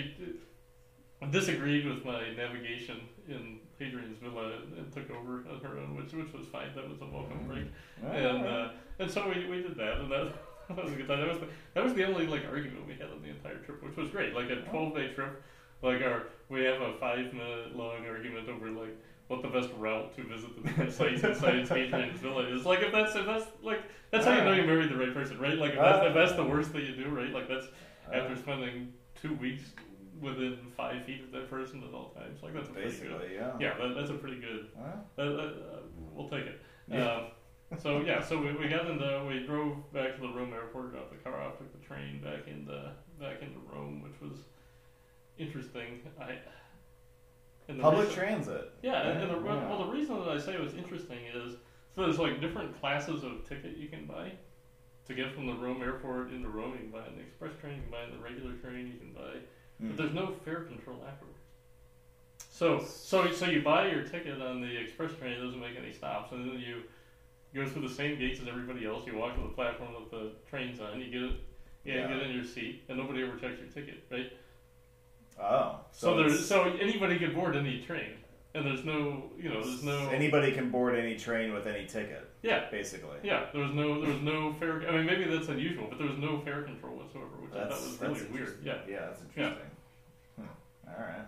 disagreed 1.32 1.86
with 1.86 2.04
my 2.04 2.22
navigation 2.36 2.98
in 3.30 3.60
Hadrian's 3.80 4.18
Villa 4.20 4.60
and, 4.78 4.92
took 4.94 5.10
over 5.12 5.44
on 5.52 5.60
her 5.62 5.78
own, 5.80 5.96
which 5.96 6.14
which 6.14 6.32
was 6.34 6.48
fine. 6.48 6.70
That 6.76 6.90
was 6.90 7.02
a 7.02 7.06
welcome 7.06 7.46
break, 7.48 7.66
and 8.04 8.46
uh, 8.46 8.70
and 9.00 9.12
so 9.12 9.28
we, 9.28 9.46
we 9.48 9.62
did 9.62 9.76
that, 9.76 10.00
and 10.00 10.12
that, 10.12 10.34
that 10.70 10.84
was 10.84 10.94
a 10.94 10.96
good 10.96 11.08
time. 11.08 11.20
That 11.20 11.30
was 11.30 11.40
the, 11.40 11.48
that 11.74 11.84
was 11.84 11.94
the 11.94 12.06
only 12.06 12.28
like 12.28 12.46
argument 12.46 12.88
we 12.88 12.94
had 12.94 13.10
on 13.12 13.22
the 13.22 13.30
entire 13.30 13.58
trip, 13.58 13.84
which 13.84 13.96
was 13.98 14.10
great. 14.10 14.34
Like 14.34 14.50
a 14.50 14.62
twelve 14.62 14.96
day 14.96 15.14
trip, 15.14 15.44
like 15.82 16.02
our 16.02 16.24
we 16.50 16.64
have 16.64 16.82
a 16.82 16.94
five 17.00 17.34
minute 17.34 17.76
long 17.76 18.06
argument 18.06 18.48
over 18.50 18.70
like 18.70 18.96
what 19.28 19.42
the 19.42 19.48
best 19.48 19.70
route 19.78 20.16
to 20.16 20.24
visit 20.24 20.78
the 20.78 20.92
sites 20.92 21.24
inside 21.24 21.68
Hadrian's 21.68 22.20
Villa 22.20 22.44
is. 22.44 22.66
Like 22.66 22.82
if 22.82 22.92
that's 22.92 23.16
if 23.16 23.26
that's 23.26 23.48
like 23.62 23.82
that's 24.12 24.26
how 24.26 24.38
you 24.38 24.44
know 24.44 24.54
you 24.54 24.64
married 24.64 24.90
the 24.90 24.98
right 24.98 25.14
person, 25.14 25.40
right? 25.40 25.58
Like 25.58 25.72
if 25.72 25.80
that's, 25.80 26.06
if 26.08 26.14
that's 26.14 26.34
the 26.34 26.46
worst 26.46 26.72
that 26.74 26.84
you 26.84 26.96
do, 26.96 27.10
right? 27.10 27.32
Like 27.32 27.50
that's 27.50 27.68
after 28.14 28.36
spending 28.36 28.94
two 29.22 29.34
weeks 29.36 29.64
within 30.26 30.58
five 30.76 31.06
feet 31.06 31.24
of 31.24 31.32
that 31.32 31.50
person 31.50 31.84
at 31.88 31.94
all 31.94 32.10
times. 32.10 32.42
Like 32.44 32.54
that's 32.54 32.68
a 32.70 32.72
pretty 32.74 32.90
good. 32.90 33.00
Basically, 33.20 33.36
yeah. 33.36 33.52
Yeah, 33.60 33.78
that, 33.78 33.96
that's 33.96 34.10
a 34.10 34.16
pretty 34.16 34.42
good. 34.42 34.68
Well, 34.76 35.06
Uh, 35.18 35.22
uh, 35.22 35.52
we'll 36.14 36.28
take 36.30 36.46
it. 36.46 36.62
Yeah. 36.88 37.12
Um, 37.12 37.24
so 37.80 38.02
yeah, 38.02 38.22
so 38.22 38.40
we, 38.40 38.54
we 38.54 38.68
got 38.68 38.86
into 38.88 39.26
we 39.28 39.46
drove 39.46 39.92
back 39.94 40.16
to 40.16 40.22
the 40.22 40.28
Rome 40.34 40.54
airport, 40.54 40.92
dropped 40.92 41.12
the 41.12 41.18
car 41.18 41.42
off, 41.42 41.58
took 41.58 41.72
the 41.80 41.86
train 41.88 42.22
back 42.22 42.48
into 42.48 42.92
back 43.20 43.42
into 43.42 43.60
Rome, 43.74 44.02
which 44.04 44.20
was 44.22 44.40
interesting. 45.38 46.02
I 46.20 46.38
the 47.68 47.74
Public 47.82 48.08
reason- 48.10 48.16
transit. 48.24 48.72
yeah, 48.84 49.08
and, 49.10 49.22
and 49.24 49.32
the, 49.32 49.44
Yeah. 49.48 49.68
well, 49.68 49.86
the 49.86 49.92
reason 49.92 50.20
that 50.20 50.30
I 50.30 50.38
say 50.38 50.54
it 50.54 50.62
was 50.62 50.76
interesting 50.76 51.18
is 51.34 51.54
so 51.96 52.04
there's 52.04 52.20
like 52.20 52.40
different 52.40 52.80
classes 52.80 53.24
of 53.24 53.48
ticket 53.50 53.78
you 53.78 53.88
can 53.88 54.06
buy 54.06 54.32
to 55.08 55.14
get 55.16 55.34
from 55.34 55.48
the 55.48 55.54
Rome 55.56 55.82
airport 55.82 56.30
into 56.32 56.48
Rome. 56.50 56.74
You 56.74 56.78
can 56.80 56.90
buy 56.92 57.06
an 57.08 57.20
express 57.20 57.52
train, 57.60 57.78
you 57.78 57.82
can 57.82 57.92
buy 57.92 58.06
the 58.16 58.22
regular 58.22 58.54
train, 58.58 58.86
you 58.88 59.00
can 59.00 59.14
buy, 59.14 59.40
but 59.80 59.90
Mm. 59.90 59.98
there's 59.98 60.14
no 60.14 60.28
fare 60.46 60.62
control 60.62 61.04
afterwards. 61.08 61.40
So, 62.50 62.80
so, 62.80 63.30
so 63.32 63.48
you 63.48 63.62
buy 63.62 63.90
your 63.92 64.04
ticket 64.04 64.42
on 64.42 64.62
the 64.62 64.78
express 64.78 65.14
train. 65.16 65.34
It 65.34 65.42
doesn't 65.42 65.60
make 65.60 65.78
any 65.78 65.92
stops, 65.92 66.32
and 66.32 66.50
then 66.50 66.60
you 66.60 66.84
go 67.54 67.68
through 67.68 67.88
the 67.88 67.94
same 67.94 68.18
gates 68.18 68.40
as 68.42 68.48
everybody 68.48 68.86
else. 68.86 69.06
You 69.06 69.18
walk 69.18 69.36
to 69.36 69.42
the 69.42 69.50
platform 69.50 69.94
that 69.94 70.10
the 70.12 70.32
train's 70.50 70.80
on. 70.80 71.00
You 71.02 71.08
get 71.12 71.22
it. 71.24 71.40
Yeah, 71.84 71.94
Yeah. 71.96 72.08
you 72.10 72.14
get 72.20 72.28
in 72.30 72.36
your 72.36 72.46
seat, 72.46 72.84
and 72.88 72.98
nobody 72.98 73.24
ever 73.24 73.38
checks 73.38 73.60
your 73.60 73.68
ticket, 73.70 74.04
right? 74.10 74.32
Oh, 75.40 75.82
So, 75.92 76.08
so, 76.12 76.18
there's 76.18 76.48
so 76.48 76.64
anybody 76.80 77.20
can 77.20 77.34
board 77.34 77.56
any 77.58 77.82
train, 77.82 78.12
and 78.56 78.66
there's 78.66 78.86
no, 78.86 79.24
you 79.38 79.50
know, 79.50 79.62
there's 79.62 79.84
no. 79.84 80.10
anybody 80.10 80.52
can 80.54 80.70
board 80.72 80.96
any 80.98 81.16
train 81.18 81.54
with 81.54 81.68
any 81.68 81.86
ticket, 81.86 82.28
yeah, 82.42 82.66
basically. 82.72 83.18
yeah. 83.24 83.46
There 83.54 83.62
was 83.62 83.74
no, 83.74 84.02
there 84.02 84.14
was 84.14 84.22
no 84.22 84.54
fare. 84.54 84.88
I 84.88 84.92
mean, 84.94 85.06
maybe 85.06 85.26
that's 85.26 85.50
unusual, 85.50 85.88
but 85.90 86.00
there 86.00 86.08
was 86.08 86.18
no 86.18 86.40
fare 86.40 86.64
control 86.64 86.96
whatsoever, 86.96 87.36
which 87.42 87.54
I 87.54 87.68
thought 87.68 87.82
was 87.82 88.00
really 88.02 88.32
weird. 88.32 88.60
Yeah. 88.64 88.78
Yeah, 88.88 89.08
that's 89.08 89.22
interesting. 89.22 89.68
Hmm. 90.38 90.46
All 90.88 91.04
right. 91.04 91.26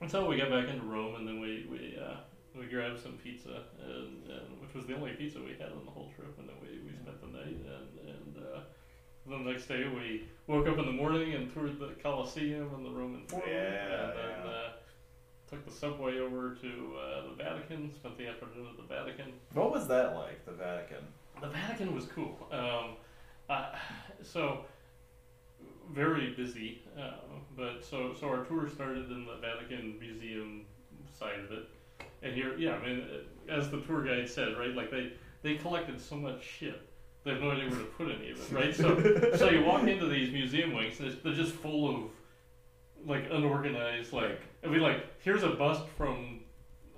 Until 0.00 0.28
we 0.28 0.36
got 0.38 0.50
back 0.50 0.68
into 0.68 0.84
Rome, 0.86 1.16
and 1.16 1.26
then 1.26 1.40
we 1.40 1.66
we 1.68 1.98
uh, 2.00 2.18
we 2.56 2.66
grabbed 2.66 3.00
some 3.00 3.18
pizza, 3.24 3.62
and, 3.82 4.22
and 4.30 4.60
which 4.62 4.72
was 4.74 4.86
the 4.86 4.94
only 4.94 5.12
pizza 5.12 5.40
we 5.40 5.52
had 5.58 5.72
on 5.72 5.84
the 5.84 5.90
whole 5.90 6.12
trip, 6.16 6.38
and 6.38 6.48
then 6.48 6.56
we, 6.62 6.78
we 6.86 6.96
spent 6.96 7.20
the 7.20 7.26
night, 7.26 7.58
and 7.58 8.08
and 8.08 8.44
uh, 8.54 8.60
the 9.26 9.50
next 9.50 9.66
day 9.66 9.84
we 9.88 10.24
woke 10.46 10.68
up 10.68 10.78
in 10.78 10.86
the 10.86 10.92
morning 10.92 11.34
and 11.34 11.52
toured 11.52 11.78
the 11.80 11.88
Colosseum 12.02 12.70
and 12.76 12.86
the 12.86 12.90
Roman 12.90 13.26
Forum, 13.26 13.44
Yeah, 13.48 14.10
and 14.10 14.18
then 14.18 14.30
yeah. 14.44 14.50
uh, 14.50 14.70
took 15.48 15.64
the 15.64 15.72
subway 15.72 16.18
over 16.18 16.54
to 16.54 16.68
uh, 16.68 17.22
the 17.28 17.42
Vatican, 17.42 17.92
spent 17.94 18.18
the 18.18 18.26
afternoon 18.26 18.66
at 18.70 18.76
the 18.76 18.94
Vatican. 18.94 19.32
What 19.54 19.72
was 19.72 19.88
that 19.88 20.14
like, 20.14 20.44
the 20.44 20.52
Vatican? 20.52 21.04
The 21.40 21.48
Vatican 21.48 21.94
was 21.94 22.06
cool. 22.06 22.36
Um, 22.52 22.96
uh, 23.48 23.74
so 24.22 24.64
very 25.92 26.32
busy, 26.32 26.82
um, 26.96 27.42
but 27.56 27.84
so 27.84 28.14
so 28.18 28.28
our 28.28 28.44
tour 28.44 28.68
started 28.68 29.10
in 29.10 29.24
the 29.24 29.36
Vatican 29.40 29.98
Museum 29.98 30.66
side 31.18 31.40
of 31.40 31.52
it, 31.52 31.64
and 32.22 32.34
here, 32.34 32.56
yeah, 32.58 32.74
I 32.74 32.86
mean, 32.86 33.06
uh, 33.48 33.52
as 33.52 33.70
the 33.70 33.80
tour 33.80 34.02
guide 34.04 34.28
said, 34.28 34.58
right, 34.58 34.74
like 34.74 34.90
they 34.90 35.12
they 35.42 35.54
collected 35.54 36.00
so 36.00 36.16
much 36.16 36.44
shit. 36.44 36.80
They 37.24 37.32
have 37.32 37.40
no 37.40 37.50
idea 37.50 37.68
where 37.70 37.78
to 37.78 37.84
put 37.84 38.08
any 38.10 38.30
of 38.30 38.40
it, 38.40 38.54
right? 38.54 38.74
So, 38.74 39.36
so 39.36 39.50
you 39.50 39.64
walk 39.64 39.82
into 39.86 40.06
these 40.06 40.32
museum 40.32 40.72
wings, 40.72 41.00
and 41.00 41.16
they're 41.22 41.34
just 41.34 41.52
full 41.52 41.88
of 41.88 42.10
like 43.06 43.26
unorganized, 43.30 44.12
like 44.12 44.40
I 44.64 44.68
mean, 44.68 44.80
like 44.80 45.04
here's 45.20 45.42
a 45.42 45.50
bust 45.50 45.84
from, 45.96 46.40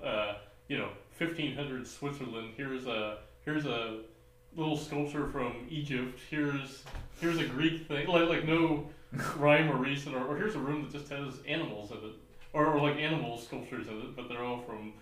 uh, 0.03 0.34
you 0.68 0.78
know, 0.78 0.88
1500 1.18 1.86
Switzerland. 1.86 2.55
Here's 2.57 2.86
a 2.86 3.18
here's 3.44 3.66
a 3.66 4.01
little 4.57 4.76
sculpture 4.76 5.28
from 5.28 5.66
Egypt. 5.68 6.18
Here's 6.30 6.82
here's 7.20 7.38
a 7.38 7.46
Greek 7.46 7.86
thing, 7.86 8.09
like 8.09 8.28
like 8.28 8.44
no 8.44 8.88
rhyme 9.36 9.70
or 9.70 9.76
reason, 9.76 10.14
or, 10.14 10.26
or 10.26 10.36
here's 10.36 10.55
a 10.55 10.61
room 10.61 10.82
that 10.82 10.92
just 10.92 11.11
has 11.11 11.34
animals 11.46 11.90
in 11.90 11.98
it, 11.98 12.14
or, 12.53 12.66
or 12.66 12.80
like 12.80 12.96
animal 12.96 13.38
sculptures 13.38 13.88
in 13.88 13.98
it, 14.01 14.16
but 14.16 14.28
they're 14.28 14.44
all 14.44 14.61
from 14.61 14.92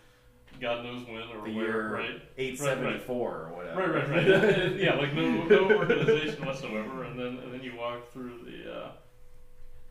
God 0.61 0.85
knows 0.85 1.07
when 1.07 1.23
or 1.23 1.47
The 1.47 1.55
where, 1.55 1.67
year 1.67 1.95
right? 1.95 2.23
874 2.37 3.31
or 3.31 3.53
whatever. 3.55 3.93
Right, 3.93 4.09
right, 4.09 4.29
right. 4.29 4.77
yeah, 4.77 4.95
like 4.95 5.15
no 5.15 5.45
no 5.45 5.77
organization 5.77 6.45
whatsoever, 6.45 7.05
and 7.05 7.19
then 7.19 7.39
and 7.39 7.53
then 7.53 7.63
you 7.63 7.77
walk 7.77 8.11
through 8.13 8.41
the 8.45 8.73
uh, 8.73 8.91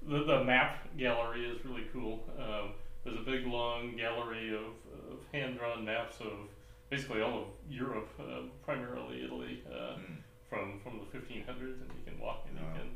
the, 0.07 0.23
the 0.23 0.43
map 0.43 0.75
gallery 0.97 1.45
is 1.45 1.63
really 1.65 1.85
cool. 1.91 2.23
Um, 2.37 2.71
there's 3.03 3.17
a 3.17 3.21
big 3.21 3.45
long 3.45 3.95
gallery 3.95 4.53
of, 4.53 4.71
of 5.11 5.19
hand 5.31 5.57
drawn 5.57 5.85
maps 5.85 6.19
of 6.19 6.47
basically 6.89 7.21
all 7.21 7.37
of 7.37 7.43
Europe, 7.69 8.09
uh, 8.19 8.41
primarily 8.63 9.23
Italy, 9.23 9.59
uh, 9.71 9.93
Hmm. 9.95 10.15
from 10.49 10.79
from 10.83 10.99
the 10.99 11.05
1500s, 11.05 11.81
and 11.81 11.91
you 11.93 12.01
can 12.03 12.17
walk 12.19 12.45
and 12.47 12.55
Wow. 12.57 12.63
you 12.73 12.79
can 12.79 12.91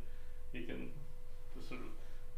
you 0.54 0.62
can 0.62 0.90
just 1.54 1.68
sort 1.68 1.82
of 1.82 1.88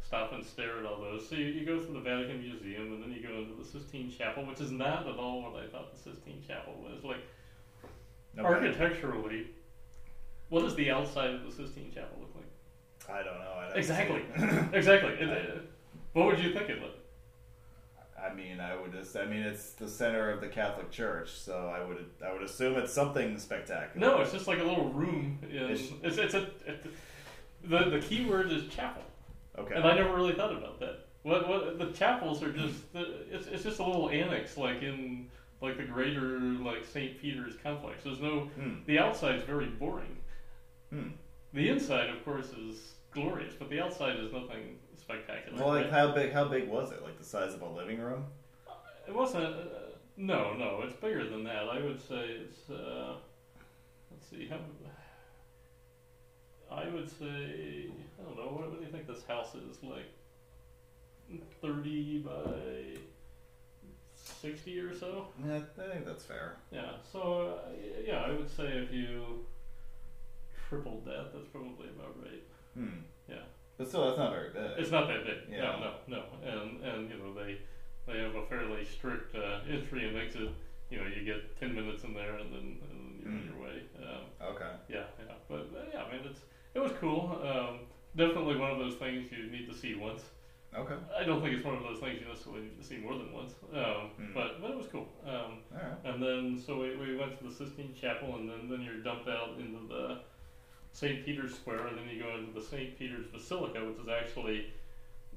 stop 0.00 0.32
and 0.32 0.44
stare 0.44 0.78
at 0.78 0.84
all 0.84 0.98
those. 0.98 1.26
So 1.28 1.34
you, 1.36 1.46
you 1.46 1.64
go 1.64 1.78
through 1.78 1.94
the 1.94 2.00
Vatican 2.00 2.38
Museum, 2.38 2.92
and 2.92 3.00
then 3.02 3.10
you 3.10 3.20
go 3.20 3.38
into 3.38 3.52
the 3.52 3.64
Sistine 3.64 4.08
Chapel, 4.08 4.44
which 4.44 4.60
is 4.60 4.70
not 4.70 5.06
at 5.06 5.16
all 5.18 5.40
what 5.40 5.54
I 5.54 5.64
thought 5.66 5.90
the 5.90 5.96
Sistine 5.96 6.40
Chapel 6.46 6.74
was. 6.74 7.04
Like 7.04 7.20
Okay. 8.36 8.44
architecturally, 8.44 9.44
what 10.48 10.60
does 10.60 10.74
the 10.74 10.90
outside 10.90 11.30
of 11.30 11.42
the 11.42 11.50
Sistine 11.50 11.88
Chapel 11.90 12.18
look 12.18 12.30
like? 12.33 12.33
I 13.08 13.22
don't 13.22 13.38
know. 13.38 13.52
I 13.58 13.68
don't 13.68 13.76
Exactly. 13.78 14.22
exactly. 14.72 15.12
It- 15.14 15.70
what 16.12 16.26
would 16.26 16.38
you 16.38 16.52
think 16.52 16.68
it 16.70 16.80
looked? 16.80 17.00
I 18.16 18.32
mean, 18.32 18.60
I 18.60 18.76
would 18.76 18.92
just. 18.92 19.16
I 19.16 19.26
mean, 19.26 19.42
it's 19.42 19.72
the 19.72 19.88
center 19.88 20.30
of 20.30 20.40
the 20.40 20.46
Catholic 20.48 20.90
Church, 20.90 21.30
so 21.32 21.68
I 21.74 21.84
would. 21.84 22.06
I 22.24 22.32
would 22.32 22.42
assume 22.42 22.76
it's 22.76 22.92
something 22.92 23.36
spectacular. 23.38 24.06
No, 24.06 24.20
it's 24.22 24.32
just 24.32 24.46
like 24.46 24.60
a 24.60 24.64
little 24.64 24.88
room. 24.90 25.38
In, 25.42 25.56
It's- 25.56 25.90
it's 26.02 26.16
it's, 26.18 26.34
a 26.34 26.42
it, 26.66 26.86
the 27.64 27.90
the 27.90 27.98
key 28.00 28.24
word 28.26 28.50
is 28.52 28.68
chapel, 28.68 29.02
Okay. 29.58 29.74
and 29.74 29.84
I 29.84 29.94
never 29.96 30.14
really 30.14 30.32
thought 30.34 30.52
about 30.52 30.78
that. 30.80 31.00
What 31.22 31.48
what 31.48 31.78
the 31.78 31.86
chapels 31.92 32.42
are 32.42 32.52
just 32.52 32.92
the, 32.92 33.24
it's 33.30 33.46
it's 33.48 33.64
just 33.64 33.78
a 33.80 33.84
little 33.84 34.08
annex 34.08 34.56
like 34.56 34.82
in 34.82 35.28
like 35.60 35.76
the 35.76 35.82
greater 35.84 36.38
like 36.38 36.84
St. 36.86 37.20
Peter's 37.20 37.54
complex. 37.62 38.04
There's 38.04 38.20
no 38.20 38.40
Hmm. 38.58 38.76
the 38.86 38.98
outside's 39.00 39.42
very 39.44 39.66
boring. 39.66 40.16
Hmm. 40.90 41.08
The 41.54 41.68
inside, 41.68 42.10
of 42.10 42.24
course, 42.24 42.48
is 42.48 42.94
glorious, 43.12 43.54
but 43.56 43.70
the 43.70 43.80
outside 43.80 44.18
is 44.18 44.32
nothing 44.32 44.76
spectacular. 45.00 45.56
Well, 45.56 45.68
like 45.68 45.84
right? 45.84 45.92
how 45.92 46.12
big? 46.12 46.32
How 46.32 46.46
big 46.46 46.68
was 46.68 46.90
it? 46.90 47.00
Like 47.02 47.16
the 47.16 47.24
size 47.24 47.54
of 47.54 47.62
a 47.62 47.68
living 47.68 48.00
room? 48.00 48.24
It 49.06 49.14
wasn't. 49.14 49.44
Uh, 49.44 49.58
no, 50.16 50.54
no, 50.54 50.82
it's 50.84 50.96
bigger 50.96 51.28
than 51.28 51.44
that. 51.44 51.68
I 51.68 51.80
would 51.80 52.00
say 52.00 52.40
it's. 52.42 52.68
Uh, 52.68 53.14
let's 54.10 54.28
see. 54.28 54.48
How, 54.48 54.58
I 56.70 56.88
would 56.88 57.08
say. 57.08 57.86
I 58.18 58.22
don't 58.24 58.36
know. 58.36 58.50
What, 58.50 58.70
what 58.70 58.80
do 58.80 58.84
you 58.84 58.90
think 58.90 59.06
this 59.06 59.24
house 59.28 59.54
is 59.54 59.80
like? 59.82 60.10
Thirty 61.62 62.18
by 62.18 62.98
sixty 64.16 64.78
or 64.80 64.92
so. 64.92 65.28
Yeah, 65.46 65.60
I 65.78 65.92
think 65.92 66.04
that's 66.04 66.24
fair. 66.24 66.56
Yeah. 66.72 66.90
So 67.12 67.58
uh, 67.64 67.70
yeah, 68.04 68.24
I 68.26 68.32
would 68.32 68.50
say 68.50 68.64
if 68.64 68.92
you 68.92 69.46
tripled 70.68 71.04
that, 71.06 71.32
that's 71.32 71.48
probably 71.52 71.88
about 71.88 72.16
right. 72.22 72.42
Hmm. 72.74 73.00
Yeah. 73.28 73.44
But 73.78 73.88
still, 73.88 74.06
that's 74.06 74.18
not 74.18 74.32
very 74.32 74.50
big. 74.50 74.70
It's 74.78 74.90
not 74.90 75.08
that 75.08 75.24
big. 75.24 75.38
Yeah. 75.50 75.62
No, 75.62 75.80
no, 75.80 75.92
no. 76.18 76.22
And 76.46 76.82
and 76.82 77.10
you 77.10 77.18
know 77.18 77.34
they 77.34 77.58
they 78.06 78.18
have 78.20 78.34
a 78.34 78.46
fairly 78.46 78.84
strict 78.84 79.34
uh, 79.34 79.60
entry 79.68 80.06
and 80.08 80.16
exit. 80.16 80.50
You 80.90 80.98
know, 81.00 81.06
you 81.06 81.24
get 81.24 81.58
ten 81.58 81.74
minutes 81.74 82.04
in 82.04 82.14
there, 82.14 82.36
and 82.38 82.52
then 82.52 82.78
and 82.90 82.98
then 83.00 83.18
you're 83.22 83.32
on 83.32 83.38
Mm. 83.40 83.46
your 83.50 83.64
way. 83.64 83.82
Um, 83.98 84.54
okay. 84.54 84.70
yeah, 84.88 85.04
yeah. 85.18 85.34
But 85.48 85.66
uh, 85.74 85.84
yeah, 85.92 86.04
I 86.04 86.12
mean, 86.12 86.22
it's 86.30 86.40
it 86.74 86.78
was 86.80 86.92
cool. 87.00 87.40
Um, 87.42 87.80
definitely 88.16 88.56
one 88.56 88.70
of 88.70 88.78
those 88.78 88.94
things 88.96 89.26
you 89.32 89.50
need 89.50 89.66
to 89.68 89.74
see 89.74 89.94
once. 89.96 90.22
Okay. 90.76 90.94
I 91.18 91.22
don't 91.24 91.40
think 91.40 91.54
it's 91.54 91.64
one 91.64 91.76
of 91.76 91.82
those 91.84 91.98
things 92.00 92.20
you 92.20 92.26
necessarily 92.28 92.62
need 92.62 92.78
to 92.80 92.84
see 92.86 92.96
more 92.98 93.14
than 93.14 93.32
once. 93.32 93.54
Um, 93.72 94.10
Mm. 94.20 94.34
But 94.34 94.60
but 94.60 94.70
it 94.70 94.76
was 94.76 94.86
cool. 94.92 95.08
Um, 95.26 95.58
All 95.74 95.82
right. 95.82 95.98
and 96.04 96.22
then 96.22 96.62
so 96.64 96.78
we, 96.80 96.94
we 96.96 97.16
went 97.16 97.38
to 97.38 97.44
the 97.48 97.54
Sistine 97.54 97.94
Chapel, 98.00 98.36
and 98.36 98.48
then 98.48 98.68
then 98.68 98.82
you're 98.82 99.02
dumped 99.02 99.28
out 99.28 99.58
into 99.58 99.88
the 99.88 100.18
St. 100.94 101.24
Peter's 101.24 101.54
Square, 101.54 101.88
and 101.88 101.98
then 101.98 102.08
you 102.08 102.22
go 102.22 102.34
into 102.36 102.52
the 102.52 102.64
St. 102.64 102.96
Peter's 102.96 103.26
Basilica, 103.26 103.84
which 103.84 103.98
is 103.98 104.08
actually 104.08 104.66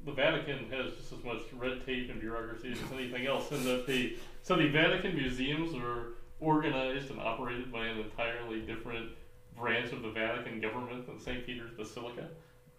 the 0.05 0.11
Vatican 0.11 0.69
has 0.69 0.93
just 0.93 1.11
as 1.11 1.23
much 1.23 1.41
red 1.57 1.83
tape 1.85 2.11
and 2.11 2.21
bureaucracy 2.21 2.71
as 2.71 2.91
anything 2.93 3.25
else. 3.25 3.51
And 3.51 3.65
that 3.65 3.87
the 3.87 4.17
so 4.43 4.55
the 4.55 4.69
Vatican 4.69 5.15
museums 5.15 5.73
are 5.73 6.13
organized 6.39 7.09
and 7.09 7.19
operated 7.19 7.71
by 7.71 7.87
an 7.87 7.99
entirely 7.99 8.61
different 8.61 9.09
branch 9.57 9.91
of 9.91 10.03
the 10.03 10.11
Vatican 10.11 10.61
government 10.61 11.07
than 11.07 11.19
St. 11.19 11.43
Peter's 11.43 11.71
Basilica. 11.75 12.27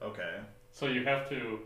Okay. 0.01 0.37
So 0.71 0.87
you 0.87 1.05
have 1.05 1.29
to 1.31 1.59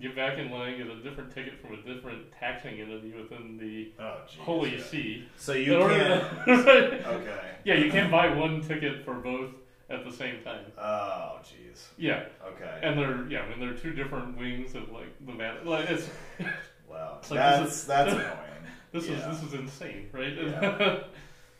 get 0.00 0.14
back 0.16 0.38
in 0.38 0.50
line, 0.50 0.78
get 0.78 0.86
a 0.88 1.02
different 1.02 1.32
ticket 1.34 1.60
from 1.60 1.74
a 1.74 1.82
different 1.82 2.30
taxing 2.38 2.80
entity 2.80 3.12
within 3.12 3.56
the 3.58 3.92
Oh, 4.02 4.16
geez. 4.28 4.38
Holy 4.40 4.76
yeah. 4.76 4.82
See. 4.82 5.24
So 5.36 5.52
you 5.52 5.78
can't. 5.78 6.48
Okay. 6.48 7.40
yeah, 7.64 7.74
you 7.74 7.90
can't 7.90 8.10
buy 8.10 8.32
one 8.34 8.60
ticket 8.62 9.04
for 9.04 9.14
both 9.14 9.50
at 9.90 10.04
the 10.04 10.12
same 10.12 10.42
time. 10.42 10.64
Oh, 10.78 11.38
jeez. 11.42 11.86
Yeah, 11.96 12.24
Okay. 12.46 12.78
and 12.82 12.98
they're 12.98 13.26
yeah, 13.28 13.40
I 13.42 13.48
mean 13.48 13.60
they're 13.60 13.74
two 13.78 13.92
different 13.92 14.36
wings 14.36 14.74
of 14.74 14.90
like 14.90 15.08
the 15.26 15.32
man. 15.32 15.64
Like 15.64 15.88
it's 15.90 16.08
wow. 16.90 17.16
It's 17.20 17.30
like 17.30 17.40
that's 17.40 17.72
is- 17.72 17.86
that's 17.86 18.12
annoying. 18.12 18.28
this 18.92 19.08
Yeah. 19.08 19.30
is 19.30 19.40
this 19.40 19.48
is 19.52 19.58
insane, 19.58 20.08
right? 20.12 20.34
Yeah. 20.36 21.02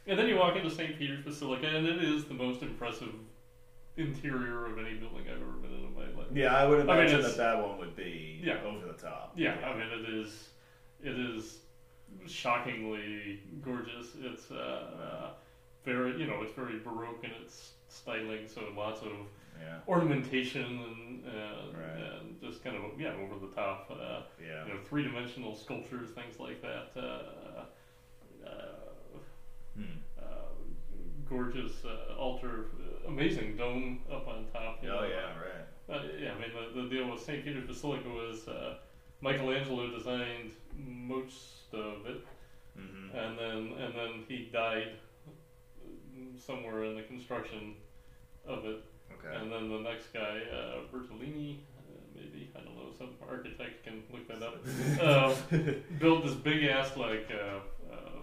and 0.06 0.18
then 0.18 0.26
you 0.28 0.36
walk 0.36 0.56
into 0.56 0.70
St. 0.70 0.98
Peter's 0.98 1.24
Basilica, 1.24 1.66
and 1.66 1.86
it 1.86 2.02
is 2.02 2.24
the 2.24 2.34
most 2.34 2.62
impressive 2.62 3.12
interior 3.98 4.66
of 4.66 4.78
any 4.78 4.94
building 4.94 5.26
I've 5.28 5.40
ever 5.42 5.56
been 5.56 5.72
in 5.72 5.84
in 5.84 5.94
my 5.94 6.06
life. 6.18 6.28
Yeah, 6.32 6.52
I 6.54 6.64
would 6.64 6.78
I 6.88 6.94
mean, 6.96 7.08
imagine 7.08 7.22
that 7.22 7.36
that 7.36 7.58
one 7.58 7.78
would 7.78 7.96
be 7.96 8.40
Yeah. 8.42 8.58
over 8.64 8.86
the 8.86 8.92
top. 8.94 9.36
Yeah, 9.36 9.54
I 9.64 9.72
mean 9.72 9.90
it 9.90 10.04
is, 10.04 10.50
it 11.02 11.16
is 11.16 11.60
shockingly 12.26 13.38
gorgeous. 13.60 14.14
It's 14.18 14.50
uh, 14.50 14.54
uh, 14.54 15.30
very, 15.84 16.18
you 16.18 16.26
know, 16.26 16.42
it's 16.42 16.52
very 16.52 16.76
baroque 16.76 17.24
in 17.24 17.32
its 17.32 17.72
styling. 17.88 18.46
So 18.46 18.70
lots 18.74 19.02
of 19.02 19.28
yeah. 19.60 19.78
ornamentation 19.86 20.62
and 20.62 21.20
uh, 21.26 21.66
Right. 21.72 22.08
and 22.18 22.40
just 22.40 22.62
kind 22.62 22.76
of 22.76 22.98
yeah 22.98 23.12
over 23.12 23.36
the 23.36 23.46
top. 23.48 23.90
Uh, 23.90 24.20
Yeah. 24.40 24.64
you 24.64 24.72
know, 24.72 24.78
three 24.78 25.02
dimensional 25.02 25.54
sculptures, 25.54 26.10
things 26.10 26.38
like 26.38 26.60
that. 26.62 26.86
Uh, 26.96 27.64
uh, 28.46 29.18
Hmm. 29.74 29.98
uh, 30.18 30.22
gorgeous 31.24 31.84
uh, 31.84 32.14
altar, 32.16 32.64
amazing 33.08 33.56
dome 33.56 34.00
up 34.12 34.26
on 34.28 34.46
top. 34.52 34.78
you 34.82 34.90
Oh 34.90 35.00
know, 35.00 35.06
yeah, 35.08 35.32
right. 35.46 35.96
uh, 35.96 36.02
yeah, 36.20 36.32
I 36.32 36.38
mean 36.40 36.50
the, 36.74 36.82
the 36.82 36.88
deal 36.88 37.10
with 37.10 37.20
St. 37.22 37.44
Peter's 37.44 37.66
Basilica 37.66 38.08
was 38.08 38.46
uh, 38.48 38.74
Michelangelo 39.20 39.90
designed 39.90 40.52
most 40.76 41.72
of 41.72 42.06
it, 42.06 42.24
Mm-hmm. 42.78 43.16
and 43.18 43.38
then 43.38 43.60
and 43.84 43.92
then 43.94 44.12
he 44.28 44.48
died 44.52 44.92
somewhere 46.36 46.84
in 46.84 46.94
the 46.94 47.02
construction 47.02 47.74
of 48.46 48.64
it, 48.64 48.84
Okay. 49.12 49.34
and 49.36 49.50
then 49.50 49.68
the 49.68 49.80
next 49.80 50.12
guy, 50.12 50.42
uh, 50.52 50.80
Bertolini, 50.92 51.58
uh, 51.78 51.98
maybe 52.14 52.50
I 52.56 52.60
don't 52.60 52.76
know, 52.76 52.90
some 52.96 53.10
architect 53.28 53.84
can 53.84 54.02
look 54.12 54.28
that 54.28 54.42
up, 54.42 54.56
uh, 55.02 55.34
built 55.98 56.24
this 56.24 56.34
big 56.34 56.64
ass 56.64 56.96
like 56.96 57.26
uh, 57.32 57.92
uh, 57.92 58.20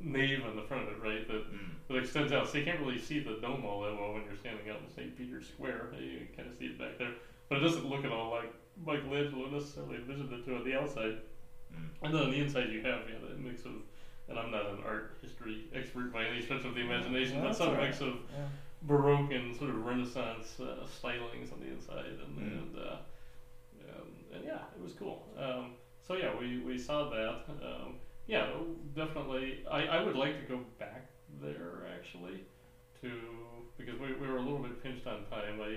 nave 0.00 0.42
on 0.48 0.56
the 0.56 0.62
front 0.62 0.88
of 0.88 0.94
it, 0.94 1.02
right? 1.02 1.26
That 1.28 1.44
Mm. 1.52 1.74
That 1.90 1.98
extends 1.98 2.32
out, 2.32 2.48
so 2.48 2.58
you 2.58 2.64
can't 2.64 2.78
really 2.80 2.98
see 2.98 3.18
the 3.18 3.34
dome 3.42 3.64
all 3.64 3.80
that 3.82 3.94
well 3.98 4.12
when 4.12 4.22
you're 4.24 4.36
standing 4.36 4.70
out 4.70 4.78
in 4.86 4.94
St. 4.94 5.16
Peter's 5.18 5.48
Square. 5.48 5.88
You 5.98 6.18
can 6.26 6.36
kind 6.44 6.48
of 6.50 6.56
see 6.56 6.66
it 6.66 6.78
back 6.78 6.98
there, 6.98 7.10
but 7.48 7.58
it 7.58 7.62
doesn't 7.62 7.84
look 7.84 8.04
at 8.04 8.12
all 8.12 8.30
like 8.30 8.52
Michelangelo 8.86 9.50
necessarily 9.50 9.96
envisioned 9.96 10.32
it 10.32 10.44
to 10.44 10.54
on 10.56 10.64
the 10.64 10.74
outside. 10.78 11.18
Mm. 11.74 11.88
And 12.02 12.14
then 12.14 12.22
on 12.22 12.30
the 12.30 12.38
inside, 12.40 12.70
you 12.70 12.78
have 12.82 13.02
yeah 13.10 13.18
that 13.28 13.40
mix 13.40 13.64
of, 13.64 13.72
and 14.28 14.38
I'm 14.38 14.52
not 14.52 14.66
an 14.66 14.78
art 14.86 15.18
history 15.20 15.64
expert 15.74 16.12
by 16.12 16.24
any 16.26 16.40
stretch 16.42 16.64
of 16.64 16.74
the 16.76 16.80
imagination, 16.80 17.38
No, 17.42 17.48
but 17.48 17.56
some 17.56 17.74
right. 17.74 17.88
mix 17.88 18.00
of 18.00 18.14
Yeah. 18.32 18.46
Baroque 18.82 19.32
and 19.32 19.54
sort 19.56 19.70
of 19.70 19.84
Renaissance 19.84 20.58
uh, 20.60 20.86
stylings 20.86 21.52
on 21.52 21.60
the 21.60 21.66
inside, 21.68 22.06
and 22.24 22.38
Mm. 22.38 22.52
and, 22.62 22.78
uh, 22.78 22.96
and 23.88 24.36
and 24.36 24.44
yeah, 24.44 24.60
it 24.76 24.82
was 24.82 24.92
cool. 24.92 25.26
Um, 25.36 25.72
so 26.06 26.14
yeah, 26.14 26.30
we, 26.38 26.58
we 26.60 26.78
saw 26.78 27.10
that. 27.10 27.44
Um, 27.62 27.96
yeah, 28.26 28.46
definitely. 28.94 29.64
I, 29.70 29.86
I 29.86 30.02
would 30.04 30.14
like 30.16 30.40
to 30.40 30.46
go 30.54 30.60
back 30.78 31.09
there 31.42 31.86
actually, 31.96 32.44
to 33.02 33.10
because 33.78 33.98
we, 34.00 34.12
we 34.14 34.26
were 34.28 34.36
a 34.36 34.42
little 34.42 34.58
bit 34.58 34.82
pinched 34.82 35.06
on 35.06 35.24
time. 35.30 35.60
I, 35.60 35.70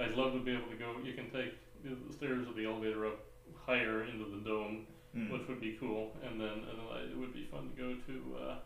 I 0.00 0.04
I'd 0.04 0.14
love 0.14 0.32
to 0.32 0.40
be 0.40 0.52
able 0.52 0.68
to 0.70 0.76
go. 0.76 0.96
You 1.02 1.14
can 1.14 1.30
take 1.30 1.52
the 1.82 2.12
stairs 2.12 2.46
or 2.46 2.54
the 2.54 2.64
elevator 2.66 3.06
up 3.06 3.18
higher 3.66 4.04
into 4.04 4.24
the 4.30 4.42
dome, 4.44 4.86
Mm. 5.16 5.30
which 5.32 5.48
would 5.48 5.58
be 5.58 5.74
cool, 5.80 6.12
and 6.22 6.38
then 6.38 6.52
and 6.68 6.76
then 6.78 6.88
I, 6.92 7.00
it 7.10 7.16
would 7.16 7.32
be 7.32 7.48
fun 7.50 7.72
to 7.72 7.74
go 7.80 7.94
to 7.96 8.14
uh, 8.36 8.56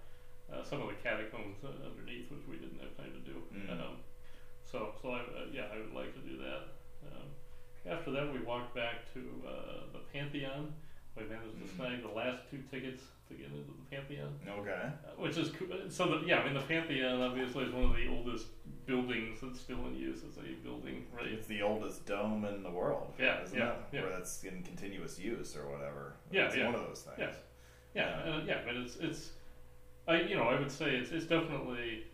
uh, 0.53 0.62
some 0.64 0.83
of 0.83 0.89
the 0.89 0.95
catacombs 0.99 1.62
uh, 1.62 1.70
underneath, 1.87 2.26
which 2.35 2.43
we 2.51 2.57
didn't 2.59 2.80
have 2.83 2.91
time 2.99 3.12
to 3.14 3.22
do. 3.22 3.39
Mm. 3.55 3.70
Um, 3.70 3.95
so 4.66 4.91
so 5.01 5.11
I, 5.14 5.20
uh, 5.20 5.47
yeah, 5.55 5.70
I 5.72 5.78
would 5.78 5.95
like 5.95 6.12
to 6.14 6.20
do 6.26 6.37
that. 6.43 6.62
Um, 7.07 7.28
after 7.87 8.11
that, 8.11 8.26
we 8.33 8.41
walked 8.43 8.74
back 8.74 9.07
to 9.14 9.20
uh, 9.47 9.87
the 9.95 10.01
Pantheon. 10.12 10.74
We 11.16 11.22
managed 11.30 11.59
to 11.62 11.64
Mm. 11.64 11.76
snag 11.76 12.03
the 12.03 12.11
last 12.11 12.43
two 12.51 12.59
tickets 12.72 13.03
to 13.33 13.39
get 13.43 13.47
into 13.51 13.64
the 13.72 13.97
Pantheon, 13.97 14.33
Okay. 14.61 14.70
uh, 14.70 15.11
which 15.16 15.37
is 15.39 15.51
cool. 15.51 15.68
So 15.89 16.07
the, 16.18 16.26
yeah, 16.26 16.39
I 16.41 16.45
mean 16.45 16.55
the 16.55 16.61
Pantheon 16.61 17.20
obviously 17.20 17.64
is 17.64 17.72
one 17.72 17.85
of 17.85 17.95
the 17.97 18.09
oldest 18.09 18.47
buildings 18.87 19.41
that's 19.43 19.61
still 19.61 19.85
in 19.87 19.95
use 19.97 20.20
as 20.28 20.37
a 20.39 20.55
building, 20.64 21.07
right? 21.16 21.26
It's 21.26 21.47
the 21.47 21.62
oldest 21.62 22.05
dome 22.07 22.45
in 22.45 22.62
the 22.62 22.70
world. 22.70 23.12
Yeah, 23.18 23.43
isn't 23.43 23.59
yeah, 23.59 23.70
it? 23.70 23.76
yeah. 23.93 24.01
Where 24.03 24.11
that's 24.11 24.43
in 24.45 24.62
continuous 24.62 25.18
use 25.18 25.57
or 25.57 25.70
whatever. 25.70 26.14
Yeah, 26.30 26.47
it's 26.47 26.57
yeah. 26.57 26.66
one 26.66 26.74
of 26.74 26.83
those 26.87 27.01
things. 27.03 27.16
Yes. 27.18 27.37
Yeah, 27.95 28.09
uh, 28.33 28.41
yeah, 28.47 28.59
but 28.64 28.74
it's 28.76 28.97
it's, 28.97 29.30
I 30.09 30.20
you 30.22 30.37
know 30.37 30.45
I 30.45 30.59
would 30.59 30.70
say 30.72 30.97
it's 30.97 31.11
it's 31.11 31.26
definitely 31.26 32.05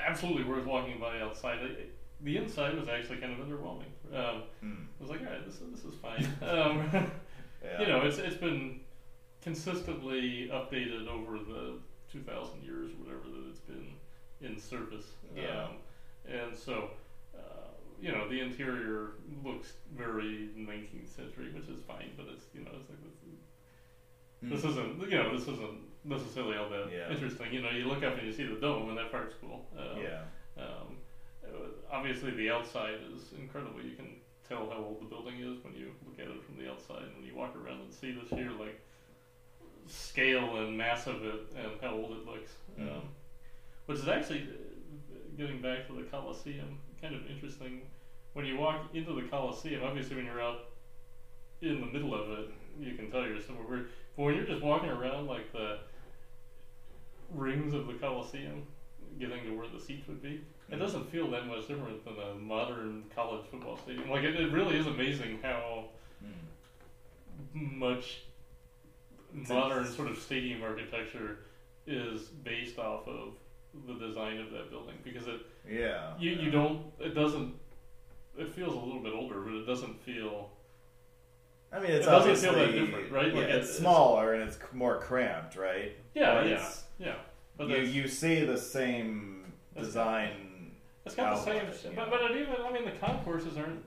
absolutely 0.00 0.44
worth 0.44 0.66
walking 0.66 0.98
by 1.00 1.20
outside. 1.20 1.58
It, 1.62 1.70
it- 1.72 1.90
the 2.22 2.36
inside 2.38 2.78
was 2.78 2.88
actually 2.88 3.18
kind 3.18 3.32
of 3.38 3.46
underwhelming. 3.46 3.90
Um, 4.14 4.44
Mm. 4.64 4.86
I 4.98 5.02
was 5.02 5.10
like, 5.10 5.20
all 5.20 5.26
right, 5.26 5.44
this 5.44 5.56
is- 5.60 5.70
this 5.72 5.84
is 5.84 5.94
fine. 6.00 6.26
Um, 6.48 6.88
Yeah. 7.64 7.80
You 7.80 7.86
know, 7.88 8.00
it's 8.02 8.18
it's 8.18 8.36
been 8.36 8.80
consistently 9.44 10.48
updated 10.52 11.06
over 11.06 11.38
the 11.38 11.78
two 12.10 12.20
thousand 12.22 12.62
years 12.64 12.90
or 12.92 13.04
whatever 13.04 13.28
that 13.30 13.48
it's 13.50 13.60
been 13.60 13.88
in 14.40 14.58
service. 14.58 15.06
Yeah. 15.36 15.64
Um, 15.64 15.70
and 16.28 16.56
so. 16.56 16.90
Uh, 17.36 17.40
you 18.00 18.10
know 18.12 18.28
the 18.28 18.40
interior 18.40 19.12
looks 19.44 19.72
very 19.96 20.50
19th 20.56 21.08
century, 21.14 21.50
which 21.54 21.68
is 21.68 21.82
fine, 21.86 22.10
but 22.16 22.26
it's 22.32 22.44
you 22.54 22.60
know 22.64 22.70
it's 22.80 22.88
like 22.90 22.98
this, 23.02 23.12
Mm. 24.44 24.50
this 24.50 24.64
isn't, 24.64 25.00
you 25.10 25.16
know, 25.16 25.32
this 25.32 25.48
isn't 25.48 25.78
necessarily 26.04 26.56
all 26.58 26.68
that 26.68 26.90
Yeah. 26.92 27.10
interesting. 27.10 27.50
You 27.50 27.62
know, 27.62 27.70
you 27.70 27.86
look 27.86 28.02
up 28.02 28.18
and 28.18 28.26
you 28.26 28.32
see 28.32 28.44
the 28.44 28.56
dome, 28.60 28.90
and 28.90 28.98
that 28.98 29.10
part's 29.10 29.34
cool. 29.40 29.64
Uh, 29.78 29.96
yeah. 29.98 30.22
Um, 30.62 30.98
obviously, 31.90 32.30
the 32.32 32.50
outside 32.50 32.98
is 33.14 33.32
incredible. 33.38 33.80
You 33.80 33.96
can 33.96 34.16
tell 34.46 34.68
how 34.68 34.76
old 34.84 35.00
the 35.00 35.06
building 35.06 35.36
is 35.40 35.64
when 35.64 35.72
you 35.74 35.92
look 36.06 36.18
at 36.18 36.26
it 36.26 36.42
from 36.44 36.58
the 36.58 36.70
outside, 36.70 37.04
and 37.04 37.14
when 37.16 37.24
you 37.24 37.34
walk 37.34 37.56
around 37.56 37.80
and 37.80 37.92
see 37.92 38.12
this 38.12 38.28
here, 38.28 38.50
like 38.60 38.78
scale 39.86 40.56
and 40.58 40.76
mass 40.76 41.06
of 41.06 41.24
it, 41.24 41.40
and 41.56 41.70
how 41.80 41.90
old 41.94 42.12
it 42.12 42.26
looks. 42.26 42.50
Mm. 42.78 42.96
Um, 42.96 43.02
which 43.86 43.98
is 43.98 44.08
actually 44.08 44.42
uh, 44.42 45.16
getting 45.36 45.60
back 45.60 45.86
to 45.88 45.92
the 45.92 46.02
Colosseum, 46.04 46.78
kind 47.02 47.14
of 47.14 47.26
interesting. 47.30 47.82
When 48.32 48.46
you 48.46 48.56
walk 48.56 48.86
into 48.94 49.14
the 49.14 49.28
Colosseum, 49.28 49.82
obviously, 49.84 50.16
when 50.16 50.24
you're 50.24 50.40
out 50.42 50.64
in 51.60 51.80
the 51.80 51.86
middle 51.86 52.14
of 52.14 52.30
it, 52.30 52.48
you 52.80 52.94
can 52.94 53.10
tell 53.10 53.24
you're 53.26 53.40
somewhere 53.40 53.66
weird. 53.66 53.88
But 54.16 54.22
when 54.24 54.34
you're 54.36 54.46
just 54.46 54.62
walking 54.62 54.88
around 54.90 55.26
like 55.28 55.52
the 55.52 55.78
rings 57.30 57.74
of 57.74 57.86
the 57.86 57.94
Colosseum, 57.94 58.66
getting 59.18 59.44
to 59.44 59.50
where 59.56 59.68
the 59.68 59.78
seats 59.80 60.06
would 60.08 60.22
be, 60.22 60.40
it 60.70 60.76
Mm. 60.76 60.78
doesn't 60.78 61.10
feel 61.10 61.30
that 61.30 61.46
much 61.46 61.68
different 61.68 62.04
than 62.04 62.18
a 62.18 62.34
modern 62.34 63.04
college 63.14 63.44
football 63.50 63.76
stadium. 63.76 64.08
Like 64.10 64.24
it, 64.24 64.34
it 64.34 64.50
really 64.50 64.76
is 64.76 64.86
amazing 64.86 65.40
how 65.42 65.88
Mm. 66.24 67.78
much 67.78 68.22
modern 69.34 69.86
sort 69.86 70.08
of 70.08 70.18
stadium 70.18 70.62
architecture 70.62 71.38
is 71.86 72.22
based 72.22 72.78
off 72.78 73.06
of 73.08 73.34
the 73.86 73.94
design 73.94 74.38
of 74.38 74.50
that 74.52 74.70
building 74.70 74.94
because 75.02 75.26
it 75.26 75.40
Yeah. 75.68 76.12
you, 76.18 76.30
yeah. 76.32 76.42
you 76.42 76.50
don't 76.50 76.86
it 77.00 77.14
doesn't 77.14 77.54
it 78.38 78.52
feels 78.54 78.72
a 78.74 78.78
little 78.78 79.02
bit 79.02 79.12
older 79.12 79.40
but 79.40 79.52
it 79.54 79.66
doesn't 79.66 80.00
feel 80.02 80.50
I 81.72 81.80
mean, 81.80 81.90
it's 81.90 82.06
It 82.06 82.10
doesn't 82.10 82.36
feel 82.36 82.50
obviously 82.50 82.78
that 82.78 82.86
different, 82.86 83.12
right? 83.12 83.34
Yeah, 83.34 83.40
Like, 83.40 83.48
it's 83.48 83.64
it's- 83.66 83.78
smaller 83.78 84.34
and 84.34 84.44
it's 84.44 84.58
more 84.72 85.00
cramped, 85.00 85.56
right? 85.56 85.96
Yeah, 86.14 86.34
But 86.34 86.48
yeah, 86.48 86.68
yeah. 86.98 87.14
But 87.56 87.68
you 87.68 87.76
you 87.78 88.06
see 88.08 88.44
the 88.44 88.56
same 88.56 89.52
design. 89.76 90.70
It's 91.04 91.16
got 91.16 91.34
the 91.34 91.42
same, 91.42 91.56
outline, 91.66 91.94
but, 91.96 92.10
but 92.10 92.30
it 92.30 92.36
even 92.40 92.54
I 92.64 92.72
mean 92.72 92.84
the 92.84 92.92
concourses 92.92 93.56
aren't 93.56 93.82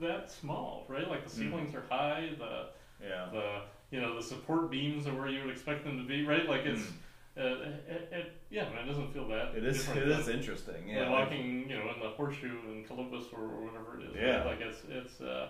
that 0.00 0.30
small, 0.30 0.84
right? 0.88 1.08
Like 1.08 1.24
the 1.24 1.30
Mm. 1.30 1.50
ceilings 1.50 1.74
are 1.74 1.82
high, 1.90 2.30
the 2.38 2.68
Yeah. 3.04 3.28
the 3.32 3.62
you 3.90 4.00
know 4.00 4.16
the 4.16 4.22
support 4.22 4.70
beams 4.70 5.06
are 5.06 5.14
where 5.14 5.28
you 5.28 5.40
would 5.42 5.50
expect 5.50 5.84
them 5.84 5.98
to 5.98 6.04
be, 6.04 6.24
right? 6.24 6.48
Like 6.48 6.62
it's 6.66 6.82
Mm. 6.82 6.92
uh, 7.38 7.68
it, 7.94 8.08
it, 8.12 8.32
yeah, 8.50 8.64
man, 8.70 8.84
it 8.84 8.86
doesn't 8.88 9.12
feel 9.12 9.28
bad. 9.28 9.54
It 9.54 9.64
is. 9.64 9.88
It 9.90 10.08
is 10.08 10.28
interesting. 10.28 10.88
Yeah. 10.88 11.08
like, 11.08 11.10
walking, 11.30 11.68
you 11.70 11.76
know, 11.78 11.90
in 11.94 12.00
the 12.00 12.08
horseshoe 12.08 12.58
in 12.72 12.84
Columbus 12.84 13.26
or, 13.32 13.42
or 13.44 13.64
whatever 13.66 14.00
it 14.00 14.06
is. 14.10 14.16
Yeah. 14.16 14.38
right? 14.38 14.46
Like 14.46 14.60
it's 14.60 14.78
it's 14.88 15.20
uh, 15.20 15.48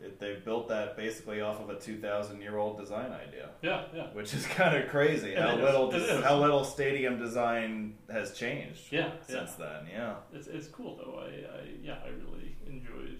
it, 0.00 0.18
they 0.20 0.34
built 0.44 0.68
that 0.68 0.96
basically 0.96 1.40
off 1.40 1.60
of 1.60 1.70
a 1.70 1.78
two 1.80 1.98
thousand 1.98 2.40
year 2.42 2.58
old 2.58 2.78
design 2.78 3.12
idea, 3.12 3.50
yeah, 3.62 3.84
yeah, 3.94 4.06
which 4.12 4.34
is 4.34 4.44
kind 4.46 4.76
of 4.76 4.90
crazy. 4.90 5.34
How 5.34 5.56
little 5.56 5.90
des- 5.90 6.20
how 6.22 6.38
little 6.38 6.64
stadium 6.64 7.18
design 7.18 7.94
has 8.10 8.32
changed 8.32 8.92
yeah, 8.92 9.06
yeah. 9.28 9.38
since 9.38 9.52
then. 9.54 9.86
Yeah. 9.90 10.14
It's 10.34 10.48
it's 10.48 10.66
cool 10.68 10.96
though. 10.96 11.20
I, 11.20 11.28
I 11.60 11.62
yeah, 11.82 11.96
I 12.04 12.08
really 12.08 12.56
enjoyed 12.66 13.18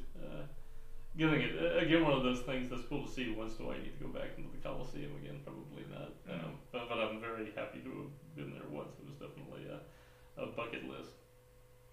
getting 1.17 1.41
it. 1.41 1.83
Again, 1.83 2.03
one 2.05 2.13
of 2.13 2.23
those 2.23 2.41
things 2.41 2.69
that's 2.69 2.83
cool 2.85 3.05
to 3.05 3.11
see. 3.11 3.29
Once 3.29 3.55
do 3.55 3.71
I 3.71 3.79
need 3.79 3.93
to 3.99 4.05
go 4.05 4.09
back 4.11 4.31
into 4.37 4.51
the 4.51 4.59
Coliseum 4.59 5.13
again? 5.17 5.41
Probably 5.45 5.85
not. 5.91 6.13
Mhm. 6.27 6.45
Um, 6.45 6.59
but, 6.73 6.89
but 6.89 6.99
I'm 6.99 7.21
very 7.21 7.53
happy 7.57 7.81
to 7.81 7.91
have 7.91 8.37
been 8.37 8.51
there 8.53 8.67
once. 8.71 8.95
It 8.99 9.07
was 9.07 9.17
definitely 9.17 9.67
a, 9.69 9.79
a 10.43 10.47
bucket 10.47 10.85
list 10.89 11.13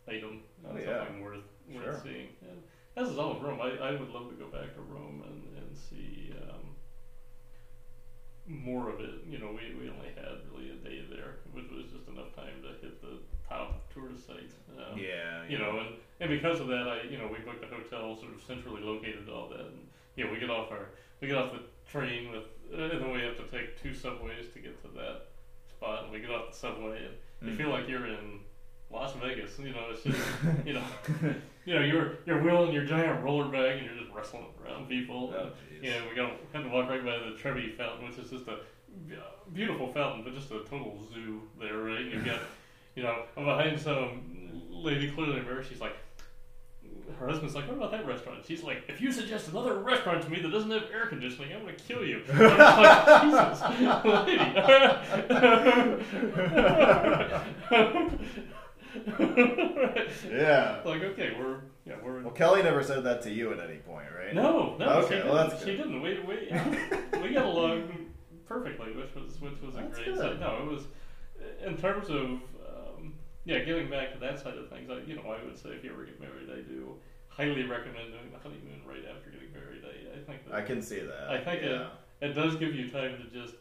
item. 0.07 0.41
Oh, 0.65 0.75
yeah. 0.77 1.03
something 1.05 1.21
worth 1.21 1.43
Sure. 1.71 1.83
worth 1.85 2.03
seeing. 2.03 2.29
And 2.41 2.63
as 2.95 3.09
is 3.09 3.17
all 3.17 3.33
of 3.37 3.41
Rome. 3.43 3.61
I, 3.61 3.77
I 3.77 3.91
would 3.91 4.09
love 4.09 4.29
to 4.29 4.35
go 4.35 4.47
back 4.47 4.73
to 4.75 4.81
Rome 4.81 5.23
and 5.27 5.57
and 5.57 5.77
see. 5.77 6.33
Um, 6.49 6.75
more 8.47 8.89
of 8.89 8.99
it, 8.99 9.21
you 9.29 9.37
know, 9.37 9.51
we, 9.53 9.69
we 9.77 9.89
only 9.93 10.09
had 10.15 10.41
really 10.49 10.71
a 10.71 10.75
day 10.81 11.05
there, 11.13 11.37
which 11.53 11.69
was 11.69 11.85
just 11.93 12.07
enough 12.09 12.33
time 12.35 12.63
to 12.63 12.69
hit 12.81 12.99
the 12.99 13.19
top 13.49 13.91
tourist 13.93 14.27
sites. 14.27 14.55
Um, 14.77 14.97
Yeah. 14.97 15.43
you 15.49 15.57
know, 15.57 15.79
and, 15.79 15.89
and 16.19 16.29
because 16.29 16.59
of 16.59 16.67
that, 16.67 16.87
I 16.87 17.01
you 17.09 17.17
know 17.17 17.27
we 17.27 17.39
booked 17.43 17.63
a 17.63 17.67
hotel 17.75 18.15
sort 18.19 18.33
of 18.33 18.41
centrally 18.43 18.81
located 18.81 19.27
all 19.29 19.49
that, 19.49 19.61
and 19.61 19.87
you 20.15 20.25
know 20.25 20.31
we 20.31 20.39
get 20.39 20.49
off 20.49 20.71
our 20.71 20.89
we 21.21 21.27
get 21.27 21.37
off 21.37 21.51
the 21.51 21.61
train 21.89 22.31
with, 22.31 22.43
uh, 22.73 22.83
and 22.93 23.01
then 23.01 23.11
we 23.11 23.21
have 23.21 23.35
to 23.37 23.43
take 23.43 23.81
two 23.81 23.93
subways 23.93 24.45
to 24.53 24.59
get 24.59 24.79
to 24.83 24.87
that 24.95 25.25
spot, 25.69 26.03
and 26.03 26.11
we 26.13 26.19
get 26.19 26.29
off 26.31 26.51
the 26.51 26.57
subway, 26.57 26.97
and 27.05 27.15
you 27.49 27.53
Mm. 27.55 27.57
feel 27.57 27.69
like 27.69 27.87
you're 27.87 28.05
in 28.05 28.39
Las 28.91 29.13
Vegas, 29.21 29.57
you 29.59 29.71
know, 29.71 29.87
it's 29.91 30.03
just 30.03 30.17
you 30.65 30.73
know, 30.73 30.83
you 31.65 31.75
know 31.75 31.81
you're 31.81 32.13
you're 32.25 32.41
wheeling 32.41 32.71
your 32.73 32.85
giant 32.85 33.23
roller 33.23 33.45
bag 33.49 33.77
and 33.77 33.85
you're 33.85 33.95
just 34.03 34.11
wrestling 34.13 34.45
around 34.63 34.87
people. 34.87 35.33
Oh, 35.35 35.43
and, 35.73 35.83
you 35.83 35.89
know, 35.91 36.01
we 36.09 36.15
got 36.15 36.31
had 36.53 36.63
to 36.63 36.69
walk 36.69 36.89
right 36.89 37.03
by 37.03 37.17
the 37.17 37.35
Trevi 37.37 37.69
Fountain, 37.69 38.07
which 38.09 38.17
is 38.17 38.29
just 38.31 38.47
a 38.47 38.57
beautiful 39.53 39.87
fountain, 39.91 40.23
but 40.23 40.33
just 40.33 40.51
a 40.51 40.59
total 40.69 40.99
zoo 41.13 41.41
there, 41.59 41.77
right? 41.77 42.05
You've 42.05 42.25
got, 42.25 42.39
you 42.99 43.05
know, 43.05 43.23
I'm 43.37 43.45
behind 43.45 43.79
some 43.79 44.21
lady 44.69 45.09
clearly 45.11 45.37
embarrassed. 45.39 45.69
She's 45.69 45.79
like, 45.79 45.95
her 47.17 47.27
husband's 47.29 47.55
like, 47.55 47.65
what 47.69 47.77
about 47.77 47.91
that 47.91 48.05
restaurant? 48.05 48.43
She's 48.45 48.61
like, 48.61 48.83
if 48.89 48.99
you 48.99 49.09
suggest 49.13 49.47
another 49.47 49.75
restaurant 49.75 50.21
to 50.23 50.29
me 50.29 50.41
that 50.41 50.51
doesn't 50.51 50.69
have 50.69 50.83
air 50.93 51.05
conditioning, 51.05 51.53
I'm 51.53 51.61
gonna 51.61 51.73
kill 51.87 52.03
you. 52.05 52.21
I'm 52.33 52.39
like, 52.83 53.21
Jesus, 53.23 53.61
lady. 54.27 55.79
Yeah. 60.29 60.79
like, 60.85 61.01
okay, 61.03 61.35
we're 61.39 61.57
yeah, 61.85 61.95
we're 62.03 62.21
Well, 62.21 62.31
Kelly 62.33 62.63
never 62.63 62.83
said 62.83 63.03
that 63.05 63.21
to 63.23 63.31
you 63.31 63.51
at 63.53 63.59
any 63.59 63.77
point, 63.77 64.07
right? 64.17 64.33
no, 64.33 64.75
no, 64.77 64.85
Okay, 64.99 65.07
she 65.07 65.13
didn't. 65.15 65.31
well, 65.31 65.47
that's 65.49 65.59
she 65.63 65.65
good. 65.75 65.77
didn't. 65.77 66.01
We 66.01 66.19
we 66.19 67.21
we 67.21 67.33
got 67.33 67.45
along 67.45 68.07
perfectly, 68.47 68.91
which 68.93 69.13
was 69.15 69.39
which 69.39 69.61
was 69.61 69.75
a 69.75 69.81
That's 69.81 69.93
great. 69.95 70.05
good. 70.05 70.17
Side. 70.17 70.39
No, 70.39 70.57
it 70.63 70.65
was 70.71 70.83
in 71.65 71.77
terms 71.77 72.09
of 72.09 72.39
yeah, 73.49 73.59
getting 73.65 73.89
back 73.89 74.13
to 74.13 74.19
that 74.19 74.39
side 74.39 74.57
of 74.57 74.69
things. 74.69 74.89
I 74.91 74.99
you 75.09 75.15
know 75.15 75.23
I 75.25 75.43
would 75.43 75.57
say 75.57 75.69
if 75.69 75.83
you 75.83 75.91
ever 75.91 76.03
get 76.03 76.19
married, 76.19 76.49
I 76.51 76.61
do 76.61 76.93
highly 77.29 77.63
recommend 77.63 78.11
doing 78.11 78.29
the 78.31 78.37
honeymoon 78.37 78.81
right 78.87 79.03
after 79.09 79.31
getting 79.31 79.51
married. 79.51 79.81
I, 79.83 80.19
I 80.19 80.23
think 80.23 80.45
that 80.45 80.53
I 80.55 80.61
can 80.61 80.81
see 80.81 80.99
that. 80.99 81.29
I 81.29 81.39
think 81.43 81.63
yeah. 81.63 81.87
it 82.21 82.33
does 82.33 82.55
give 82.57 82.75
you 82.75 82.89
time 82.89 83.17
to 83.17 83.25
just. 83.39 83.55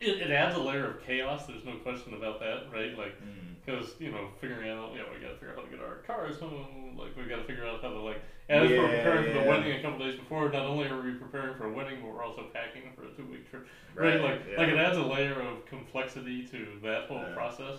It, 0.00 0.20
it 0.20 0.30
adds 0.32 0.56
a 0.56 0.60
layer 0.60 0.86
of 0.86 1.04
chaos. 1.04 1.46
There's 1.46 1.64
no 1.64 1.76
question 1.76 2.14
about 2.14 2.40
that, 2.40 2.66
right? 2.72 2.96
Like 2.96 3.14
Mm. 3.22 3.54
because 3.64 3.94
you 4.00 4.10
know 4.10 4.28
figuring 4.40 4.68
out 4.70 4.92
you 4.92 4.98
know 4.98 5.06
we 5.14 5.20
got 5.20 5.28
to 5.34 5.38
figure 5.38 5.50
out 5.50 5.56
how 5.58 5.64
to 5.64 5.70
get 5.70 5.78
our 5.80 5.96
cars 6.06 6.38
home 6.40 6.96
like 6.98 7.16
we 7.16 7.22
got 7.24 7.36
to 7.36 7.44
figure 7.44 7.64
out 7.66 7.80
how 7.82 7.90
to 7.90 8.00
like 8.00 8.20
as 8.48 8.68
we're 8.68 8.74
Yeah, 8.76 8.96
preparing 8.96 9.24
for 9.32 9.38
the 9.40 9.48
wedding 9.48 9.72
a 9.78 9.82
couple 9.82 10.00
days 10.00 10.18
before 10.18 10.50
not 10.50 10.66
only 10.66 10.88
are 10.88 11.00
we 11.00 11.12
preparing 11.14 11.54
for 11.54 11.66
a 11.66 11.72
wedding 11.72 11.98
but 12.02 12.10
we're 12.12 12.24
also 12.24 12.44
packing 12.52 12.90
for 12.96 13.04
a 13.04 13.10
two 13.16 13.24
week 13.30 13.48
trip 13.48 13.64
right, 13.94 14.20
like 14.20 14.40
yeah. 14.50 14.58
like 14.58 14.68
it 14.70 14.76
adds 14.78 14.98
a 14.98 15.02
layer 15.02 15.40
of 15.40 15.64
complexity 15.66 16.44
to 16.48 16.66
that 16.82 17.06
whole 17.06 17.18
Yeah. 17.22 17.34
process 17.34 17.76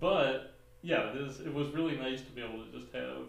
but 0.00 0.54
yeah 0.82 1.10
it 1.10 1.16
is 1.16 1.40
it 1.40 1.52
was 1.52 1.68
really 1.70 1.96
nice 1.96 2.20
to 2.22 2.30
be 2.32 2.42
able 2.42 2.64
to 2.64 2.70
just 2.78 2.92
have 2.92 3.24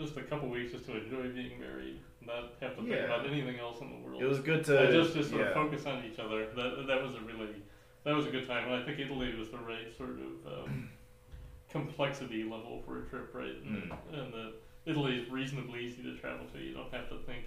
just 0.00 0.16
a 0.16 0.22
couple 0.22 0.48
weeks 0.48 0.72
just 0.72 0.86
to 0.86 0.96
enjoy 0.96 1.28
being 1.30 1.58
married 1.60 1.98
not 2.20 2.52
have 2.60 2.70
to 2.76 2.82
think 2.82 2.88
Yeah. 2.88 3.04
about 3.04 3.26
anything 3.26 3.58
else 3.60 3.80
in 3.80 3.90
the 3.90 3.98
world 4.06 4.20
It 4.22 4.26
was 4.26 4.40
good 4.40 4.64
to 4.64 4.90
just 4.92 5.14
just 5.14 5.30
sort 5.30 5.42
yeah. 5.42 5.48
of 5.48 5.54
focus 5.54 5.86
on 5.86 6.04
each 6.04 6.18
other. 6.18 6.46
That 6.56 6.86
that 6.88 7.02
was 7.02 7.14
a 7.14 7.20
really 7.20 7.62
that 8.04 8.14
was 8.14 8.26
a 8.26 8.30
good 8.30 8.46
time, 8.46 8.64
and 8.70 8.74
I 8.74 8.84
think 8.84 8.98
Italy 8.98 9.34
was 9.34 9.50
the 9.50 9.58
right 9.58 9.88
sort 9.96 10.16
of 10.26 10.64
um, 10.64 10.90
complexity 11.70 12.42
level 12.44 12.82
for 12.84 13.00
a 13.02 13.04
trip, 13.08 13.34
right? 13.34 13.56
And, 13.64 13.90
Mm. 13.90 13.96
and 14.12 14.32
that 14.32 14.52
Italy 14.86 15.16
is 15.16 15.30
reasonably 15.30 15.80
easy 15.86 16.02
to 16.02 16.16
travel 16.16 16.46
to. 16.52 16.58
You 16.58 16.74
don't 16.74 16.92
have 16.92 17.08
to 17.10 17.18
think 17.26 17.44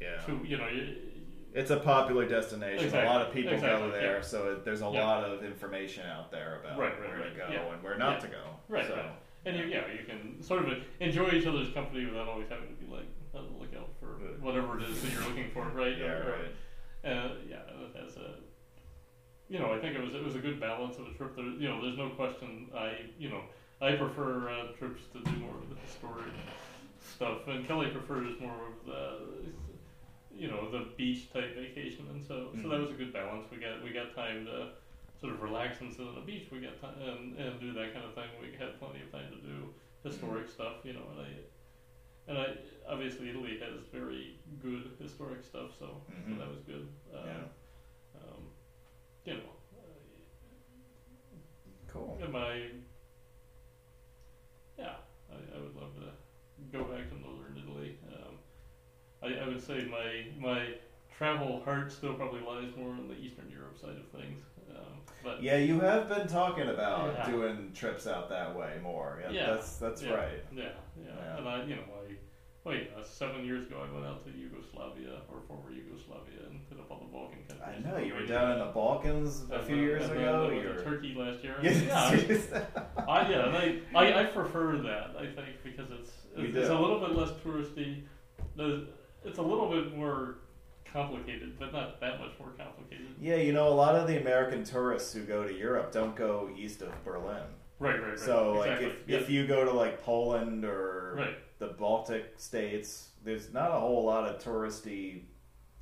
yeah. 0.00 0.20
too. 0.26 0.40
You 0.44 0.58
know, 0.58 0.68
you, 0.68 0.96
It's 1.58 1.72
a 1.72 1.76
popular 1.76 2.24
destination. 2.24 2.94
A 2.94 3.04
lot 3.04 3.20
of 3.20 3.32
people 3.34 3.52
exactly, 3.52 3.88
go 3.88 3.90
there, 3.90 4.16
yeah. 4.18 4.22
so 4.22 4.52
it, 4.52 4.64
there's 4.64 4.80
a 4.80 4.84
Yeah. 4.84 5.04
lot 5.04 5.24
of 5.24 5.42
information 5.44 6.06
out 6.06 6.30
there 6.30 6.60
about 6.60 6.78
Right, 6.78 6.98
right, 7.00 7.08
where 7.10 7.18
right, 7.18 7.32
to 7.34 7.36
go 7.36 7.48
yeah. 7.50 7.72
and 7.74 7.82
where 7.82 7.98
not 7.98 8.20
to 8.20 8.28
go. 8.28 8.42
right, 8.68 8.86
so, 8.86 8.94
right. 8.94 9.10
And 9.44 9.56
you, 9.56 9.64
yeah, 9.64 9.82
you 9.92 10.04
can 10.06 10.40
sort 10.40 10.64
of 10.64 10.78
enjoy 11.00 11.30
each 11.30 11.46
other's 11.46 11.70
company 11.74 12.06
without 12.06 12.28
always 12.28 12.48
having 12.48 12.68
to 12.68 12.74
be 12.74 12.86
like, 12.92 13.06
oh, 13.34 13.40
look 13.58 13.74
out 13.76 13.88
for 13.98 14.06
whatever 14.40 14.78
it 14.78 14.84
is 14.88 15.02
that 15.02 15.12
you're 15.12 15.22
looking 15.22 15.50
for, 15.50 15.64
right? 15.70 15.98
Yeah, 15.98 16.12
Or- 16.12 16.36
right. 16.38 16.54
Uh, 17.12 17.30
yeah, 17.48 18.00
has 18.00 18.16
a. 18.16 18.34
You 19.48 19.58
know, 19.58 19.72
I 19.72 19.80
think 19.80 19.96
it 19.96 20.02
was 20.04 20.14
it 20.14 20.22
was 20.22 20.34
a 20.36 20.40
good 20.40 20.60
balance 20.60 20.98
of 20.98 21.06
a 21.08 21.12
trip. 21.14 21.34
There, 21.34 21.44
you 21.44 21.68
know, 21.68 21.80
there's 21.82 21.96
no 21.98 22.10
question. 22.10 22.68
I 22.76 22.98
you 23.18 23.30
know 23.30 23.42
I 23.80 23.92
prefer 23.92 24.48
uh, 24.50 24.76
trips 24.78 25.02
to 25.14 25.20
do 25.22 25.36
more 25.38 25.54
of 25.56 25.68
the 25.70 25.76
historic 25.86 26.26
stuff, 27.00 27.46
and 27.48 27.66
Kelly 27.66 27.88
prefers 27.88 28.38
more 28.40 28.52
of 28.68 28.86
the 28.86 29.18
you 30.38 30.48
know 30.48 30.66
the 30.66 30.82
beach 30.96 31.28
type 31.28 31.54
vacation, 31.54 32.06
and 32.08 32.22
so 32.22 32.50
so 32.62 32.68
that 32.68 32.76
Mhm. 32.76 32.80
was 32.80 32.90
a 32.90 32.94
good 32.94 33.12
balance. 33.12 33.44
We 33.50 33.58
got 33.58 33.82
we 33.82 33.90
got 33.90 34.14
time 34.14 34.44
to 34.44 34.68
sort 35.20 35.32
of 35.32 35.40
relax 35.40 35.80
and 35.80 35.92
sit 35.92 36.06
on 36.06 36.14
the 36.14 36.20
beach. 36.20 36.44
We 36.50 36.60
got 36.60 36.76
time 36.80 36.94
and, 37.00 37.32
and 37.34 37.58
do 37.58 37.72
that 37.72 37.92
kind 37.92 38.04
of 38.04 38.12
thing. 38.12 38.30
We 38.40 38.48
had 38.58 38.78
plenty 38.78 39.00
of 39.00 39.10
time 39.10 39.28
to 39.30 39.36
do 39.36 39.68
historic 40.04 40.46
stuff, 40.48 40.74
you 40.84 40.92
know, 40.92 41.02
and 41.10 41.20
I 41.20 41.28
and 42.28 42.38
I 42.38 42.46
obviously 42.86 43.28
Italy 43.28 43.56
has 43.60 43.82
very 43.90 44.32
good 44.60 44.92
historic 44.98 45.42
stuff, 45.42 45.68
so, 45.78 46.00
Mhm. 46.08 46.28
so 46.34 46.38
that 46.38 46.48
was 46.48 46.60
good. 46.62 46.86
Um, 47.12 47.26
Yeah. 47.26 47.44
um, 48.22 48.42
you 49.24 49.34
know, 49.34 49.50
Cool. 51.88 52.16
uh, 52.20 52.24
am 52.24 52.34
I? 52.36 52.68
Yeah, 54.78 54.94
I, 55.30 55.56
I 55.56 55.58
would 55.60 55.74
love 55.74 55.92
to 55.94 56.12
go 56.70 56.84
back 56.84 57.08
to 57.08 57.18
northern 57.18 57.56
Italy. 57.58 57.92
Um, 58.12 58.27
I, 59.22 59.26
I 59.44 59.48
would 59.48 59.64
say 59.64 59.86
my 59.90 60.26
my 60.38 60.74
travel 61.16 61.60
heart 61.64 61.90
still 61.92 62.14
probably 62.14 62.40
lies 62.40 62.70
more 62.76 62.90
on 62.90 63.08
the 63.08 63.14
Eastern 63.16 63.50
Europe 63.50 63.76
side 63.80 63.96
of 63.96 64.20
things, 64.20 64.44
um, 64.70 65.00
but 65.24 65.42
Yeah, 65.42 65.56
you 65.56 65.80
have 65.80 66.08
been 66.08 66.28
talking 66.28 66.68
about 66.68 67.14
Yeah. 67.14 67.30
doing 67.30 67.72
trips 67.74 68.06
out 68.06 68.28
that 68.28 68.54
way 68.54 68.78
more. 68.82 69.20
Yeah, 69.24 69.30
Yeah. 69.30 69.46
that's 69.54 69.76
that's 69.78 70.02
yeah, 70.02 70.14
right. 70.14 70.44
Yeah, 70.54 70.64
yeah, 70.96 71.08
Yeah. 71.16 71.38
and 71.38 71.48
I, 71.48 71.64
you 71.64 71.74
know, 71.76 71.82
I, 72.06 72.14
wait, 72.62 72.90
uh, 72.96 73.02
seven 73.02 73.44
years 73.44 73.66
ago 73.66 73.84
I 73.88 73.92
went 73.92 74.06
out 74.06 74.24
to 74.26 74.30
Yugoslavia 74.30 75.22
or 75.32 75.40
former 75.48 75.72
Yugoslavia 75.72 76.46
and 76.48 76.60
hit 76.68 76.78
up 76.78 76.88
all 76.90 76.98
the 77.00 77.12
Balkan 77.12 77.38
I 77.66 77.78
know 77.80 77.98
you 77.98 78.14
were 78.14 78.24
down 78.26 78.52
in 78.52 78.58
the 78.60 78.66
Balkans 78.72 79.44
a 79.50 79.62
few 79.62 79.74
then- 79.76 79.84
years 79.84 80.08
ago. 80.08 80.44
I 80.44 80.48
went 80.52 80.62
You're 80.62 80.74
to 80.74 80.84
Turkey 80.84 81.14
last 81.18 81.42
year. 81.42 81.56
Yes. 81.62 81.82
Yeah, 82.52 82.64
I, 83.08 83.28
yeah, 83.28 83.46
and 83.46 83.56
I, 83.56 83.80
I, 83.94 84.20
I 84.20 84.24
prefer 84.26 84.76
that. 84.78 85.16
I 85.18 85.26
think 85.26 85.62
because 85.64 85.90
it's 85.90 86.12
it's, 86.36 86.56
it's 86.56 86.68
a 86.68 86.78
little 86.78 87.00
bit 87.00 87.16
less 87.16 87.30
touristy. 87.44 88.02
The, 88.56 88.86
it's 89.24 89.38
a 89.38 89.42
little 89.42 89.70
bit 89.70 89.96
more 89.96 90.36
complicated, 90.92 91.58
but 91.58 91.72
not 91.72 92.00
that 92.00 92.18
much 92.18 92.32
more 92.38 92.50
complicated. 92.56 93.06
Yeah, 93.20 93.36
you 93.36 93.52
know, 93.52 93.68
a 93.68 93.74
lot 93.74 93.94
of 93.94 94.06
the 94.06 94.20
American 94.20 94.64
tourists 94.64 95.12
who 95.12 95.22
go 95.22 95.44
to 95.44 95.52
Europe 95.52 95.92
don't 95.92 96.16
go 96.16 96.50
east 96.56 96.82
of 96.82 96.92
Berlin. 97.04 97.42
Right, 97.78 98.00
right, 98.00 98.10
right. 98.10 98.18
So, 98.18 98.62
exactly. 98.62 98.86
like, 98.86 98.96
if, 98.96 99.08
yeah. 99.08 99.16
if 99.18 99.30
you 99.30 99.46
go 99.46 99.64
to 99.64 99.72
like 99.72 100.02
Poland 100.02 100.64
or 100.64 101.14
right, 101.16 101.38
the 101.58 101.68
Baltic 101.68 102.34
states, 102.36 103.10
there's 103.24 103.52
not 103.52 103.70
a 103.70 103.78
whole 103.78 104.04
lot 104.04 104.26
of 104.28 104.42
touristy. 104.42 105.22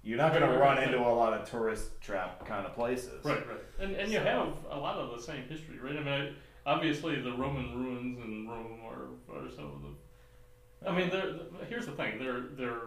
You're 0.02 0.18
not 0.18 0.32
going 0.32 0.42
Right, 0.44 0.52
to 0.52 0.58
run 0.58 0.82
into 0.82 1.00
a 1.00 1.08
lot 1.08 1.32
of 1.32 1.50
tourist 1.50 2.00
trap 2.00 2.46
kind 2.46 2.64
of 2.66 2.74
places. 2.74 3.24
right, 3.24 3.46
right, 3.48 3.58
and 3.80 3.94
and 3.96 4.12
you 4.12 4.18
have 4.18 4.48
a 4.70 4.78
lot 4.78 4.98
of 4.98 5.16
the 5.16 5.22
same 5.22 5.42
history, 5.48 5.78
right? 5.80 5.96
I 5.96 6.00
mean, 6.00 6.08
I, 6.08 6.70
obviously 6.70 7.20
the 7.20 7.32
Roman 7.32 7.74
ruins 7.74 8.18
in 8.18 8.46
Rome 8.48 8.80
are, 8.84 9.34
are 9.34 9.50
some 9.50 9.64
of 9.66 9.82
the. 9.82 10.88
I 10.88 10.94
mean, 10.96 11.10
they're, 11.10 11.34
here's 11.68 11.86
the 11.86 11.92
thing: 11.92 12.18
they're 12.18 12.40
they're 12.56 12.82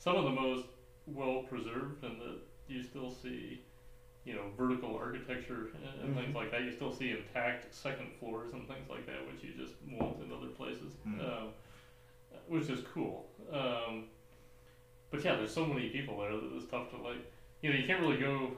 some 0.00 0.16
of 0.16 0.24
the 0.24 0.30
most 0.30 0.66
well 1.06 1.44
preserved 1.48 2.02
and 2.02 2.20
that 2.20 2.38
you 2.68 2.82
still 2.82 3.10
see, 3.12 3.62
you 4.24 4.34
know, 4.34 4.46
vertical 4.58 4.96
architecture 4.96 5.68
and, 5.74 6.02
and 6.04 6.16
things 6.16 6.34
like 6.34 6.50
that. 6.50 6.62
You 6.62 6.72
still 6.72 6.92
see 6.92 7.10
intact 7.10 7.72
second 7.74 8.08
floors 8.18 8.52
and 8.52 8.66
things 8.66 8.88
like 8.90 9.06
that, 9.06 9.26
which 9.26 9.44
you 9.44 9.52
just 9.62 9.74
won't 9.88 10.16
in 10.24 10.32
other 10.32 10.48
places, 10.48 10.92
Mm. 11.06 11.20
um, 11.20 11.48
which 12.48 12.68
is 12.68 12.80
cool. 12.92 13.26
Um, 13.52 14.06
but 15.10 15.24
yeah, 15.24 15.36
there's 15.36 15.52
so 15.54 15.64
many 15.66 15.88
people 15.90 16.18
there 16.18 16.32
that 16.32 16.50
it's 16.56 16.66
tough 16.70 16.90
to 16.90 16.96
like. 16.96 17.18
You 17.62 17.70
know, 17.72 17.78
you 17.78 17.86
can't 17.86 18.00
really 18.00 18.16
go. 18.18 18.52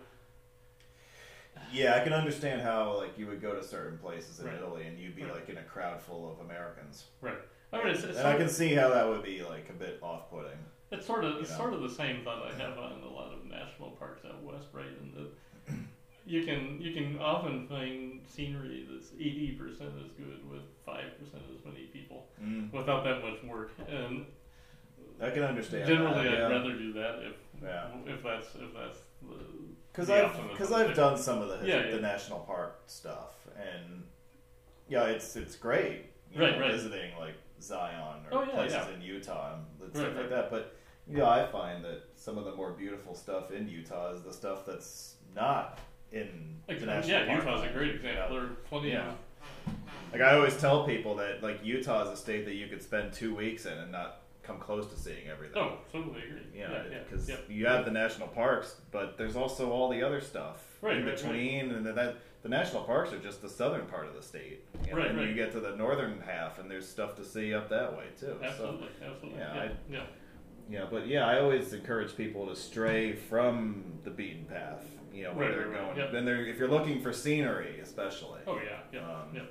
Yeah, 1.72 1.94
I 1.96 2.00
can 2.04 2.12
understand 2.12 2.60
how 2.60 2.96
like 2.98 3.18
you 3.18 3.26
would 3.26 3.40
go 3.40 3.54
to 3.54 3.62
certain 3.64 3.98
places 3.98 4.38
in 4.40 4.46
Right. 4.46 4.56
Italy 4.56 4.86
and 4.86 4.98
you'd 4.98 5.16
be 5.16 5.22
Right. 5.24 5.34
like 5.34 5.48
in 5.48 5.58
a 5.58 5.62
crowd 5.62 6.00
full 6.00 6.30
of 6.30 6.40
Americans, 6.44 7.06
Right. 7.20 7.38
I 7.72 7.78
mean, 7.78 7.86
it's, 7.88 8.04
it's, 8.04 8.18
and 8.18 8.28
I 8.28 8.36
can 8.36 8.48
see 8.48 8.74
how 8.74 8.90
that 8.90 9.08
would 9.08 9.22
be 9.22 9.42
like 9.42 9.68
a 9.70 9.72
bit 9.72 9.98
off-putting. 10.02 10.58
It's 10.92 11.06
sort 11.06 11.24
of 11.24 11.40
it's 11.40 11.50
know. 11.50 11.56
sort 11.56 11.74
of 11.74 11.80
the 11.82 11.90
same 11.90 12.22
thought 12.24 12.42
I 12.42 12.52
have 12.62 12.78
on 12.78 13.00
a 13.02 13.08
lot 13.08 13.32
of 13.32 13.44
national 13.46 13.90
parks 13.92 14.24
out 14.24 14.42
west, 14.42 14.66
right? 14.72 14.86
And 15.00 15.14
that 15.14 15.74
you 16.24 16.44
can 16.44 16.80
you 16.80 16.92
can 16.94 17.18
often 17.18 17.66
find 17.66 18.20
scenery 18.28 18.86
that's 18.90 19.10
eighty 19.18 19.52
percent 19.58 19.90
as 20.04 20.10
good 20.12 20.48
with 20.50 20.62
five 20.86 21.18
percent 21.18 21.42
as 21.56 21.64
many 21.64 21.86
people 21.86 22.26
Mm. 22.42 22.72
without 22.72 23.04
that 23.04 23.22
much 23.22 23.42
work. 23.44 23.72
And 23.88 24.26
I 25.20 25.30
can 25.30 25.42
understand. 25.44 25.86
generally, 25.86 26.24
that, 26.28 26.38
yeah. 26.38 26.46
I'd 26.46 26.50
rather 26.52 26.72
do 26.74 26.92
that 26.94 27.18
if 27.22 27.36
Yeah. 27.62 27.86
if 28.06 28.22
that's 28.22 28.48
if 28.56 28.72
that's 28.74 28.98
the 29.22 29.36
Because 29.92 30.10
I've 30.10 30.36
because 30.50 30.72
I've 30.72 30.86
there. 30.88 30.94
done 30.94 31.18
some 31.18 31.40
of 31.42 31.48
the 31.48 31.66
Yeah, 31.66 31.90
the 31.90 32.00
national 32.00 32.40
park 32.40 32.80
stuff, 32.86 33.46
and 33.56 34.04
yeah, 34.88 35.04
it's 35.06 35.36
it's 35.36 35.56
great. 35.56 36.06
You 36.32 36.40
Right, 36.42 36.54
know, 36.54 36.60
right. 36.62 36.72
Visiting 36.72 37.10
like 37.18 37.34
Zion 37.60 38.24
or 38.30 38.42
Oh, 38.42 38.46
places 38.46 38.86
in 38.94 39.02
Utah 39.02 39.54
and 39.54 39.90
stuff 39.92 40.04
Right, 40.04 40.16
like 40.16 40.30
that. 40.30 40.50
But 40.50 40.74
you 41.10 41.18
know, 41.18 41.26
I 41.28 41.46
find 41.46 41.84
that 41.84 42.02
some 42.16 42.38
of 42.38 42.44
the 42.44 42.54
more 42.54 42.72
beautiful 42.72 43.14
stuff 43.14 43.50
in 43.50 43.68
Utah 43.68 44.12
is 44.12 44.22
the 44.22 44.32
stuff 44.32 44.64
that's 44.66 45.16
not 45.34 45.78
in 46.12 46.56
the 46.66 46.74
Like, 46.74 46.82
national 46.84 47.18
yeah, 47.20 47.26
park. 47.26 47.44
Utah's 47.44 47.70
a 47.70 47.72
great 47.72 47.94
example. 47.96 48.36
There 48.36 48.44
are 48.44 48.48
plenty 48.68 48.90
Yeah. 48.92 49.08
of 49.08 49.16
Like 50.12 50.20
I 50.20 50.34
always 50.34 50.56
tell 50.58 50.84
people 50.84 51.14
that 51.16 51.42
like 51.42 51.64
Utah 51.64 52.04
is 52.04 52.10
a 52.10 52.16
state 52.16 52.44
that 52.44 52.54
you 52.54 52.66
could 52.68 52.82
spend 52.82 53.12
two 53.12 53.34
weeks 53.34 53.66
in 53.66 53.72
and 53.76 53.90
not 53.90 54.20
come 54.42 54.58
close 54.58 54.86
to 54.88 54.96
seeing 54.96 55.28
everything. 55.28 55.56
oh, 55.62 55.78
totally 55.92 56.22
agree. 56.22 56.40
Yeah, 56.54 56.70
yeah, 56.72 56.82
yeah, 56.90 56.98
because 57.08 57.28
yeah. 57.28 57.36
you 57.48 57.66
have 57.66 57.84
the 57.84 57.90
national 57.92 58.28
parks, 58.28 58.76
but 58.90 59.16
there's 59.16 59.36
also 59.36 59.70
all 59.70 59.88
the 59.88 60.02
other 60.02 60.20
stuff 60.20 60.64
Right, 60.82 60.96
in 60.96 61.06
right, 61.06 61.14
between, 61.16 61.70
and 61.70 61.86
that 61.86 62.16
the 62.42 62.48
national 62.48 62.82
parks 62.82 63.12
are 63.12 63.20
just 63.20 63.40
the 63.40 63.48
southern 63.48 63.86
part 63.86 64.06
of 64.06 64.14
the 64.14 64.22
state. 64.22 64.64
And 64.88 64.96
Right, 64.98 65.08
then 65.08 65.16
right. 65.18 65.28
you 65.28 65.34
get 65.34 65.52
to 65.52 65.60
the 65.60 65.76
northern 65.76 66.20
half, 66.26 66.58
and 66.58 66.68
there's 66.70 66.88
stuff 66.88 67.14
to 67.16 67.24
see 67.24 67.54
up 67.54 67.68
that 67.70 67.96
way 67.96 68.06
too. 68.18 68.36
Absolutely, 68.42 68.88
absolutely. 69.00 69.38
yeah, 69.38 69.54
Yeah, 69.54 69.62
I- 69.62 69.70
yeah. 69.88 70.02
Yeah, 70.72 70.86
but 70.90 71.06
yeah, 71.06 71.26
I 71.26 71.38
always 71.40 71.72
encourage 71.74 72.16
people 72.16 72.46
to 72.46 72.56
stray 72.56 73.12
from 73.14 73.84
the 74.04 74.10
beaten 74.10 74.46
path. 74.46 74.84
You 75.12 75.24
know, 75.24 75.32
where 75.34 75.48
Right, 75.48 75.58
they're 75.58 75.68
right, 75.68 75.94
going. 75.96 76.12
Then 76.12 76.24
they're 76.24 76.46
if 76.46 76.58
you're 76.58 76.68
looking 76.68 77.02
for 77.02 77.12
scenery, 77.12 77.78
especially. 77.80 78.40
Oh 78.46 78.56
yeah, 78.56 78.80
yeah, 78.92 79.00
Um, 79.00 79.28
yeah. 79.34 79.42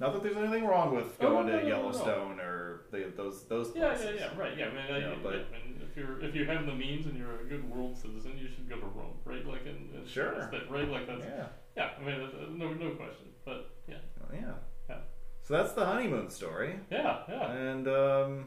Not 0.00 0.12
that 0.12 0.24
there's 0.24 0.36
anything 0.36 0.66
wrong 0.66 0.96
with 0.96 1.16
Oh, 1.20 1.28
going 1.30 1.46
no, 1.46 1.52
to 1.52 1.58
no, 1.58 1.62
no, 1.62 1.68
no. 1.68 1.76
Yellowstone 1.76 2.40
or 2.40 2.86
the, 2.90 3.12
those 3.16 3.44
those 3.46 3.70
places. 3.70 4.04
yeah, 4.04 4.10
yeah, 4.10 4.16
yeah, 4.32 4.38
right. 4.40 4.58
Yeah, 4.58 4.66
I 4.66 4.68
mean, 4.70 4.92
I, 4.92 4.98
Yeah, 4.98 5.14
but- 5.22 5.46
if 5.90 5.96
you're 5.96 6.20
if 6.24 6.34
you 6.34 6.44
have 6.46 6.66
the 6.66 6.74
means 6.74 7.06
and 7.06 7.16
you're 7.16 7.40
a 7.40 7.44
good 7.44 7.70
world 7.70 7.96
citizen, 7.96 8.36
you 8.36 8.48
should 8.48 8.68
go 8.68 8.74
to 8.80 8.86
Rome, 8.86 9.14
right? 9.24 9.46
Like 9.46 9.64
in, 9.66 9.88
in 9.96 10.04
Sure. 10.04 10.32
instead, 10.40 10.68
right? 10.68 10.88
Like 10.88 11.06
that's 11.06 11.24
Yeah. 11.24 11.46
yeah. 11.76 11.90
I 11.96 12.02
mean, 12.04 12.20
uh, 12.20 12.28
no, 12.50 12.72
no 12.74 12.90
question. 12.96 13.28
But 13.44 13.70
yeah, 13.86 13.98
Yeah. 14.32 14.54
Yeah. 14.88 14.96
So 15.42 15.54
that's 15.54 15.72
the 15.74 15.84
honeymoon 15.86 16.28
story. 16.30 16.80
yeah, 16.90 17.18
yeah, 17.28 17.52
and 17.52 17.86
um, 17.86 18.46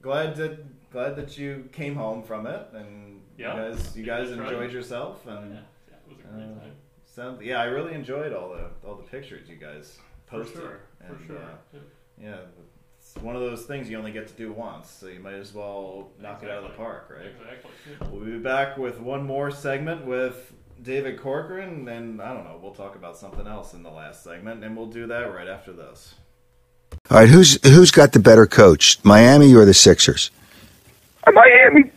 glad 0.00 0.36
that 0.36 0.64
glad 0.92 1.16
that 1.16 1.36
you 1.38 1.68
came 1.72 1.94
home 1.94 2.22
from 2.22 2.46
it, 2.46 2.66
and 2.74 3.20
Yeah. 3.38 3.54
you 3.68 3.74
guys 3.74 3.96
you 3.96 4.02
It 4.02 4.06
guys 4.06 4.30
enjoyed 4.30 4.58
right. 4.60 4.70
yourself, 4.70 5.26
and 5.26 5.54
yeah. 5.54 5.60
It 5.88 6.08
was 6.08 6.18
a 6.18 6.22
great 6.22 6.44
uh, 6.44 6.60
time 6.60 6.72
sound 7.06 7.40
yeah, 7.42 7.60
I 7.60 7.64
really 7.64 7.94
enjoyed 7.94 8.32
all 8.32 8.50
the 8.50 8.70
all 8.86 8.94
the 8.96 9.02
pictures 9.04 9.48
you 9.48 9.56
guys 9.56 9.98
posted. 10.26 10.54
for 10.56 10.60
posted. 10.60 10.60
sure, 10.62 10.80
and, 11.08 11.18
for 11.20 11.26
sure. 11.26 11.36
uh, 11.38 11.56
Yeah. 12.20 12.28
yeah, 12.28 12.36
it's 12.98 13.14
one 13.22 13.34
of 13.36 13.42
those 13.42 13.64
things 13.64 13.88
you 13.90 13.96
only 13.98 14.12
get 14.12 14.26
to 14.28 14.34
do 14.34 14.52
once, 14.52 14.90
so 14.90 15.06
you 15.06 15.20
might 15.20 15.34
as 15.34 15.54
well 15.54 16.10
knock 16.20 16.42
it 16.42 16.50
out 16.50 16.58
of 16.64 16.70
the 16.70 16.76
park, 16.76 17.10
right? 17.16 17.26
Exactly. 17.26 17.70
Yeah. 18.00 18.08
We'll 18.10 18.24
be 18.24 18.38
back 18.38 18.76
with 18.78 19.00
one 19.00 19.24
more 19.24 19.50
segment 19.50 20.04
with 20.04 20.52
David 20.82 21.18
Corcoran, 21.20 21.88
and 21.88 22.20
I 22.20 22.34
don't 22.34 22.44
know, 22.44 22.58
we'll 22.62 22.74
talk 22.74 22.96
about 22.96 23.16
something 23.16 23.46
else 23.46 23.72
in 23.74 23.82
the 23.82 23.90
last 23.90 24.22
segment, 24.22 24.62
and 24.64 24.76
we'll 24.76 24.86
do 25.00 25.06
that 25.06 25.32
right 25.34 25.48
after 25.48 25.72
this. 25.72 26.14
All 27.10 27.18
right, 27.18 27.28
who's 27.28 27.58
who's 27.66 27.90
got 27.90 28.12
the 28.12 28.18
better 28.20 28.46
coach, 28.46 28.98
Miami 29.04 29.54
or 29.54 29.64
the 29.64 29.74
Sixers? 29.74 30.30
Miami. 31.32 31.90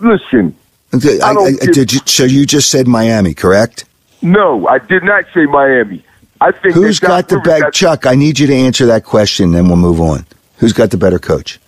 Listen, 0.00 0.54
Okay, 0.94 1.20
I, 1.20 1.32
I 1.32 1.46
I- 1.60 1.66
did 1.66 1.92
you, 1.92 2.00
so 2.06 2.24
you 2.24 2.46
just 2.46 2.70
said 2.70 2.86
Miami, 2.88 3.34
correct? 3.34 3.84
no, 4.22 4.66
I 4.66 4.78
did 4.78 5.04
not 5.04 5.24
say 5.34 5.44
Miami. 5.46 6.04
I 6.40 6.52
think 6.52 6.74
Who's 6.74 7.00
that 7.00 7.08
Doc 7.08 7.10
got 7.10 7.28
the 7.28 7.36
Rivers 7.36 7.60
better? 7.60 7.70
Chuck, 7.72 8.06
I 8.06 8.14
need 8.14 8.38
you 8.38 8.46
to 8.46 8.54
answer 8.54 8.86
that 8.86 9.04
question, 9.04 9.50
then 9.52 9.66
we'll 9.66 9.76
move 9.76 10.00
on. 10.00 10.24
Who's 10.58 10.72
got 10.72 10.90
the 10.90 10.96
better 10.96 11.18
coach? 11.18 11.58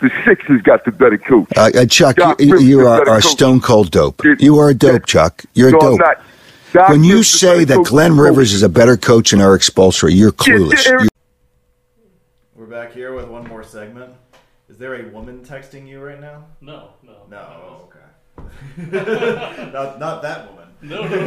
The 0.00 0.10
Sixers 0.24 0.62
got 0.62 0.84
the 0.84 0.92
better 0.92 1.18
coach. 1.18 1.48
Uh, 1.56 1.70
uh, 1.74 1.84
Chuck, 1.86 2.14
Doc 2.16 2.40
you, 2.40 2.58
you 2.60 2.86
are, 2.86 2.98
better 3.00 3.10
are 3.10 3.20
stone 3.20 3.60
cold 3.60 3.90
dope. 3.90 4.22
Dude, 4.22 4.40
You 4.40 4.58
are 4.58 4.70
a 4.70 4.74
dope, 4.74 5.06
Chuck. 5.06 5.44
You're 5.54 5.70
a 5.70 5.72
no, 5.72 5.78
I'm 5.80 5.96
dope. 5.98 6.90
When 6.90 7.02
you 7.02 7.24
say 7.24 7.64
that 7.64 7.84
Glenn 7.84 8.16
Rivers 8.16 8.52
is 8.52 8.62
a 8.62 8.68
better 8.68 8.96
coach 8.96 9.32
than 9.32 9.40
Erik 9.40 9.62
Spoelstra, 9.62 10.14
you're 10.14 10.30
clueless. 10.32 10.86
Eric- 10.86 11.02
You- 11.04 11.08
We're 12.54 12.66
back 12.66 12.92
here 12.92 13.12
with 13.14 13.26
one 13.26 13.48
more 13.48 13.64
segment. 13.64 14.12
Is 14.68 14.76
there 14.76 14.96
a 14.96 15.08
woman 15.10 15.40
texting 15.44 15.88
you 15.88 16.00
right 16.00 16.20
now? 16.20 16.44
No, 16.60 16.90
no, 17.02 17.24
No, 17.30 17.38
oh, 17.38 17.88
okay. 17.88 18.04
not, 19.72 19.98
not 19.98 20.20
that 20.22 20.46
woman. 20.50 20.68
No, 20.82 21.02
no, 21.02 21.08
no. 21.08 21.16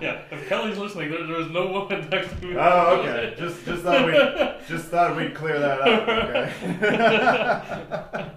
yeah, 0.00 0.22
if 0.30 0.48
Kelly's 0.48 0.78
listening, 0.78 1.10
there, 1.10 1.26
there's 1.26 1.50
no 1.50 1.66
woman 1.72 2.08
texting 2.08 2.50
me. 2.50 2.56
Oh, 2.56 3.00
okay. 3.00 3.34
Just, 3.36 3.64
just 3.64 3.82
thought 3.82 4.06
we, 4.06 4.12
just 4.68 4.84
thought 4.86 5.16
we'd 5.16 5.34
clear 5.34 5.58
that 5.58 5.80
up. 5.80 6.08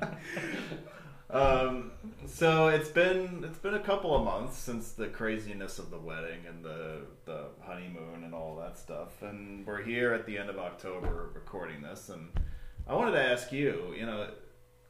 Okay. 0.02 0.80
um, 1.30 1.92
so 2.26 2.70
it's 2.70 2.90
been, 2.90 3.44
it's 3.48 3.60
been 3.60 3.76
a 3.76 3.80
couple 3.80 4.16
of 4.16 4.24
months 4.24 4.58
since 4.58 4.92
the 4.92 5.08
craziness 5.08 5.80
of 5.80 5.92
the 5.92 6.00
wedding 6.00 6.40
and 6.48 6.64
the, 6.64 7.02
the 7.26 7.46
honeymoon 7.62 8.24
and 8.24 8.34
all 8.34 8.56
that 8.58 8.78
stuff, 8.78 9.22
and 9.22 9.66
we're 9.66 9.84
here 9.84 10.14
at 10.14 10.26
the 10.26 10.38
end 10.38 10.50
of 10.50 10.58
October 10.58 11.30
recording 11.34 11.82
this, 11.82 12.10
and 12.10 12.30
I 12.88 12.96
wanted 12.96 13.12
to 13.12 13.24
ask 13.24 13.52
you, 13.52 13.94
you 13.98 14.06
know, 14.06 14.30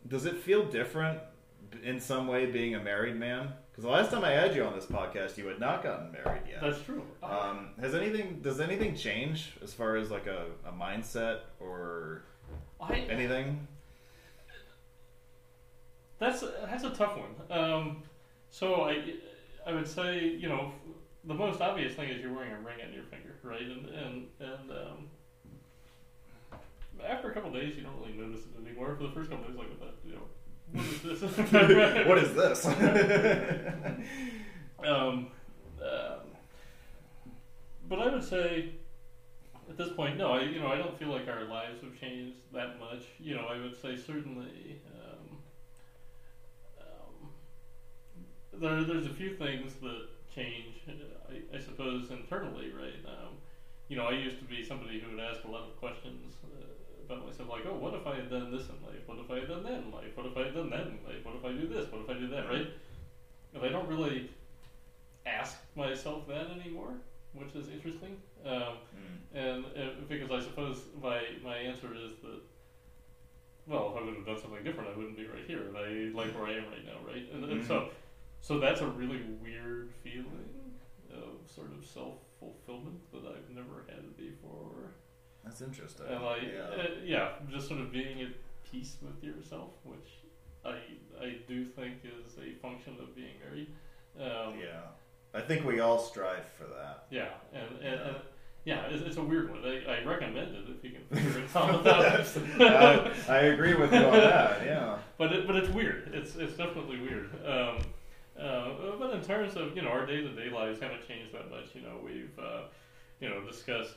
does 0.07 0.25
it 0.25 0.37
feel 0.37 0.65
different 0.65 1.19
in 1.83 1.99
some 1.99 2.27
way 2.27 2.45
being 2.45 2.75
a 2.75 2.79
married 2.79 3.17
man? 3.17 3.49
Because 3.71 3.83
the 3.83 3.89
last 3.89 4.11
time 4.11 4.23
I 4.23 4.31
had 4.31 4.55
you 4.55 4.63
on 4.63 4.73
this 4.73 4.85
podcast, 4.85 5.37
you 5.37 5.47
had 5.47 5.59
not 5.59 5.83
gotten 5.83 6.11
married 6.11 6.43
yet. 6.49 6.61
That's 6.61 6.81
true. 6.81 7.03
Um, 7.23 7.69
has 7.79 7.95
anything 7.95 8.39
does 8.41 8.59
anything 8.59 8.95
change 8.95 9.53
as 9.61 9.73
far 9.73 9.95
as 9.95 10.11
like 10.11 10.27
a, 10.27 10.45
a 10.65 10.71
mindset 10.71 11.39
or 11.59 12.23
I, 12.81 12.99
anything? 13.09 13.67
That's 16.19 16.41
that's 16.41 16.83
a 16.83 16.89
tough 16.89 17.17
one. 17.17 17.59
Um, 17.59 18.03
so 18.49 18.83
I 18.83 19.13
I 19.65 19.73
would 19.73 19.87
say 19.87 20.27
you 20.27 20.49
know 20.49 20.71
the 21.25 21.33
most 21.33 21.61
obvious 21.61 21.95
thing 21.95 22.09
is 22.09 22.21
you're 22.21 22.33
wearing 22.33 22.51
a 22.51 22.59
ring 22.59 22.77
on 22.85 22.93
your 22.93 23.03
finger, 23.03 23.35
right? 23.43 23.61
And 23.61 23.85
and 23.89 24.27
and 24.39 24.71
um, 24.71 26.59
after 27.07 27.31
a 27.31 27.33
couple 27.33 27.51
days, 27.51 27.75
you 27.75 27.83
don't 27.83 27.97
really 27.99 28.13
notice 28.13 28.41
it 28.45 28.65
anymore. 28.65 28.95
For 28.95 29.03
the 29.03 29.11
first 29.11 29.29
couple 29.29 29.45
days, 29.47 29.57
like 29.57 29.67
you 30.05 30.13
know, 30.13 30.27
what 30.73 30.85
is 30.85 31.01
this? 31.01 31.21
what 32.07 32.17
is 32.17 32.33
this? 32.35 32.65
Um, 34.85 35.27
um, 35.81 36.21
but 37.89 37.99
I 37.99 38.13
would 38.13 38.23
say 38.23 38.75
at 39.69 39.77
this 39.77 39.89
point, 39.89 40.17
no. 40.17 40.31
I 40.31 40.43
you 40.43 40.59
know 40.59 40.67
I 40.67 40.77
don't 40.77 40.97
feel 40.97 41.09
like 41.09 41.27
our 41.27 41.43
lives 41.43 41.81
have 41.81 41.99
changed 41.99 42.37
that 42.53 42.79
much. 42.79 43.03
You 43.19 43.35
know, 43.35 43.45
I 43.47 43.59
would 43.59 43.79
say 43.79 43.97
certainly. 43.97 44.81
Um, 44.95 45.37
um, 46.79 47.29
there, 48.59 48.83
there's 48.83 49.05
a 49.05 49.13
few 49.13 49.35
things 49.35 49.73
that 49.81 50.07
change, 50.33 50.75
uh, 50.87 50.93
I, 51.31 51.57
I 51.57 51.59
suppose, 51.59 52.09
internally, 52.11 52.71
right? 52.71 52.99
Um, 53.07 53.37
you 53.87 53.97
know, 53.97 54.05
I 54.05 54.13
used 54.13 54.39
to 54.39 54.45
be 54.45 54.63
somebody 54.63 54.99
who 54.99 55.15
would 55.15 55.23
ask 55.23 55.43
a 55.45 55.51
lot 55.51 55.67
of 55.67 55.75
questions 55.77 56.33
uh, 56.43 56.65
about 57.05 57.25
myself, 57.25 57.49
like, 57.49 57.65
oh, 57.65 57.75
what 57.75 57.93
if 57.93 58.05
I 58.05 58.15
had 58.15 58.29
done 58.29 58.51
this 58.51 58.69
in 58.69 58.77
life? 58.85 59.01
What 59.07 59.17
if 59.19 59.31
I 59.31 59.39
had 59.39 59.47
done 59.47 59.63
that 59.63 59.81
in 59.81 59.91
life? 59.91 60.15
What 60.15 60.27
if 60.27 60.37
I 60.37 60.43
had 60.43 60.53
done 60.53 60.69
that 60.69 60.87
in 60.87 60.99
life? 61.05 61.23
What 61.23 61.35
if 61.35 61.45
I 61.45 61.51
do 61.51 61.67
this? 61.67 61.91
What 61.91 62.01
if 62.01 62.09
I 62.09 62.13
do 62.13 62.27
that, 62.29 62.47
right? 62.47 62.67
And 63.53 63.63
I 63.63 63.69
don't 63.69 63.87
really 63.89 64.29
ask 65.25 65.57
myself 65.75 66.27
that 66.27 66.47
anymore, 66.51 66.93
which 67.33 67.55
is 67.55 67.69
interesting. 67.69 68.17
Um, 68.45 68.77
and 69.33 69.65
uh, 69.65 69.89
because 70.07 70.31
I 70.31 70.39
suppose 70.39 70.81
my 71.01 71.21
my 71.43 71.55
answer 71.57 71.93
is 71.93 72.13
that 72.21 72.41
well, 73.67 73.91
if 73.93 74.01
I 74.01 74.05
would 74.05 74.15
have 74.15 74.25
done 74.25 74.41
something 74.41 74.63
different, 74.63 74.89
I 74.89 74.97
wouldn't 74.97 75.15
be 75.15 75.27
right 75.27 75.45
here, 75.45 75.61
and 75.67 75.77
I 75.77 76.09
like 76.17 76.33
where 76.33 76.47
I 76.47 76.53
am 76.53 76.65
right 76.69 76.83
now, 76.85 76.97
right? 77.05 77.25
And, 77.31 77.43
and 77.45 77.65
so, 77.65 77.89
so 78.41 78.59
that's 78.59 78.81
a 78.81 78.87
really 78.87 79.21
weird 79.41 79.91
feeling 80.03 80.49
of 81.11 81.49
sort 81.49 81.71
of 81.77 81.85
self 81.85 82.15
fulfillment 82.39 82.99
that 83.11 83.23
I've 83.25 83.53
never 83.55 83.85
had 83.89 84.15
before, 84.17 84.93
That's 85.43 85.61
interesting. 85.61 86.05
and 86.09 86.23
like 86.23 86.41
yeah. 86.43 86.83
uh, 86.83 86.87
yeah, 87.03 87.29
just 87.51 87.67
sort 87.67 87.79
of 87.81 87.91
being 87.91 88.21
at 88.21 88.29
peace 88.71 88.97
with 89.01 89.23
yourself, 89.23 89.71
which 89.83 90.09
I 90.65 90.77
I 91.21 91.37
do 91.47 91.65
think 91.65 91.95
is 92.03 92.37
a 92.37 92.53
function 92.61 92.95
of 93.01 93.15
being 93.15 93.33
married. 93.43 93.67
Um, 94.19 94.57
Yeah, 94.59 94.81
I 95.33 95.41
think 95.41 95.65
we 95.65 95.79
all 95.79 95.99
strive 95.99 96.45
for 96.57 96.65
that. 96.65 97.05
Yeah, 97.09 97.29
and, 97.53 97.77
and, 97.83 98.01
and 98.01 98.15
yeah, 98.65 98.85
it's, 98.89 99.03
it's 99.03 99.17
a 99.17 99.23
weird 99.23 99.49
one. 99.49 99.63
I, 99.63 99.99
I 100.01 100.03
recommend 100.05 100.55
it 100.55 100.65
if 100.77 100.83
you 100.83 100.91
can 100.91 101.03
figure 101.17 101.41
it 101.41 101.55
out. 101.55 101.85
I, 103.27 103.33
I 103.33 103.37
agree 103.47 103.73
with 103.75 103.91
you 103.93 103.99
on 103.99 104.11
that. 104.13 104.65
Yeah. 104.65 104.97
but 105.17 105.31
it, 105.33 105.47
but 105.47 105.55
it's 105.55 105.69
weird. 105.69 106.11
It's 106.13 106.35
it's 106.35 106.55
definitely 106.57 106.99
weird. 106.99 107.29
Um, 107.45 107.77
uh, 108.41 108.95
but 108.97 109.13
in 109.13 109.21
terms 109.21 109.55
of 109.55 109.75
you 109.75 109.81
know 109.81 109.89
our 109.89 110.05
day 110.05 110.21
to 110.21 110.29
day 110.29 110.49
lives 110.49 110.79
haven't 110.79 111.07
changed 111.07 111.33
that 111.33 111.49
much. 111.49 111.67
You 111.73 111.81
know 111.81 111.99
we've 112.03 112.31
uh, 112.39 112.63
you 113.19 113.29
know 113.29 113.41
discussed 113.41 113.95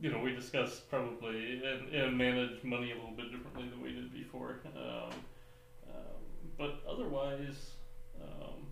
you 0.00 0.10
know 0.10 0.18
we 0.18 0.34
discussed 0.34 0.88
probably 0.90 1.62
and, 1.64 1.94
and 1.94 2.18
manage 2.18 2.62
money 2.64 2.92
a 2.92 2.94
little 2.94 3.16
bit 3.16 3.30
differently 3.30 3.68
than 3.68 3.80
we 3.80 3.92
did 3.92 4.12
before. 4.12 4.60
Um, 4.76 5.10
um, 5.88 6.22
but 6.58 6.80
otherwise, 6.88 7.70
um, 8.20 8.66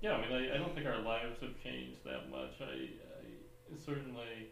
yeah, 0.00 0.12
I 0.12 0.20
mean 0.20 0.32
I, 0.32 0.54
I 0.54 0.58
don't 0.58 0.74
think 0.74 0.86
our 0.86 1.00
lives 1.00 1.40
have 1.40 1.52
changed 1.62 2.04
that 2.04 2.30
much. 2.30 2.54
I, 2.60 2.64
I 2.64 3.76
certainly. 3.84 4.50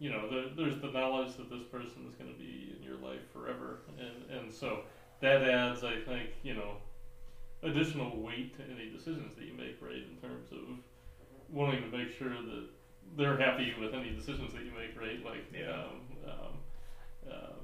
You 0.00 0.10
know, 0.10 0.30
there, 0.30 0.44
there's 0.56 0.80
the 0.80 0.92
knowledge 0.92 1.34
that 1.38 1.50
this 1.50 1.64
person 1.72 2.06
is 2.08 2.14
going 2.14 2.32
to 2.32 2.38
be 2.38 2.72
in 2.78 2.84
your 2.84 2.98
life 2.98 3.18
forever, 3.32 3.80
and 3.98 4.38
and 4.38 4.52
so 4.52 4.82
that 5.20 5.42
adds, 5.42 5.82
I 5.82 5.96
think, 6.06 6.30
you 6.42 6.54
know, 6.54 6.76
additional 7.62 8.20
weight 8.20 8.52
to 8.56 8.62
any 8.70 8.86
decisions 8.86 9.34
that 9.34 9.44
you 9.44 9.52
make, 9.52 9.74
right? 9.80 10.02
In 10.04 10.16
terms 10.16 10.48
of 10.52 10.76
wanting 11.48 11.80
to 11.82 11.88
make 11.88 12.10
sure 12.10 12.40
that 12.40 12.64
they're 13.16 13.36
happy 13.36 13.72
with 13.72 13.94
any 13.94 14.10
decisions 14.10 14.52
that 14.52 14.64
you 14.64 14.70
make, 14.70 14.94
right? 14.96 15.22
Like, 15.24 15.44
Yeah. 15.52 15.72
um, 15.72 16.02
um, 16.26 16.60
uh, 17.28 17.54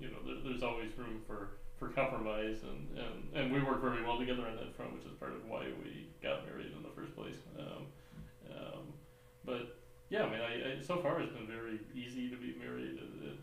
you 0.00 0.08
know, 0.08 0.18
there, 0.24 0.34
there's 0.42 0.62
always 0.62 0.96
room 0.96 1.18
for, 1.26 1.48
for 1.76 1.88
compromise, 1.88 2.62
and, 2.62 2.88
and, 2.96 3.28
and 3.32 3.50
we 3.50 3.60
work 3.60 3.80
very 3.80 4.00
well 4.00 4.16
together 4.16 4.46
on 4.46 4.54
that 4.56 4.72
front, 4.72 4.92
which 4.92 5.04
is 5.06 5.12
part 5.14 5.32
of 5.32 5.44
why 5.44 5.68
we 5.78 6.04
got 6.22 6.42
married 6.44 6.72
in 6.72 6.82
the 6.82 6.90
first 6.90 7.14
place. 7.14 7.36
Um, 7.58 7.86
um, 8.50 8.92
but 9.44 9.64
yeah, 10.08 10.22
I 10.22 10.26
mean, 10.26 10.40
I, 10.40 10.70
I, 10.76 10.80
so 10.80 10.98
far 10.98 11.20
it's 11.20 11.30
been 11.30 11.46
very 11.46 11.80
easy 11.94 12.28
to 12.28 12.36
be 12.36 12.52
married. 12.52 12.96
It, 12.96 13.08
it, 13.28 13.36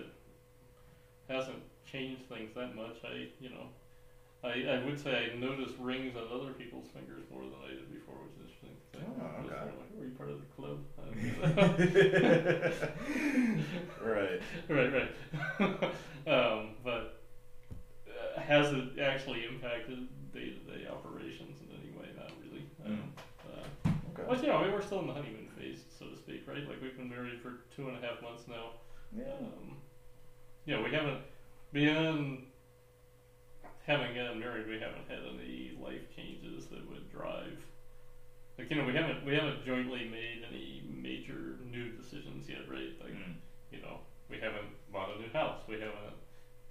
it 0.00 0.06
hasn't 1.28 1.62
changed 1.84 2.22
things 2.28 2.52
that 2.54 2.72
much. 2.74 2.94
I, 3.04 3.26
you 3.40 3.50
know, 3.50 3.68
I, 4.44 4.64
I 4.74 4.78
would 4.78 4.98
say 4.98 5.24
I 5.24 5.26
noticed 5.34 5.74
rings 5.78 6.14
on 6.16 6.24
other 6.30 6.50
people's 6.52 6.86
fingers 6.92 7.22
more 7.30 7.42
than 7.42 7.58
I 7.64 7.68
did 7.68 7.88
before, 7.88 8.14
which 8.22 8.32
is 8.36 8.40
interesting. 8.42 8.76
Oh, 8.96 9.44
okay. 9.44 9.56
sort 9.58 9.72
of 9.72 9.78
like, 9.78 9.90
Were 9.96 10.04
you 10.04 10.10
part 10.10 10.28
of 10.30 10.36
the 10.38 10.44
club? 10.54 10.78
Right. 14.00 14.38
right, 14.68 14.90
right. 14.92 15.10
um, 16.26 16.72
but 16.82 17.08
uh, 18.06 18.40
has 18.40 18.70
it 18.70 18.84
actually 19.00 19.44
impacted 19.44 19.98
day-to-day 20.32 20.86
operations 20.90 21.58
in 21.60 21.68
any 21.80 21.90
way? 21.90 22.06
Not 22.14 22.30
really. 22.38 22.64
Um, 22.84 23.10
uh, 23.46 23.88
Okay. 24.10 24.22
but 24.26 24.42
you 24.42 24.48
know, 24.48 24.56
I 24.56 24.62
mean, 24.62 24.72
we're 24.72 24.80
still 24.80 25.00
in 25.00 25.06
the 25.06 25.12
honeymoon 25.12 25.48
phase, 25.56 25.84
so 25.98 26.06
to 26.06 26.16
speak, 26.16 26.42
right? 26.46 26.66
Like 26.66 26.80
we've 26.80 26.94
been 26.96 27.08
married 27.08 27.38
for 27.38 27.54
two 27.74 27.88
and 27.88 27.96
a 27.96 28.00
half 28.00 28.20
months 28.22 28.44
now. 28.46 28.70
Yeah. 29.16 29.22
Um, 29.40 29.76
yeah, 30.66 30.78
we 30.78 30.90
haven't 30.90 31.18
been 31.72 32.38
having 33.86 34.14
gotten 34.14 34.38
married. 34.38 34.66
We 34.66 34.78
haven't 34.78 35.04
had 35.08 35.20
any 35.24 35.72
life 35.80 36.02
changes 36.14 36.66
that 36.66 36.86
would 36.88 37.08
drive. 37.10 37.58
Like 38.58 38.70
you 38.70 38.76
know, 38.76 38.84
we 38.84 38.92
haven't 38.94 39.24
we 39.24 39.34
haven't 39.34 39.64
jointly 39.64 40.04
made 40.04 40.42
any 40.42 40.82
major 40.86 41.56
new 41.60 41.88
decisions 41.88 42.48
yet, 42.48 42.68
right? 42.68 42.92
Like 43.00 43.14
Mm. 43.14 43.34
you 43.70 43.80
know, 43.80 43.98
we 44.28 44.38
haven't 44.38 44.70
bought 44.92 45.10
a 45.10 45.16
new 45.16 45.28
house. 45.32 45.58
We 45.66 45.76
haven't 45.78 46.14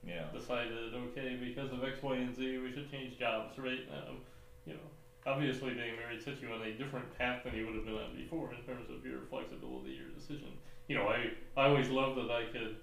Yeah. 0.05 0.27
decided 0.31 0.93
okay 0.93 1.35
because 1.35 1.71
of 1.71 1.83
X, 1.83 2.01
Y, 2.01 2.15
and 2.15 2.33
Z 2.33 2.57
we 2.57 2.71
should 2.71 2.89
change 2.89 3.17
jobs, 3.17 3.57
right? 3.57 3.81
Um, 3.89 4.19
you 4.65 4.73
know, 4.73 4.89
obviously 5.25 5.73
being 5.73 5.95
married 5.95 6.21
sets 6.21 6.41
you 6.41 6.51
on 6.51 6.61
a 6.61 6.71
different 6.71 7.09
path 7.17 7.37
than 7.43 7.53
you 7.53 7.65
would 7.65 7.73
have 7.75 7.83
been 7.85 7.95
on 7.95 8.11
before 8.13 8.51
in 8.53 8.61
terms 8.61 8.89
of 8.89 9.03
your 9.05 9.21
flexibility, 9.21 9.91
your 9.91 10.07
decision. 10.07 10.55
You 10.87 10.95
know, 10.95 11.07
I 11.07 11.31
I 11.55 11.65
always 11.65 11.89
loved 11.89 12.15
that 12.15 12.29
I 12.29 12.43
could. 12.43 12.75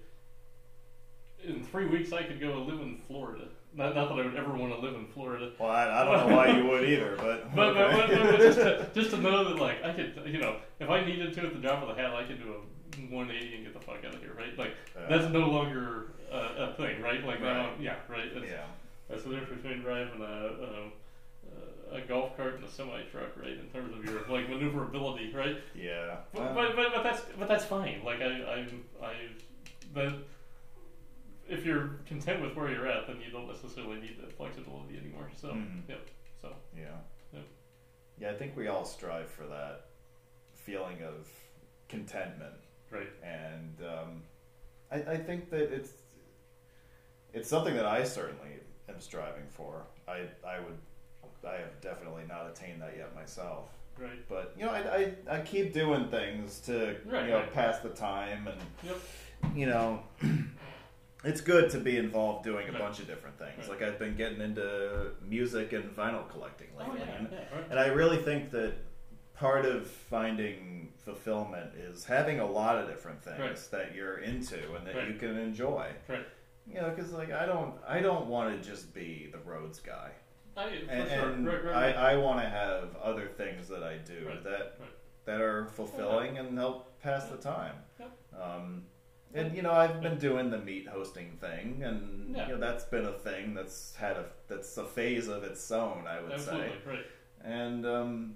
In 1.43 1.59
three 1.59 1.85
weeks, 1.85 2.13
I 2.13 2.23
could 2.23 2.39
go 2.39 2.57
live 2.59 2.79
in 2.79 2.95
Florida. 2.95 3.49
Not, 3.73 3.95
not 3.95 4.09
that 4.09 4.19
I 4.19 4.25
would 4.25 4.35
ever 4.35 4.53
want 4.53 4.73
to 4.73 4.79
live 4.79 4.95
in 4.95 5.07
Florida, 5.07 5.51
Well, 5.57 5.69
I, 5.69 6.01
I 6.01 6.03
don't 6.03 6.29
know 6.29 6.35
why 6.35 6.57
you 6.57 6.65
would 6.67 6.89
either, 6.89 7.15
but. 7.17 7.55
but, 7.55 7.73
but, 7.73 7.91
but, 7.91 8.09
but, 8.09 8.31
but 8.31 8.39
just, 8.39 8.57
to, 8.57 8.89
just 8.93 9.11
to 9.11 9.17
know 9.17 9.45
that, 9.45 9.57
like, 9.59 9.83
I 9.83 9.93
could, 9.93 10.21
you 10.25 10.39
know, 10.39 10.57
if 10.79 10.89
I 10.89 11.05
needed 11.05 11.33
to 11.33 11.41
at 11.45 11.53
the 11.53 11.59
drop 11.59 11.81
of 11.81 11.95
the 11.95 12.01
hat, 12.01 12.13
I 12.13 12.23
could 12.25 12.41
do 12.43 12.53
a 12.53 13.15
180 13.15 13.55
and 13.55 13.63
get 13.63 13.73
the 13.73 13.79
fuck 13.79 14.03
out 14.05 14.13
of 14.13 14.19
here, 14.19 14.33
right? 14.37 14.57
Like, 14.57 14.75
that's 15.09 15.31
no 15.31 15.47
longer 15.47 16.11
uh, 16.31 16.67
a 16.69 16.73
thing, 16.73 17.01
right? 17.01 17.25
Like, 17.25 17.41
now, 17.41 17.69
Right. 17.69 17.79
yeah, 17.79 17.95
right? 18.09 18.25
It's, 18.35 18.45
yeah. 18.51 18.65
That's 19.09 19.23
the 19.23 19.29
difference 19.31 19.61
between 19.61 19.81
driving 19.81 20.21
a, 20.21 20.47
um, 20.47 20.91
uh, 21.45 21.95
a 21.97 22.01
golf 22.01 22.35
cart 22.37 22.55
and 22.55 22.63
a 22.63 22.69
semi 22.69 23.01
truck, 23.11 23.35
right? 23.37 23.57
In 23.57 23.67
terms 23.73 23.93
of 23.97 24.05
your 24.05 24.21
like 24.29 24.49
maneuverability, 24.49 25.33
right? 25.33 25.57
Yeah. 25.75 26.17
But, 26.33 26.55
but, 26.55 26.75
but, 26.75 26.93
but 26.95 27.03
that's 27.03 27.21
but 27.37 27.47
that's 27.49 27.65
fine. 27.65 28.01
Like 28.05 28.21
I 28.21 28.25
I 28.25 29.05
I 29.05 29.13
that 29.95 30.13
if 31.51 31.65
you're 31.65 31.99
content 32.07 32.41
with 32.41 32.55
where 32.55 32.71
you're 32.71 32.87
at, 32.87 33.07
then 33.07 33.17
you 33.23 33.31
don't 33.31 33.47
necessarily 33.47 33.99
need 33.99 34.17
that 34.21 34.31
flexibility 34.37 34.97
anymore. 34.97 35.29
So 35.35 35.49
Mhm. 35.49 35.87
yep. 35.87 36.07
So 36.41 36.55
Yeah. 36.75 36.97
Yep. 37.33 37.43
Yeah, 38.19 38.31
I 38.31 38.35
think 38.35 38.55
we 38.55 38.67
all 38.67 38.85
strive 38.85 39.29
for 39.29 39.45
that 39.47 39.87
feeling 40.55 41.01
of 41.03 41.27
contentment, 41.89 42.55
right. 42.89 43.09
and 43.23 43.81
um, 43.83 44.23
I, 44.91 45.13
I 45.13 45.17
think 45.17 45.49
that 45.49 45.73
it's 45.73 45.91
it's 47.33 47.49
something 47.49 47.75
that 47.75 47.85
I 47.85 48.03
certainly 48.03 48.59
am 48.89 48.99
striving 48.99 49.47
for. 49.49 49.85
I 50.07 50.27
I 50.45 50.59
would 50.59 50.77
I 51.45 51.55
have 51.55 51.81
definitely 51.81 52.23
not 52.27 52.47
attained 52.49 52.81
that 52.81 52.95
yet 52.95 53.13
myself, 53.15 53.69
Right. 53.97 54.27
but 54.29 54.53
you 54.57 54.65
know 54.65 54.71
I 54.71 55.13
I, 55.29 55.37
I 55.37 55.41
keep 55.41 55.73
doing 55.73 56.07
things 56.09 56.59
to 56.61 56.97
Right, 57.05 57.25
you 57.25 57.31
know 57.31 57.39
right. 57.39 57.53
pass 57.53 57.79
the 57.79 57.89
time 57.89 58.47
and 58.47 58.61
Yep. 58.83 58.97
you 59.55 59.65
know, 59.65 60.03
it's 61.23 61.41
good 61.41 61.69
to 61.71 61.77
be 61.79 61.97
involved 61.97 62.43
doing 62.43 62.67
a 62.69 62.71
bunch 62.73 62.99
of 62.99 63.07
different 63.07 63.37
things. 63.37 63.67
Like 63.69 63.81
I've 63.81 63.99
been 63.99 64.15
getting 64.15 64.41
into 64.41 65.11
music 65.27 65.73
and 65.73 65.85
vinyl 65.95 66.27
collecting 66.29 66.67
Oh 66.79 66.83
lately, 66.83 66.99
yeah. 67.07 67.15
and, 67.17 67.27
yeah 67.31 67.39
and 67.69 67.79
I 67.79 67.87
really 67.87 68.17
think 68.17 68.51
that 68.51 68.73
part 69.35 69.65
of 69.65 69.87
finding 69.87 70.93
fulfillment 71.03 71.71
is 71.75 72.05
having 72.05 72.39
a 72.39 72.45
lot 72.45 72.77
of 72.77 72.87
different 72.87 73.23
things 73.23 73.39
Right. 73.39 73.67
that 73.71 73.95
you're 73.95 74.19
into 74.19 74.75
and 74.75 74.85
that 74.85 74.95
Right. 74.95 75.07
you 75.07 75.15
can 75.15 75.37
enjoy. 75.37 75.87
Right. 76.07 76.25
You 76.67 76.75
know, 76.81 76.89
because 76.91 77.11
like 77.11 77.31
I 77.31 77.45
don't, 77.45 77.73
I 77.87 77.99
don't 78.01 78.27
want 78.27 78.55
to 78.61 78.69
just 78.69 78.93
be 78.93 79.29
the 79.31 79.39
roads 79.39 79.79
guy, 79.79 80.11
I, 80.55 80.65
and, 80.89 81.09
sure. 81.09 81.29
and 81.31 81.47
right. 81.47 81.95
I, 81.95 82.11
I 82.13 82.15
want 82.17 82.39
to 82.41 82.47
have 82.49 82.95
other 83.01 83.27
things 83.27 83.67
that 83.69 83.83
I 83.83 83.97
do 83.97 84.29
that 84.43 84.77
that 85.25 85.41
are 85.41 85.65
fulfilling 85.67 86.37
and 86.37 86.57
help 86.57 86.99
pass 87.01 87.25
the 87.25 87.37
time. 87.37 87.75
Um, 88.39 88.83
and 89.33 89.55
you 89.55 89.61
know, 89.61 89.71
I've 89.71 90.01
been 90.01 90.17
doing 90.17 90.49
the 90.49 90.57
meet 90.59 90.87
hosting 90.87 91.37
thing, 91.39 91.81
and 91.83 92.35
Yeah. 92.35 92.47
you 92.47 92.53
know 92.53 92.59
that's 92.59 92.85
been 92.85 93.05
a 93.05 93.13
thing 93.13 93.53
that's 93.53 93.95
had 93.95 94.17
a 94.17 94.25
that's 94.47 94.77
a 94.77 94.85
phase 94.85 95.27
of 95.27 95.43
its 95.43 95.69
own, 95.71 96.05
I 96.07 96.21
would 96.21 96.31
Absolutely. 96.33 96.67
say. 96.69 96.73
Right. 96.89 97.05
And 97.43 97.85
um, 97.85 98.35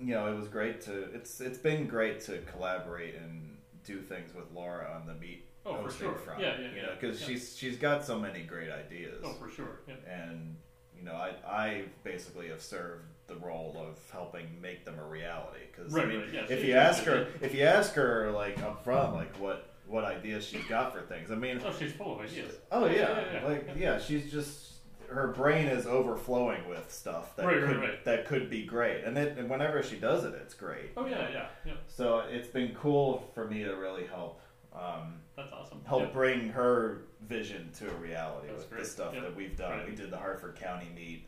you 0.00 0.14
know, 0.14 0.26
it 0.32 0.36
was 0.36 0.48
great 0.48 0.80
to 0.82 1.04
it's 1.14 1.40
it's 1.40 1.58
been 1.58 1.86
great 1.86 2.20
to 2.22 2.38
collaborate 2.52 3.14
and 3.16 3.56
do 3.84 4.00
things 4.00 4.34
with 4.34 4.44
Laura 4.54 4.92
on 5.00 5.06
the 5.06 5.14
meet 5.14 5.46
Oh, 5.64 5.76
for 5.76 5.82
hosting 5.82 6.08
sure. 6.08 6.16
front. 6.16 6.40
Yeah, 6.40 6.60
yeah, 6.60 6.68
you 6.74 6.82
know, 6.82 6.88
because 6.98 7.20
yeah. 7.20 7.26
she's 7.28 7.56
she's 7.56 7.76
got 7.76 8.04
so 8.04 8.18
many 8.18 8.42
great 8.42 8.70
ideas 8.70 9.22
Oh, 9.24 9.32
for 9.34 9.48
sure. 9.48 9.80
Yeah. 9.86 9.94
and 10.08 10.56
you 10.98 11.04
know 11.04 11.14
I, 11.14 11.34
I 11.46 11.82
basically 12.02 12.48
have 12.48 12.60
served 12.60 13.04
the 13.28 13.36
role 13.36 13.76
of 13.78 13.96
helping 14.10 14.60
make 14.60 14.84
them 14.84 14.98
a 14.98 15.04
reality 15.06 15.60
because 15.70 15.92
Right, 15.92 16.04
I 16.04 16.08
mean, 16.08 16.20
right, 16.20 16.34
yeah, 16.34 16.46
if 16.48 16.64
you 16.64 16.74
ask 16.74 17.04
her 17.04 17.28
if 17.40 17.54
you 17.54 17.62
ask 17.62 17.94
her 17.94 18.32
like 18.32 18.60
up 18.62 18.82
front 18.82 19.14
like 19.14 19.36
what 19.40 19.71
what 19.92 20.04
ideas 20.04 20.44
she's 20.46 20.64
got 20.66 20.92
for 20.94 21.02
things 21.02 21.30
I 21.30 21.34
mean 21.34 21.60
Oh, 21.64 21.72
she's 21.78 21.92
full 21.92 22.14
of 22.18 22.20
ideas. 22.26 22.54
oh 22.72 22.86
yeah, 22.86 22.92
yeah, 22.94 23.24
yeah. 23.42 23.46
like 23.46 23.68
yeah 23.76 23.98
she's 23.98 24.30
just 24.32 24.70
her 25.08 25.28
brain 25.28 25.66
is 25.66 25.86
overflowing 25.86 26.66
with 26.68 26.90
stuff 26.90 27.36
that 27.36 27.44
Right, 27.46 27.58
right, 27.62 27.66
could 27.72 27.80
right. 27.80 28.04
that 28.06 28.26
could 28.26 28.48
be 28.48 28.64
great 28.64 29.04
and 29.04 29.16
it 29.18 29.36
and 29.38 29.50
whenever 29.50 29.82
she 29.82 29.96
does 29.96 30.24
it 30.24 30.34
it's 30.34 30.54
great 30.54 30.90
Oh 30.96 31.06
yeah, 31.06 31.28
yeah, 31.30 31.46
yeah. 31.66 31.72
so 31.86 32.20
it's 32.20 32.48
been 32.48 32.74
cool 32.74 33.30
for 33.34 33.46
me 33.46 33.62
to 33.64 33.72
really 33.74 34.06
help 34.06 34.40
um, 34.74 35.16
That's 35.36 35.52
awesome. 35.52 35.82
help 35.84 36.04
Yeah. 36.04 36.08
bring 36.14 36.48
her 36.48 37.02
vision 37.28 37.70
to 37.78 37.90
a 37.90 37.94
reality 37.94 38.48
That's 38.48 38.68
with 38.70 38.78
the 38.80 38.84
stuff 38.86 39.12
Yep. 39.12 39.22
that 39.24 39.36
we've 39.36 39.54
done. 39.54 39.70
Right. 39.80 39.88
We 39.90 39.94
did 39.94 40.10
the 40.10 40.16
Harford 40.16 40.56
County 40.56 40.88
meet 40.96 41.26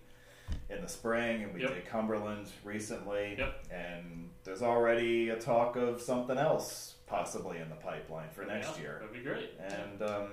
in 0.71 0.81
the 0.81 0.89
spring, 0.89 1.43
and 1.43 1.53
we 1.53 1.61
Yep. 1.61 1.75
did 1.75 1.85
Cumberland 1.87 2.47
recently. 2.65 3.35
Yep. 3.37 3.65
And 3.71 4.31
there's 4.45 4.63
already 4.63 5.29
a 5.29 5.37
talk 5.37 5.77
of 5.77 6.01
something 6.01 6.39
else 6.39 6.94
possibly 7.07 7.59
in 7.59 7.69
the 7.69 7.77
pipeline 7.77 8.29
for 8.31 8.45
next 8.45 8.77
Yeah, 8.77 8.83
year. 8.83 8.99
That'd 9.01 9.15
be 9.15 9.29
great. 9.29 9.51
And 9.61 10.03
um, 10.03 10.29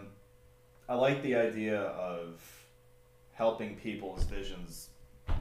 I 0.89 0.95
like 0.95 1.22
the 1.23 1.35
idea 1.35 1.80
of 1.81 2.41
helping 3.34 3.76
people's 3.77 4.23
visions, 4.23 4.89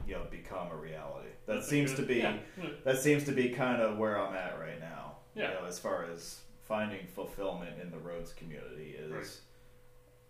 you 0.07 0.15
know, 0.15 0.23
become 0.29 0.67
a 0.71 0.75
reality. 0.75 1.29
That 1.45 1.53
That'd 1.53 1.69
seems 1.69 1.91
good. 1.91 2.01
to 2.07 2.07
be. 2.07 2.19
Yeah. 2.19 2.37
that 2.83 2.97
seems 2.99 3.23
to 3.25 3.31
be 3.31 3.49
kind 3.49 3.81
of 3.81 3.97
where 3.97 4.19
I'm 4.19 4.35
at 4.35 4.59
right 4.59 4.79
now. 4.79 5.17
Yeah. 5.35 5.49
You 5.49 5.61
know, 5.61 5.65
as 5.67 5.79
far 5.79 6.05
as 6.11 6.39
finding 6.61 7.05
fulfillment 7.07 7.81
in 7.81 7.91
the 7.91 7.97
roads 7.99 8.33
community 8.33 8.95
is, 8.97 9.11
Right. 9.11 9.39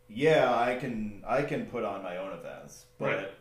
yeah, 0.08 0.54
I 0.60 0.76
can 0.76 1.24
I 1.28 1.42
can 1.44 1.66
put 1.66 1.84
on 1.84 2.04
my 2.04 2.18
own 2.18 2.34
events, 2.34 2.86
but 2.98 3.06
Right. 3.16 3.32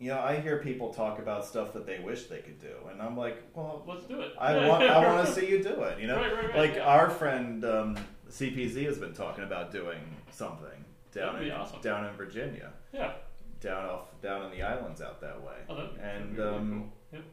You 0.00 0.08
know, 0.10 0.20
I 0.20 0.38
hear 0.40 0.58
people 0.58 0.92
talk 0.94 1.18
about 1.18 1.44
stuff 1.44 1.72
that 1.72 1.84
they 1.86 1.98
wish 1.98 2.26
they 2.26 2.38
could 2.38 2.60
do, 2.60 2.74
and 2.90 3.02
I'm 3.02 3.16
like, 3.16 3.42
well, 3.54 3.82
Let's 3.86 4.04
do 4.06 4.20
it. 4.20 4.32
I 4.38 4.66
want 4.68 4.84
I 4.84 5.04
want 5.14 5.26
to 5.26 5.32
see 5.40 5.48
you 5.48 5.62
do 5.62 5.82
it. 5.82 5.98
You 6.00 6.06
know, 6.06 6.16
Right, 6.16 6.32
right, 6.34 6.44
right, 6.48 6.56
like 6.56 6.76
yeah. 6.76 6.82
our 6.84 7.10
friend 7.10 7.64
um, 7.64 7.98
CPZ 8.30 8.84
has 8.84 8.98
been 8.98 9.12
talking 9.14 9.44
about 9.44 9.72
doing 9.72 9.98
something 10.30 10.84
down 11.12 11.42
in 11.42 11.50
awesome. 11.50 11.80
down 11.80 12.04
in 12.06 12.12
Virginia, 12.14 12.70
Yeah. 12.92 13.12
down 13.60 13.86
off 13.86 14.20
down 14.22 14.44
in 14.46 14.50
the 14.52 14.62
islands 14.62 15.00
out 15.02 15.20
that 15.20 15.42
way, 15.42 15.56
Oh, 15.68 15.88
and 16.00 16.30
be 16.36 16.42
really 16.42 16.54
um, 16.56 16.92
cool. 17.10 17.18
Yep. 17.18 17.24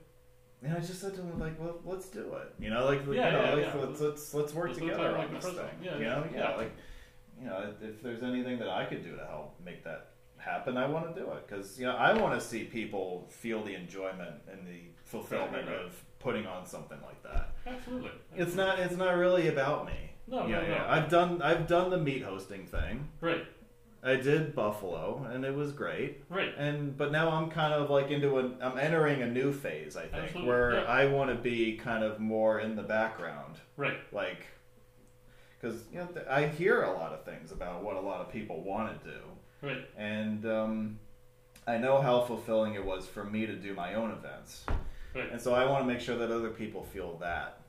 and 0.63 0.73
I 0.73 0.79
just 0.79 0.99
said 1.01 1.13
to 1.15 1.21
him 1.21 1.39
like, 1.39 1.59
well, 1.59 1.75
let's 1.85 2.07
do 2.07 2.33
it. 2.33 2.53
You 2.59 2.71
know, 2.71 2.85
like 2.85 3.01
you 3.05 3.13
know, 3.13 3.29
yeah, 3.29 3.53
like 3.53 3.65
yeah. 3.65 3.75
let's 3.79 3.99
let's 4.01 4.33
let's 4.33 4.53
work 4.53 4.69
Let's 4.69 4.79
together 4.79 5.15
on 5.17 5.31
this 5.33 5.45
thing. 5.45 5.55
Yeah, 5.83 5.97
you 5.97 6.05
know, 6.05 6.25
yeah, 6.33 6.39
yeah. 6.51 6.55
like 6.55 6.71
you 7.39 7.47
know, 7.47 7.73
if 7.81 8.01
there's 8.01 8.23
anything 8.23 8.57
that 8.59 8.69
I 8.69 8.85
could 8.85 9.03
do 9.03 9.15
to 9.17 9.25
help 9.25 9.59
make 9.63 9.83
that 9.83 10.11
happen, 10.45 10.77
I 10.77 10.87
want 10.87 11.13
to 11.13 11.19
do 11.21 11.29
it 11.31 11.47
because 11.47 11.77
you 11.79 11.85
know 11.85 11.95
I 11.95 12.13
want 12.13 12.39
to 12.39 12.45
see 12.45 12.63
people 12.63 13.27
feel 13.29 13.63
the 13.63 13.75
enjoyment 13.75 14.35
and 14.51 14.65
the 14.67 14.81
fulfillment 15.03 15.67
Right, 15.67 15.79
of 15.79 16.03
putting 16.19 16.45
on 16.45 16.65
something 16.65 16.99
like 17.05 17.21
that. 17.23 17.49
Absolutely. 17.67 18.11
It's 18.35 18.55
not 18.55 18.79
it's 18.79 18.95
not 18.95 19.15
really 19.17 19.47
about 19.47 19.85
me. 19.85 20.11
No, 20.27 20.47
yeah, 20.47 20.61
no, 20.61 20.67
yeah. 20.67 20.77
no. 20.79 20.85
I've 20.87 21.09
done 21.09 21.41
I've 21.41 21.67
done 21.67 21.89
the 21.89 21.97
meet 21.97 22.23
hosting 22.23 22.65
thing. 22.65 23.07
Right. 23.21 23.45
I 24.03 24.15
did 24.17 24.53
Buffalo 24.53 25.27
and 25.31 25.43
it 25.43 25.55
was 25.55 25.71
great. 25.71 26.23
Right. 26.29 26.53
And 26.57 26.95
but 26.95 27.11
now 27.11 27.29
I'm 27.31 27.49
kind 27.49 27.73
of 27.73 27.89
like 27.89 28.11
into 28.11 28.37
an 28.37 28.55
I'm 28.61 28.77
entering 28.77 29.21
a 29.23 29.27
new 29.27 29.51
phase, 29.51 29.95
I 29.97 30.03
think, 30.03 30.23
Absolutely, 30.25 30.47
where 30.49 30.73
yeah. 30.75 30.81
I 30.83 31.07
want 31.07 31.29
to 31.31 31.35
be 31.35 31.75
kind 31.77 32.03
of 32.03 32.19
more 32.19 32.59
in 32.59 32.75
the 32.75 32.83
background, 32.83 33.55
Right. 33.77 33.97
like 34.11 34.45
because 35.59 35.81
you 35.91 35.97
know 35.99 36.05
th- 36.07 36.27
I 36.27 36.47
hear 36.47 36.83
a 36.83 36.91
lot 36.93 37.13
of 37.13 37.23
things 37.25 37.51
about 37.51 37.83
what 37.83 37.95
a 37.95 37.99
lot 38.01 38.21
of 38.21 38.31
people 38.31 38.61
want 38.61 39.01
to 39.03 39.09
do, 39.09 39.17
Right. 39.65 39.85
and 39.97 40.45
um, 40.45 40.99
I 41.67 41.77
know 41.77 42.01
how 42.01 42.21
fulfilling 42.21 42.75
it 42.75 42.85
was 42.85 43.07
for 43.07 43.23
me 43.23 43.45
to 43.45 43.55
do 43.55 43.73
my 43.73 43.95
own 43.95 44.11
events, 44.11 44.63
Right. 45.15 45.31
and 45.31 45.41
so 45.41 45.53
I 45.53 45.65
want 45.65 45.81
to 45.83 45.87
make 45.91 45.99
sure 46.01 46.17
that 46.17 46.29
other 46.31 46.49
people 46.49 46.83
feel 46.83 47.17
that 47.17 47.59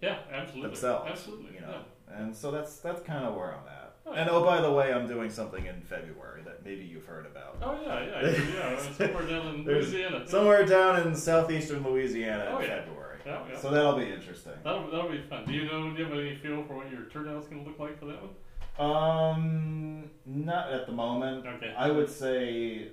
Yeah. 0.00 0.18
Absolutely. 0.32 0.70
themselves, 0.70 1.10
Absolutely. 1.10 1.54
you 1.54 1.60
know, 1.60 1.80
and 2.08 2.34
so 2.34 2.50
that's 2.50 2.76
that's 2.80 3.00
kind 3.02 3.24
of 3.24 3.34
where 3.34 3.52
I'm 3.52 3.68
at. 3.68 3.94
Oh, 4.06 4.12
And 4.12 4.30
oh, 4.30 4.42
by 4.42 4.60
the 4.62 4.72
way, 4.72 4.90
I'm 4.92 5.06
doing 5.06 5.28
something 5.28 5.66
in 5.66 5.82
February 5.82 6.40
that 6.46 6.64
maybe 6.64 6.82
you've 6.84 7.04
heard 7.04 7.26
about. 7.26 7.58
Oh 7.62 7.78
yeah, 7.84 8.00
yeah, 8.04 8.30
yeah. 8.30 8.70
yeah. 8.72 8.92
Somewhere 8.96 9.26
down 9.26 9.46
in 9.54 9.64
Louisiana. 9.64 10.26
Somewhere 10.26 10.64
down 10.64 11.06
in 11.06 11.14
southeastern 11.14 11.84
Louisiana 11.84 12.48
Oh, 12.52 12.58
in 12.58 12.64
yeah. 12.68 12.78
February. 12.80 13.18
Yeah, 13.26 13.42
yeah. 13.52 13.58
So 13.60 13.70
that'll 13.70 13.98
be 13.98 14.08
interesting. 14.10 14.52
That'll, 14.64 14.90
that'll 14.90 15.10
be 15.10 15.20
fun. 15.20 15.44
Do 15.44 15.52
you 15.52 15.66
know? 15.66 15.90
Do 15.90 15.98
you 15.98 16.04
have 16.08 16.14
any 16.18 16.34
feel 16.36 16.64
for 16.64 16.76
what 16.76 16.90
your 16.90 17.02
turnout's 17.02 17.46
going 17.48 17.62
to 17.62 17.68
look 17.68 17.78
like 17.78 17.98
for 17.98 18.06
that 18.06 18.22
one? 18.22 18.30
Um, 18.78 20.10
not 20.26 20.70
at 20.72 20.86
the 20.86 20.92
moment. 20.92 21.46
Okay. 21.46 21.74
I 21.76 21.90
would 21.90 22.08
say 22.10 22.88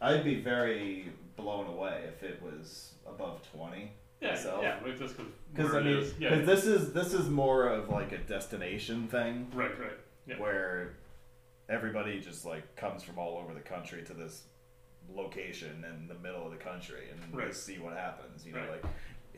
I'd 0.00 0.24
be 0.24 0.36
very 0.40 1.12
blown 1.36 1.66
away 1.66 2.04
if 2.08 2.22
it 2.22 2.40
was 2.42 2.92
above 3.06 3.40
twenty. 3.52 3.92
Yeah, 4.20 4.30
myself. 4.30 4.62
yeah. 4.62 4.78
Just 4.98 5.16
Because 5.16 5.32
because 5.54 5.74
I 5.74 5.80
mean, 5.80 5.96
is. 5.98 6.14
Yeah. 6.18 6.40
this 6.40 6.64
is 6.66 6.92
this 6.92 7.12
is 7.14 7.28
more 7.28 7.68
of 7.68 7.88
like 7.88 8.12
a 8.12 8.18
destination 8.18 9.08
thing 9.08 9.50
right, 9.54 9.78
right. 9.80 9.92
Yeah. 10.26 10.38
where 10.38 10.94
everybody 11.68 12.20
just 12.20 12.44
like 12.44 12.76
comes 12.76 13.02
from 13.02 13.18
all 13.18 13.38
over 13.38 13.54
the 13.54 13.60
country 13.60 14.02
to 14.04 14.12
this 14.12 14.42
location 15.14 15.84
in 15.88 16.06
the 16.06 16.14
middle 16.14 16.44
of 16.44 16.50
the 16.52 16.58
country 16.58 17.08
and 17.10 17.34
Right. 17.34 17.54
see 17.54 17.78
what 17.78 17.94
happens. 17.96 18.46
You 18.46 18.52
know, 18.52 18.60
Right. 18.60 18.70
like 18.82 18.84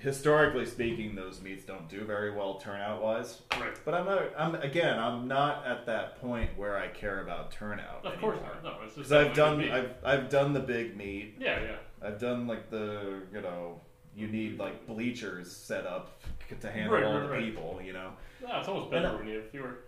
historically 0.03 0.67
speaking, 0.67 1.15
those 1.15 1.41
meets 1.41 1.65
don't 1.65 1.89
do 1.89 2.05
very 2.05 2.31
well 2.33 2.55
turnout 2.55 3.03
wise. 3.03 3.41
Right. 3.53 3.73
But 3.85 3.95
I'm 3.95 4.07
not. 4.07 4.23
I'm 4.37 4.55
again. 4.57 4.99
I'm 4.99 5.29
not 5.29 5.65
at 5.67 5.87
that 5.87 6.21
point 6.21 6.51
where 6.57 6.77
I 6.77 6.89
care 6.89 7.23
about 7.23 7.53
turnout. 7.53 8.05
Of 8.05 8.21
course 8.21 8.39
not. 8.43 8.63
No, 8.65 8.77
it's 8.85 8.97
just 8.97 9.13
I've 9.13 9.35
done. 9.35 9.61
I've 9.71 9.91
I've 10.05 10.29
done 10.29 10.53
the 10.53 10.61
big 10.61 10.97
meet. 10.97 11.37
Yeah, 11.39 11.61
yeah. 11.63 11.77
I've 12.07 12.19
done 12.19 12.47
like 12.47 12.69
the 12.71 13.21
you 13.33 13.41
know 13.41 13.81
you 14.17 14.27
need 14.27 14.59
like 14.59 14.87
bleachers 14.87 15.51
set 15.51 15.87
up 15.87 16.21
to 16.61 16.71
handle 16.71 16.95
Right, 16.95 17.05
all 17.05 17.15
right, 17.15 17.23
the 17.23 17.29
right. 17.31 17.45
people. 17.45 17.81
You 17.83 17.93
know. 17.95 18.11
No, 18.47 18.59
it's 18.59 18.69
almost 18.69 18.91
better 18.91 19.09
I- 19.09 19.15
when 19.15 19.29
you 19.29 19.37
have 19.37 19.51
fewer. 19.51 19.79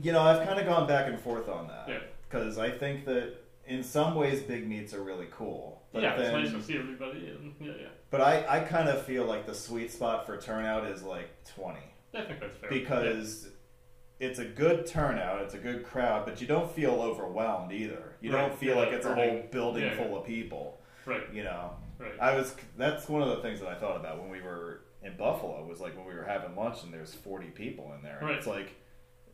You 0.00 0.12
know, 0.12 0.22
I've 0.22 0.46
kind 0.46 0.58
of 0.58 0.66
gone 0.66 0.86
back 0.86 1.08
and 1.08 1.20
forth 1.20 1.48
on 1.48 1.68
that. 1.68 1.84
Yeah. 1.88 1.98
Because 2.28 2.58
I 2.58 2.70
think 2.70 3.04
that 3.06 3.34
in 3.66 3.82
some 3.82 4.14
ways 4.14 4.40
big 4.40 4.66
meets 4.68 4.94
are 4.94 5.02
really 5.02 5.26
cool. 5.32 5.79
But 5.92 6.02
yeah, 6.02 6.16
then, 6.16 6.34
it's 6.44 6.52
nice 6.52 6.60
to 6.62 6.66
see 6.66 6.78
everybody. 6.78 7.26
And 7.28 7.54
yeah, 7.60 7.72
yeah. 7.80 7.86
But 8.10 8.20
I, 8.20 8.44
I 8.48 8.60
kind 8.60 8.88
of 8.88 9.02
feel 9.02 9.24
like 9.24 9.46
the 9.46 9.54
sweet 9.54 9.90
spot 9.92 10.24
for 10.26 10.36
turnout 10.36 10.86
is 10.86 11.02
like 11.02 11.28
20. 11.56 11.78
I 12.14 12.22
think 12.22 12.40
that's 12.40 12.56
fair. 12.58 12.70
because 12.70 13.48
it's 14.20 14.38
a 14.38 14.44
good 14.44 14.86
turnout, 14.86 15.42
it's 15.42 15.54
a 15.54 15.58
good 15.58 15.84
crowd, 15.84 16.24
but 16.26 16.40
you 16.40 16.46
don't 16.46 16.70
feel 16.70 16.92
overwhelmed 17.02 17.72
either. 17.72 18.14
You 18.20 18.32
Right, 18.34 18.48
don't 18.48 18.58
feel 18.58 18.74
yeah, 18.76 18.82
like 18.82 18.92
it's 18.92 19.06
a 19.06 19.14
whole 19.14 19.42
building 19.50 19.82
Yeah, 19.84 19.96
full 19.96 20.10
yeah. 20.10 20.16
of 20.18 20.24
people. 20.26 20.78
right, 21.06 21.22
You 21.32 21.44
know, 21.44 21.70
right. 21.98 22.12
I 22.20 22.36
was 22.36 22.54
that's 22.76 23.08
one 23.08 23.22
of 23.22 23.28
the 23.30 23.36
things 23.42 23.60
that 23.60 23.68
I 23.68 23.74
thought 23.74 23.96
about 23.96 24.20
when 24.20 24.30
we 24.30 24.40
were 24.42 24.82
in 25.02 25.16
Buffalo 25.16 25.64
was 25.64 25.80
like 25.80 25.96
when 25.96 26.06
we 26.06 26.14
were 26.14 26.24
having 26.24 26.54
lunch 26.54 26.82
and 26.84 26.92
there's 26.92 27.14
40 27.14 27.46
people 27.48 27.92
in 27.96 28.02
there. 28.02 28.18
Right. 28.20 28.34
It's 28.34 28.46
like 28.46 28.74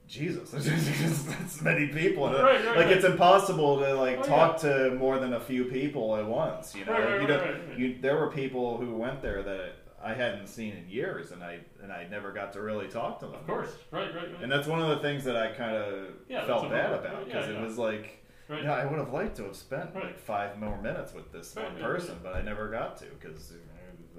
Jesus, 0.08 0.50
there's 0.52 1.24
that's 1.24 1.60
many 1.62 1.88
people. 1.88 2.26
Right, 2.30 2.42
right, 2.42 2.64
like 2.64 2.76
right. 2.76 2.90
it's 2.92 3.04
impossible 3.04 3.78
to 3.80 3.94
like 3.94 4.18
Oh, 4.20 4.22
talk 4.22 4.56
to 4.58 4.90
more 4.94 5.18
than 5.18 5.32
a 5.32 5.40
few 5.40 5.64
people 5.64 6.16
at 6.16 6.24
once. 6.26 6.74
You 6.76 6.84
know, 6.84 6.96
you 6.96 7.04
right, 7.04 7.28
know, 7.28 7.38
right, 7.40 7.68
right. 7.68 7.78
you 7.78 7.98
there 8.00 8.16
were 8.16 8.30
people 8.30 8.76
who 8.78 8.94
went 8.96 9.20
there 9.20 9.42
that 9.42 9.72
I 10.02 10.14
hadn't 10.14 10.46
seen 10.46 10.74
in 10.76 10.88
years, 10.88 11.32
and 11.32 11.42
I 11.42 11.58
and 11.82 11.90
I 11.92 12.06
never 12.08 12.30
got 12.32 12.52
to 12.52 12.60
really 12.60 12.86
talk 12.86 13.18
to 13.20 13.26
them. 13.26 13.34
Of 13.34 13.46
course, 13.46 13.70
right, 13.90 14.14
right, 14.14 14.32
right. 14.32 14.42
And 14.42 14.52
that's 14.52 14.68
one 14.68 14.80
of 14.80 14.88
the 14.90 14.98
things 14.98 15.24
that 15.24 15.36
I 15.36 15.48
kind 15.52 15.74
of 15.76 16.08
Yeah, 16.28 16.46
felt 16.46 16.70
bad 16.70 16.92
about 16.92 17.24
because 17.24 17.48
yeah. 17.48 17.54
it 17.54 17.60
was 17.60 17.76
like, 17.76 18.24
yeah, 18.48 18.74
I 18.74 18.86
would 18.86 18.98
have 19.00 19.12
liked 19.12 19.36
to 19.38 19.44
have 19.44 19.56
spent 19.56 19.92
like 19.94 20.18
five 20.18 20.58
more 20.60 20.80
minutes 20.80 21.14
with 21.14 21.32
this 21.32 21.56
one 21.56 21.76
yeah, 21.78 21.84
person, 21.84 22.14
yeah. 22.22 22.30
but 22.30 22.36
I 22.36 22.42
never 22.42 22.68
got 22.68 22.96
to 22.98 23.06
because 23.18 23.54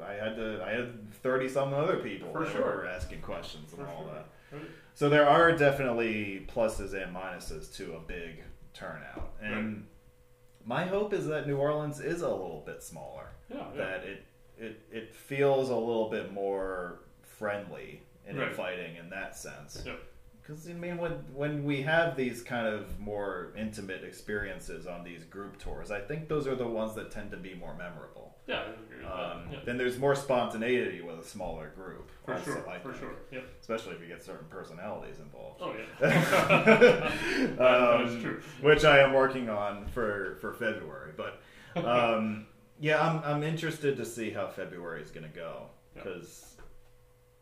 I 0.05 0.13
had 0.13 0.35
to. 0.35 0.61
I 0.65 0.71
had 0.71 1.13
thirty 1.23 1.47
some 1.47 1.73
other 1.73 1.97
people 1.97 2.31
For 2.33 2.43
that 2.43 2.51
sure. 2.51 2.61
were 2.63 2.87
asking 2.87 3.21
questions 3.21 3.71
and 3.71 3.81
For 3.81 3.87
all 3.87 4.03
sure. 4.03 4.13
that. 4.13 4.59
Right. 4.97 4.99
So 4.99 5.09
there 5.09 5.27
are 5.29 5.51
definitely 5.55 6.47
pluses 6.53 6.93
and 6.93 7.15
minuses 7.15 7.73
to 7.77 7.93
a 7.95 7.99
big 7.99 8.43
turnout, 8.73 9.33
and 9.41 9.85
my 10.65 10.85
hope 10.85 11.13
is 11.13 11.27
that 11.27 11.47
New 11.47 11.57
Orleans 11.57 11.99
is 11.99 12.21
a 12.21 12.29
little 12.29 12.63
bit 12.65 12.83
smaller 12.83 13.29
Yeah, 13.49 13.57
yeah. 13.71 13.77
that 13.77 14.03
it 14.03 14.23
it 14.59 14.81
it 14.91 15.15
feels 15.15 15.69
a 15.69 15.75
little 15.75 16.09
bit 16.09 16.33
more 16.33 16.99
friendly 17.21 18.01
and 18.25 18.37
Right. 18.39 18.49
inviting 18.49 18.95
in 18.97 19.09
that 19.11 19.35
sense. 19.37 19.83
Yep. 19.85 19.99
Because 20.47 20.69
I 20.69 20.73
mean, 20.73 20.97
when 20.97 21.11
when 21.33 21.65
we 21.65 21.81
have 21.81 22.15
these 22.15 22.41
kind 22.41 22.67
of 22.67 22.99
more 22.99 23.51
intimate 23.57 24.03
experiences 24.05 24.87
on 24.87 25.03
these 25.03 25.23
group 25.25 25.59
tours, 25.59 25.91
I 25.91 25.99
think 25.99 26.29
those 26.29 26.47
are 26.47 26.55
the 26.55 26.67
ones 26.67 26.95
that 26.95 27.11
tend 27.11 27.31
to 27.31 27.37
be 27.37 27.53
more 27.53 27.75
memorable. 27.75 28.35
Yeah, 28.47 28.61
I 28.61 28.61
agree 28.69 29.05
Um. 29.05 29.49
Yeah. 29.51 29.59
Then 29.65 29.77
there's 29.77 29.97
more 29.97 30.15
spontaneity 30.15 31.01
with 31.01 31.19
a 31.19 31.23
smaller 31.23 31.73
group. 31.75 32.09
For 32.23 32.33
also, 32.35 32.45
sure, 32.51 32.69
I 32.69 32.79
for 32.79 32.93
think. 32.93 33.03
sure. 33.03 33.13
Yep. 33.33 33.43
Especially 33.59 33.95
if 33.95 34.01
you 34.01 34.07
get 34.07 34.23
certain 34.23 34.47
personalities 34.47 35.19
involved. 35.19 35.61
Oh 35.61 35.73
yeah. 35.75 36.07
um, 37.59 38.05
That's 38.07 38.21
true. 38.21 38.41
Which 38.61 38.85
I 38.85 38.99
am 38.99 39.11
working 39.13 39.49
on 39.49 39.85
for 39.87 40.37
for 40.39 40.53
February, 40.53 41.11
but 41.17 41.41
um, 41.85 42.47
yeah, 42.79 43.05
I'm 43.05 43.21
I'm 43.23 43.43
interested 43.43 43.97
to 43.97 44.05
see 44.05 44.29
how 44.29 44.47
February 44.47 45.01
is 45.01 45.11
going 45.11 45.29
to 45.29 45.35
go 45.35 45.63
Yeah. 45.95 46.03
because 46.03 46.46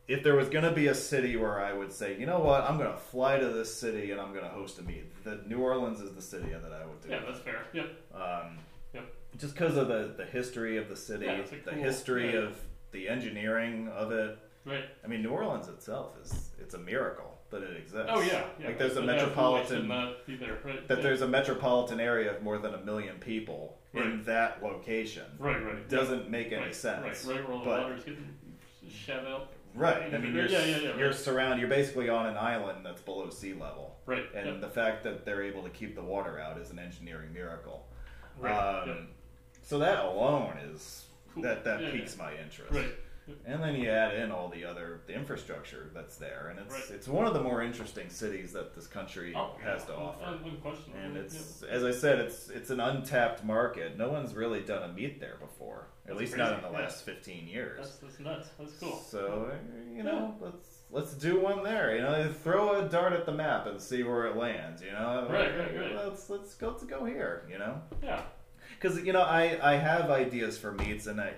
if 0.07 0.23
there 0.23 0.35
was 0.35 0.49
going 0.49 0.63
to 0.65 0.71
be 0.71 0.87
a 0.87 0.95
city 0.95 1.35
where 1.35 1.59
I 1.59 1.73
would 1.73 1.91
say, 1.91 2.17
you 2.19 2.25
know 2.25 2.39
what, 2.39 2.61
I'm 2.69 2.77
going 2.77 2.91
to 2.91 2.97
fly 2.97 3.39
to 3.39 3.47
this 3.49 3.73
city 3.73 4.11
and 4.11 4.21
I'm 4.21 4.31
going 4.31 4.43
to 4.43 4.49
host 4.51 4.77
a 4.79 4.83
meet, 4.83 5.23
the 5.23 5.39
New 5.47 5.59
Orleans 5.59 5.99
is 5.99 6.13
the 6.13 6.21
city 6.21 6.49
that 6.49 6.71
I 6.71 6.85
would 6.85 7.01
do. 7.01 7.09
Yeah, 7.09 7.21
that's 7.25 7.39
fair. 7.39 7.63
Yep. 7.73 7.89
Um, 8.13 8.57
Yep. 8.93 9.13
Just 9.37 9.53
because 9.55 9.75
of 9.75 9.89
the, 9.89 10.13
the 10.15 10.23
history 10.23 10.77
of 10.77 10.87
the 10.87 10.95
city, 10.95 11.25
Yeah, 11.25 11.41
the 11.41 11.71
cool- 11.71 11.83
history 11.83 12.31
yeah. 12.33 12.39
of 12.39 12.57
the 12.91 13.09
engineering 13.09 13.89
of 13.89 14.11
it. 14.11 14.39
Right. 14.63 14.85
I 15.03 15.07
mean, 15.07 15.21
New 15.21 15.31
Orleans 15.31 15.67
itself 15.67 16.13
is 16.23 16.51
it's 16.59 16.75
a 16.75 16.77
miracle 16.77 17.37
that 17.51 17.61
it 17.61 17.75
exists. 17.75 18.09
Oh 18.09 18.21
yeah. 18.21 18.45
yeah. 18.59 18.67
like 18.67 18.79
there's 18.79 18.95
a 18.95 19.01
metropolitan 19.01 19.87
there. 19.89 20.59
Right. 20.63 20.87
that 20.87 20.97
yeah. 20.97 21.03
there's 21.03 21.21
a 21.21 21.27
metropolitan 21.27 21.99
area 21.99 22.33
of 22.33 22.41
more 22.41 22.57
than 22.57 22.73
a 22.73 22.79
million 22.79 23.17
people 23.17 23.77
in 23.93 24.23
that 24.23 24.63
location. 24.63 25.25
Right. 25.39 25.63
Right. 25.63 25.89
Doesn't 25.89 26.29
make 26.29 26.53
any 26.53 26.63
right, 26.63 26.75
sense. 26.75 27.25
Right. 27.25 27.35
Right. 27.35 27.45
Where 27.45 27.53
all 27.53 27.59
the 27.59 27.65
but- 27.65 27.81
water's 27.83 28.03
getting 28.05 28.35
out. 29.27 29.49
Right. 29.75 30.13
I 30.13 30.17
mean, 30.17 30.33
you're 30.33 30.45
Yeah, 30.45 30.63
yeah, 30.63 30.77
yeah, 30.77 30.97
you're 30.97 31.13
surrounded. 31.13 31.59
You're 31.59 31.69
basically 31.69 32.09
on 32.09 32.25
an 32.27 32.37
island 32.37 32.85
that's 32.85 33.01
below 33.01 33.29
sea 33.29 33.53
level, 33.53 33.97
Right. 34.05 34.25
and 34.33 34.45
yep. 34.47 34.61
the 34.61 34.69
fact 34.69 35.03
that 35.03 35.25
they're 35.25 35.43
able 35.43 35.63
to 35.63 35.69
keep 35.69 35.95
the 35.95 36.01
water 36.03 36.39
out 36.39 36.57
is 36.57 36.71
an 36.71 36.79
engineering 36.79 37.33
miracle. 37.33 37.85
Right. 38.39 38.53
Um, 38.53 38.87
yep. 38.89 38.97
So 39.63 39.79
that 39.79 40.05
alone 40.05 40.57
is 40.71 41.05
Cool. 41.33 41.43
that 41.43 41.63
that 41.65 41.91
piques 41.91 42.17
my 42.17 42.31
interest. 42.37 42.71
Right. 42.71 42.95
And 43.45 43.61
then 43.63 43.75
you 43.75 43.89
add 43.89 44.13
in 44.15 44.31
all 44.31 44.49
the 44.49 44.65
other 44.65 45.01
the 45.07 45.13
infrastructure 45.13 45.89
that's 45.95 46.17
there, 46.17 46.49
and 46.51 46.59
it's 46.59 46.73
Right. 46.73 46.91
it's 46.91 47.07
one 47.07 47.25
of 47.25 47.33
the 47.33 47.41
more 47.41 47.63
interesting 47.63 48.09
cities 48.09 48.53
that 48.53 48.75
this 48.75 48.85
country 48.87 49.33
Oh, 49.35 49.55
has 49.63 49.81
yeah, 49.81 49.95
to 49.95 49.99
offer. 49.99 50.23
And 50.95 51.15
yeah. 51.15 51.21
it's 51.21 51.63
as 51.63 51.83
I 51.83 51.91
said, 51.91 52.19
it's 52.19 52.49
it's 52.49 52.69
an 52.69 52.79
untapped 52.79 53.43
market. 53.43 53.97
No 53.97 54.09
one's 54.09 54.35
really 54.35 54.61
done 54.61 54.87
a 54.89 54.93
meet 54.93 55.19
there 55.19 55.37
before, 55.39 55.87
at 56.03 56.09
That's 56.09 56.19
least 56.19 56.37
not 56.37 56.53
in 56.53 56.61
the 56.61 56.69
yeah. 56.69 56.77
last 56.83 57.03
fifteen 57.03 57.47
years. 57.47 57.79
That's, 57.79 57.97
that's 57.97 58.19
nuts. 58.19 58.49
That's 58.59 58.73
cool. 58.79 58.97
So 58.97 59.51
you 59.95 60.03
know, 60.03 60.35
let's 60.39 60.79
let's 60.91 61.13
do 61.15 61.39
one 61.39 61.63
there. 61.63 61.95
You 61.95 62.01
know, 62.03 62.31
throw 62.43 62.79
a 62.85 62.87
dart 62.87 63.13
at 63.13 63.25
the 63.25 63.33
map 63.33 63.65
and 63.65 63.81
see 63.81 64.03
where 64.03 64.27
it 64.27 64.35
lands. 64.37 64.83
You 64.83 64.91
know, 64.91 65.27
Right, 65.31 65.57
right, 65.57 65.75
right. 65.75 65.95
Let's 65.95 66.29
let's 66.29 66.53
go 66.53 66.69
let's 66.69 66.83
go 66.83 67.05
here. 67.05 67.43
You 67.49 67.57
know, 67.57 67.81
Yeah. 68.03 68.21
because 68.79 69.01
you 69.03 69.13
know 69.13 69.21
I 69.23 69.57
I 69.63 69.77
have 69.77 70.11
ideas 70.11 70.59
for 70.59 70.71
meets 70.73 71.07
and 71.07 71.19
I. 71.19 71.33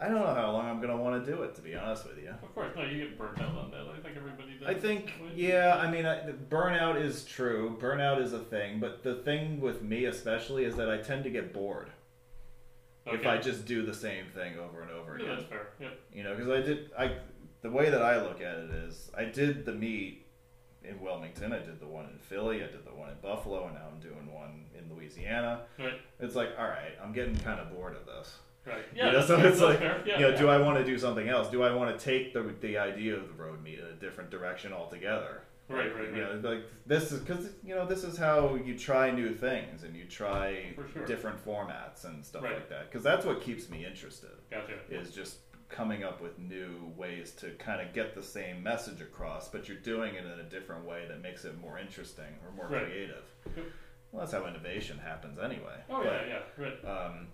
I 0.00 0.06
don't 0.08 0.20
know 0.20 0.34
how 0.34 0.52
long 0.52 0.66
I'm 0.68 0.80
gonna 0.80 0.96
want 0.96 1.24
to 1.24 1.30
do 1.30 1.42
it. 1.42 1.54
To 1.56 1.60
be 1.60 1.74
honest 1.74 2.06
with 2.06 2.18
you, 2.18 2.30
Of 2.30 2.54
course, 2.54 2.70
no, 2.76 2.84
you 2.84 2.98
get 2.98 3.18
burnt 3.18 3.40
out 3.40 3.56
on 3.56 3.70
that. 3.72 3.80
I 3.80 4.00
think 4.00 4.16
everybody 4.16 4.56
does. 4.58 4.68
I 4.68 4.74
think, 4.74 5.12
yeah, 5.34 5.76
I 5.76 5.90
mean, 5.90 6.06
I, 6.06 6.20
burnout 6.48 7.00
is 7.02 7.24
true. 7.24 7.76
Burnout 7.80 8.22
is 8.22 8.32
a 8.32 8.38
thing, 8.38 8.78
but 8.78 9.02
the 9.02 9.16
thing 9.16 9.60
with 9.60 9.82
me 9.82 10.04
especially 10.04 10.64
is 10.64 10.76
that 10.76 10.88
I 10.88 10.98
tend 10.98 11.24
to 11.24 11.30
get 11.30 11.52
bored 11.52 11.90
if 13.06 13.20
okay. 13.20 13.28
I 13.28 13.38
just 13.38 13.66
do 13.66 13.84
the 13.84 13.94
same 13.94 14.26
thing 14.34 14.58
over 14.58 14.82
and 14.82 14.90
over 14.92 15.16
Yeah, 15.18 15.24
again. 15.24 15.36
that's 15.38 15.48
fair. 15.48 15.68
Yeah. 15.80 15.88
You 16.12 16.22
know, 16.22 16.34
because 16.36 16.50
I 16.50 16.60
did, 16.60 16.90
I 16.96 17.16
the 17.62 17.70
way 17.70 17.90
that 17.90 18.02
I 18.02 18.22
look 18.22 18.40
at 18.40 18.56
it 18.56 18.70
is, 18.70 19.10
I 19.16 19.24
did 19.24 19.64
the 19.64 19.72
meet 19.72 20.26
in 20.84 21.00
Wilmington, 21.00 21.52
I 21.52 21.58
did 21.58 21.80
the 21.80 21.86
one 21.88 22.04
in 22.04 22.18
Philly, 22.18 22.58
I 22.62 22.66
did 22.68 22.84
the 22.84 22.94
one 22.94 23.08
in 23.10 23.16
Buffalo, 23.20 23.64
and 23.66 23.74
now 23.74 23.88
I'm 23.92 23.98
doing 23.98 24.32
one 24.32 24.66
in 24.78 24.94
Louisiana. 24.94 25.62
Right. 25.76 25.94
It's 26.20 26.36
like, 26.36 26.50
all 26.56 26.68
right, 26.68 26.92
I'm 27.02 27.12
getting 27.12 27.36
kind 27.36 27.58
of 27.60 27.74
bored 27.74 27.96
of 27.96 28.06
this. 28.06 28.36
Right. 28.68 28.82
You 28.94 29.02
Yeah. 29.04 29.10
know, 29.12 29.20
so 29.22 29.38
it's 29.40 29.60
like. 29.60 29.80
Yeah, 29.80 29.98
you 30.04 30.12
know, 30.20 30.28
yeah. 30.30 30.36
do 30.38 30.48
I 30.48 30.58
want 30.58 30.78
to 30.78 30.84
do 30.84 30.98
something 30.98 31.28
else? 31.28 31.48
Do 31.50 31.62
I 31.62 31.72
want 31.74 31.96
to 31.98 32.04
take 32.04 32.32
the 32.32 32.42
the 32.60 32.78
idea 32.78 33.16
of 33.16 33.26
the 33.28 33.34
road 33.42 33.62
meet 33.62 33.78
in 33.78 33.86
a 33.86 33.92
different 33.92 34.30
direction 34.30 34.72
altogether? 34.72 35.42
Right, 35.70 35.94
right, 35.94 36.14
You 36.14 36.22
right. 36.24 36.42
know, 36.42 36.50
like 36.50 36.62
this 36.86 37.12
is 37.12 37.20
because 37.20 37.50
you 37.62 37.74
know 37.74 37.84
this 37.84 38.02
is 38.02 38.16
how 38.16 38.54
you 38.54 38.76
try 38.78 39.10
new 39.10 39.34
things 39.34 39.82
and 39.82 39.94
you 39.94 40.04
try 40.06 40.74
sure. 40.94 41.04
different 41.04 41.44
formats 41.44 42.04
and 42.04 42.24
stuff 42.24 42.42
Right. 42.42 42.54
like 42.54 42.70
that. 42.70 42.90
Because 42.90 43.02
that's 43.04 43.26
what 43.26 43.42
keeps 43.42 43.68
me 43.68 43.84
interested 43.84 44.30
Gotcha. 44.50 44.78
is 44.90 45.10
just 45.10 45.38
coming 45.68 46.04
up 46.04 46.22
with 46.22 46.38
new 46.38 46.90
ways 46.96 47.32
to 47.32 47.50
kind 47.58 47.82
of 47.86 47.92
get 47.92 48.14
the 48.14 48.22
same 48.22 48.62
message 48.62 49.02
across, 49.02 49.50
but 49.50 49.68
you're 49.68 49.76
doing 49.76 50.14
it 50.14 50.24
in 50.24 50.40
a 50.40 50.44
different 50.44 50.86
way 50.86 51.04
that 51.06 51.20
makes 51.20 51.44
it 51.44 51.58
more 51.60 51.78
interesting 51.78 52.32
or 52.46 52.50
more 52.52 52.66
Right. 52.68 52.86
creative. 52.86 53.24
Well, 54.10 54.20
that's 54.20 54.32
how 54.32 54.46
innovation 54.46 54.96
happens 54.96 55.38
anyway. 55.38 55.76
Oh 55.90 56.02
But- 56.02 56.26
yeah, 56.26 56.40
yeah. 56.58 56.64
Right. 56.64 56.84
um, 56.86 57.28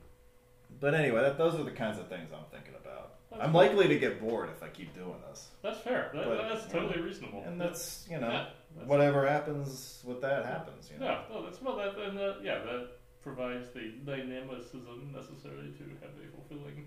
but 0.85 0.93
anyway, 0.93 1.23
that, 1.23 1.39
those 1.39 1.55
are 1.55 1.62
the 1.65 1.70
kinds 1.70 1.98
of 1.98 2.09
things 2.09 2.28
I'm 2.31 2.44
thinking 2.52 2.74
about. 2.78 3.15
That's 3.31 3.43
I'm 3.43 3.55
likely 3.55 3.89
to 3.89 3.98
get 3.98 4.20
bored 4.20 4.51
if 4.51 4.62
I 4.62 4.69
keep 4.69 4.94
doing 4.94 5.16
this, 5.31 5.48
That's 5.62 5.81
fair. 5.81 6.11
That, 6.15 6.27
But, 6.27 6.48
that's 6.48 6.66
totally 6.70 7.01
reasonable. 7.01 7.43
and 7.47 7.59
that's 7.59 8.06
you 8.11 8.20
know 8.20 8.28
Yeah, 8.28 8.47
that's- 8.77 8.86
whatever 8.89 9.27
happens 9.27 10.02
with 10.05 10.20
that 10.20 10.44
happens. 10.44 10.90
You 10.93 10.98
know, 11.01 11.06
Yeah, 11.06 11.20
no, 11.31 11.43
that's 11.43 11.62
well. 11.62 11.77
That 11.77 11.97
and 11.98 12.19
that, 12.19 12.36
yeah, 12.43 12.59
that 12.59 12.89
provides 13.23 13.70
the 13.70 13.93
dynamicism 14.05 15.11
necessary 15.12 15.73
to 15.78 15.85
have 16.02 16.12
a 16.23 16.27
fulfilling 16.36 16.86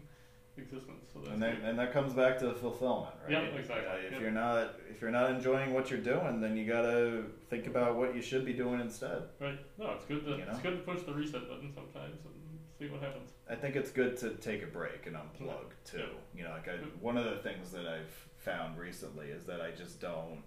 existence. 0.57 1.09
So 1.13 1.19
and 1.31 1.41
that 1.41 1.55
and 1.63 1.77
that 1.79 1.91
comes 1.91 2.13
back 2.13 2.37
to 2.39 2.53
fulfillment, 2.53 3.15
right? 3.23 3.31
Yep, 3.31 3.53
exactly. 3.59 3.87
Uh, 3.87 3.95
if 4.05 4.11
Yep. 4.13 4.21
you're 4.21 4.31
not 4.31 4.75
if 4.91 5.01
you're 5.01 5.11
not 5.11 5.31
enjoying 5.31 5.73
what 5.73 5.89
you're 5.91 5.99
doing, 6.13 6.39
then 6.39 6.55
you 6.55 6.65
gotta 6.65 7.23
think 7.49 7.65
about 7.67 7.95
what 7.95 8.15
you 8.15 8.21
should 8.21 8.45
be 8.45 8.53
doing 8.53 8.79
instead. 8.79 9.23
right. 9.41 9.57
No, 9.79 9.91
it's 9.91 10.05
good 10.05 10.23
to 10.25 10.31
You 10.31 10.37
know? 10.45 10.51
it's 10.51 10.59
good 10.59 10.77
to 10.77 10.83
push 10.91 11.01
the 11.03 11.13
reset 11.13 11.47
button 11.49 11.71
sometimes 11.73 12.19
and 12.25 12.33
see 12.79 12.87
what 12.89 13.01
happens. 13.01 13.31
I 13.49 13.55
think 13.55 13.75
it's 13.75 13.91
good 13.91 14.17
to 14.17 14.31
take 14.35 14.63
a 14.63 14.67
break 14.67 15.05
and 15.05 15.15
unplug 15.15 15.65
too. 15.85 16.05
You 16.35 16.43
know, 16.43 16.51
like 16.51 16.67
I, 16.67 16.77
one 17.01 17.17
of 17.17 17.25
the 17.25 17.37
things 17.37 17.71
that 17.71 17.87
I've 17.87 18.13
found 18.37 18.77
recently 18.77 19.27
is 19.27 19.43
that 19.45 19.61
I 19.61 19.71
just 19.71 19.99
don't 19.99 20.43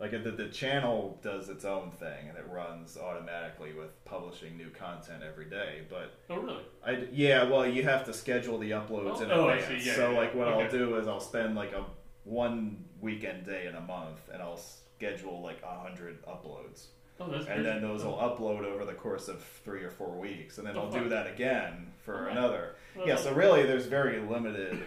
like 0.00 0.10
the, 0.24 0.30
the 0.32 0.48
channel 0.48 1.18
does 1.22 1.48
its 1.48 1.64
own 1.64 1.90
thing 1.92 2.28
and 2.28 2.36
it 2.36 2.44
runs 2.50 2.96
automatically 2.96 3.72
with 3.72 4.04
publishing 4.04 4.56
new 4.56 4.70
content 4.70 5.22
every 5.22 5.44
day. 5.44 5.82
But 5.88 6.14
Oh 6.30 6.38
really? 6.40 6.62
I 6.84 7.06
yeah, 7.12 7.44
well, 7.44 7.66
you 7.66 7.82
have 7.84 8.04
to 8.06 8.12
schedule 8.12 8.58
the 8.58 8.70
uploads 8.72 9.20
Oh, 9.20 9.22
in 9.22 9.30
oh, 9.30 9.46
I 9.48 9.56
advance. 9.56 9.82
see. 9.84 9.88
Yeah, 9.88 9.94
so 9.96 10.10
yeah, 10.10 10.18
like 10.18 10.34
what 10.34 10.48
I'll 10.48 10.60
okay. 10.62 10.76
do 10.76 10.96
is 10.96 11.06
I'll 11.06 11.20
spend 11.20 11.54
like 11.54 11.72
a 11.72 11.84
one 12.24 12.84
weekend 13.00 13.44
day 13.46 13.66
in 13.66 13.74
a 13.74 13.80
month 13.80 14.20
and 14.32 14.40
I'll 14.42 14.56
schedule 14.56 15.40
like 15.42 15.60
a 15.62 15.78
hundred 15.80 16.24
uploads 16.26 16.86
Oh, 17.26 17.30
that's 17.30 17.46
and 17.46 17.64
then 17.64 17.80
those 17.82 18.04
will 18.04 18.18
Oh, 18.20 18.30
upload 18.36 18.64
over 18.64 18.84
the 18.84 18.94
course 18.94 19.28
of 19.28 19.42
three 19.64 19.82
or 19.82 19.90
four 19.90 20.18
weeks, 20.18 20.58
and 20.58 20.66
then 20.66 20.76
Oh, 20.76 20.82
I'll 20.82 20.90
do 20.90 21.08
that 21.08 21.26
again 21.28 21.92
for 22.04 22.14
Alright. 22.16 22.32
another. 22.36 22.74
well, 22.96 23.06
yeah, 23.06 23.16
so 23.16 23.32
really, 23.32 23.62
there's 23.64 23.86
very 23.86 24.20
limited 24.20 24.78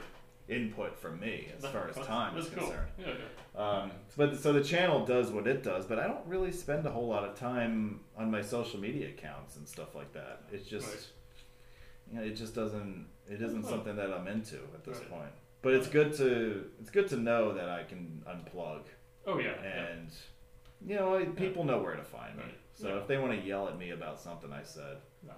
input 0.48 0.98
from 1.00 1.20
me 1.20 1.48
as 1.58 1.66
far 1.66 1.90
as 1.90 1.96
time 2.06 2.36
that's 2.36 2.48
is 2.48 2.54
cool. 2.54 2.64
concerned. 2.68 2.88
Yeah, 3.00 3.08
yeah. 3.08 3.60
Um, 3.82 3.92
but 4.18 4.38
so 4.38 4.54
the 4.54 4.64
channel 4.64 5.06
does 5.06 5.32
what 5.32 5.48
it 5.48 5.64
does, 5.64 5.86
but 5.86 5.98
I 5.98 6.08
don't 6.08 6.26
really 6.28 6.52
spend 6.52 6.86
a 6.86 6.92
whole 6.92 7.08
lot 7.08 7.24
of 7.24 7.36
time 7.40 8.02
on 8.18 8.30
my 8.30 8.42
social 8.42 8.80
media 8.80 9.08
accounts 9.10 9.56
and 9.56 9.68
stuff 9.68 9.96
like 9.96 10.12
that. 10.14 10.42
It's 10.52 10.68
just, 10.68 10.88
Right. 10.88 11.08
you 12.12 12.20
know, 12.20 12.26
it 12.26 12.36
just 12.36 12.54
doesn't. 12.54 13.08
It 13.28 13.42
isn't 13.42 13.64
Huh. 13.64 13.70
something 13.70 13.96
that 13.96 14.12
I'm 14.14 14.28
into 14.28 14.58
at 14.76 14.84
this 14.84 15.00
Right. 15.00 15.10
point. 15.10 15.32
But 15.64 15.74
it's 15.74 15.88
good 15.88 16.14
to 16.18 16.70
it's 16.80 16.92
good 16.92 17.08
to 17.10 17.18
know 17.18 17.54
that 17.54 17.70
I 17.70 17.84
can 17.84 18.24
unplug 18.28 18.82
Oh 19.26 19.40
yeah. 19.40 19.56
yeah. 19.64 19.86
You 20.86 20.96
know 20.96 21.24
people 21.36 21.64
know 21.64 21.80
where 21.80 21.96
to 21.96 22.04
find 22.04 22.36
me. 22.38 22.44
Right. 22.44 22.54
So 22.74 22.90
Yeah. 22.90 22.98
if 23.02 23.08
they 23.08 23.18
want 23.18 23.32
to 23.40 23.48
yell 23.48 23.68
at 23.68 23.78
me 23.78 23.92
about 23.92 24.20
something 24.20 24.52
I 24.52 24.64
said, 24.64 24.98
No. 25.26 25.34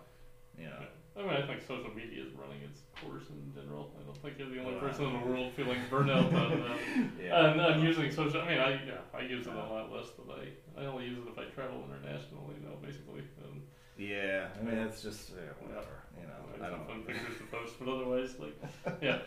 you 0.57 0.65
know, 0.65 0.83
I 1.15 1.21
mean, 1.21 1.29
I 1.29 1.45
think 1.47 1.61
social 1.61 1.91
media 1.95 2.23
is 2.23 2.31
running 2.33 2.61
its 2.61 2.81
course 3.01 3.23
in 3.29 3.51
general. 3.53 3.91
I 3.99 4.03
don't 4.05 4.17
think 4.21 4.37
you're 4.37 4.49
the 4.49 4.59
only 4.59 4.75
Wow. 4.75 4.79
person 4.81 5.05
in 5.05 5.13
the 5.19 5.25
world 5.27 5.51
feeling 5.55 5.79
burnout 5.91 6.31
on, 6.33 6.61
uh, 6.61 6.77
yeah, 7.21 7.35
on, 7.39 7.59
on 7.59 7.81
using 7.83 8.11
social. 8.11 8.41
I 8.41 8.47
mean, 8.49 8.59
I 8.59 8.69
yeah, 8.85 9.01
I 9.13 9.21
use 9.21 9.45
it 9.47 9.53
a 9.53 9.55
lot 9.57 9.91
less 9.91 10.09
than 10.11 10.25
I. 10.31 10.81
I 10.81 10.85
only 10.85 11.05
use 11.05 11.17
it 11.19 11.29
if 11.31 11.37
I 11.37 11.45
travel 11.45 11.83
internationally 11.89 12.55
now, 12.63 12.75
basically. 12.85 13.21
And 13.43 13.61
yeah. 13.97 14.47
I 14.59 14.63
mean, 14.63 14.77
it's 14.77 15.01
just 15.01 15.29
yeah, 15.31 15.53
whatever. 15.59 16.03
You 16.19 16.27
know, 16.27 16.65
I 16.65 16.69
some 16.69 16.85
fun 16.85 16.97
don't. 16.97 17.07
pictures 17.07 17.37
to 17.37 17.43
post, 17.45 17.75
but 17.79 17.87
otherwise, 17.91 18.35
like, 18.39 18.55
yeah. 19.01 19.19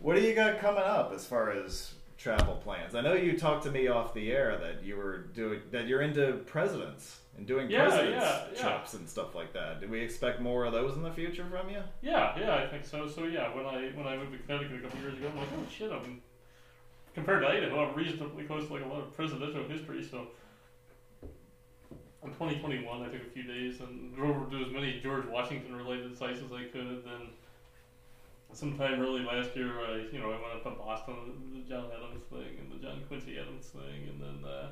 What 0.00 0.16
do 0.16 0.22
you 0.22 0.34
got 0.34 0.58
coming 0.58 0.82
up 0.82 1.12
as 1.14 1.24
far 1.26 1.52
as 1.52 1.92
travel 2.22 2.54
plans? 2.56 2.94
I 2.94 3.00
know 3.00 3.14
you 3.14 3.36
talked 3.36 3.64
to 3.64 3.70
me 3.70 3.88
off 3.88 4.14
the 4.14 4.30
air 4.32 4.56
that 4.58 4.84
you 4.84 4.96
were 4.96 5.18
doing 5.34 5.60
that. 5.72 5.86
You're 5.88 6.02
into 6.02 6.34
presidents 6.46 7.18
and 7.36 7.46
doing 7.46 7.68
Yeah, 7.68 7.88
presidents 7.88 8.24
yeah, 8.24 8.44
yeah. 8.54 8.60
trips 8.62 8.94
and 8.94 9.08
stuff 9.08 9.34
like 9.34 9.52
that. 9.54 9.80
Do 9.80 9.88
we 9.88 10.00
expect 10.00 10.40
more 10.40 10.64
of 10.64 10.72
those 10.72 10.96
in 10.96 11.02
the 11.02 11.10
future 11.12 11.44
from 11.50 11.68
you? 11.68 11.82
Yeah, 12.00 12.38
yeah, 12.38 12.54
I 12.56 12.66
think 12.68 12.84
so. 12.84 13.08
So 13.08 13.24
yeah, 13.24 13.54
when 13.54 13.66
I 13.66 13.90
when 13.94 14.06
I 14.06 14.16
moved 14.16 14.32
to 14.32 14.38
Connecticut 14.38 14.78
a 14.78 14.82
couple 14.82 15.00
years 15.00 15.18
ago, 15.18 15.28
I'm 15.32 15.38
like, 15.38 15.48
oh 15.58 15.66
shit, 15.70 15.90
I'm 15.90 16.22
compared 17.14 17.42
to 17.42 17.48
Idaho, 17.48 17.88
I'm 17.88 17.94
reasonably 17.96 18.44
close 18.44 18.66
to 18.68 18.72
like 18.72 18.84
a 18.84 18.88
lot 18.88 19.00
of 19.00 19.14
presidential 19.16 19.64
history. 19.64 20.04
So 20.04 20.28
in 22.22 22.28
2021, 22.30 23.02
I 23.02 23.08
took 23.08 23.22
a 23.26 23.30
few 23.30 23.42
days 23.42 23.80
and 23.80 24.14
drove 24.14 24.36
over 24.36 24.50
to 24.50 24.64
as 24.64 24.72
many 24.72 25.00
George 25.00 25.26
Washington 25.26 25.74
related 25.74 26.16
sites 26.16 26.38
as 26.38 26.52
I 26.52 26.64
could. 26.64 27.04
Then 27.04 27.30
sometime 28.52 29.00
early 29.00 29.22
last 29.22 29.56
year, 29.56 29.80
I 29.80 30.06
you 30.12 30.20
know 30.20 30.26
I 30.26 30.40
went 30.40 30.54
up 30.54 30.64
to 30.64 30.70
Boston, 30.70 31.14
the 31.54 31.68
John 31.68 31.86
Adams 31.96 32.24
thing 32.30 32.58
and 32.60 32.72
the 32.72 32.84
John 32.84 33.02
Quincy 33.08 33.38
Adams 33.38 33.66
thing, 33.66 34.08
and 34.08 34.20
then. 34.20 34.50
Uh, 34.50 34.68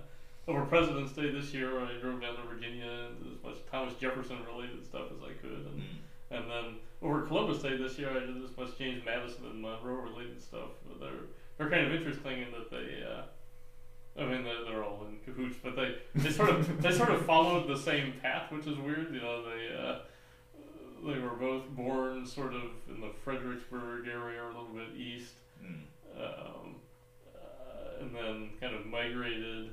over 0.49 0.65
President's 0.65 1.13
Day 1.13 1.31
this 1.31 1.53
year, 1.55 1.79
I 1.79 1.93
drove 2.01 2.23
down 2.23 2.35
to 2.35 2.43
Virginia 2.43 2.91
and 2.91 3.23
did 3.23 3.33
as 3.39 3.45
much 3.45 3.57
Thomas 3.71 3.95
Jefferson 4.01 4.39
related 4.51 4.85
stuff 4.85 5.07
as 5.13 5.23
I 5.23 5.33
could, 5.35 5.67
and 5.67 5.83
and 6.31 6.51
then 6.51 6.77
over 7.03 7.23
Columbus 7.23 7.63
Day 7.63 7.77
this 7.77 7.99
year, 7.99 8.11
I 8.11 8.21
did 8.21 8.43
as 8.43 8.57
much 8.57 8.79
James 8.79 9.05
Madison 9.05 9.47
and 9.47 9.61
Monroe 9.61 9.95
related 9.95 10.41
stuff. 10.41 10.71
But 10.87 11.01
they're 11.01 11.27
they're 11.57 11.71
kind 11.71 11.87
of 11.87 11.93
interesting 11.93 12.43
in 12.43 12.51
that 12.53 12.71
they, 12.71 13.05
uh, 13.05 14.21
I 14.21 14.27
mean, 14.27 14.45
they're, 14.45 14.65
they're 14.65 14.85
all 14.85 15.07
in 15.07 15.19
cahoots, 15.25 15.57
but 15.63 15.77
they 15.77 15.97
they 16.15 16.31
sort 16.31 16.51
of 16.51 16.83
they 16.83 16.93
sort 16.93 17.11
of 17.11 17.25
followed 17.25 17.69
the 17.69 17.77
same 17.77 18.15
path, 18.23 18.53
which 18.53 18.67
is 18.67 18.79
weird. 18.79 19.13
You 19.13 19.21
know, 19.21 19.45
they 19.45 19.77
uh, 19.77 19.99
they 21.05 21.19
were 21.19 21.31
both 21.31 21.69
born 21.71 22.27
sort 22.27 22.55
of 22.55 22.63
in 22.89 23.01
the 23.01 23.11
Fredericksburg 23.25 24.07
area, 24.07 24.43
or 24.43 24.51
a 24.51 24.55
little 24.59 24.75
bit 24.75 24.97
east, 24.97 25.35
Mm. 25.63 25.83
um, 26.17 26.77
uh, 27.35 28.01
and 28.01 28.15
then 28.15 28.51
kind 28.61 28.75
of 28.75 28.87
migrated. 28.87 29.73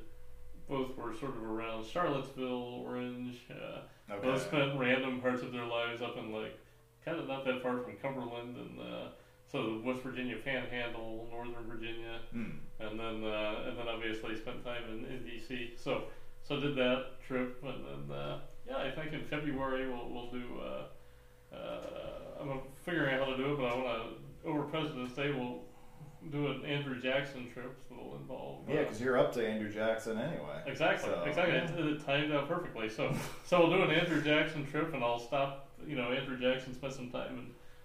Both 0.67 0.97
were 0.97 1.13
sort 1.15 1.35
of 1.35 1.43
around 1.43 1.85
Charlottesville, 1.85 2.83
Orange. 2.85 3.37
Uh, 3.49 3.81
Okay. 4.09 4.21
both 4.27 4.41
spent 4.41 4.77
random 4.79 5.19
parts 5.21 5.41
of 5.41 5.51
their 5.51 5.65
lives 5.65 6.01
up 6.01 6.15
in 6.17 6.31
like 6.31 6.57
kind 7.03 7.17
of 7.19 7.27
not 7.27 7.43
that 7.45 7.61
far 7.61 7.77
from 7.79 7.95
Cumberland 7.97 8.55
and 8.57 8.79
uh, 8.79 9.07
so 9.49 9.77
the 9.77 9.81
West 9.83 10.01
Virginia 10.01 10.37
Panhandle, 10.43 11.27
Northern 11.31 11.63
Virginia, 11.65 12.19
Mm. 12.33 12.57
and 12.79 12.99
then 12.99 13.23
uh, 13.23 13.65
and 13.67 13.77
then 13.77 13.87
obviously 13.87 14.35
spent 14.37 14.63
time 14.63 14.83
in, 14.89 15.05
in 15.05 15.23
DC. 15.23 15.77
So 15.77 16.03
so 16.43 16.59
did 16.59 16.75
that 16.75 17.21
trip, 17.25 17.61
and 17.63 17.83
then 18.09 18.17
uh, 18.17 18.39
yeah, 18.67 18.77
I 18.77 18.91
think 18.91 19.13
in 19.13 19.23
February 19.25 19.87
we'll 19.89 20.09
we'll 20.09 20.31
do. 20.31 20.59
Uh, 21.53 22.41
I'm 22.41 22.59
figuring 22.85 23.13
out 23.13 23.27
how 23.27 23.31
to 23.31 23.37
do 23.37 23.53
it, 23.53 23.57
but 23.57 23.65
I 23.65 23.75
want 23.75 23.87
to 24.43 24.49
over 24.49 24.63
President's 24.63 25.13
Day 25.13 25.31
we'll 25.31 25.61
do 26.31 26.47
an 26.47 26.65
Andrew 26.65 26.99
Jackson 27.01 27.49
trip 27.53 27.75
that'll 27.89 28.15
involve. 28.15 28.67
uh, 28.67 28.73
Yeah, 28.73 28.81
because 28.83 28.99
you're 29.01 29.17
up 29.17 29.33
to 29.33 29.47
Andrew 29.47 29.71
Jackson 29.71 30.17
anyway. 30.17 30.61
Exactly, 30.65 31.09
So, 31.09 31.23
exactly. 31.23 31.55
yeah. 31.55 31.85
It, 31.85 31.93
it 31.93 32.05
timed 32.05 32.31
out 32.31 32.47
perfectly. 32.47 32.89
So, 32.89 33.13
so 33.45 33.59
we'll 33.59 33.77
do 33.77 33.83
an 33.83 33.91
Andrew 33.91 34.21
Jackson 34.21 34.65
trip, 34.65 34.93
and 34.93 35.03
I'll 35.03 35.19
stop. 35.19 35.69
You 35.85 35.95
know, 35.95 36.11
Andrew 36.11 36.37
Jackson 36.39 36.73
spent 36.73 36.93
some 36.93 37.09
time 37.09 37.37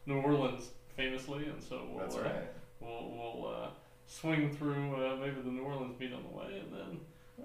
in 0.07 0.13
New 0.13 0.21
Orleans 0.21 0.71
famously, 0.97 1.47
and 1.47 1.63
so 1.63 1.87
we'll 1.91 2.01
That's 2.01 2.17
uh, 2.17 2.23
right. 2.23 2.49
we'll, 2.81 3.11
we'll 3.11 3.55
uh, 3.55 3.69
swing 4.07 4.51
through 4.51 4.95
uh, 4.97 5.17
maybe 5.17 5.41
the 5.43 5.51
New 5.51 5.63
Orleans 5.63 5.99
meet 6.01 6.13
on 6.13 6.23
the 6.31 6.37
way, 6.37 6.61
and 6.65 6.73
then, 6.73 7.01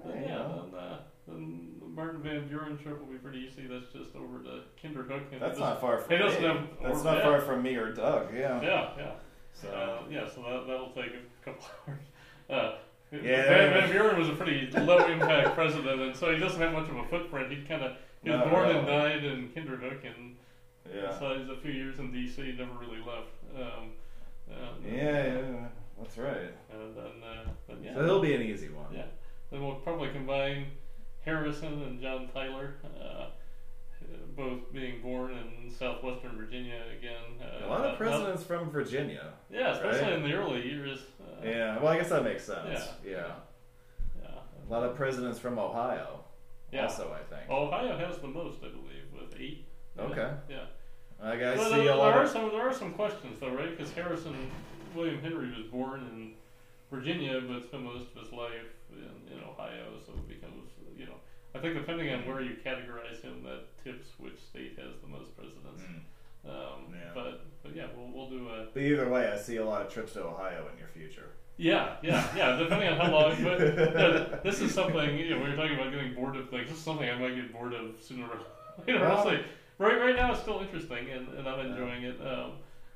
then 0.06 0.24
yeah, 0.24 0.30
yeah. 0.30 0.48
then, 0.72 0.80
uh, 0.80 0.98
then 1.28 1.72
the 1.80 1.86
Martin 1.88 2.22
Van 2.22 2.48
Buren 2.48 2.78
trip 2.78 3.00
will 3.00 3.12
be 3.12 3.18
pretty 3.18 3.40
easy. 3.40 3.68
That's 3.68 3.92
just 3.92 4.16
over 4.16 4.40
to 4.44 4.62
Kinderhook. 4.82 5.32
And 5.32 5.42
That's 5.42 5.60
not 5.60 5.82
far 5.82 6.00
from 6.00 6.12
He 6.12 6.18
doesn't 6.18 6.42
me. 6.42 6.48
have- 6.48 6.68
That's 6.82 7.02
or- 7.02 7.04
not 7.04 7.18
yeah. 7.18 7.24
far 7.24 7.42
from 7.42 7.64
me 7.64 7.76
or 7.76 7.92
Doug. 7.92 8.34
Yeah. 8.34 8.62
Yeah, 8.62 8.90
yeah. 8.98 9.12
So 9.54 9.70
Uh, 9.70 10.04
yeah, 10.10 10.28
so 10.28 10.42
that 10.44 10.68
that'll 10.68 10.92
take 10.92 11.12
a 11.14 11.44
couple 11.46 11.66
hours. 11.88 12.00
Uh, 12.50 12.78
Yeah. 13.12 13.22
Van, 13.48 13.74
Van 13.74 13.92
Buren 13.92 14.20
was 14.20 14.30
a 14.30 14.34
pretty 14.36 14.70
low 14.72 15.06
impact 15.08 15.56
president, 15.56 16.02
and 16.02 16.16
so 16.16 16.32
he 16.34 16.40
doesn't 16.40 16.62
have 16.62 16.74
much 16.74 16.90
of 16.90 16.96
a 16.98 17.04
footprint. 17.06 17.52
He 17.52 17.64
kind 17.66 17.84
of 17.84 17.96
he 18.24 18.30
was 18.30 18.40
No, 18.40 18.50
born 18.50 18.70
no. 18.70 18.80
and 18.80 18.88
died 18.88 19.24
in 19.24 19.50
Kinderhook, 19.50 20.04
and 20.06 20.36
yeah. 20.94 21.18
so 21.18 21.38
he's 21.38 21.50
a 21.50 21.56
few 21.58 21.72
years 21.72 22.00
in 22.00 22.12
D.C. 22.12 22.56
Never 22.58 22.72
really 22.80 23.00
left. 23.00 23.32
Um, 23.56 23.92
and, 24.50 24.94
Yeah, 24.94 25.26
yeah. 25.26 25.68
That's 26.00 26.18
right. 26.18 26.52
And 26.72 26.96
then, 26.96 27.24
uh, 27.24 27.50
then 27.68 27.78
yeah. 27.84 27.96
So 27.96 28.06
he'll 28.06 28.22
be 28.22 28.34
an 28.36 28.42
easy 28.42 28.70
one. 28.70 28.94
Yeah. 28.94 29.06
Then 29.52 29.64
we'll 29.66 29.76
probably 29.76 30.10
combine 30.10 30.68
Harrison 31.32 31.84
and 31.84 32.02
John 32.02 32.30
Tyler, 32.34 32.76
uh, 33.04 33.26
both 34.36 34.72
being 34.72 35.02
born 35.02 35.32
in 35.32 35.70
southwestern 35.70 36.38
Virginia 36.38 36.82
again. 36.98 37.38
Uh, 37.42 37.66
A 37.66 37.68
lot 37.68 37.82
of 37.86 37.98
presidents 37.98 38.44
from 38.44 38.70
Virginia. 38.72 39.34
yeah, 39.50 39.72
especially 39.74 40.02
right? 40.04 40.14
in 40.14 40.24
the 40.24 40.34
early 40.34 40.66
years. 40.66 41.00
Uh, 41.20 41.46
Yeah. 41.46 41.78
Well, 41.80 41.90
I 41.90 41.98
guess 41.98 42.10
that 42.10 42.24
makes 42.24 42.46
sense. 42.46 42.88
Yeah. 43.04 43.12
Yeah. 43.12 43.32
Yeah. 44.24 44.30
A 44.70 44.72
lot 44.72 44.84
of 44.84 44.96
presidents 44.96 45.38
from 45.38 45.60
Ohio. 45.60 46.24
Yeah. 46.72 46.84
Also, 46.84 47.12
I 47.14 47.24
think. 47.36 47.50
Ohio 47.50 47.98
has 47.98 48.20
the 48.20 48.28
most, 48.28 48.60
I 48.64 48.70
believe, 48.70 49.06
with 49.14 49.38
eight. 49.40 49.66
Yeah. 49.98 50.04
Okay. 50.04 50.32
Yeah. 50.50 50.66
I 51.22 51.36
guess 51.36 51.58
Well, 51.58 51.72
see 51.72 51.84
there, 51.84 51.94
a 51.94 51.96
lot 51.98 52.14
there 52.14 52.24
are 52.24 52.28
some 52.28 52.50
there 52.52 52.62
are 52.70 52.74
some 52.74 52.94
questions 52.94 53.40
though, 53.40 53.50
right? 53.50 53.76
Because 53.76 53.92
Harrison 53.92 54.36
William 54.96 55.20
Henry 55.20 55.50
was 55.50 55.66
born 55.72 56.02
in 56.14 56.34
Virginia, 56.92 57.42
but 57.42 57.64
spent 57.64 57.84
most 57.84 58.06
of 58.16 58.22
his 58.24 58.32
life 58.32 58.70
in, 58.94 59.34
in 59.34 59.44
Ohio, 59.44 59.98
so 60.06 60.14
it 60.14 60.28
becomes 60.28 60.67
you 60.98 61.06
know. 61.06 61.20
I 61.56 61.60
think 61.60 61.74
depending 61.76 62.14
on 62.14 62.26
where 62.28 62.42
you 62.42 62.56
categorize 62.64 63.22
him, 63.22 63.44
that 63.44 63.62
tips 63.84 64.08
which 64.20 64.40
state 64.40 64.78
has 64.78 64.94
the 65.02 65.08
most 65.08 65.36
presidents. 65.36 65.82
Mm. 65.82 66.50
Um, 66.50 66.94
Yeah. 66.94 67.12
But 67.16 67.42
but 67.64 67.76
yeah, 67.76 67.88
we'll 67.96 68.12
we'll 68.14 68.30
do 68.30 68.48
a 68.50 68.68
But 68.74 68.82
either 68.84 69.10
way, 69.10 69.28
I 69.32 69.38
see 69.38 69.58
a 69.58 69.66
lot 69.66 69.82
of 69.86 69.92
trips 69.92 70.14
to 70.14 70.24
Ohio 70.24 70.68
in 70.72 70.78
your 70.78 70.88
future. 70.90 71.30
yeah 71.58 71.96
yeah 72.04 72.24
yeah 72.36 72.56
depending 72.58 72.90
on 72.90 72.98
how 73.00 73.12
long. 73.12 73.44
But 73.44 73.62
uh, 73.62 74.40
this 74.44 74.62
is 74.62 74.74
something 74.74 75.18
you 75.18 75.32
know 75.32 75.44
we 75.44 75.50
were 75.50 75.56
talking 75.56 75.76
about 75.80 75.92
getting 75.92 76.14
bored 76.14 76.36
of 76.38 76.50
things. 76.50 76.70
This 76.70 76.78
is 76.78 76.84
something 76.84 77.10
I 77.10 77.18
might 77.18 77.36
get 77.36 77.52
bored 77.52 77.74
of 77.74 77.96
sooner. 78.02 78.26
or 78.28 78.40
You 78.88 78.94
know, 79.00 79.02
Well- 79.10 79.28
it's 79.30 79.48
right 79.80 80.00
right 80.00 80.16
now 80.16 80.32
it's 80.34 80.42
still 80.42 80.60
interesting 80.62 81.10
and, 81.10 81.28
and 81.38 81.48
I'm 81.50 81.60
Yeah. 81.60 81.72
enjoying 81.72 82.04
it. 82.04 82.18
Um, 82.22 82.52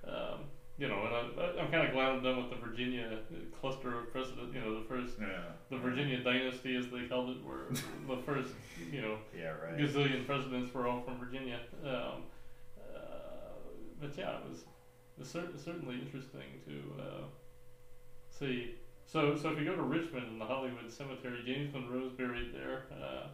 um, 0.08 0.40
you 0.82 0.88
know, 0.88 1.00
and 1.06 1.14
I, 1.40 1.62
I'm 1.62 1.70
kind 1.72 1.86
of 1.88 1.94
glad 1.94 2.10
I'm 2.10 2.24
done 2.24 2.38
with 2.38 2.50
the 2.50 2.56
Virginia 2.66 3.20
cluster 3.60 4.00
of 4.00 4.12
president. 4.12 4.52
You 4.54 4.62
know, 4.62 4.80
the 4.82 4.86
first 4.88 5.14
Yeah. 5.22 5.28
the 5.70 5.78
Virginia 5.78 6.24
dynasty, 6.24 6.76
as 6.76 6.90
they 6.90 7.04
called 7.08 7.30
it, 7.30 7.38
where 7.46 7.66
the 8.16 8.22
first 8.24 8.50
you 8.92 9.02
know 9.02 9.18
Yeah. 9.38 9.54
Right. 9.64 9.78
gazillion 9.78 10.26
presidents 10.26 10.74
were 10.74 10.88
all 10.88 11.02
from 11.04 11.20
Virginia. 11.20 11.60
Um, 11.86 12.24
uh, 12.80 12.98
but 14.02 14.18
yeah, 14.18 14.38
it 14.40 14.50
was, 14.50 14.60
it 14.62 15.20
was 15.20 15.30
cer- 15.30 15.58
certainly 15.64 16.00
interesting 16.02 16.50
to 16.66 17.02
uh, 17.04 17.24
see. 18.32 18.76
So, 19.06 19.36
so 19.36 19.50
if 19.52 19.60
you 19.60 19.66
go 19.66 19.76
to 19.76 19.84
Richmond 19.84 20.28
in 20.30 20.40
the 20.40 20.46
Hollywood 20.46 20.90
Cemetery, 20.92 21.42
James 21.46 21.74
Monroe's 21.74 22.14
buried 22.14 22.54
there. 22.56 22.86
Uh, 22.92 23.28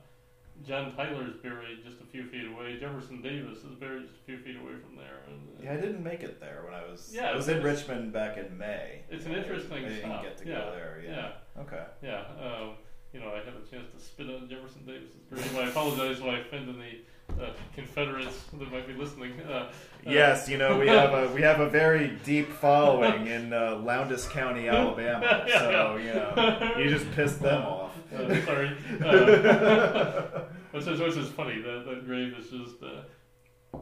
John 0.65 0.95
Tyler's 0.95 1.35
buried 1.43 1.83
just 1.83 2.01
a 2.01 2.05
few 2.05 2.27
feet 2.27 2.47
away. 2.47 2.77
Jefferson 2.79 3.21
Davis 3.21 3.59
is 3.59 3.75
buried 3.79 4.03
just 4.03 4.15
a 4.21 4.25
few 4.25 4.37
feet 4.39 4.55
away 4.57 4.73
from 4.85 4.95
there. 4.95 5.19
And, 5.27 5.47
uh, 5.59 5.63
Yeah, 5.63 5.73
I 5.73 5.77
didn't 5.77 6.03
make 6.03 6.23
it 6.23 6.39
there 6.39 6.61
when 6.65 6.73
I 6.73 6.89
was. 6.89 7.11
Yeah, 7.13 7.31
I 7.31 7.35
was 7.35 7.47
in 7.47 7.63
Richmond 7.63 8.11
back 8.11 8.37
in 8.37 8.57
May. 8.57 9.01
It's 9.09 9.25
an 9.25 9.33
interesting 9.33 9.85
I 9.85 9.89
didn't 9.89 10.21
get 10.21 10.37
to 10.37 10.47
yeah, 10.47 10.53
go 10.55 10.71
there. 10.71 11.03
Yeah. 11.05 11.61
Okay. 11.61 11.83
Yeah, 12.01 12.23
um, 12.41 12.71
you 13.13 13.19
know, 13.19 13.29
I 13.29 13.37
had 13.37 13.53
a 13.55 13.71
chance 13.71 13.87
to 13.95 13.99
spit 14.03 14.27
on 14.29 14.49
Jefferson 14.49 14.85
Davis's 14.85 15.21
grave. 15.29 15.57
I 15.57 15.69
apologize 15.69 16.19
if 16.19 16.25
I 16.25 16.39
offend 16.39 16.69
any 16.69 17.01
uh, 17.41 17.49
Confederates 17.75 18.43
that 18.53 18.71
might 18.71 18.87
be 18.87 18.93
listening. 18.93 19.33
Uh, 19.47 19.51
uh, 19.53 19.69
Yes, 20.05 20.47
you 20.47 20.57
know 20.57 20.79
we 20.79 20.87
have 20.99 21.13
a 21.13 21.33
we 21.33 21.41
have 21.41 21.59
a 21.59 21.69
very 21.69 22.17
deep 22.23 22.49
following 22.49 23.27
in 23.27 23.53
uh, 23.53 23.75
Lowndes 23.77 24.27
County, 24.27 24.67
Alabama. 24.69 25.45
Yeah, 25.47 25.59
So 25.59 25.97
you 25.97 26.13
know 26.13 26.73
you 26.77 26.89
just 26.89 27.09
pissed 27.11 27.41
them 27.41 27.63
off. 27.65 27.86
Uh, 28.15 28.45
sorry. 28.45 28.77
Uh, 29.03 30.41
which, 30.71 30.87
is, 30.87 30.99
which 30.99 31.17
is 31.17 31.29
funny. 31.29 31.61
That, 31.61 31.85
that 31.87 32.05
grave 32.05 32.33
is 32.37 32.49
just, 32.49 32.83
uh, 32.83 33.79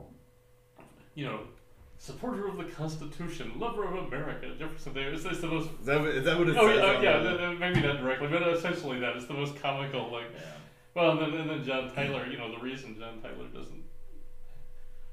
you 1.16 1.26
know, 1.26 1.40
supporter 1.98 2.48
of 2.48 2.58
the 2.58 2.66
Constitution, 2.66 3.54
lover 3.58 3.86
of 3.86 4.08
America, 4.08 4.48
Jefferson 4.58 4.94
Davis. 4.94 5.26
It's 5.26 5.42
the 5.42 5.48
most. 5.48 5.70
Is 5.80 5.86
that, 5.86 6.02
is 6.06 6.26
that 6.26 6.38
what 6.38 6.50
it 6.50 6.58
Oh 6.58 6.68
says? 6.68 6.78
yeah, 6.80 7.02
yeah. 7.02 7.18
the- 7.24 7.30
th- 7.38 7.40
th- 7.40 7.60
maybe 7.60 7.82
not 7.82 7.98
directly, 8.02 8.28
but 8.28 8.42
essentially 8.50 9.00
that. 9.00 9.16
It's 9.16 9.28
the 9.28 9.34
most 9.34 9.56
comical. 9.62 10.12
Like, 10.12 10.26
yeah. 10.34 10.42
well, 10.94 11.12
and 11.12 11.22
then, 11.34 11.42
and 11.42 11.50
then 11.50 11.64
John 11.64 11.92
Tyler. 11.94 12.26
You 12.28 12.38
know, 12.38 12.52
the 12.52 12.62
reason 12.62 12.98
John 13.00 13.22
Tyler 13.22 13.48
doesn't, 13.54 13.84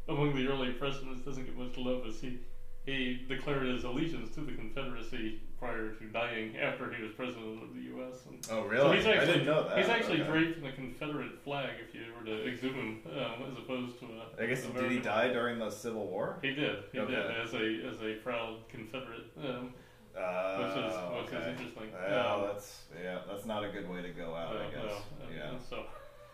among 0.09 0.35
the 0.35 0.47
early 0.49 0.73
presidents, 0.73 1.23
doesn't 1.23 1.45
get 1.45 1.57
much 1.57 1.77
love 1.77 2.07
is 2.07 2.21
he 2.21 2.41
he 2.85 3.25
declared 3.29 3.67
his 3.67 3.85
allegiance 3.85 4.35
to 4.35 4.41
the 4.41 4.53
Confederacy 4.53 5.41
prior 5.63 5.91
to 5.91 6.05
dying 6.07 6.57
after 6.57 6.93
he 6.93 7.01
was 7.05 7.13
president 7.13 7.63
of 7.63 7.73
the 7.73 7.83
U.S. 7.95 8.27
And 8.29 8.45
Oh 8.51 8.65
so 8.65 8.67
really? 8.67 8.97
he's 8.97 9.07
actually, 9.07 9.23
I 9.23 9.27
didn't 9.27 9.47
know 9.47 9.69
that. 9.69 9.79
He's 9.79 9.89
actually 9.89 10.21
Okay. 10.23 10.31
draped 10.33 10.57
in 10.59 10.65
the 10.65 10.73
Confederate 10.73 11.39
flag 11.45 11.71
if 11.89 11.95
you 11.95 12.03
were 12.19 12.25
to 12.27 12.49
exhume 12.49 12.75
him, 12.75 13.01
um, 13.17 13.47
as 13.53 13.57
opposed 13.57 14.01
to 14.01 14.07
a. 14.07 14.43
I 14.43 14.47
guess 14.47 14.65
an 14.65 14.73
did 14.73 14.81
he 14.91 14.99
American 14.99 15.03
die 15.05 15.29
during 15.33 15.59
the 15.61 15.71
Civil 15.71 16.07
War? 16.09 16.39
He 16.43 16.53
did. 16.53 16.79
He 16.91 16.99
Okay. 16.99 17.13
did 17.15 17.31
as 17.31 17.55
a 17.55 17.89
as 17.89 18.03
a 18.03 18.15
proud 18.25 18.57
Confederate, 18.69 19.27
um, 19.39 19.73
Uh, 20.19 20.59
which 20.59 20.77
is 20.85 20.95
which 20.95 21.33
okay. 21.33 21.37
is 21.37 21.47
interesting. 21.47 21.93
Well, 21.93 22.41
Um, 22.41 22.49
that's 22.49 22.83
yeah, 23.01 23.19
that's 23.29 23.47
not 23.47 23.63
a 23.65 23.69
good 23.69 23.89
way 23.89 24.03
to 24.03 24.11
go 24.11 24.35
out. 24.35 24.57
I 24.57 24.65
uh, 24.67 24.71
guess. 24.71 24.93
uh, 24.93 25.25
and- 25.29 25.37
yeah. 25.37 25.51
and 25.51 25.63
so, 25.63 25.87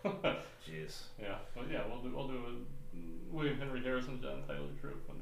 Jeez. 0.66 1.02
yeah, 1.20 1.36
but 1.54 1.70
yeah, 1.70 1.82
we'll 1.86 2.00
do 2.02 2.16
we'll 2.16 2.28
do 2.28 2.38
a 2.48 2.54
William 3.30 3.58
Henry 3.58 3.82
Harrison, 3.84 4.20
John 4.22 4.42
Tyler 4.48 4.72
then 5.06 5.17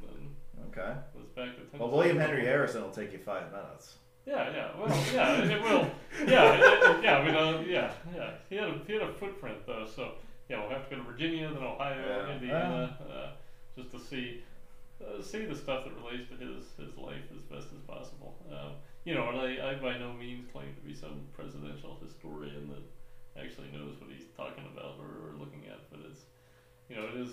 Okay. 0.77 0.94
was 1.15 1.27
back 1.35 1.51
to 1.57 1.62
Tennessee. 1.62 1.78
Well, 1.78 1.90
William 1.90 2.19
Henry 2.19 2.44
Harrison 2.44 2.82
will 2.82 2.90
take 2.90 3.12
you 3.12 3.19
five 3.19 3.51
minutes. 3.51 3.94
Yeah, 4.27 4.51
yeah. 4.51 4.69
Well, 4.78 5.05
yeah, 5.15 5.44
it 5.44 5.62
will. 5.62 5.90
Yeah, 6.27 6.55
it, 6.55 6.61
it, 6.61 7.05
yeah. 7.05 7.19
I 7.19 7.24
mean, 7.24 7.35
uh, 7.35 7.62
yeah, 7.66 7.93
yeah. 8.15 8.31
He 8.51 8.57
had 8.57 8.69
a 8.69 8.81
he 8.86 8.93
had 8.94 9.03
a 9.03 9.12
footprint 9.15 9.59
though, 9.66 9.86
so 9.86 10.12
yeah, 10.48 10.61
we'll 10.61 10.70
have 10.70 10.89
to 10.89 10.97
go 10.97 11.03
to 11.03 11.09
Virginia, 11.09 11.48
then 11.53 11.62
Ohio, 11.62 11.97
Yeah. 12.27 12.32
Indiana, 12.35 12.98
uh, 13.09 13.31
just 13.77 13.93
to 13.93 14.01
see 14.01 14.43
uh, 15.01 15.23
see 15.23 15.44
the 15.44 15.55
stuff 15.55 15.85
that 15.85 15.94
relates 15.94 16.28
to 16.31 16.36
his 16.36 16.65
his 16.77 16.97
life 16.98 17.23
as 17.35 17.43
best 17.43 17.69
as 17.73 17.81
possible. 17.86 18.35
Um, 18.51 18.73
you 19.05 19.15
know, 19.15 19.28
and 19.28 19.39
I, 19.39 19.70
I 19.70 19.74
by 19.77 19.97
no 19.98 20.12
means 20.12 20.44
claim 20.53 20.74
to 20.74 20.81
be 20.81 20.94
some 20.94 21.20
presidential 21.32 21.97
historian 22.03 22.69
that 22.74 23.43
actually 23.43 23.69
knows 23.70 23.94
what 24.01 24.11
he's 24.11 24.27
talking 24.36 24.65
about 24.74 24.97
or, 24.98 25.31
or 25.31 25.39
looking 25.39 25.62
at, 25.70 25.78
but 25.90 26.01
it's 26.11 26.23
you 26.89 26.97
know 26.97 27.07
it 27.15 27.20
is 27.20 27.31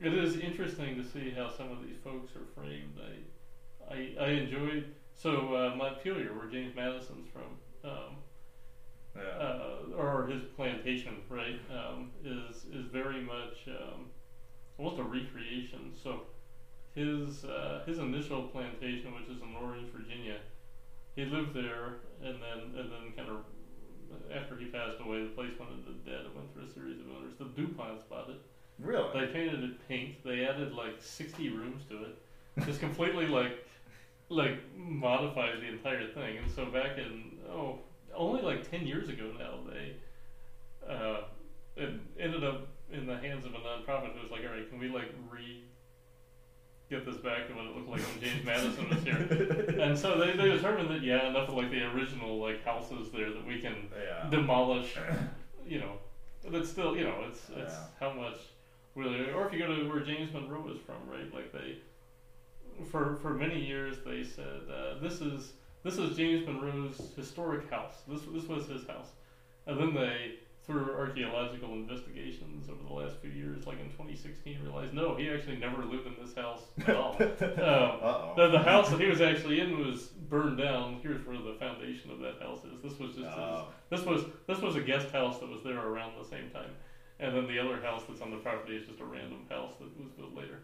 it 0.00 0.14
is 0.14 0.36
interesting 0.36 0.96
to 0.96 1.04
see 1.08 1.30
how 1.30 1.50
some 1.50 1.70
of 1.70 1.82
these 1.82 1.96
folks 2.02 2.32
are 2.36 2.46
framed. 2.54 2.98
I 3.00 3.94
I, 3.94 4.14
I 4.20 4.28
enjoyed 4.30 4.86
so 5.14 5.54
uh, 5.54 5.74
Montpelier, 5.76 6.32
where 6.34 6.46
James 6.46 6.74
Madison's 6.74 7.28
from, 7.32 7.90
um, 7.90 8.16
Yeah. 9.14 9.22
uh, 9.22 9.76
or 9.96 10.26
his 10.26 10.42
plantation, 10.56 11.22
right, 11.28 11.60
um, 11.70 12.10
is 12.24 12.64
is 12.72 12.86
very 12.86 13.20
much 13.20 13.68
um, 13.68 14.06
almost 14.78 14.98
a 14.98 15.02
recreation. 15.04 15.92
So 16.02 16.22
his 16.94 17.44
uh, 17.44 17.82
his 17.86 17.98
initial 17.98 18.42
plantation, 18.44 19.14
which 19.14 19.28
is 19.28 19.42
in 19.42 19.54
Orange, 19.60 19.90
Virginia, 19.90 20.38
he 21.16 21.24
lived 21.26 21.54
there, 21.54 21.96
and 22.22 22.40
then 22.42 22.58
and 22.80 22.90
then 22.90 23.12
kind 23.16 23.28
of 23.28 23.44
after 24.34 24.56
he 24.56 24.66
passed 24.66 25.00
away, 25.00 25.22
the 25.22 25.30
place 25.30 25.52
went 25.58 25.72
into 25.72 25.92
debt. 26.08 26.24
It 26.24 26.34
went 26.34 26.52
through 26.52 26.64
a 26.64 26.72
series 26.72 27.00
of 27.00 27.06
owners. 27.08 27.34
The 27.38 27.44
Duponts 27.44 28.08
bought 28.08 28.28
it. 28.30 28.40
Really? 28.78 29.08
They 29.26 29.32
painted 29.32 29.62
it 29.64 29.88
pink. 29.88 30.22
They 30.24 30.44
added 30.44 30.72
like 30.74 30.96
sixty 31.00 31.48
rooms 31.50 31.82
to 31.90 32.02
it. 32.04 32.64
Just 32.66 32.80
completely 32.80 33.26
like 33.26 33.66
like 34.28 34.58
modified 34.76 35.60
the 35.60 35.68
entire 35.68 36.06
thing. 36.08 36.38
And 36.38 36.50
so 36.50 36.66
back 36.66 36.98
in 36.98 37.38
oh 37.50 37.78
only 38.14 38.42
like 38.42 38.68
ten 38.70 38.86
years 38.86 39.08
ago 39.08 39.30
now 39.38 39.54
they 39.70 39.96
uh 40.92 41.22
it 41.76 41.90
ended 42.20 42.44
up 42.44 42.68
in 42.92 43.06
the 43.06 43.16
hands 43.16 43.44
of 43.46 43.54
a 43.54 43.58
nonprofit 43.58 44.12
who 44.14 44.20
was 44.22 44.30
like, 44.30 44.42
all 44.46 44.54
right, 44.54 44.68
can 44.68 44.78
we 44.78 44.88
like 44.88 45.12
re 45.30 45.64
get 46.90 47.06
this 47.06 47.16
back 47.16 47.48
to 47.48 47.54
what 47.54 47.64
it 47.64 47.74
looked 47.74 47.88
like 47.88 48.00
when 48.02 48.20
James 48.20 48.44
Madison 48.44 48.88
was 48.90 49.02
here? 49.02 49.74
And 49.82 49.98
so 49.98 50.18
they, 50.18 50.32
they 50.36 50.50
determined 50.50 50.90
that 50.90 51.02
yeah, 51.02 51.28
enough 51.30 51.48
of 51.48 51.54
like 51.54 51.70
the 51.70 51.82
original 51.84 52.38
like 52.38 52.62
houses 52.64 53.10
there 53.10 53.30
that 53.30 53.46
we 53.46 53.60
can 53.60 53.88
yeah. 53.98 54.28
demolish, 54.28 54.94
you 55.66 55.78
know, 55.80 55.92
but 56.44 56.54
it's 56.54 56.68
still, 56.68 56.94
you 56.96 57.04
know, 57.04 57.24
it's 57.28 57.48
it's 57.56 57.72
Yeah. 57.72 57.86
how 57.98 58.12
much 58.12 58.36
really, 58.94 59.30
or 59.30 59.46
if 59.46 59.52
you 59.52 59.58
go 59.58 59.74
to 59.74 59.88
where 59.88 60.00
James 60.00 60.32
Monroe 60.32 60.68
is 60.70 60.78
from, 60.86 60.96
right? 61.08 61.32
Like 61.32 61.52
they, 61.52 61.76
for 62.90 63.16
for 63.22 63.30
many 63.30 63.64
years 63.64 63.98
they 64.04 64.24
said 64.24 64.62
uh, 64.70 64.98
this 65.00 65.20
is 65.20 65.52
this 65.84 65.98
is 65.98 66.16
James 66.16 66.46
Monroe's 66.46 67.12
historic 67.16 67.68
house. 67.70 68.02
This 68.08 68.22
this 68.32 68.44
was 68.48 68.66
his 68.66 68.86
house, 68.86 69.08
and 69.66 69.78
then 69.78 69.94
they 69.94 70.34
through 70.64 70.94
archaeological 70.96 71.72
investigations 71.72 72.68
over 72.68 72.82
the 72.86 72.92
last 72.92 73.16
few 73.16 73.30
years, 73.30 73.66
like 73.66 73.80
in 73.80 73.90
2016, 73.90 74.60
realized 74.62 74.94
no, 74.94 75.16
he 75.16 75.28
actually 75.28 75.56
never 75.56 75.84
lived 75.84 76.06
in 76.06 76.14
this 76.24 76.34
house 76.36 76.62
at 76.86 76.94
all. 76.94 77.16
um, 77.20 78.36
the, 78.36 78.48
the 78.52 78.62
house 78.62 78.88
that 78.90 79.00
he 79.00 79.06
was 79.06 79.20
actually 79.20 79.58
in 79.58 79.84
was 79.84 80.04
burned 80.30 80.58
down. 80.58 81.00
Here's 81.02 81.26
where 81.26 81.36
the 81.36 81.54
foundation 81.58 82.12
of 82.12 82.20
that 82.20 82.40
house 82.40 82.60
is. 82.64 82.80
This 82.82 82.98
was 83.00 83.16
just 83.16 83.26
Oh. 83.26 83.66
his, 83.90 83.98
this 83.98 84.06
was 84.06 84.24
this 84.46 84.58
was 84.58 84.76
a 84.76 84.80
guest 84.80 85.10
house 85.10 85.40
that 85.40 85.48
was 85.48 85.62
there 85.64 85.80
around 85.80 86.12
the 86.16 86.28
same 86.28 86.48
time, 86.50 86.70
and 87.22 87.36
then 87.36 87.46
the 87.46 87.58
other 87.58 87.80
house 87.80 88.02
that's 88.08 88.20
on 88.20 88.30
the 88.30 88.36
property 88.38 88.76
is 88.76 88.86
just 88.86 89.00
a 89.00 89.04
random 89.04 89.46
house 89.48 89.72
that 89.78 89.88
was 89.98 90.10
built 90.18 90.34
later. 90.34 90.58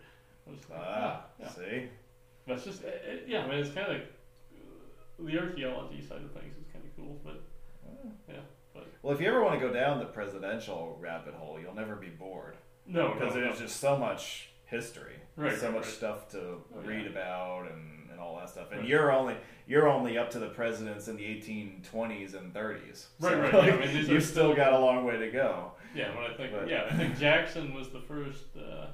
I 0.47 0.51
was 0.51 0.61
like, 0.69 0.81
Ah, 0.83 1.23
ah 1.23 1.25
yeah. 1.41 1.49
see? 1.49 1.89
It's 2.49 2.65
just, 2.65 2.83
it, 2.83 3.03
it- 3.07 3.25
yeah, 3.29 3.45
I 3.45 3.49
mean, 3.49 3.59
it's 3.61 3.71
kind 3.75 3.93
of 3.93 4.03
the 5.27 5.39
archaeology 5.39 6.01
side 6.03 6.19
of 6.23 6.31
things 6.33 6.55
is 6.57 6.67
kind 6.73 6.85
of 6.85 6.97
cool, 6.97 7.19
but 7.25 7.41
hmm. 7.87 8.09
yeah, 8.29 8.41
but 8.75 8.87
Well, 9.03 9.15
if 9.15 9.21
you 9.21 9.29
ever 9.29 9.43
want 9.43 9.61
to 9.61 9.67
go 9.67 9.73
down 9.73 9.99
the 10.01 10.07
presidential 10.07 10.99
rabbit 11.01 11.35
hole, 11.35 11.59
you'll 11.61 11.75
never 11.75 11.95
be 11.97 12.09
bored. 12.09 12.57
no, 12.87 13.15
Because 13.15 13.35
no, 13.35 13.41
no. 13.41 13.47
there's 13.47 13.61
just 13.61 13.81
so 13.81 13.97
much 13.97 14.51
history. 14.69 15.15
Right, 15.37 15.57
so 15.59 15.67
right, 15.67 15.75
much 15.77 15.85
right. 15.85 15.93
stuff 15.95 16.29
to 16.31 16.39
Oh, 16.41 16.81
read 16.85 17.05
yeah. 17.05 17.11
about 17.11 17.71
and, 17.71 18.11
and 18.11 18.21
all 18.21 18.37
that 18.39 18.49
stuff. 18.51 18.71
And 18.71 18.81
Right. 18.81 18.89
you're 18.89 19.13
only 19.13 19.37
you're 19.67 19.87
only 19.89 20.17
up 20.17 20.31
to 20.31 20.39
the 20.39 20.49
presidents 20.49 21.09
in 21.09 21.17
the 21.17 21.25
1820s 21.25 22.35
and 22.35 22.55
30s. 22.55 23.07
Right, 23.21 23.33
So, 23.33 23.41
right, 23.41 23.53
like, 23.55 23.67
yeah, 23.67 23.75
I 23.75 23.93
mean, 23.95 24.07
you've 24.07 24.25
still 24.25 24.55
got 24.55 24.73
a 24.73 24.79
long 24.79 25.05
way 25.05 25.19
to 25.19 25.31
go. 25.31 25.73
yeah, 25.95 26.11
but 26.15 26.25
I 26.31 26.35
think 26.37 26.53
But- 26.53 26.69
yeah, 26.69 26.87
I 26.91 26.95
think 26.97 27.19
Jackson 27.19 27.75
was 27.75 27.91
the 27.91 28.01
first. 28.01 28.45
Uh, 28.57 28.87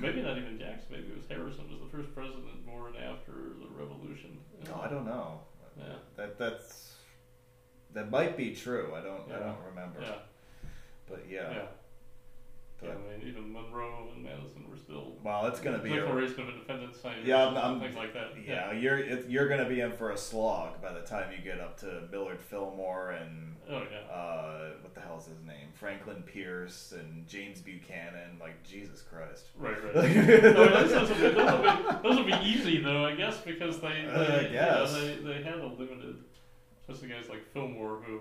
maybe 0.00 0.20
not 0.22 0.36
even 0.36 0.58
Jackson. 0.58 0.88
Maybe 0.90 1.06
it 1.08 1.16
was 1.16 1.26
Harrison 1.28 1.70
was 1.70 1.78
the 1.80 1.96
first 1.96 2.12
president 2.14 2.66
born 2.66 2.94
after 2.96 3.32
the 3.32 3.68
Revolution. 3.78 4.38
No, 4.66 4.80
I 4.82 4.88
don't 4.88 5.06
know. 5.06 5.40
Yeah. 5.78 5.84
That 6.16 6.38
that's 6.38 6.94
that 7.94 8.10
might 8.10 8.36
be 8.36 8.54
true. 8.54 8.94
I 8.94 9.00
don't 9.00 9.30
I 9.32 9.38
don't 9.38 9.62
remember. 9.68 10.00
Yeah, 10.02 10.14
But 11.08 11.24
yeah. 11.30 11.50
yeah. 11.52 11.66
Yeah, 12.82 12.90
I 12.90 13.18
mean, 13.18 13.26
even 13.26 13.52
Monroe 13.52 14.08
and 14.14 14.22
Madison 14.22 14.68
were 14.70 14.76
still 14.76 15.14
Well, 15.24 15.46
it's 15.46 15.60
gonna 15.60 15.78
be 15.78 15.92
a, 15.92 16.00
Declaration 16.00 16.40
of 16.42 16.48
Independence 16.50 17.00
signers 17.00 17.26
Yeah, 17.26 17.44
I'm- 17.46 17.56
I'm- 17.56 17.80
things 17.80 17.96
like 17.96 18.12
that. 18.12 18.32
yeah. 18.46 18.70
You're 18.72 18.98
it, 18.98 19.26
you're 19.30 19.48
gonna 19.48 19.68
be 19.68 19.80
in 19.80 19.92
for 19.92 20.10
a 20.10 20.16
slog 20.16 20.82
by 20.82 20.92
the 20.92 21.00
time 21.00 21.32
you 21.32 21.38
get 21.42 21.58
up 21.58 21.78
to 21.80 22.02
Millard 22.12 22.40
Fillmore 22.40 23.12
and 23.12 23.54
Oh 23.68 23.82
yeah. 23.90 24.14
uh, 24.14 24.70
what 24.82 24.94
the 24.94 25.00
hell's 25.00 25.26
his 25.26 25.40
name? 25.44 25.68
Franklin 25.74 26.22
Pierce 26.22 26.92
and 26.96 27.26
James 27.26 27.60
Buchanan. 27.62 28.38
Like 28.38 28.62
Jesus 28.62 29.00
Christ. 29.02 29.46
Right, 29.56 29.82
right. 29.82 29.94
no, 29.94 30.02
those, 30.86 31.08
will 31.08 31.16
be, 31.16 32.02
those, 32.02 32.16
will 32.16 32.24
be, 32.24 32.30
be 32.32 32.38
easy 32.44 32.80
though, 32.82 33.06
I 33.06 33.14
guess, 33.16 33.38
because 33.38 33.80
they 33.80 33.88
they, 33.88 34.06
Uh, 34.06 34.20
I 34.20 34.40
you 34.42 34.52
know, 34.52 34.86
they 34.86 35.14
they 35.38 35.42
had 35.42 35.58
a 35.58 35.66
limited, 35.66 36.16
especially 36.80 37.08
guys 37.08 37.28
like 37.30 37.42
Fillmore 37.52 38.02
who 38.06 38.20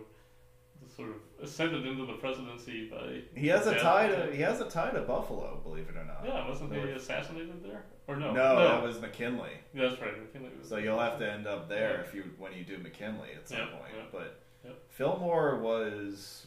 sort 0.95 1.09
of 1.09 1.15
ascended 1.43 1.85
into 1.85 2.05
the 2.05 2.13
presidency 2.13 2.89
by. 2.89 3.21
He 3.35 3.47
has 3.47 3.67
a 3.67 3.77
tie 3.79 4.07
to 4.07 4.31
he 4.35 4.41
has 4.41 4.61
a 4.61 4.69
tie 4.69 4.91
to 4.91 5.01
Buffalo, 5.01 5.59
believe 5.63 5.89
it 5.89 5.95
or 5.97 6.05
not. 6.05 6.21
Yeah, 6.25 6.47
wasn't 6.47 6.73
he 6.73 6.79
assassinated 6.91 7.63
there? 7.63 7.85
Or 8.07 8.15
no? 8.15 8.31
No, 8.33 8.59
that 8.59 8.83
was 8.83 9.01
McKinley. 9.01 9.49
Yeah, 9.73 9.89
that's 9.89 10.01
right. 10.01 10.19
McKinley 10.21 10.51
was 10.59 10.69
So 10.69 10.77
you'll 10.77 10.99
have 10.99 11.17
to 11.19 11.31
end 11.31 11.47
up 11.47 11.67
there 11.67 12.01
if 12.07 12.13
you 12.13 12.23
when 12.37 12.53
you 12.53 12.63
do 12.63 12.77
McKinley 12.77 13.29
at 13.35 13.47
some 13.47 13.57
Yep, 13.57 13.71
point. 13.71 13.91
yep, 13.97 14.11
But 14.11 14.39
yep. 14.63 14.75
Fillmore 14.89 15.59
was, 15.59 16.45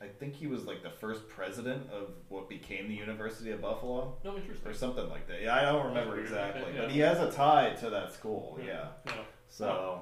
I 0.00 0.06
think 0.06 0.34
he 0.34 0.46
was 0.46 0.64
like 0.64 0.82
the 0.82 0.90
first 0.90 1.28
president 1.28 1.90
of 1.90 2.10
what 2.28 2.48
became 2.48 2.88
the 2.88 2.94
University 2.94 3.50
of 3.50 3.60
Buffalo 3.60 4.16
No, 4.24 4.36
interesting. 4.36 4.70
or 4.70 4.74
something 4.74 5.08
like 5.10 5.26
that. 5.28 5.42
Yeah, 5.42 5.56
I 5.56 5.62
don't 5.62 5.86
remember 5.88 6.12
weird. 6.14 6.26
exactly, 6.26 6.62
but 6.64 6.74
yeah. 6.84 6.88
he 6.88 7.00
has 7.00 7.18
a 7.18 7.30
tie 7.32 7.70
to 7.80 7.90
that 7.90 8.12
school. 8.12 8.58
Yeah. 8.64 8.88
Yeah. 9.06 9.12
So 9.48 10.00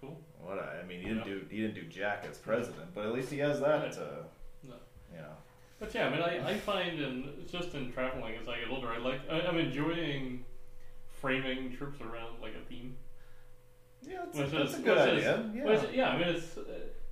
Cool. 0.00 0.20
What 0.44 0.58
I, 0.58 0.80
I 0.82 0.86
mean, 0.86 1.00
he 1.00 1.08
didn't 1.08 1.26
Yeah. 1.26 1.34
do 1.34 1.46
he 1.50 1.60
didn't 1.60 1.74
do 1.74 1.82
jack 1.84 2.26
as 2.30 2.38
president, 2.38 2.94
but 2.94 3.04
at 3.06 3.12
least 3.12 3.30
he 3.30 3.38
has 3.38 3.60
that 3.60 3.82
Right. 3.82 3.92
to, 3.92 4.24
No. 4.62 4.74
you 5.12 5.18
know. 5.18 5.36
But 5.80 5.94
yeah, 5.94 6.06
I 6.06 6.10
mean, 6.10 6.22
I, 6.22 6.50
I 6.50 6.54
find 6.58 6.98
in 7.00 7.46
just 7.50 7.74
in 7.74 7.92
traveling 7.92 8.34
as 8.40 8.48
I 8.48 8.58
get 8.60 8.70
older, 8.70 8.88
I 8.88 8.98
like 8.98 9.20
I, 9.30 9.40
I'm 9.42 9.58
enjoying 9.58 10.44
framing 11.20 11.74
trips 11.76 12.00
around 12.00 12.40
like 12.40 12.52
a 12.54 12.64
theme. 12.68 12.96
Yeah, 14.02 14.24
that's, 14.26 14.36
Which 14.38 14.48
a, 14.48 14.50
that's 14.58 14.72
is- 14.74 14.78
a 14.78 14.82
good 14.82 14.96
which 14.98 15.18
idea. 15.18 15.36
is- 15.38 15.54
yeah. 15.54 15.64
Which, 15.64 15.94
yeah, 15.94 16.08
I 16.10 16.18
mean, 16.18 16.28
it's 16.28 16.56
uh, 16.58 16.62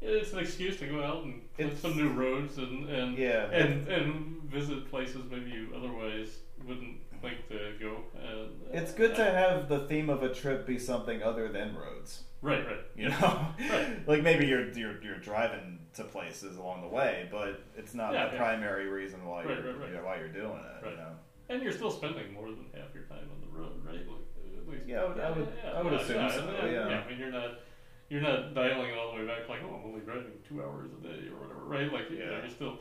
it's 0.01 0.33
an 0.33 0.41
excuse 0.41 0.79
to 0.81 0.87
go 0.87 1.03
out 1.03 1.25
and 1.25 1.43
It's- 1.59 1.79
some 1.81 1.97
new 1.97 2.11
roads 2.11 2.59
and 2.59 2.89
and 2.89 3.17
yeah. 3.17 3.51
and, 3.51 3.89
and 3.89 4.43
visit 4.45 4.91
places 4.91 5.23
maybe 5.31 5.51
you 5.51 5.69
otherwise 5.77 6.39
wouldn't 6.67 6.99
think 7.23 7.49
to 7.49 7.73
go. 7.81 7.97
And, 8.21 8.51
uh, 8.69 8.79
It's 8.79 8.93
good 8.93 9.15
to 9.17 9.25
have 9.25 9.69
the 9.69 9.81
theme 9.87 10.11
of 10.11 10.23
a 10.23 10.33
trip 10.35 10.67
be 10.67 10.79
something 10.79 11.23
other 11.23 11.49
than 11.49 11.75
roads. 11.77 12.25
Right, 12.43 12.67
right. 12.67 12.77
You 12.97 13.09
know, 13.09 13.47
Right. 13.71 14.07
like 14.09 14.23
maybe 14.23 14.47
you're, 14.47 14.71
you're 14.73 15.03
you're 15.03 15.19
driving 15.19 15.79
to 15.95 16.05
places 16.05 16.57
along 16.57 16.83
the 16.83 16.89
way, 16.89 17.29
but 17.31 17.63
it's 17.77 17.95
not 17.95 18.13
Yeah, 18.13 18.27
the 18.29 18.33
yeah. 18.35 18.39
primary 18.43 18.89
reason 18.89 19.25
why 19.25 19.45
Right, 19.45 19.59
you're 19.63 19.75
right, 19.75 19.89
you 19.89 19.95
know, 19.97 20.05
why 20.05 20.17
you're 20.19 20.29
doing 20.29 20.59
it. 20.59 20.85
Right. 20.85 20.91
You 20.93 20.97
know, 20.99 21.13
And 21.49 21.63
you're 21.63 21.73
still 21.73 21.91
spending 21.91 22.33
more 22.33 22.47
than 22.51 22.67
half 22.75 22.95
your 22.95 23.05
time 23.05 23.29
on 23.33 23.41
the 23.41 23.59
road, 23.59 23.81
right? 23.85 24.07
Like, 24.07 24.59
at 24.59 24.69
least, 24.69 24.87
Yeah, 24.87 25.03
I 25.03 25.09
would- 25.09 25.21
I 25.21 25.31
would- 25.31 25.49
I 25.77 25.83
would 25.83 25.93
assume 25.95 26.17
yeah, 26.17 26.31
so, 26.31 26.49
and- 26.49 26.73
yeah. 26.73 27.03
I 27.05 27.09
mean, 27.09 27.19
you're 27.19 27.33
not 27.33 27.61
you're 28.09 28.21
not 28.21 28.53
dialing 28.55 28.91
it 28.91 28.99
all 28.99 29.13
the 29.15 29.21
way 29.21 29.27
back 29.27 29.49
like, 29.49 29.61
oh, 29.65 29.75
I'm 29.75 29.87
only 29.89 30.01
driving 30.01 30.33
two 30.47 30.63
hours 30.63 30.91
a 30.93 31.03
day 31.03 31.29
or 31.33 31.41
whatever, 31.41 31.65
right? 31.65 31.91
Like, 31.91 32.11
Yeah. 32.11 32.41
you're 32.43 32.51
still 32.51 32.79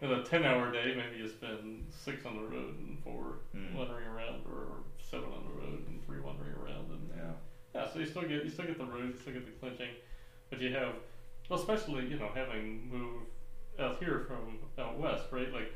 in 0.00 0.10
a 0.10 0.24
ten 0.24 0.44
hour 0.44 0.72
day. 0.72 0.94
Maybe 0.96 1.22
you 1.22 1.28
spend 1.28 1.86
six 1.90 2.26
on 2.26 2.34
the 2.36 2.42
road 2.42 2.74
and 2.80 2.98
four 3.04 3.38
Hmm. 3.52 3.74
wandering 3.76 4.06
around, 4.08 4.42
or 4.46 4.82
seven 4.98 5.28
on 5.32 5.44
the 5.44 5.52
road 5.60 5.86
and 5.86 6.04
three 6.04 6.18
wandering 6.20 6.54
around, 6.54 6.90
and 6.90 7.10
yeah, 7.16 7.32
yeah, 7.74 7.86
so 7.92 7.98
you 7.98 8.06
still 8.06 8.22
get 8.22 8.44
you 8.44 8.50
still 8.50 8.66
get 8.66 8.78
the 8.78 8.84
roads, 8.84 9.14
you 9.14 9.20
still 9.20 9.32
get 9.32 9.46
the 9.46 9.52
clinching, 9.52 9.94
but 10.50 10.60
you 10.60 10.72
have, 10.74 10.94
well, 11.48 11.58
especially 11.58 12.06
you 12.06 12.18
know 12.18 12.30
having 12.34 12.88
moved 12.90 13.26
out 13.78 13.98
here 13.98 14.26
from 14.26 14.58
out 14.78 14.98
west, 14.98 15.24
right? 15.30 15.52
Like, 15.52 15.72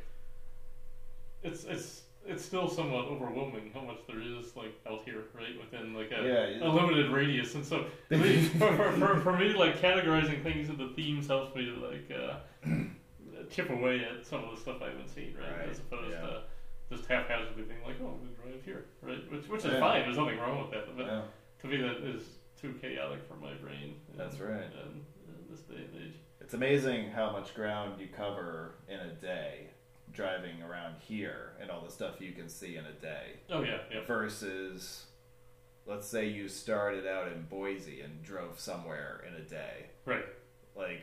it's 1.42 1.64
it's 1.64 2.02
it's 2.26 2.44
still 2.44 2.68
somewhat 2.68 3.06
overwhelming 3.06 3.70
how 3.72 3.80
much 3.80 3.98
there 4.08 4.20
is 4.20 4.56
like 4.56 4.74
out 4.88 5.02
here, 5.04 5.24
right? 5.34 5.58
Within 5.58 5.94
like 5.94 6.10
a, 6.10 6.58
Yeah, 6.60 6.66
a 6.66 6.68
limited 6.68 7.10
radius, 7.10 7.54
and 7.54 7.64
so 7.64 7.86
I 8.10 8.16
mean, 8.16 8.48
for, 8.50 8.76
for, 8.76 9.20
for, 9.24 9.38
me, 9.38 9.52
like 9.52 9.80
categorizing 9.80 10.42
things 10.42 10.68
into 10.68 10.92
themes 10.94 11.28
helps 11.28 11.54
me 11.54 11.64
to 11.66 11.76
like 11.76 12.10
uh, 12.10 12.68
chip 13.50 13.70
away 13.70 14.04
at 14.04 14.26
some 14.26 14.44
of 14.44 14.54
the 14.54 14.60
stuff 14.60 14.82
I 14.82 14.88
haven't 14.88 15.08
seen, 15.08 15.34
right? 15.38 15.60
Right, 15.60 15.70
As 15.70 15.78
opposed 15.78 16.10
yeah. 16.10 16.20
to 16.20 16.42
just 16.90 17.08
haphazardly 17.08 17.62
being 17.62 17.82
like, 17.84 17.96
oh, 18.02 18.06
I'm 18.06 18.18
gonna 18.18 18.52
drive 18.52 18.64
here, 18.64 18.86
right? 19.02 19.30
Which 19.32 19.48
which 19.48 19.64
is 19.64 19.72
Yeah. 19.72 19.80
fine. 19.80 20.02
There's 20.02 20.18
nothing 20.18 20.38
wrong 20.38 20.62
with 20.62 20.70
that, 20.72 20.96
but. 20.96 21.06
To 21.60 21.66
me 21.66 21.76
that 21.78 21.96
is 22.06 22.22
too 22.60 22.74
chaotic 22.80 23.20
for 23.28 23.34
my 23.34 23.54
brain. 23.54 24.00
in- 24.12 24.18
That's 24.18 24.38
right. 24.40 24.70
This 25.50 25.60
day 25.60 25.76
and 25.76 26.02
age. 26.02 26.14
It's 26.40 26.54
amazing 26.54 27.10
how 27.10 27.30
much 27.32 27.54
ground 27.54 28.00
you 28.00 28.08
cover 28.14 28.74
in 28.88 28.98
a 29.00 29.12
day 29.14 29.68
driving 30.12 30.62
around 30.62 30.94
here 31.00 31.52
and 31.60 31.70
all 31.70 31.82
the 31.84 31.90
stuff 31.90 32.20
you 32.20 32.32
can 32.32 32.48
see 32.48 32.76
in 32.76 32.84
a 32.86 32.92
day 32.92 33.32
Oh 33.50 33.62
yeah, 33.62 33.80
yeah. 33.92 34.04
versus 34.06 35.04
let's 35.86 36.06
say 36.08 36.26
you 36.28 36.48
started 36.48 37.06
out 37.06 37.28
in 37.32 37.42
Boise 37.42 38.00
and 38.00 38.22
drove 38.22 38.58
somewhere 38.58 39.22
in 39.28 39.34
a 39.34 39.44
day. 39.44 39.86
Right. 40.04 40.24
Like 40.74 41.02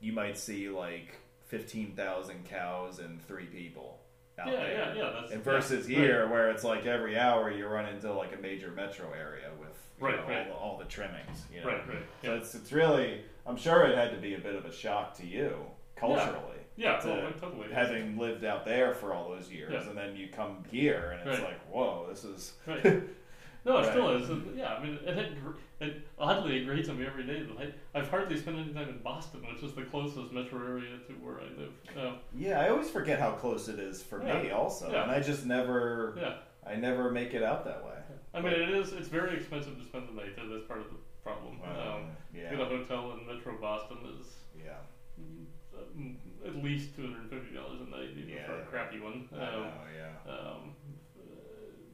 you 0.00 0.12
might 0.12 0.36
see 0.38 0.68
like 0.68 1.16
15,000 1.46 2.44
cows 2.48 2.98
and 2.98 3.20
3 3.26 3.46
people 3.46 4.00
out 4.40 4.48
Yeah, 4.52 4.60
there. 4.60 4.72
yeah, 4.72 4.94
yeah. 4.94 5.10
That's 5.20 5.32
And 5.32 5.44
versus 5.44 5.88
yeah, 5.88 5.98
here, 5.98 6.28
where 6.28 6.50
it's 6.50 6.64
like 6.64 6.86
every 6.86 7.18
hour 7.18 7.50
you 7.50 7.66
run 7.66 7.86
into 7.86 8.12
like 8.12 8.34
a 8.36 8.40
major 8.40 8.70
metro 8.70 9.12
area 9.12 9.48
with 9.58 9.76
you 10.00 10.06
Right, 10.06 10.16
know, 10.16 10.26
right. 10.32 10.38
All, 10.38 10.44
the, 10.44 10.52
all 10.54 10.78
the 10.78 10.84
trimmings. 10.86 11.44
You 11.54 11.60
know? 11.60 11.66
Right, 11.68 11.88
right. 11.88 12.02
So 12.24 12.34
it's 12.34 12.54
it's 12.54 12.72
really 12.72 13.22
I'm 13.46 13.56
sure 13.56 13.84
it 13.86 13.96
had 13.96 14.10
to 14.12 14.18
be 14.18 14.34
a 14.34 14.38
bit 14.38 14.54
of 14.54 14.64
a 14.64 14.72
shock 14.72 15.14
to 15.18 15.26
you 15.26 15.54
culturally. 15.96 16.58
yeah. 16.76 16.96
to 16.98 17.08
well, 17.08 17.32
totally. 17.40 17.72
Having 17.72 18.16
lived 18.18 18.44
out 18.44 18.64
there 18.64 18.94
for 18.94 19.12
all 19.12 19.28
those 19.30 19.50
years, 19.50 19.86
and 19.86 19.96
then 19.96 20.16
you 20.16 20.28
come 20.28 20.64
here, 20.70 21.16
and 21.20 21.28
it's 21.28 21.40
Right. 21.40 21.50
like, 21.50 21.70
whoa, 21.70 22.06
this 22.08 22.24
is 22.24 22.54
Right. 22.66 22.82
No, 23.64 23.78
it 23.78 23.90
still 23.90 24.10
is. 24.16 24.28
And, 24.30 24.56
yeah, 24.56 24.74
I 24.74 24.82
mean, 24.82 24.98
it, 25.04 25.18
it, 25.18 25.32
it 25.80 26.06
oddly 26.18 26.62
agrees 26.62 26.88
on 26.88 26.98
me 26.98 27.06
every 27.06 27.24
day 27.26 27.42
that 27.42 27.58
I, 27.94 27.98
I've 27.98 28.08
hardly 28.08 28.36
spent 28.38 28.58
any 28.58 28.72
time 28.72 28.88
in 28.88 28.98
Boston, 29.02 29.42
which 29.52 29.62
is 29.62 29.74
the 29.74 29.82
closest 29.82 30.32
metro 30.32 30.58
area 30.66 30.96
to 31.06 31.12
where 31.14 31.40
I 31.40 31.44
live. 31.60 31.72
Um, 32.06 32.18
yeah. 32.34 32.60
I 32.60 32.70
always 32.70 32.90
forget 32.90 33.18
how 33.20 33.32
close 33.32 33.68
it 33.68 33.78
is 33.78 34.02
for 34.02 34.18
me, 34.18 34.50
also, 34.50 34.90
Yeah. 34.90 35.02
and 35.02 35.10
I 35.10 35.20
just 35.20 35.44
never, 35.44 36.14
yeah, 36.18 36.34
I 36.66 36.76
never 36.76 37.10
make 37.10 37.34
it 37.34 37.42
out 37.42 37.64
that 37.66 37.84
way. 37.84 37.92
I 38.32 38.40
mean, 38.40 38.52
it 38.52 38.70
is. 38.70 38.92
It's 38.92 39.08
very 39.08 39.36
expensive 39.36 39.76
to 39.78 39.84
spend 39.84 40.08
the 40.08 40.12
night 40.12 40.36
there. 40.36 40.46
That's 40.46 40.64
part 40.66 40.80
of 40.80 40.86
the 40.86 40.96
problem. 41.22 41.58
Um, 41.64 41.76
um, 41.94 42.02
yeah, 42.32 42.50
Get 42.50 42.60
a 42.60 42.64
hotel 42.64 43.12
in 43.18 43.26
Metro 43.26 43.58
Boston 43.60 43.98
is 44.20 44.26
yeah, 44.56 44.78
mm, 45.20 46.14
at 46.46 46.62
least 46.62 46.94
two 46.94 47.02
hundred 47.02 47.28
fifty 47.28 47.56
dollars 47.56 47.80
a 47.80 47.90
night, 47.90 48.10
even 48.16 48.28
Yeah. 48.28 48.46
for 48.46 48.60
a 48.60 48.64
crappy 48.66 49.00
one. 49.00 49.28
I 49.32 49.36
Um, 49.36 49.52
know, 49.62 49.72
yeah. 49.96 50.32
Um, 50.32 50.74
uh, 51.18 51.22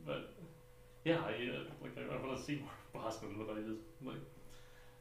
but 0.05 0.35
yeah, 1.07 1.23
I 1.23 1.35
uh, 1.55 1.63
like 1.81 1.95
I, 1.97 2.15
I 2.15 2.27
want 2.27 2.37
to 2.37 2.43
see 2.45 2.57
more 2.57 2.75
of 2.75 2.93
Boston, 3.05 3.37
but 3.39 3.53
I 3.53 3.61
just 3.61 3.87
like 4.05 4.23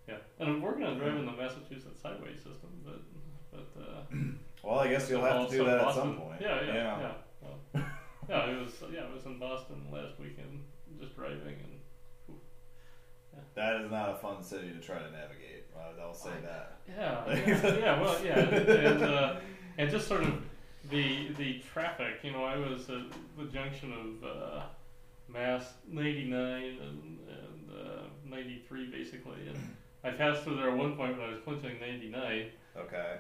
yeah, 0.07 0.17
and 0.39 0.49
I'm 0.49 0.61
working 0.61 0.83
on 0.83 0.99
driving 0.99 1.25
the 1.25 1.31
Massachusetts 1.31 1.99
highway 2.03 2.35
system, 2.35 2.69
but 2.85 3.01
but 3.51 3.81
uh, 3.81 4.01
Well, 4.63 4.79
I 4.79 4.87
guess 4.87 5.09
you'll 5.09 5.23
have 5.25 5.49
to 5.49 5.57
do 5.57 5.65
that 5.65 5.81
Boston. 5.81 6.01
at 6.01 6.05
some 6.05 6.17
point. 6.17 6.41
Yeah, 6.41 6.61
yeah, 6.61 6.73
yeah. 6.73 6.99
yeah. 6.99 7.11
Well, 7.41 7.59
yeah, 8.29 8.49
it 8.51 8.59
was 8.61 8.73
yeah, 8.93 9.01
I 9.09 9.13
was 9.13 9.25
in 9.25 9.39
Boston 9.39 9.87
last 9.91 10.19
weekend, 10.19 10.63
just 10.99 11.15
driving 11.15 11.57
and 11.63 12.37
That 13.55 13.81
is 13.81 13.89
not 13.89 14.09
a 14.09 14.15
fun 14.15 14.43
city 14.43 14.71
to 14.71 14.79
try 14.79 14.99
to 14.99 15.09
navigate. 15.11 15.65
They'll 15.97 16.13
say 16.13 16.31
that. 16.43 16.77
Yeah, 16.87 17.33
yeah, 17.47 17.77
yeah, 17.77 18.01
well, 18.01 18.23
yeah, 18.23 18.39
and, 18.39 18.69
and, 18.69 19.03
uh, 19.03 19.35
and 19.77 19.89
just 19.89 20.07
sort 20.07 20.21
of 20.23 20.33
the 20.91 21.29
the 21.37 21.59
traffic. 21.73 22.19
You 22.21 22.31
know, 22.31 22.43
I 22.43 22.57
was 22.57 22.89
at 22.89 23.03
the 23.37 23.45
junction 23.51 23.93
of 23.93 24.27
uh, 24.27 24.61
Mass 25.27 25.73
99 25.87 26.41
and, 26.63 26.79
and 26.81 27.69
uh, 27.71 28.01
93 28.29 28.87
basically, 28.91 29.47
and 29.47 29.57
I 30.03 30.11
passed 30.11 30.43
through 30.43 30.57
there 30.57 30.69
at 30.71 30.77
one 30.77 30.95
point 30.95 31.17
when 31.17 31.27
I 31.27 31.31
was 31.31 31.39
clinching 31.43 31.79
99, 31.79 32.45
Okay. 32.77 33.17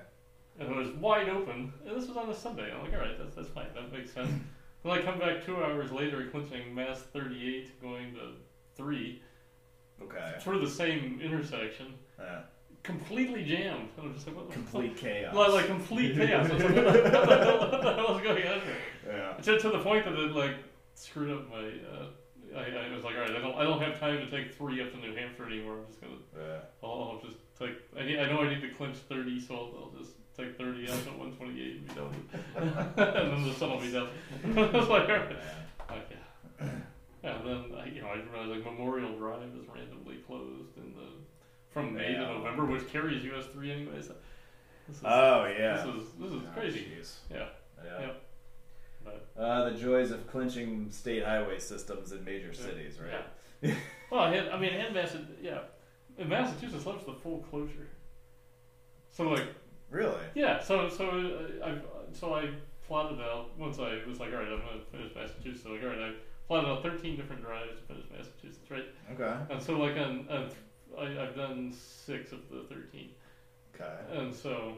and 0.59 0.69
it 0.69 0.75
was 0.75 0.89
wide 0.91 1.29
open. 1.29 1.71
And 1.85 1.95
this 1.99 2.07
was 2.07 2.17
on 2.17 2.29
a 2.29 2.35
Sunday. 2.35 2.71
I'm 2.71 2.81
like, 2.83 2.93
all 2.93 2.99
right, 2.99 3.17
that's 3.17 3.35
that's 3.35 3.49
fine, 3.49 3.67
that 3.73 3.91
makes 3.91 4.11
sense. 4.13 4.29
then 4.83 4.91
I 4.93 5.01
come 5.01 5.19
back 5.19 5.43
two 5.45 5.57
hours 5.57 5.91
later, 5.91 6.25
clinching 6.31 6.73
Mass 6.75 7.01
38, 7.13 7.81
going 7.81 8.13
to 8.13 8.31
three 8.75 9.21
Okay. 10.01 10.33
Sort 10.43 10.57
of 10.57 10.61
the 10.61 10.69
same 10.69 11.21
intersection, 11.23 11.93
Yeah. 12.19 12.41
completely 12.83 13.45
jammed. 13.45 13.87
And 13.97 14.07
I'm 14.07 14.13
just 14.13 14.27
like, 14.27 14.35
what 14.35 14.47
the 14.49 14.53
fuck? 14.55 14.63
Complete 14.71 14.97
chaos. 14.97 15.33
Like, 15.33 15.51
like 15.53 15.67
complete 15.67 16.15
chaos. 16.17 16.49
I 16.49 16.53
was 16.53 16.63
like, 16.63 16.75
what 16.75 16.93
the, 16.93 17.01
what 17.01 17.13
the 17.29 17.67
what 17.71 17.81
the 17.81 17.93
hell 17.93 18.17
is 18.17 18.21
going 18.23 18.45
on 18.45 18.59
here? 18.59 18.77
yeah. 19.07 19.33
To, 19.41 19.57
to 19.57 19.69
the 19.69 19.79
point 19.79 20.03
that 20.03 20.13
it 20.13 20.31
like 20.35 20.55
screwed 20.95 21.31
up 21.31 21.49
my. 21.49 21.57
Uh, 21.67 22.07
I, 22.55 22.59
I 22.91 22.95
was 22.95 23.03
like, 23.03 23.15
all 23.15 23.21
right, 23.21 23.31
I 23.35 23.39
don't, 23.41 23.55
I 23.55 23.63
don't 23.63 23.81
have 23.81 23.99
time 23.99 24.17
to 24.19 24.29
take 24.29 24.53
three 24.55 24.81
up 24.81 24.91
to 24.91 24.97
New 24.99 25.15
Hampshire 25.15 25.45
anymore. 25.47 25.77
I'm 25.79 25.87
just 25.87 25.99
gonna, 26.01 26.13
Yeah. 26.37 26.59
I'll, 26.83 26.89
I'll 26.89 27.21
just 27.27 27.37
take. 27.59 27.75
I, 27.99 28.05
need, 28.05 28.19
I 28.19 28.31
know 28.31 28.41
I 28.41 28.49
need 28.49 28.61
to 28.61 28.69
clinch 28.69 28.97
thirty, 29.09 29.39
so 29.41 29.55
I'll, 29.55 29.83
I'll 29.91 29.99
just 29.99 30.11
take 30.37 30.57
thirty 30.57 30.83
out 30.89 30.97
at 30.97 31.17
128 31.17 31.75
and 31.77 31.87
be 31.87 31.93
done. 31.93 32.29
and 32.97 33.31
then 33.31 33.43
the 33.47 33.53
sun 33.55 33.71
will 33.71 33.79
be 33.79 33.91
done. 33.91 34.07
I 34.57 34.77
was 34.77 34.87
like, 34.89 35.09
all 35.09 35.15
right, 35.17 35.35
okay. 35.91 36.71
Yeah, 37.23 37.39
and 37.39 37.47
then 37.47 37.79
I, 37.79 37.85
you 37.87 38.01
know, 38.01 38.07
I 38.09 38.21
realized 38.31 38.63
like 38.63 38.65
Memorial 38.65 39.17
Drive 39.17 39.41
is 39.59 39.67
randomly 39.73 40.17
closed 40.27 40.77
in 40.77 40.93
the 40.93 41.07
from 41.71 41.93
May 41.93 42.11
Yeah. 42.13 42.27
to 42.27 42.33
November, 42.35 42.65
which 42.65 42.87
carries 42.89 43.23
US 43.25 43.45
three 43.47 43.71
anyways. 43.71 44.07
This 44.87 44.97
is, 44.97 45.03
Oh 45.03 45.45
yeah. 45.57 45.77
this 45.77 45.95
is 45.95 46.07
this 46.19 46.31
is 46.31 46.41
Oh, 46.47 46.53
crazy. 46.53 46.79
jeez. 46.95 47.15
Yeah. 47.31 47.47
Yeah. 47.83 48.01
Yep. 48.01 48.21
But 49.05 49.25
Uh, 49.41 49.69
the 49.69 49.77
joys 49.77 50.11
of 50.11 50.27
clinching 50.27 50.91
state 50.91 51.23
highway 51.23 51.59
systems 51.59 52.11
in 52.11 52.25
major 52.25 52.53
cities, 52.53 52.99
right? 52.99 53.23
Yeah. 53.61 53.75
well, 54.11 54.21
I, 54.21 54.59
mean, 54.59 54.73
and 54.73 54.93
Massachusetts, 54.93 55.39
yeah, 55.41 55.59
and 56.17 56.27
Massachusetts 56.27 56.85
loves 56.85 57.05
the 57.05 57.13
full 57.13 57.39
closure. 57.49 57.87
So 59.11 59.29
like, 59.29 59.47
Really? 59.89 60.21
yeah, 60.33 60.61
so 60.61 60.89
so 60.89 61.07
uh, 61.07 61.65
I 61.65 61.77
so 62.11 62.33
I 62.33 62.49
plotted 62.87 63.21
out 63.21 63.57
once 63.57 63.79
I 63.79 64.01
was 64.07 64.19
like, 64.19 64.33
all 64.33 64.39
right, 64.39 64.47
I'm 64.47 64.59
gonna 64.59 64.81
finish 64.91 65.15
Massachusetts. 65.15 65.63
So 65.63 65.71
like, 65.71 65.83
all 65.83 65.89
right, 65.89 65.99
I 65.99 66.13
plotted 66.47 66.69
out 66.69 66.83
13 66.83 67.15
different 67.15 67.41
drives 67.43 67.79
to 67.79 67.81
finish 67.93 68.05
Massachusetts, 68.11 68.69
right? 68.69 68.85
Okay. 69.13 69.53
And 69.53 69.61
so 69.61 69.77
like 69.77 69.95
on, 69.97 70.27
on 70.29 70.49
I, 70.99 71.23
I've 71.23 71.35
done 71.35 71.73
six 71.73 72.31
of 72.31 72.39
the 72.49 72.63
13. 72.73 73.09
Okay. 73.75 74.19
And 74.19 74.33
so, 74.33 74.73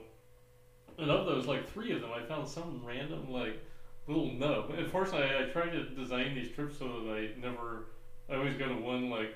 and 0.97 1.11
of 1.11 1.25
those, 1.25 1.45
like 1.45 1.69
three 1.69 1.91
of 1.93 2.01
them, 2.01 2.11
I 2.11 2.23
found 2.23 2.47
some 2.47 2.81
random 2.85 3.31
like 3.31 3.63
little 4.07 4.31
nub. 4.33 4.71
Unfortunately, 4.77 5.27
I, 5.27 5.43
I 5.43 5.45
tried 5.49 5.71
to 5.71 5.83
design 5.89 6.35
these 6.35 6.51
trips 6.51 6.77
so 6.79 6.85
that 6.87 7.11
I 7.13 7.29
never, 7.39 7.85
I 8.29 8.35
always 8.35 8.55
go 8.57 8.67
to 8.67 8.75
one 8.75 9.09
like 9.09 9.33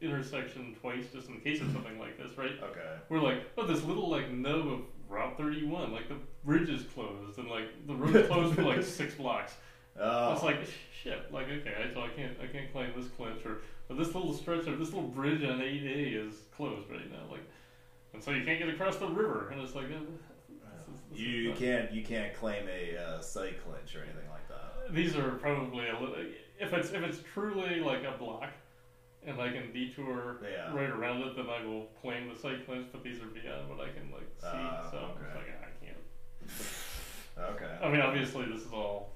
intersection 0.00 0.76
twice 0.80 1.04
just 1.12 1.28
in 1.28 1.40
case 1.40 1.60
of 1.60 1.72
something 1.72 1.98
like 1.98 2.18
this, 2.18 2.36
right? 2.36 2.52
Okay. 2.62 2.80
We're 3.08 3.20
like, 3.20 3.42
oh, 3.56 3.66
this 3.66 3.82
little 3.84 4.10
like 4.10 4.30
nub 4.30 4.66
of 4.66 4.80
Route 5.08 5.36
31, 5.36 5.92
like 5.92 6.08
the 6.08 6.16
bridge 6.44 6.68
is 6.68 6.82
closed 6.94 7.38
and 7.38 7.48
like 7.48 7.66
the 7.86 7.94
road 7.94 8.26
closed 8.28 8.54
for 8.54 8.62
like 8.62 8.82
six 8.82 9.14
blocks. 9.14 9.54
Oh. 9.98 10.32
It's 10.32 10.42
like 10.42 10.58
shit. 11.02 11.32
Like 11.32 11.48
okay, 11.48 11.74
I- 11.88 11.92
so 11.92 12.00
I 12.00 12.08
can't 12.08 12.36
I 12.42 12.46
can't 12.46 12.72
claim 12.72 12.90
this 12.96 13.08
clinch 13.08 13.44
or, 13.44 13.58
or 13.90 13.96
this 13.96 14.14
little 14.14 14.32
stretch 14.32 14.66
of 14.66 14.78
this 14.78 14.88
little 14.92 15.08
bridge 15.08 15.42
on 15.44 15.58
8A 15.60 16.28
is 16.28 16.34
closed 16.56 16.90
right 16.90 17.10
now. 17.10 17.30
Like, 17.30 17.42
and 18.14 18.22
so 18.22 18.30
you 18.30 18.44
can't 18.44 18.58
get 18.58 18.68
across 18.70 18.96
the 18.96 19.06
river, 19.08 19.50
and 19.50 19.60
it's 19.60 19.74
like. 19.74 19.86
Uh, 19.86 20.00
you 21.14 21.52
can't 21.54 21.92
you 21.92 22.02
can't 22.02 22.34
claim 22.34 22.66
a 22.68 22.96
uh, 22.96 23.20
sight 23.20 23.62
clinch 23.64 23.94
or 23.96 24.02
anything 24.04 24.28
like 24.30 24.46
that. 24.48 24.94
These 24.94 25.16
are 25.16 25.32
probably 25.32 25.88
a 25.88 25.98
little. 25.98 26.16
If 26.60 26.72
it's 26.72 26.90
if 26.90 27.02
it's 27.02 27.18
truly 27.34 27.80
like 27.80 28.02
a 28.04 28.16
block, 28.18 28.50
and 29.26 29.40
I 29.40 29.50
can 29.52 29.72
detour 29.72 30.36
Yeah. 30.42 30.74
right 30.74 30.90
around 30.90 31.22
it, 31.22 31.36
then 31.36 31.46
I 31.48 31.64
will 31.64 31.86
claim 32.00 32.28
the 32.32 32.38
sight 32.38 32.66
clinch. 32.66 32.86
But 32.92 33.02
these 33.02 33.20
are 33.20 33.26
beyond 33.26 33.68
what 33.68 33.80
I 33.80 33.90
can 33.90 34.10
like 34.12 34.28
see, 34.40 34.46
Ah, 34.46 34.88
so 34.90 34.96
okay. 34.98 35.24
it's 35.26 35.36
like 35.36 35.48
I 35.60 35.84
can't. 35.84 37.54
Okay. 37.56 37.78
I 37.84 37.90
mean, 37.90 38.00
obviously, 38.00 38.46
this 38.46 38.62
is 38.62 38.72
all. 38.72 39.10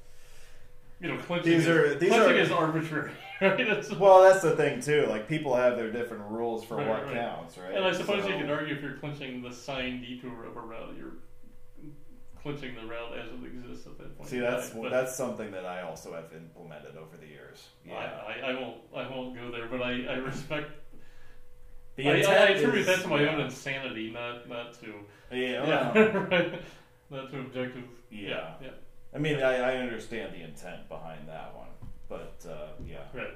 You 0.99 1.09
know, 1.09 1.19
clinching, 1.19 1.53
These 1.53 1.67
is, 1.67 1.69
are- 1.69 1.95
these 1.99 2.09
clinching 2.09 2.37
are- 2.37 2.41
is 2.41 2.51
arbitrary, 2.51 3.11
right? 3.43 3.99
Well, 4.01 4.23
that's 4.23 4.41
the 4.41 4.57
thing 4.57 4.81
too. 4.81 5.05
Like 5.11 5.29
people 5.29 5.55
have 5.55 5.77
their 5.77 5.93
different 5.93 6.23
rules 6.31 6.65
for 6.65 6.77
Right, 6.77 6.89
what 6.89 7.05
right. 7.05 7.13
counts, 7.17 7.59
right? 7.59 7.75
and 7.75 7.85
I 7.85 7.93
suppose 7.93 8.23
So- 8.25 8.31
you 8.31 8.39
could 8.39 8.51
argue 8.51 8.75
if 8.75 8.81
you're 8.83 8.95
clinching 8.95 9.43
the 9.43 9.53
sign 9.53 10.01
detour 10.01 10.47
of 10.47 10.57
a 10.57 10.61
route, 10.61 10.95
you're 10.97 11.13
clinching 12.43 12.75
the 12.75 12.87
route 12.87 13.19
as 13.19 13.29
it 13.29 13.47
exists 13.47 13.87
at 13.87 13.99
that 13.99 14.17
point. 14.17 14.29
See, 14.29 14.39
that's 14.39 14.71
time, 14.71 14.91
that's 14.91 15.15
something 15.15 15.51
that 15.51 15.65
I 15.67 15.83
also 15.83 16.13
have 16.15 16.33
implemented 16.35 16.97
over 16.97 17.17
the 17.21 17.27
years. 17.27 17.69
Yeah. 17.85 17.95
I, 17.95 18.47
I, 18.47 18.51
I 18.51 18.61
won't 18.61 18.77
I 18.95 19.09
won't 19.09 19.35
go 19.35 19.51
there, 19.51 19.67
but 19.69 19.83
I, 19.83 20.05
I 20.09 20.15
respect. 20.17 20.71
The 21.97 22.11
I, 22.11 22.13
I, 22.13 22.49
attribute 22.51 22.81
is- 22.81 22.87
that 22.87 23.03
to 23.03 23.09
my 23.09 23.23
yeah. 23.23 23.35
own 23.35 23.41
insanity, 23.41 24.11
not 24.11 24.49
not 24.49 24.75
to 24.81 24.95
Yeah. 25.31 25.67
yeah, 25.95 25.99
right. 25.99 26.63
not 27.11 27.31
to 27.31 27.41
objective. 27.41 27.85
Yeah. 28.11 28.55
yeah, 28.63 28.71
I 29.15 29.19
mean, 29.19 29.43
I, 29.43 29.73
I 29.73 29.77
understand 29.79 30.35
the 30.35 30.43
intent 30.43 30.89
behind 30.89 31.29
that 31.29 31.55
one, 31.57 31.69
but 32.09 32.37
uh, 32.49 32.69
yeah. 32.87 32.99
right. 33.15 33.35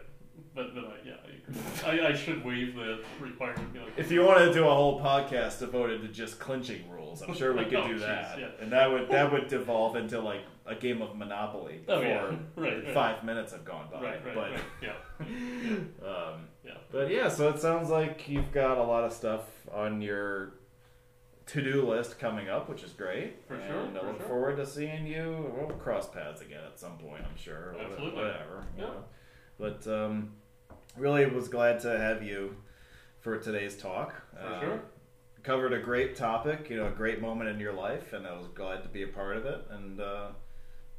But 0.60 0.74
but 0.74 0.84
I, 0.84 1.08
yeah, 1.08 1.12
I, 1.24 1.90
agree. 1.90 2.00
I, 2.04 2.08
I 2.08 2.14
should 2.14 2.44
waive 2.44 2.74
the 2.76 3.00
requirement. 3.20 3.74
Like, 3.74 3.92
If 3.96 4.10
you 4.12 4.22
want 4.24 4.38
to 4.40 4.52
do 4.52 4.66
a 4.66 4.74
whole 4.74 5.00
podcast 5.00 5.58
devoted 5.60 6.02
to 6.02 6.08
just 6.08 6.38
clinching 6.38 6.88
rules, 6.90 7.22
I'm 7.22 7.34
sure 7.34 7.54
we 7.54 7.64
could 7.64 7.74
Oh, 7.76 7.88
do 7.88 7.94
jeez, 7.94 8.00
that, 8.00 8.38
yeah. 8.38 8.48
and 8.60 8.70
that 8.72 8.90
would 8.90 9.08
that 9.10 9.32
would 9.32 9.48
devolve 9.48 9.96
into 9.96 10.20
like 10.20 10.42
a 10.66 10.74
game 10.74 11.00
of 11.02 11.16
Monopoly 11.16 11.80
Oh, 11.88 12.00
yeah. 12.00 12.30
Right, 12.56 12.84
right. 12.84 12.94
five 12.94 13.24
minutes 13.24 13.52
have 13.52 13.64
gone 13.64 13.88
by. 13.92 14.02
right, 14.02 14.24
right, 14.26 14.34
but 14.34 14.50
right, 14.52 14.60
yeah, 14.82 15.26
Um, 16.06 16.48
yeah. 16.64 16.74
but 16.92 17.10
yeah, 17.10 17.28
so 17.28 17.48
it 17.48 17.58
sounds 17.58 17.88
like 17.90 18.28
you've 18.28 18.52
got 18.52 18.78
a 18.78 18.82
lot 18.82 19.04
of 19.04 19.12
stuff 19.12 19.42
on 19.72 20.00
your 20.00 20.54
to-do 21.46 21.88
list 21.88 22.18
coming 22.18 22.48
up, 22.48 22.68
which 22.68 22.82
is 22.84 22.92
great. 22.92 23.42
For 23.48 23.54
and 23.54 23.64
sure, 23.66 23.80
And 23.80 23.98
I 23.98 24.06
look 24.06 24.18
sure. 24.18 24.28
forward 24.28 24.56
to 24.58 24.66
seeing 24.66 25.06
you. 25.06 25.52
We'll 25.56 25.76
cross 25.78 26.08
paths 26.08 26.42
again 26.42 26.60
at 26.64 26.78
some 26.78 26.96
point, 26.98 27.24
I'm 27.24 27.36
sure. 27.36 27.74
Absolutely. 27.80 28.22
Whatever. 28.22 28.64
you 28.76 28.84
Yeah. 28.84 28.88
know. 28.90 29.04
But 29.58 29.86
um, 29.88 30.30
really 31.00 31.26
was 31.26 31.48
glad 31.48 31.80
to 31.80 31.98
have 31.98 32.22
you 32.22 32.54
for 33.20 33.38
today's 33.38 33.76
talk. 33.76 34.14
For 34.34 34.38
Uh, 34.46 34.60
sure. 34.60 34.80
Covered 35.42 35.72
a 35.72 35.78
great 35.80 36.16
topic, 36.16 36.68
you 36.68 36.76
know, 36.76 36.88
a 36.88 36.90
great 36.90 37.22
moment 37.22 37.48
in 37.48 37.58
your 37.58 37.72
life, 37.72 38.12
and 38.12 38.26
I 38.26 38.36
was 38.36 38.46
glad 38.48 38.82
to 38.82 38.88
be 38.90 39.02
a 39.04 39.06
part 39.08 39.38
of 39.38 39.46
it. 39.46 39.64
And 39.70 39.98
uh, 39.98 40.28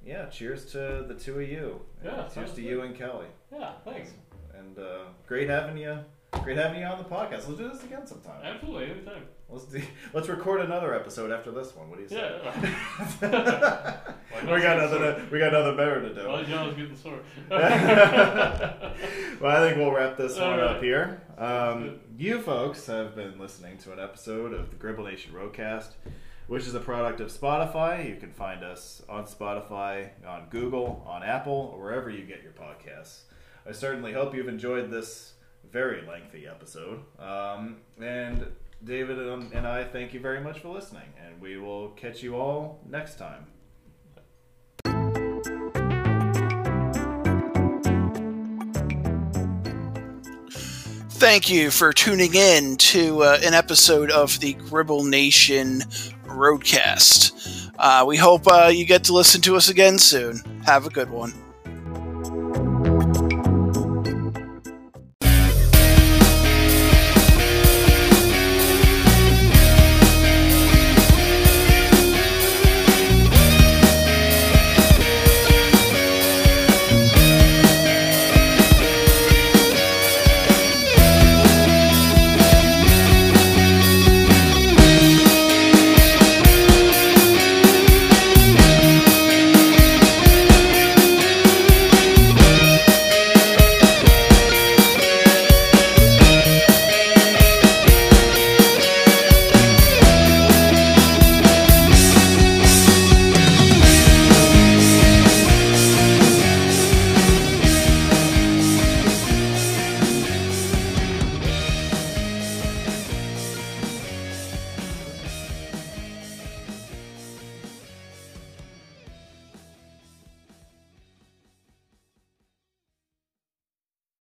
yeah, 0.04 0.26
cheers 0.26 0.66
to 0.72 1.06
the 1.08 1.14
two 1.14 1.40
of 1.40 1.48
you. 1.48 1.80
Yeah, 2.04 2.28
cheers 2.34 2.52
to 2.54 2.62
you 2.62 2.82
and 2.82 2.96
Kelly. 2.96 3.28
Yeah, 3.54 3.74
thanks. 3.86 4.12
And 4.58 4.80
uh, 4.80 5.04
great 5.28 5.48
having 5.48 5.78
you. 5.78 6.00
Great 6.44 6.58
having 6.58 6.80
you 6.80 6.88
on 6.88 6.98
the 6.98 7.04
podcast. 7.04 7.48
Let's 7.48 7.60
do 7.60 7.70
this 7.70 7.84
again 7.84 8.08
sometime. 8.08 8.42
Absolutely, 8.44 8.86
anytime. 8.92 9.26
Let's 9.52 9.66
do, 9.66 9.82
let's 10.14 10.30
record 10.30 10.62
another 10.62 10.96
episode 10.96 11.30
after 11.30 11.52
this 11.52 11.76
one. 11.76 11.90
What 11.90 11.98
do 11.98 12.04
you 12.04 12.10
say? 12.10 12.40
Yeah. 12.42 13.98
we 14.44 14.62
got 14.62 14.78
nothing. 14.78 15.00
To, 15.00 15.28
we 15.30 15.40
got 15.40 15.52
nothing 15.52 15.76
better 15.76 16.02
to 16.02 16.16
do. 16.16 16.26
Well, 16.26 16.44
John's 16.46 16.78
getting 16.78 16.96
sore. 16.96 17.20
well, 17.50 17.62
I 17.62 19.68
think 19.68 19.78
we'll 19.78 19.92
wrap 19.92 20.16
this 20.16 20.38
All 20.38 20.52
one 20.52 20.60
right. 20.60 20.78
up 20.78 20.82
here. 20.82 21.22
Um, 21.38 22.00
you 22.18 22.42
folks 22.42 22.86
have 22.86 23.14
been 23.14 23.38
listening 23.40 23.78
to 23.80 23.92
an 23.92 24.00
episode 24.00 24.54
of 24.54 24.70
the 24.70 24.78
Gribble 24.78 25.04
Nation 25.04 25.34
Roadcast, 25.34 25.96
which 26.48 26.66
is 26.66 26.74
a 26.74 26.80
product 26.80 27.20
of 27.20 27.30
Spotify. 27.30 28.08
You 28.08 28.16
can 28.16 28.32
find 28.32 28.64
us 28.64 29.02
on 29.10 29.26
Spotify, 29.26 30.12
on 30.26 30.48
Google, 30.50 31.04
on 31.06 31.24
Apple, 31.24 31.74
or 31.76 31.84
wherever 31.84 32.10
you 32.10 32.24
get 32.24 32.42
your 32.42 32.54
podcasts. 32.54 33.24
I 33.68 33.74
certainly 33.74 34.14
hope 34.14 34.34
you've 34.34 34.48
enjoyed 34.48 34.90
this 34.90 35.34
very 35.70 36.08
lengthy 36.08 36.48
episode. 36.48 37.02
Um, 37.20 37.78
and 38.02 38.48
David 38.84 39.20
and 39.20 39.68
I 39.68 39.84
thank 39.84 40.14
you 40.14 40.20
very 40.20 40.42
much 40.42 40.60
for 40.60 40.70
listening, 40.70 41.14
and 41.24 41.40
we 41.40 41.58
will 41.58 41.90
catch 41.90 42.24
you 42.24 42.36
all 42.36 42.80
next 42.90 43.18
time. 43.18 43.46
Thank 51.22 51.52
you 51.52 51.70
for 51.70 51.94
tuning 51.94 52.34
in 52.34 52.78
to 52.78 53.22
uh, 53.22 53.38
an 53.44 53.54
episode 53.54 54.10
of 54.10 54.40
the 54.40 54.54
Gribble 54.54 55.04
Nation 55.04 55.82
Roadcast. 56.26 57.70
Uh, 57.78 58.04
we 58.08 58.18
hope 58.18 58.48
uh, 58.48 58.72
you 58.74 58.86
get 58.86 59.04
to 59.04 59.14
listen 59.14 59.40
to 59.42 59.56
us 59.56 59.70
again 59.70 60.00
soon. 60.00 60.42
Have 60.66 60.88
a 60.88 60.90
good 60.90 61.12
one. 61.12 61.32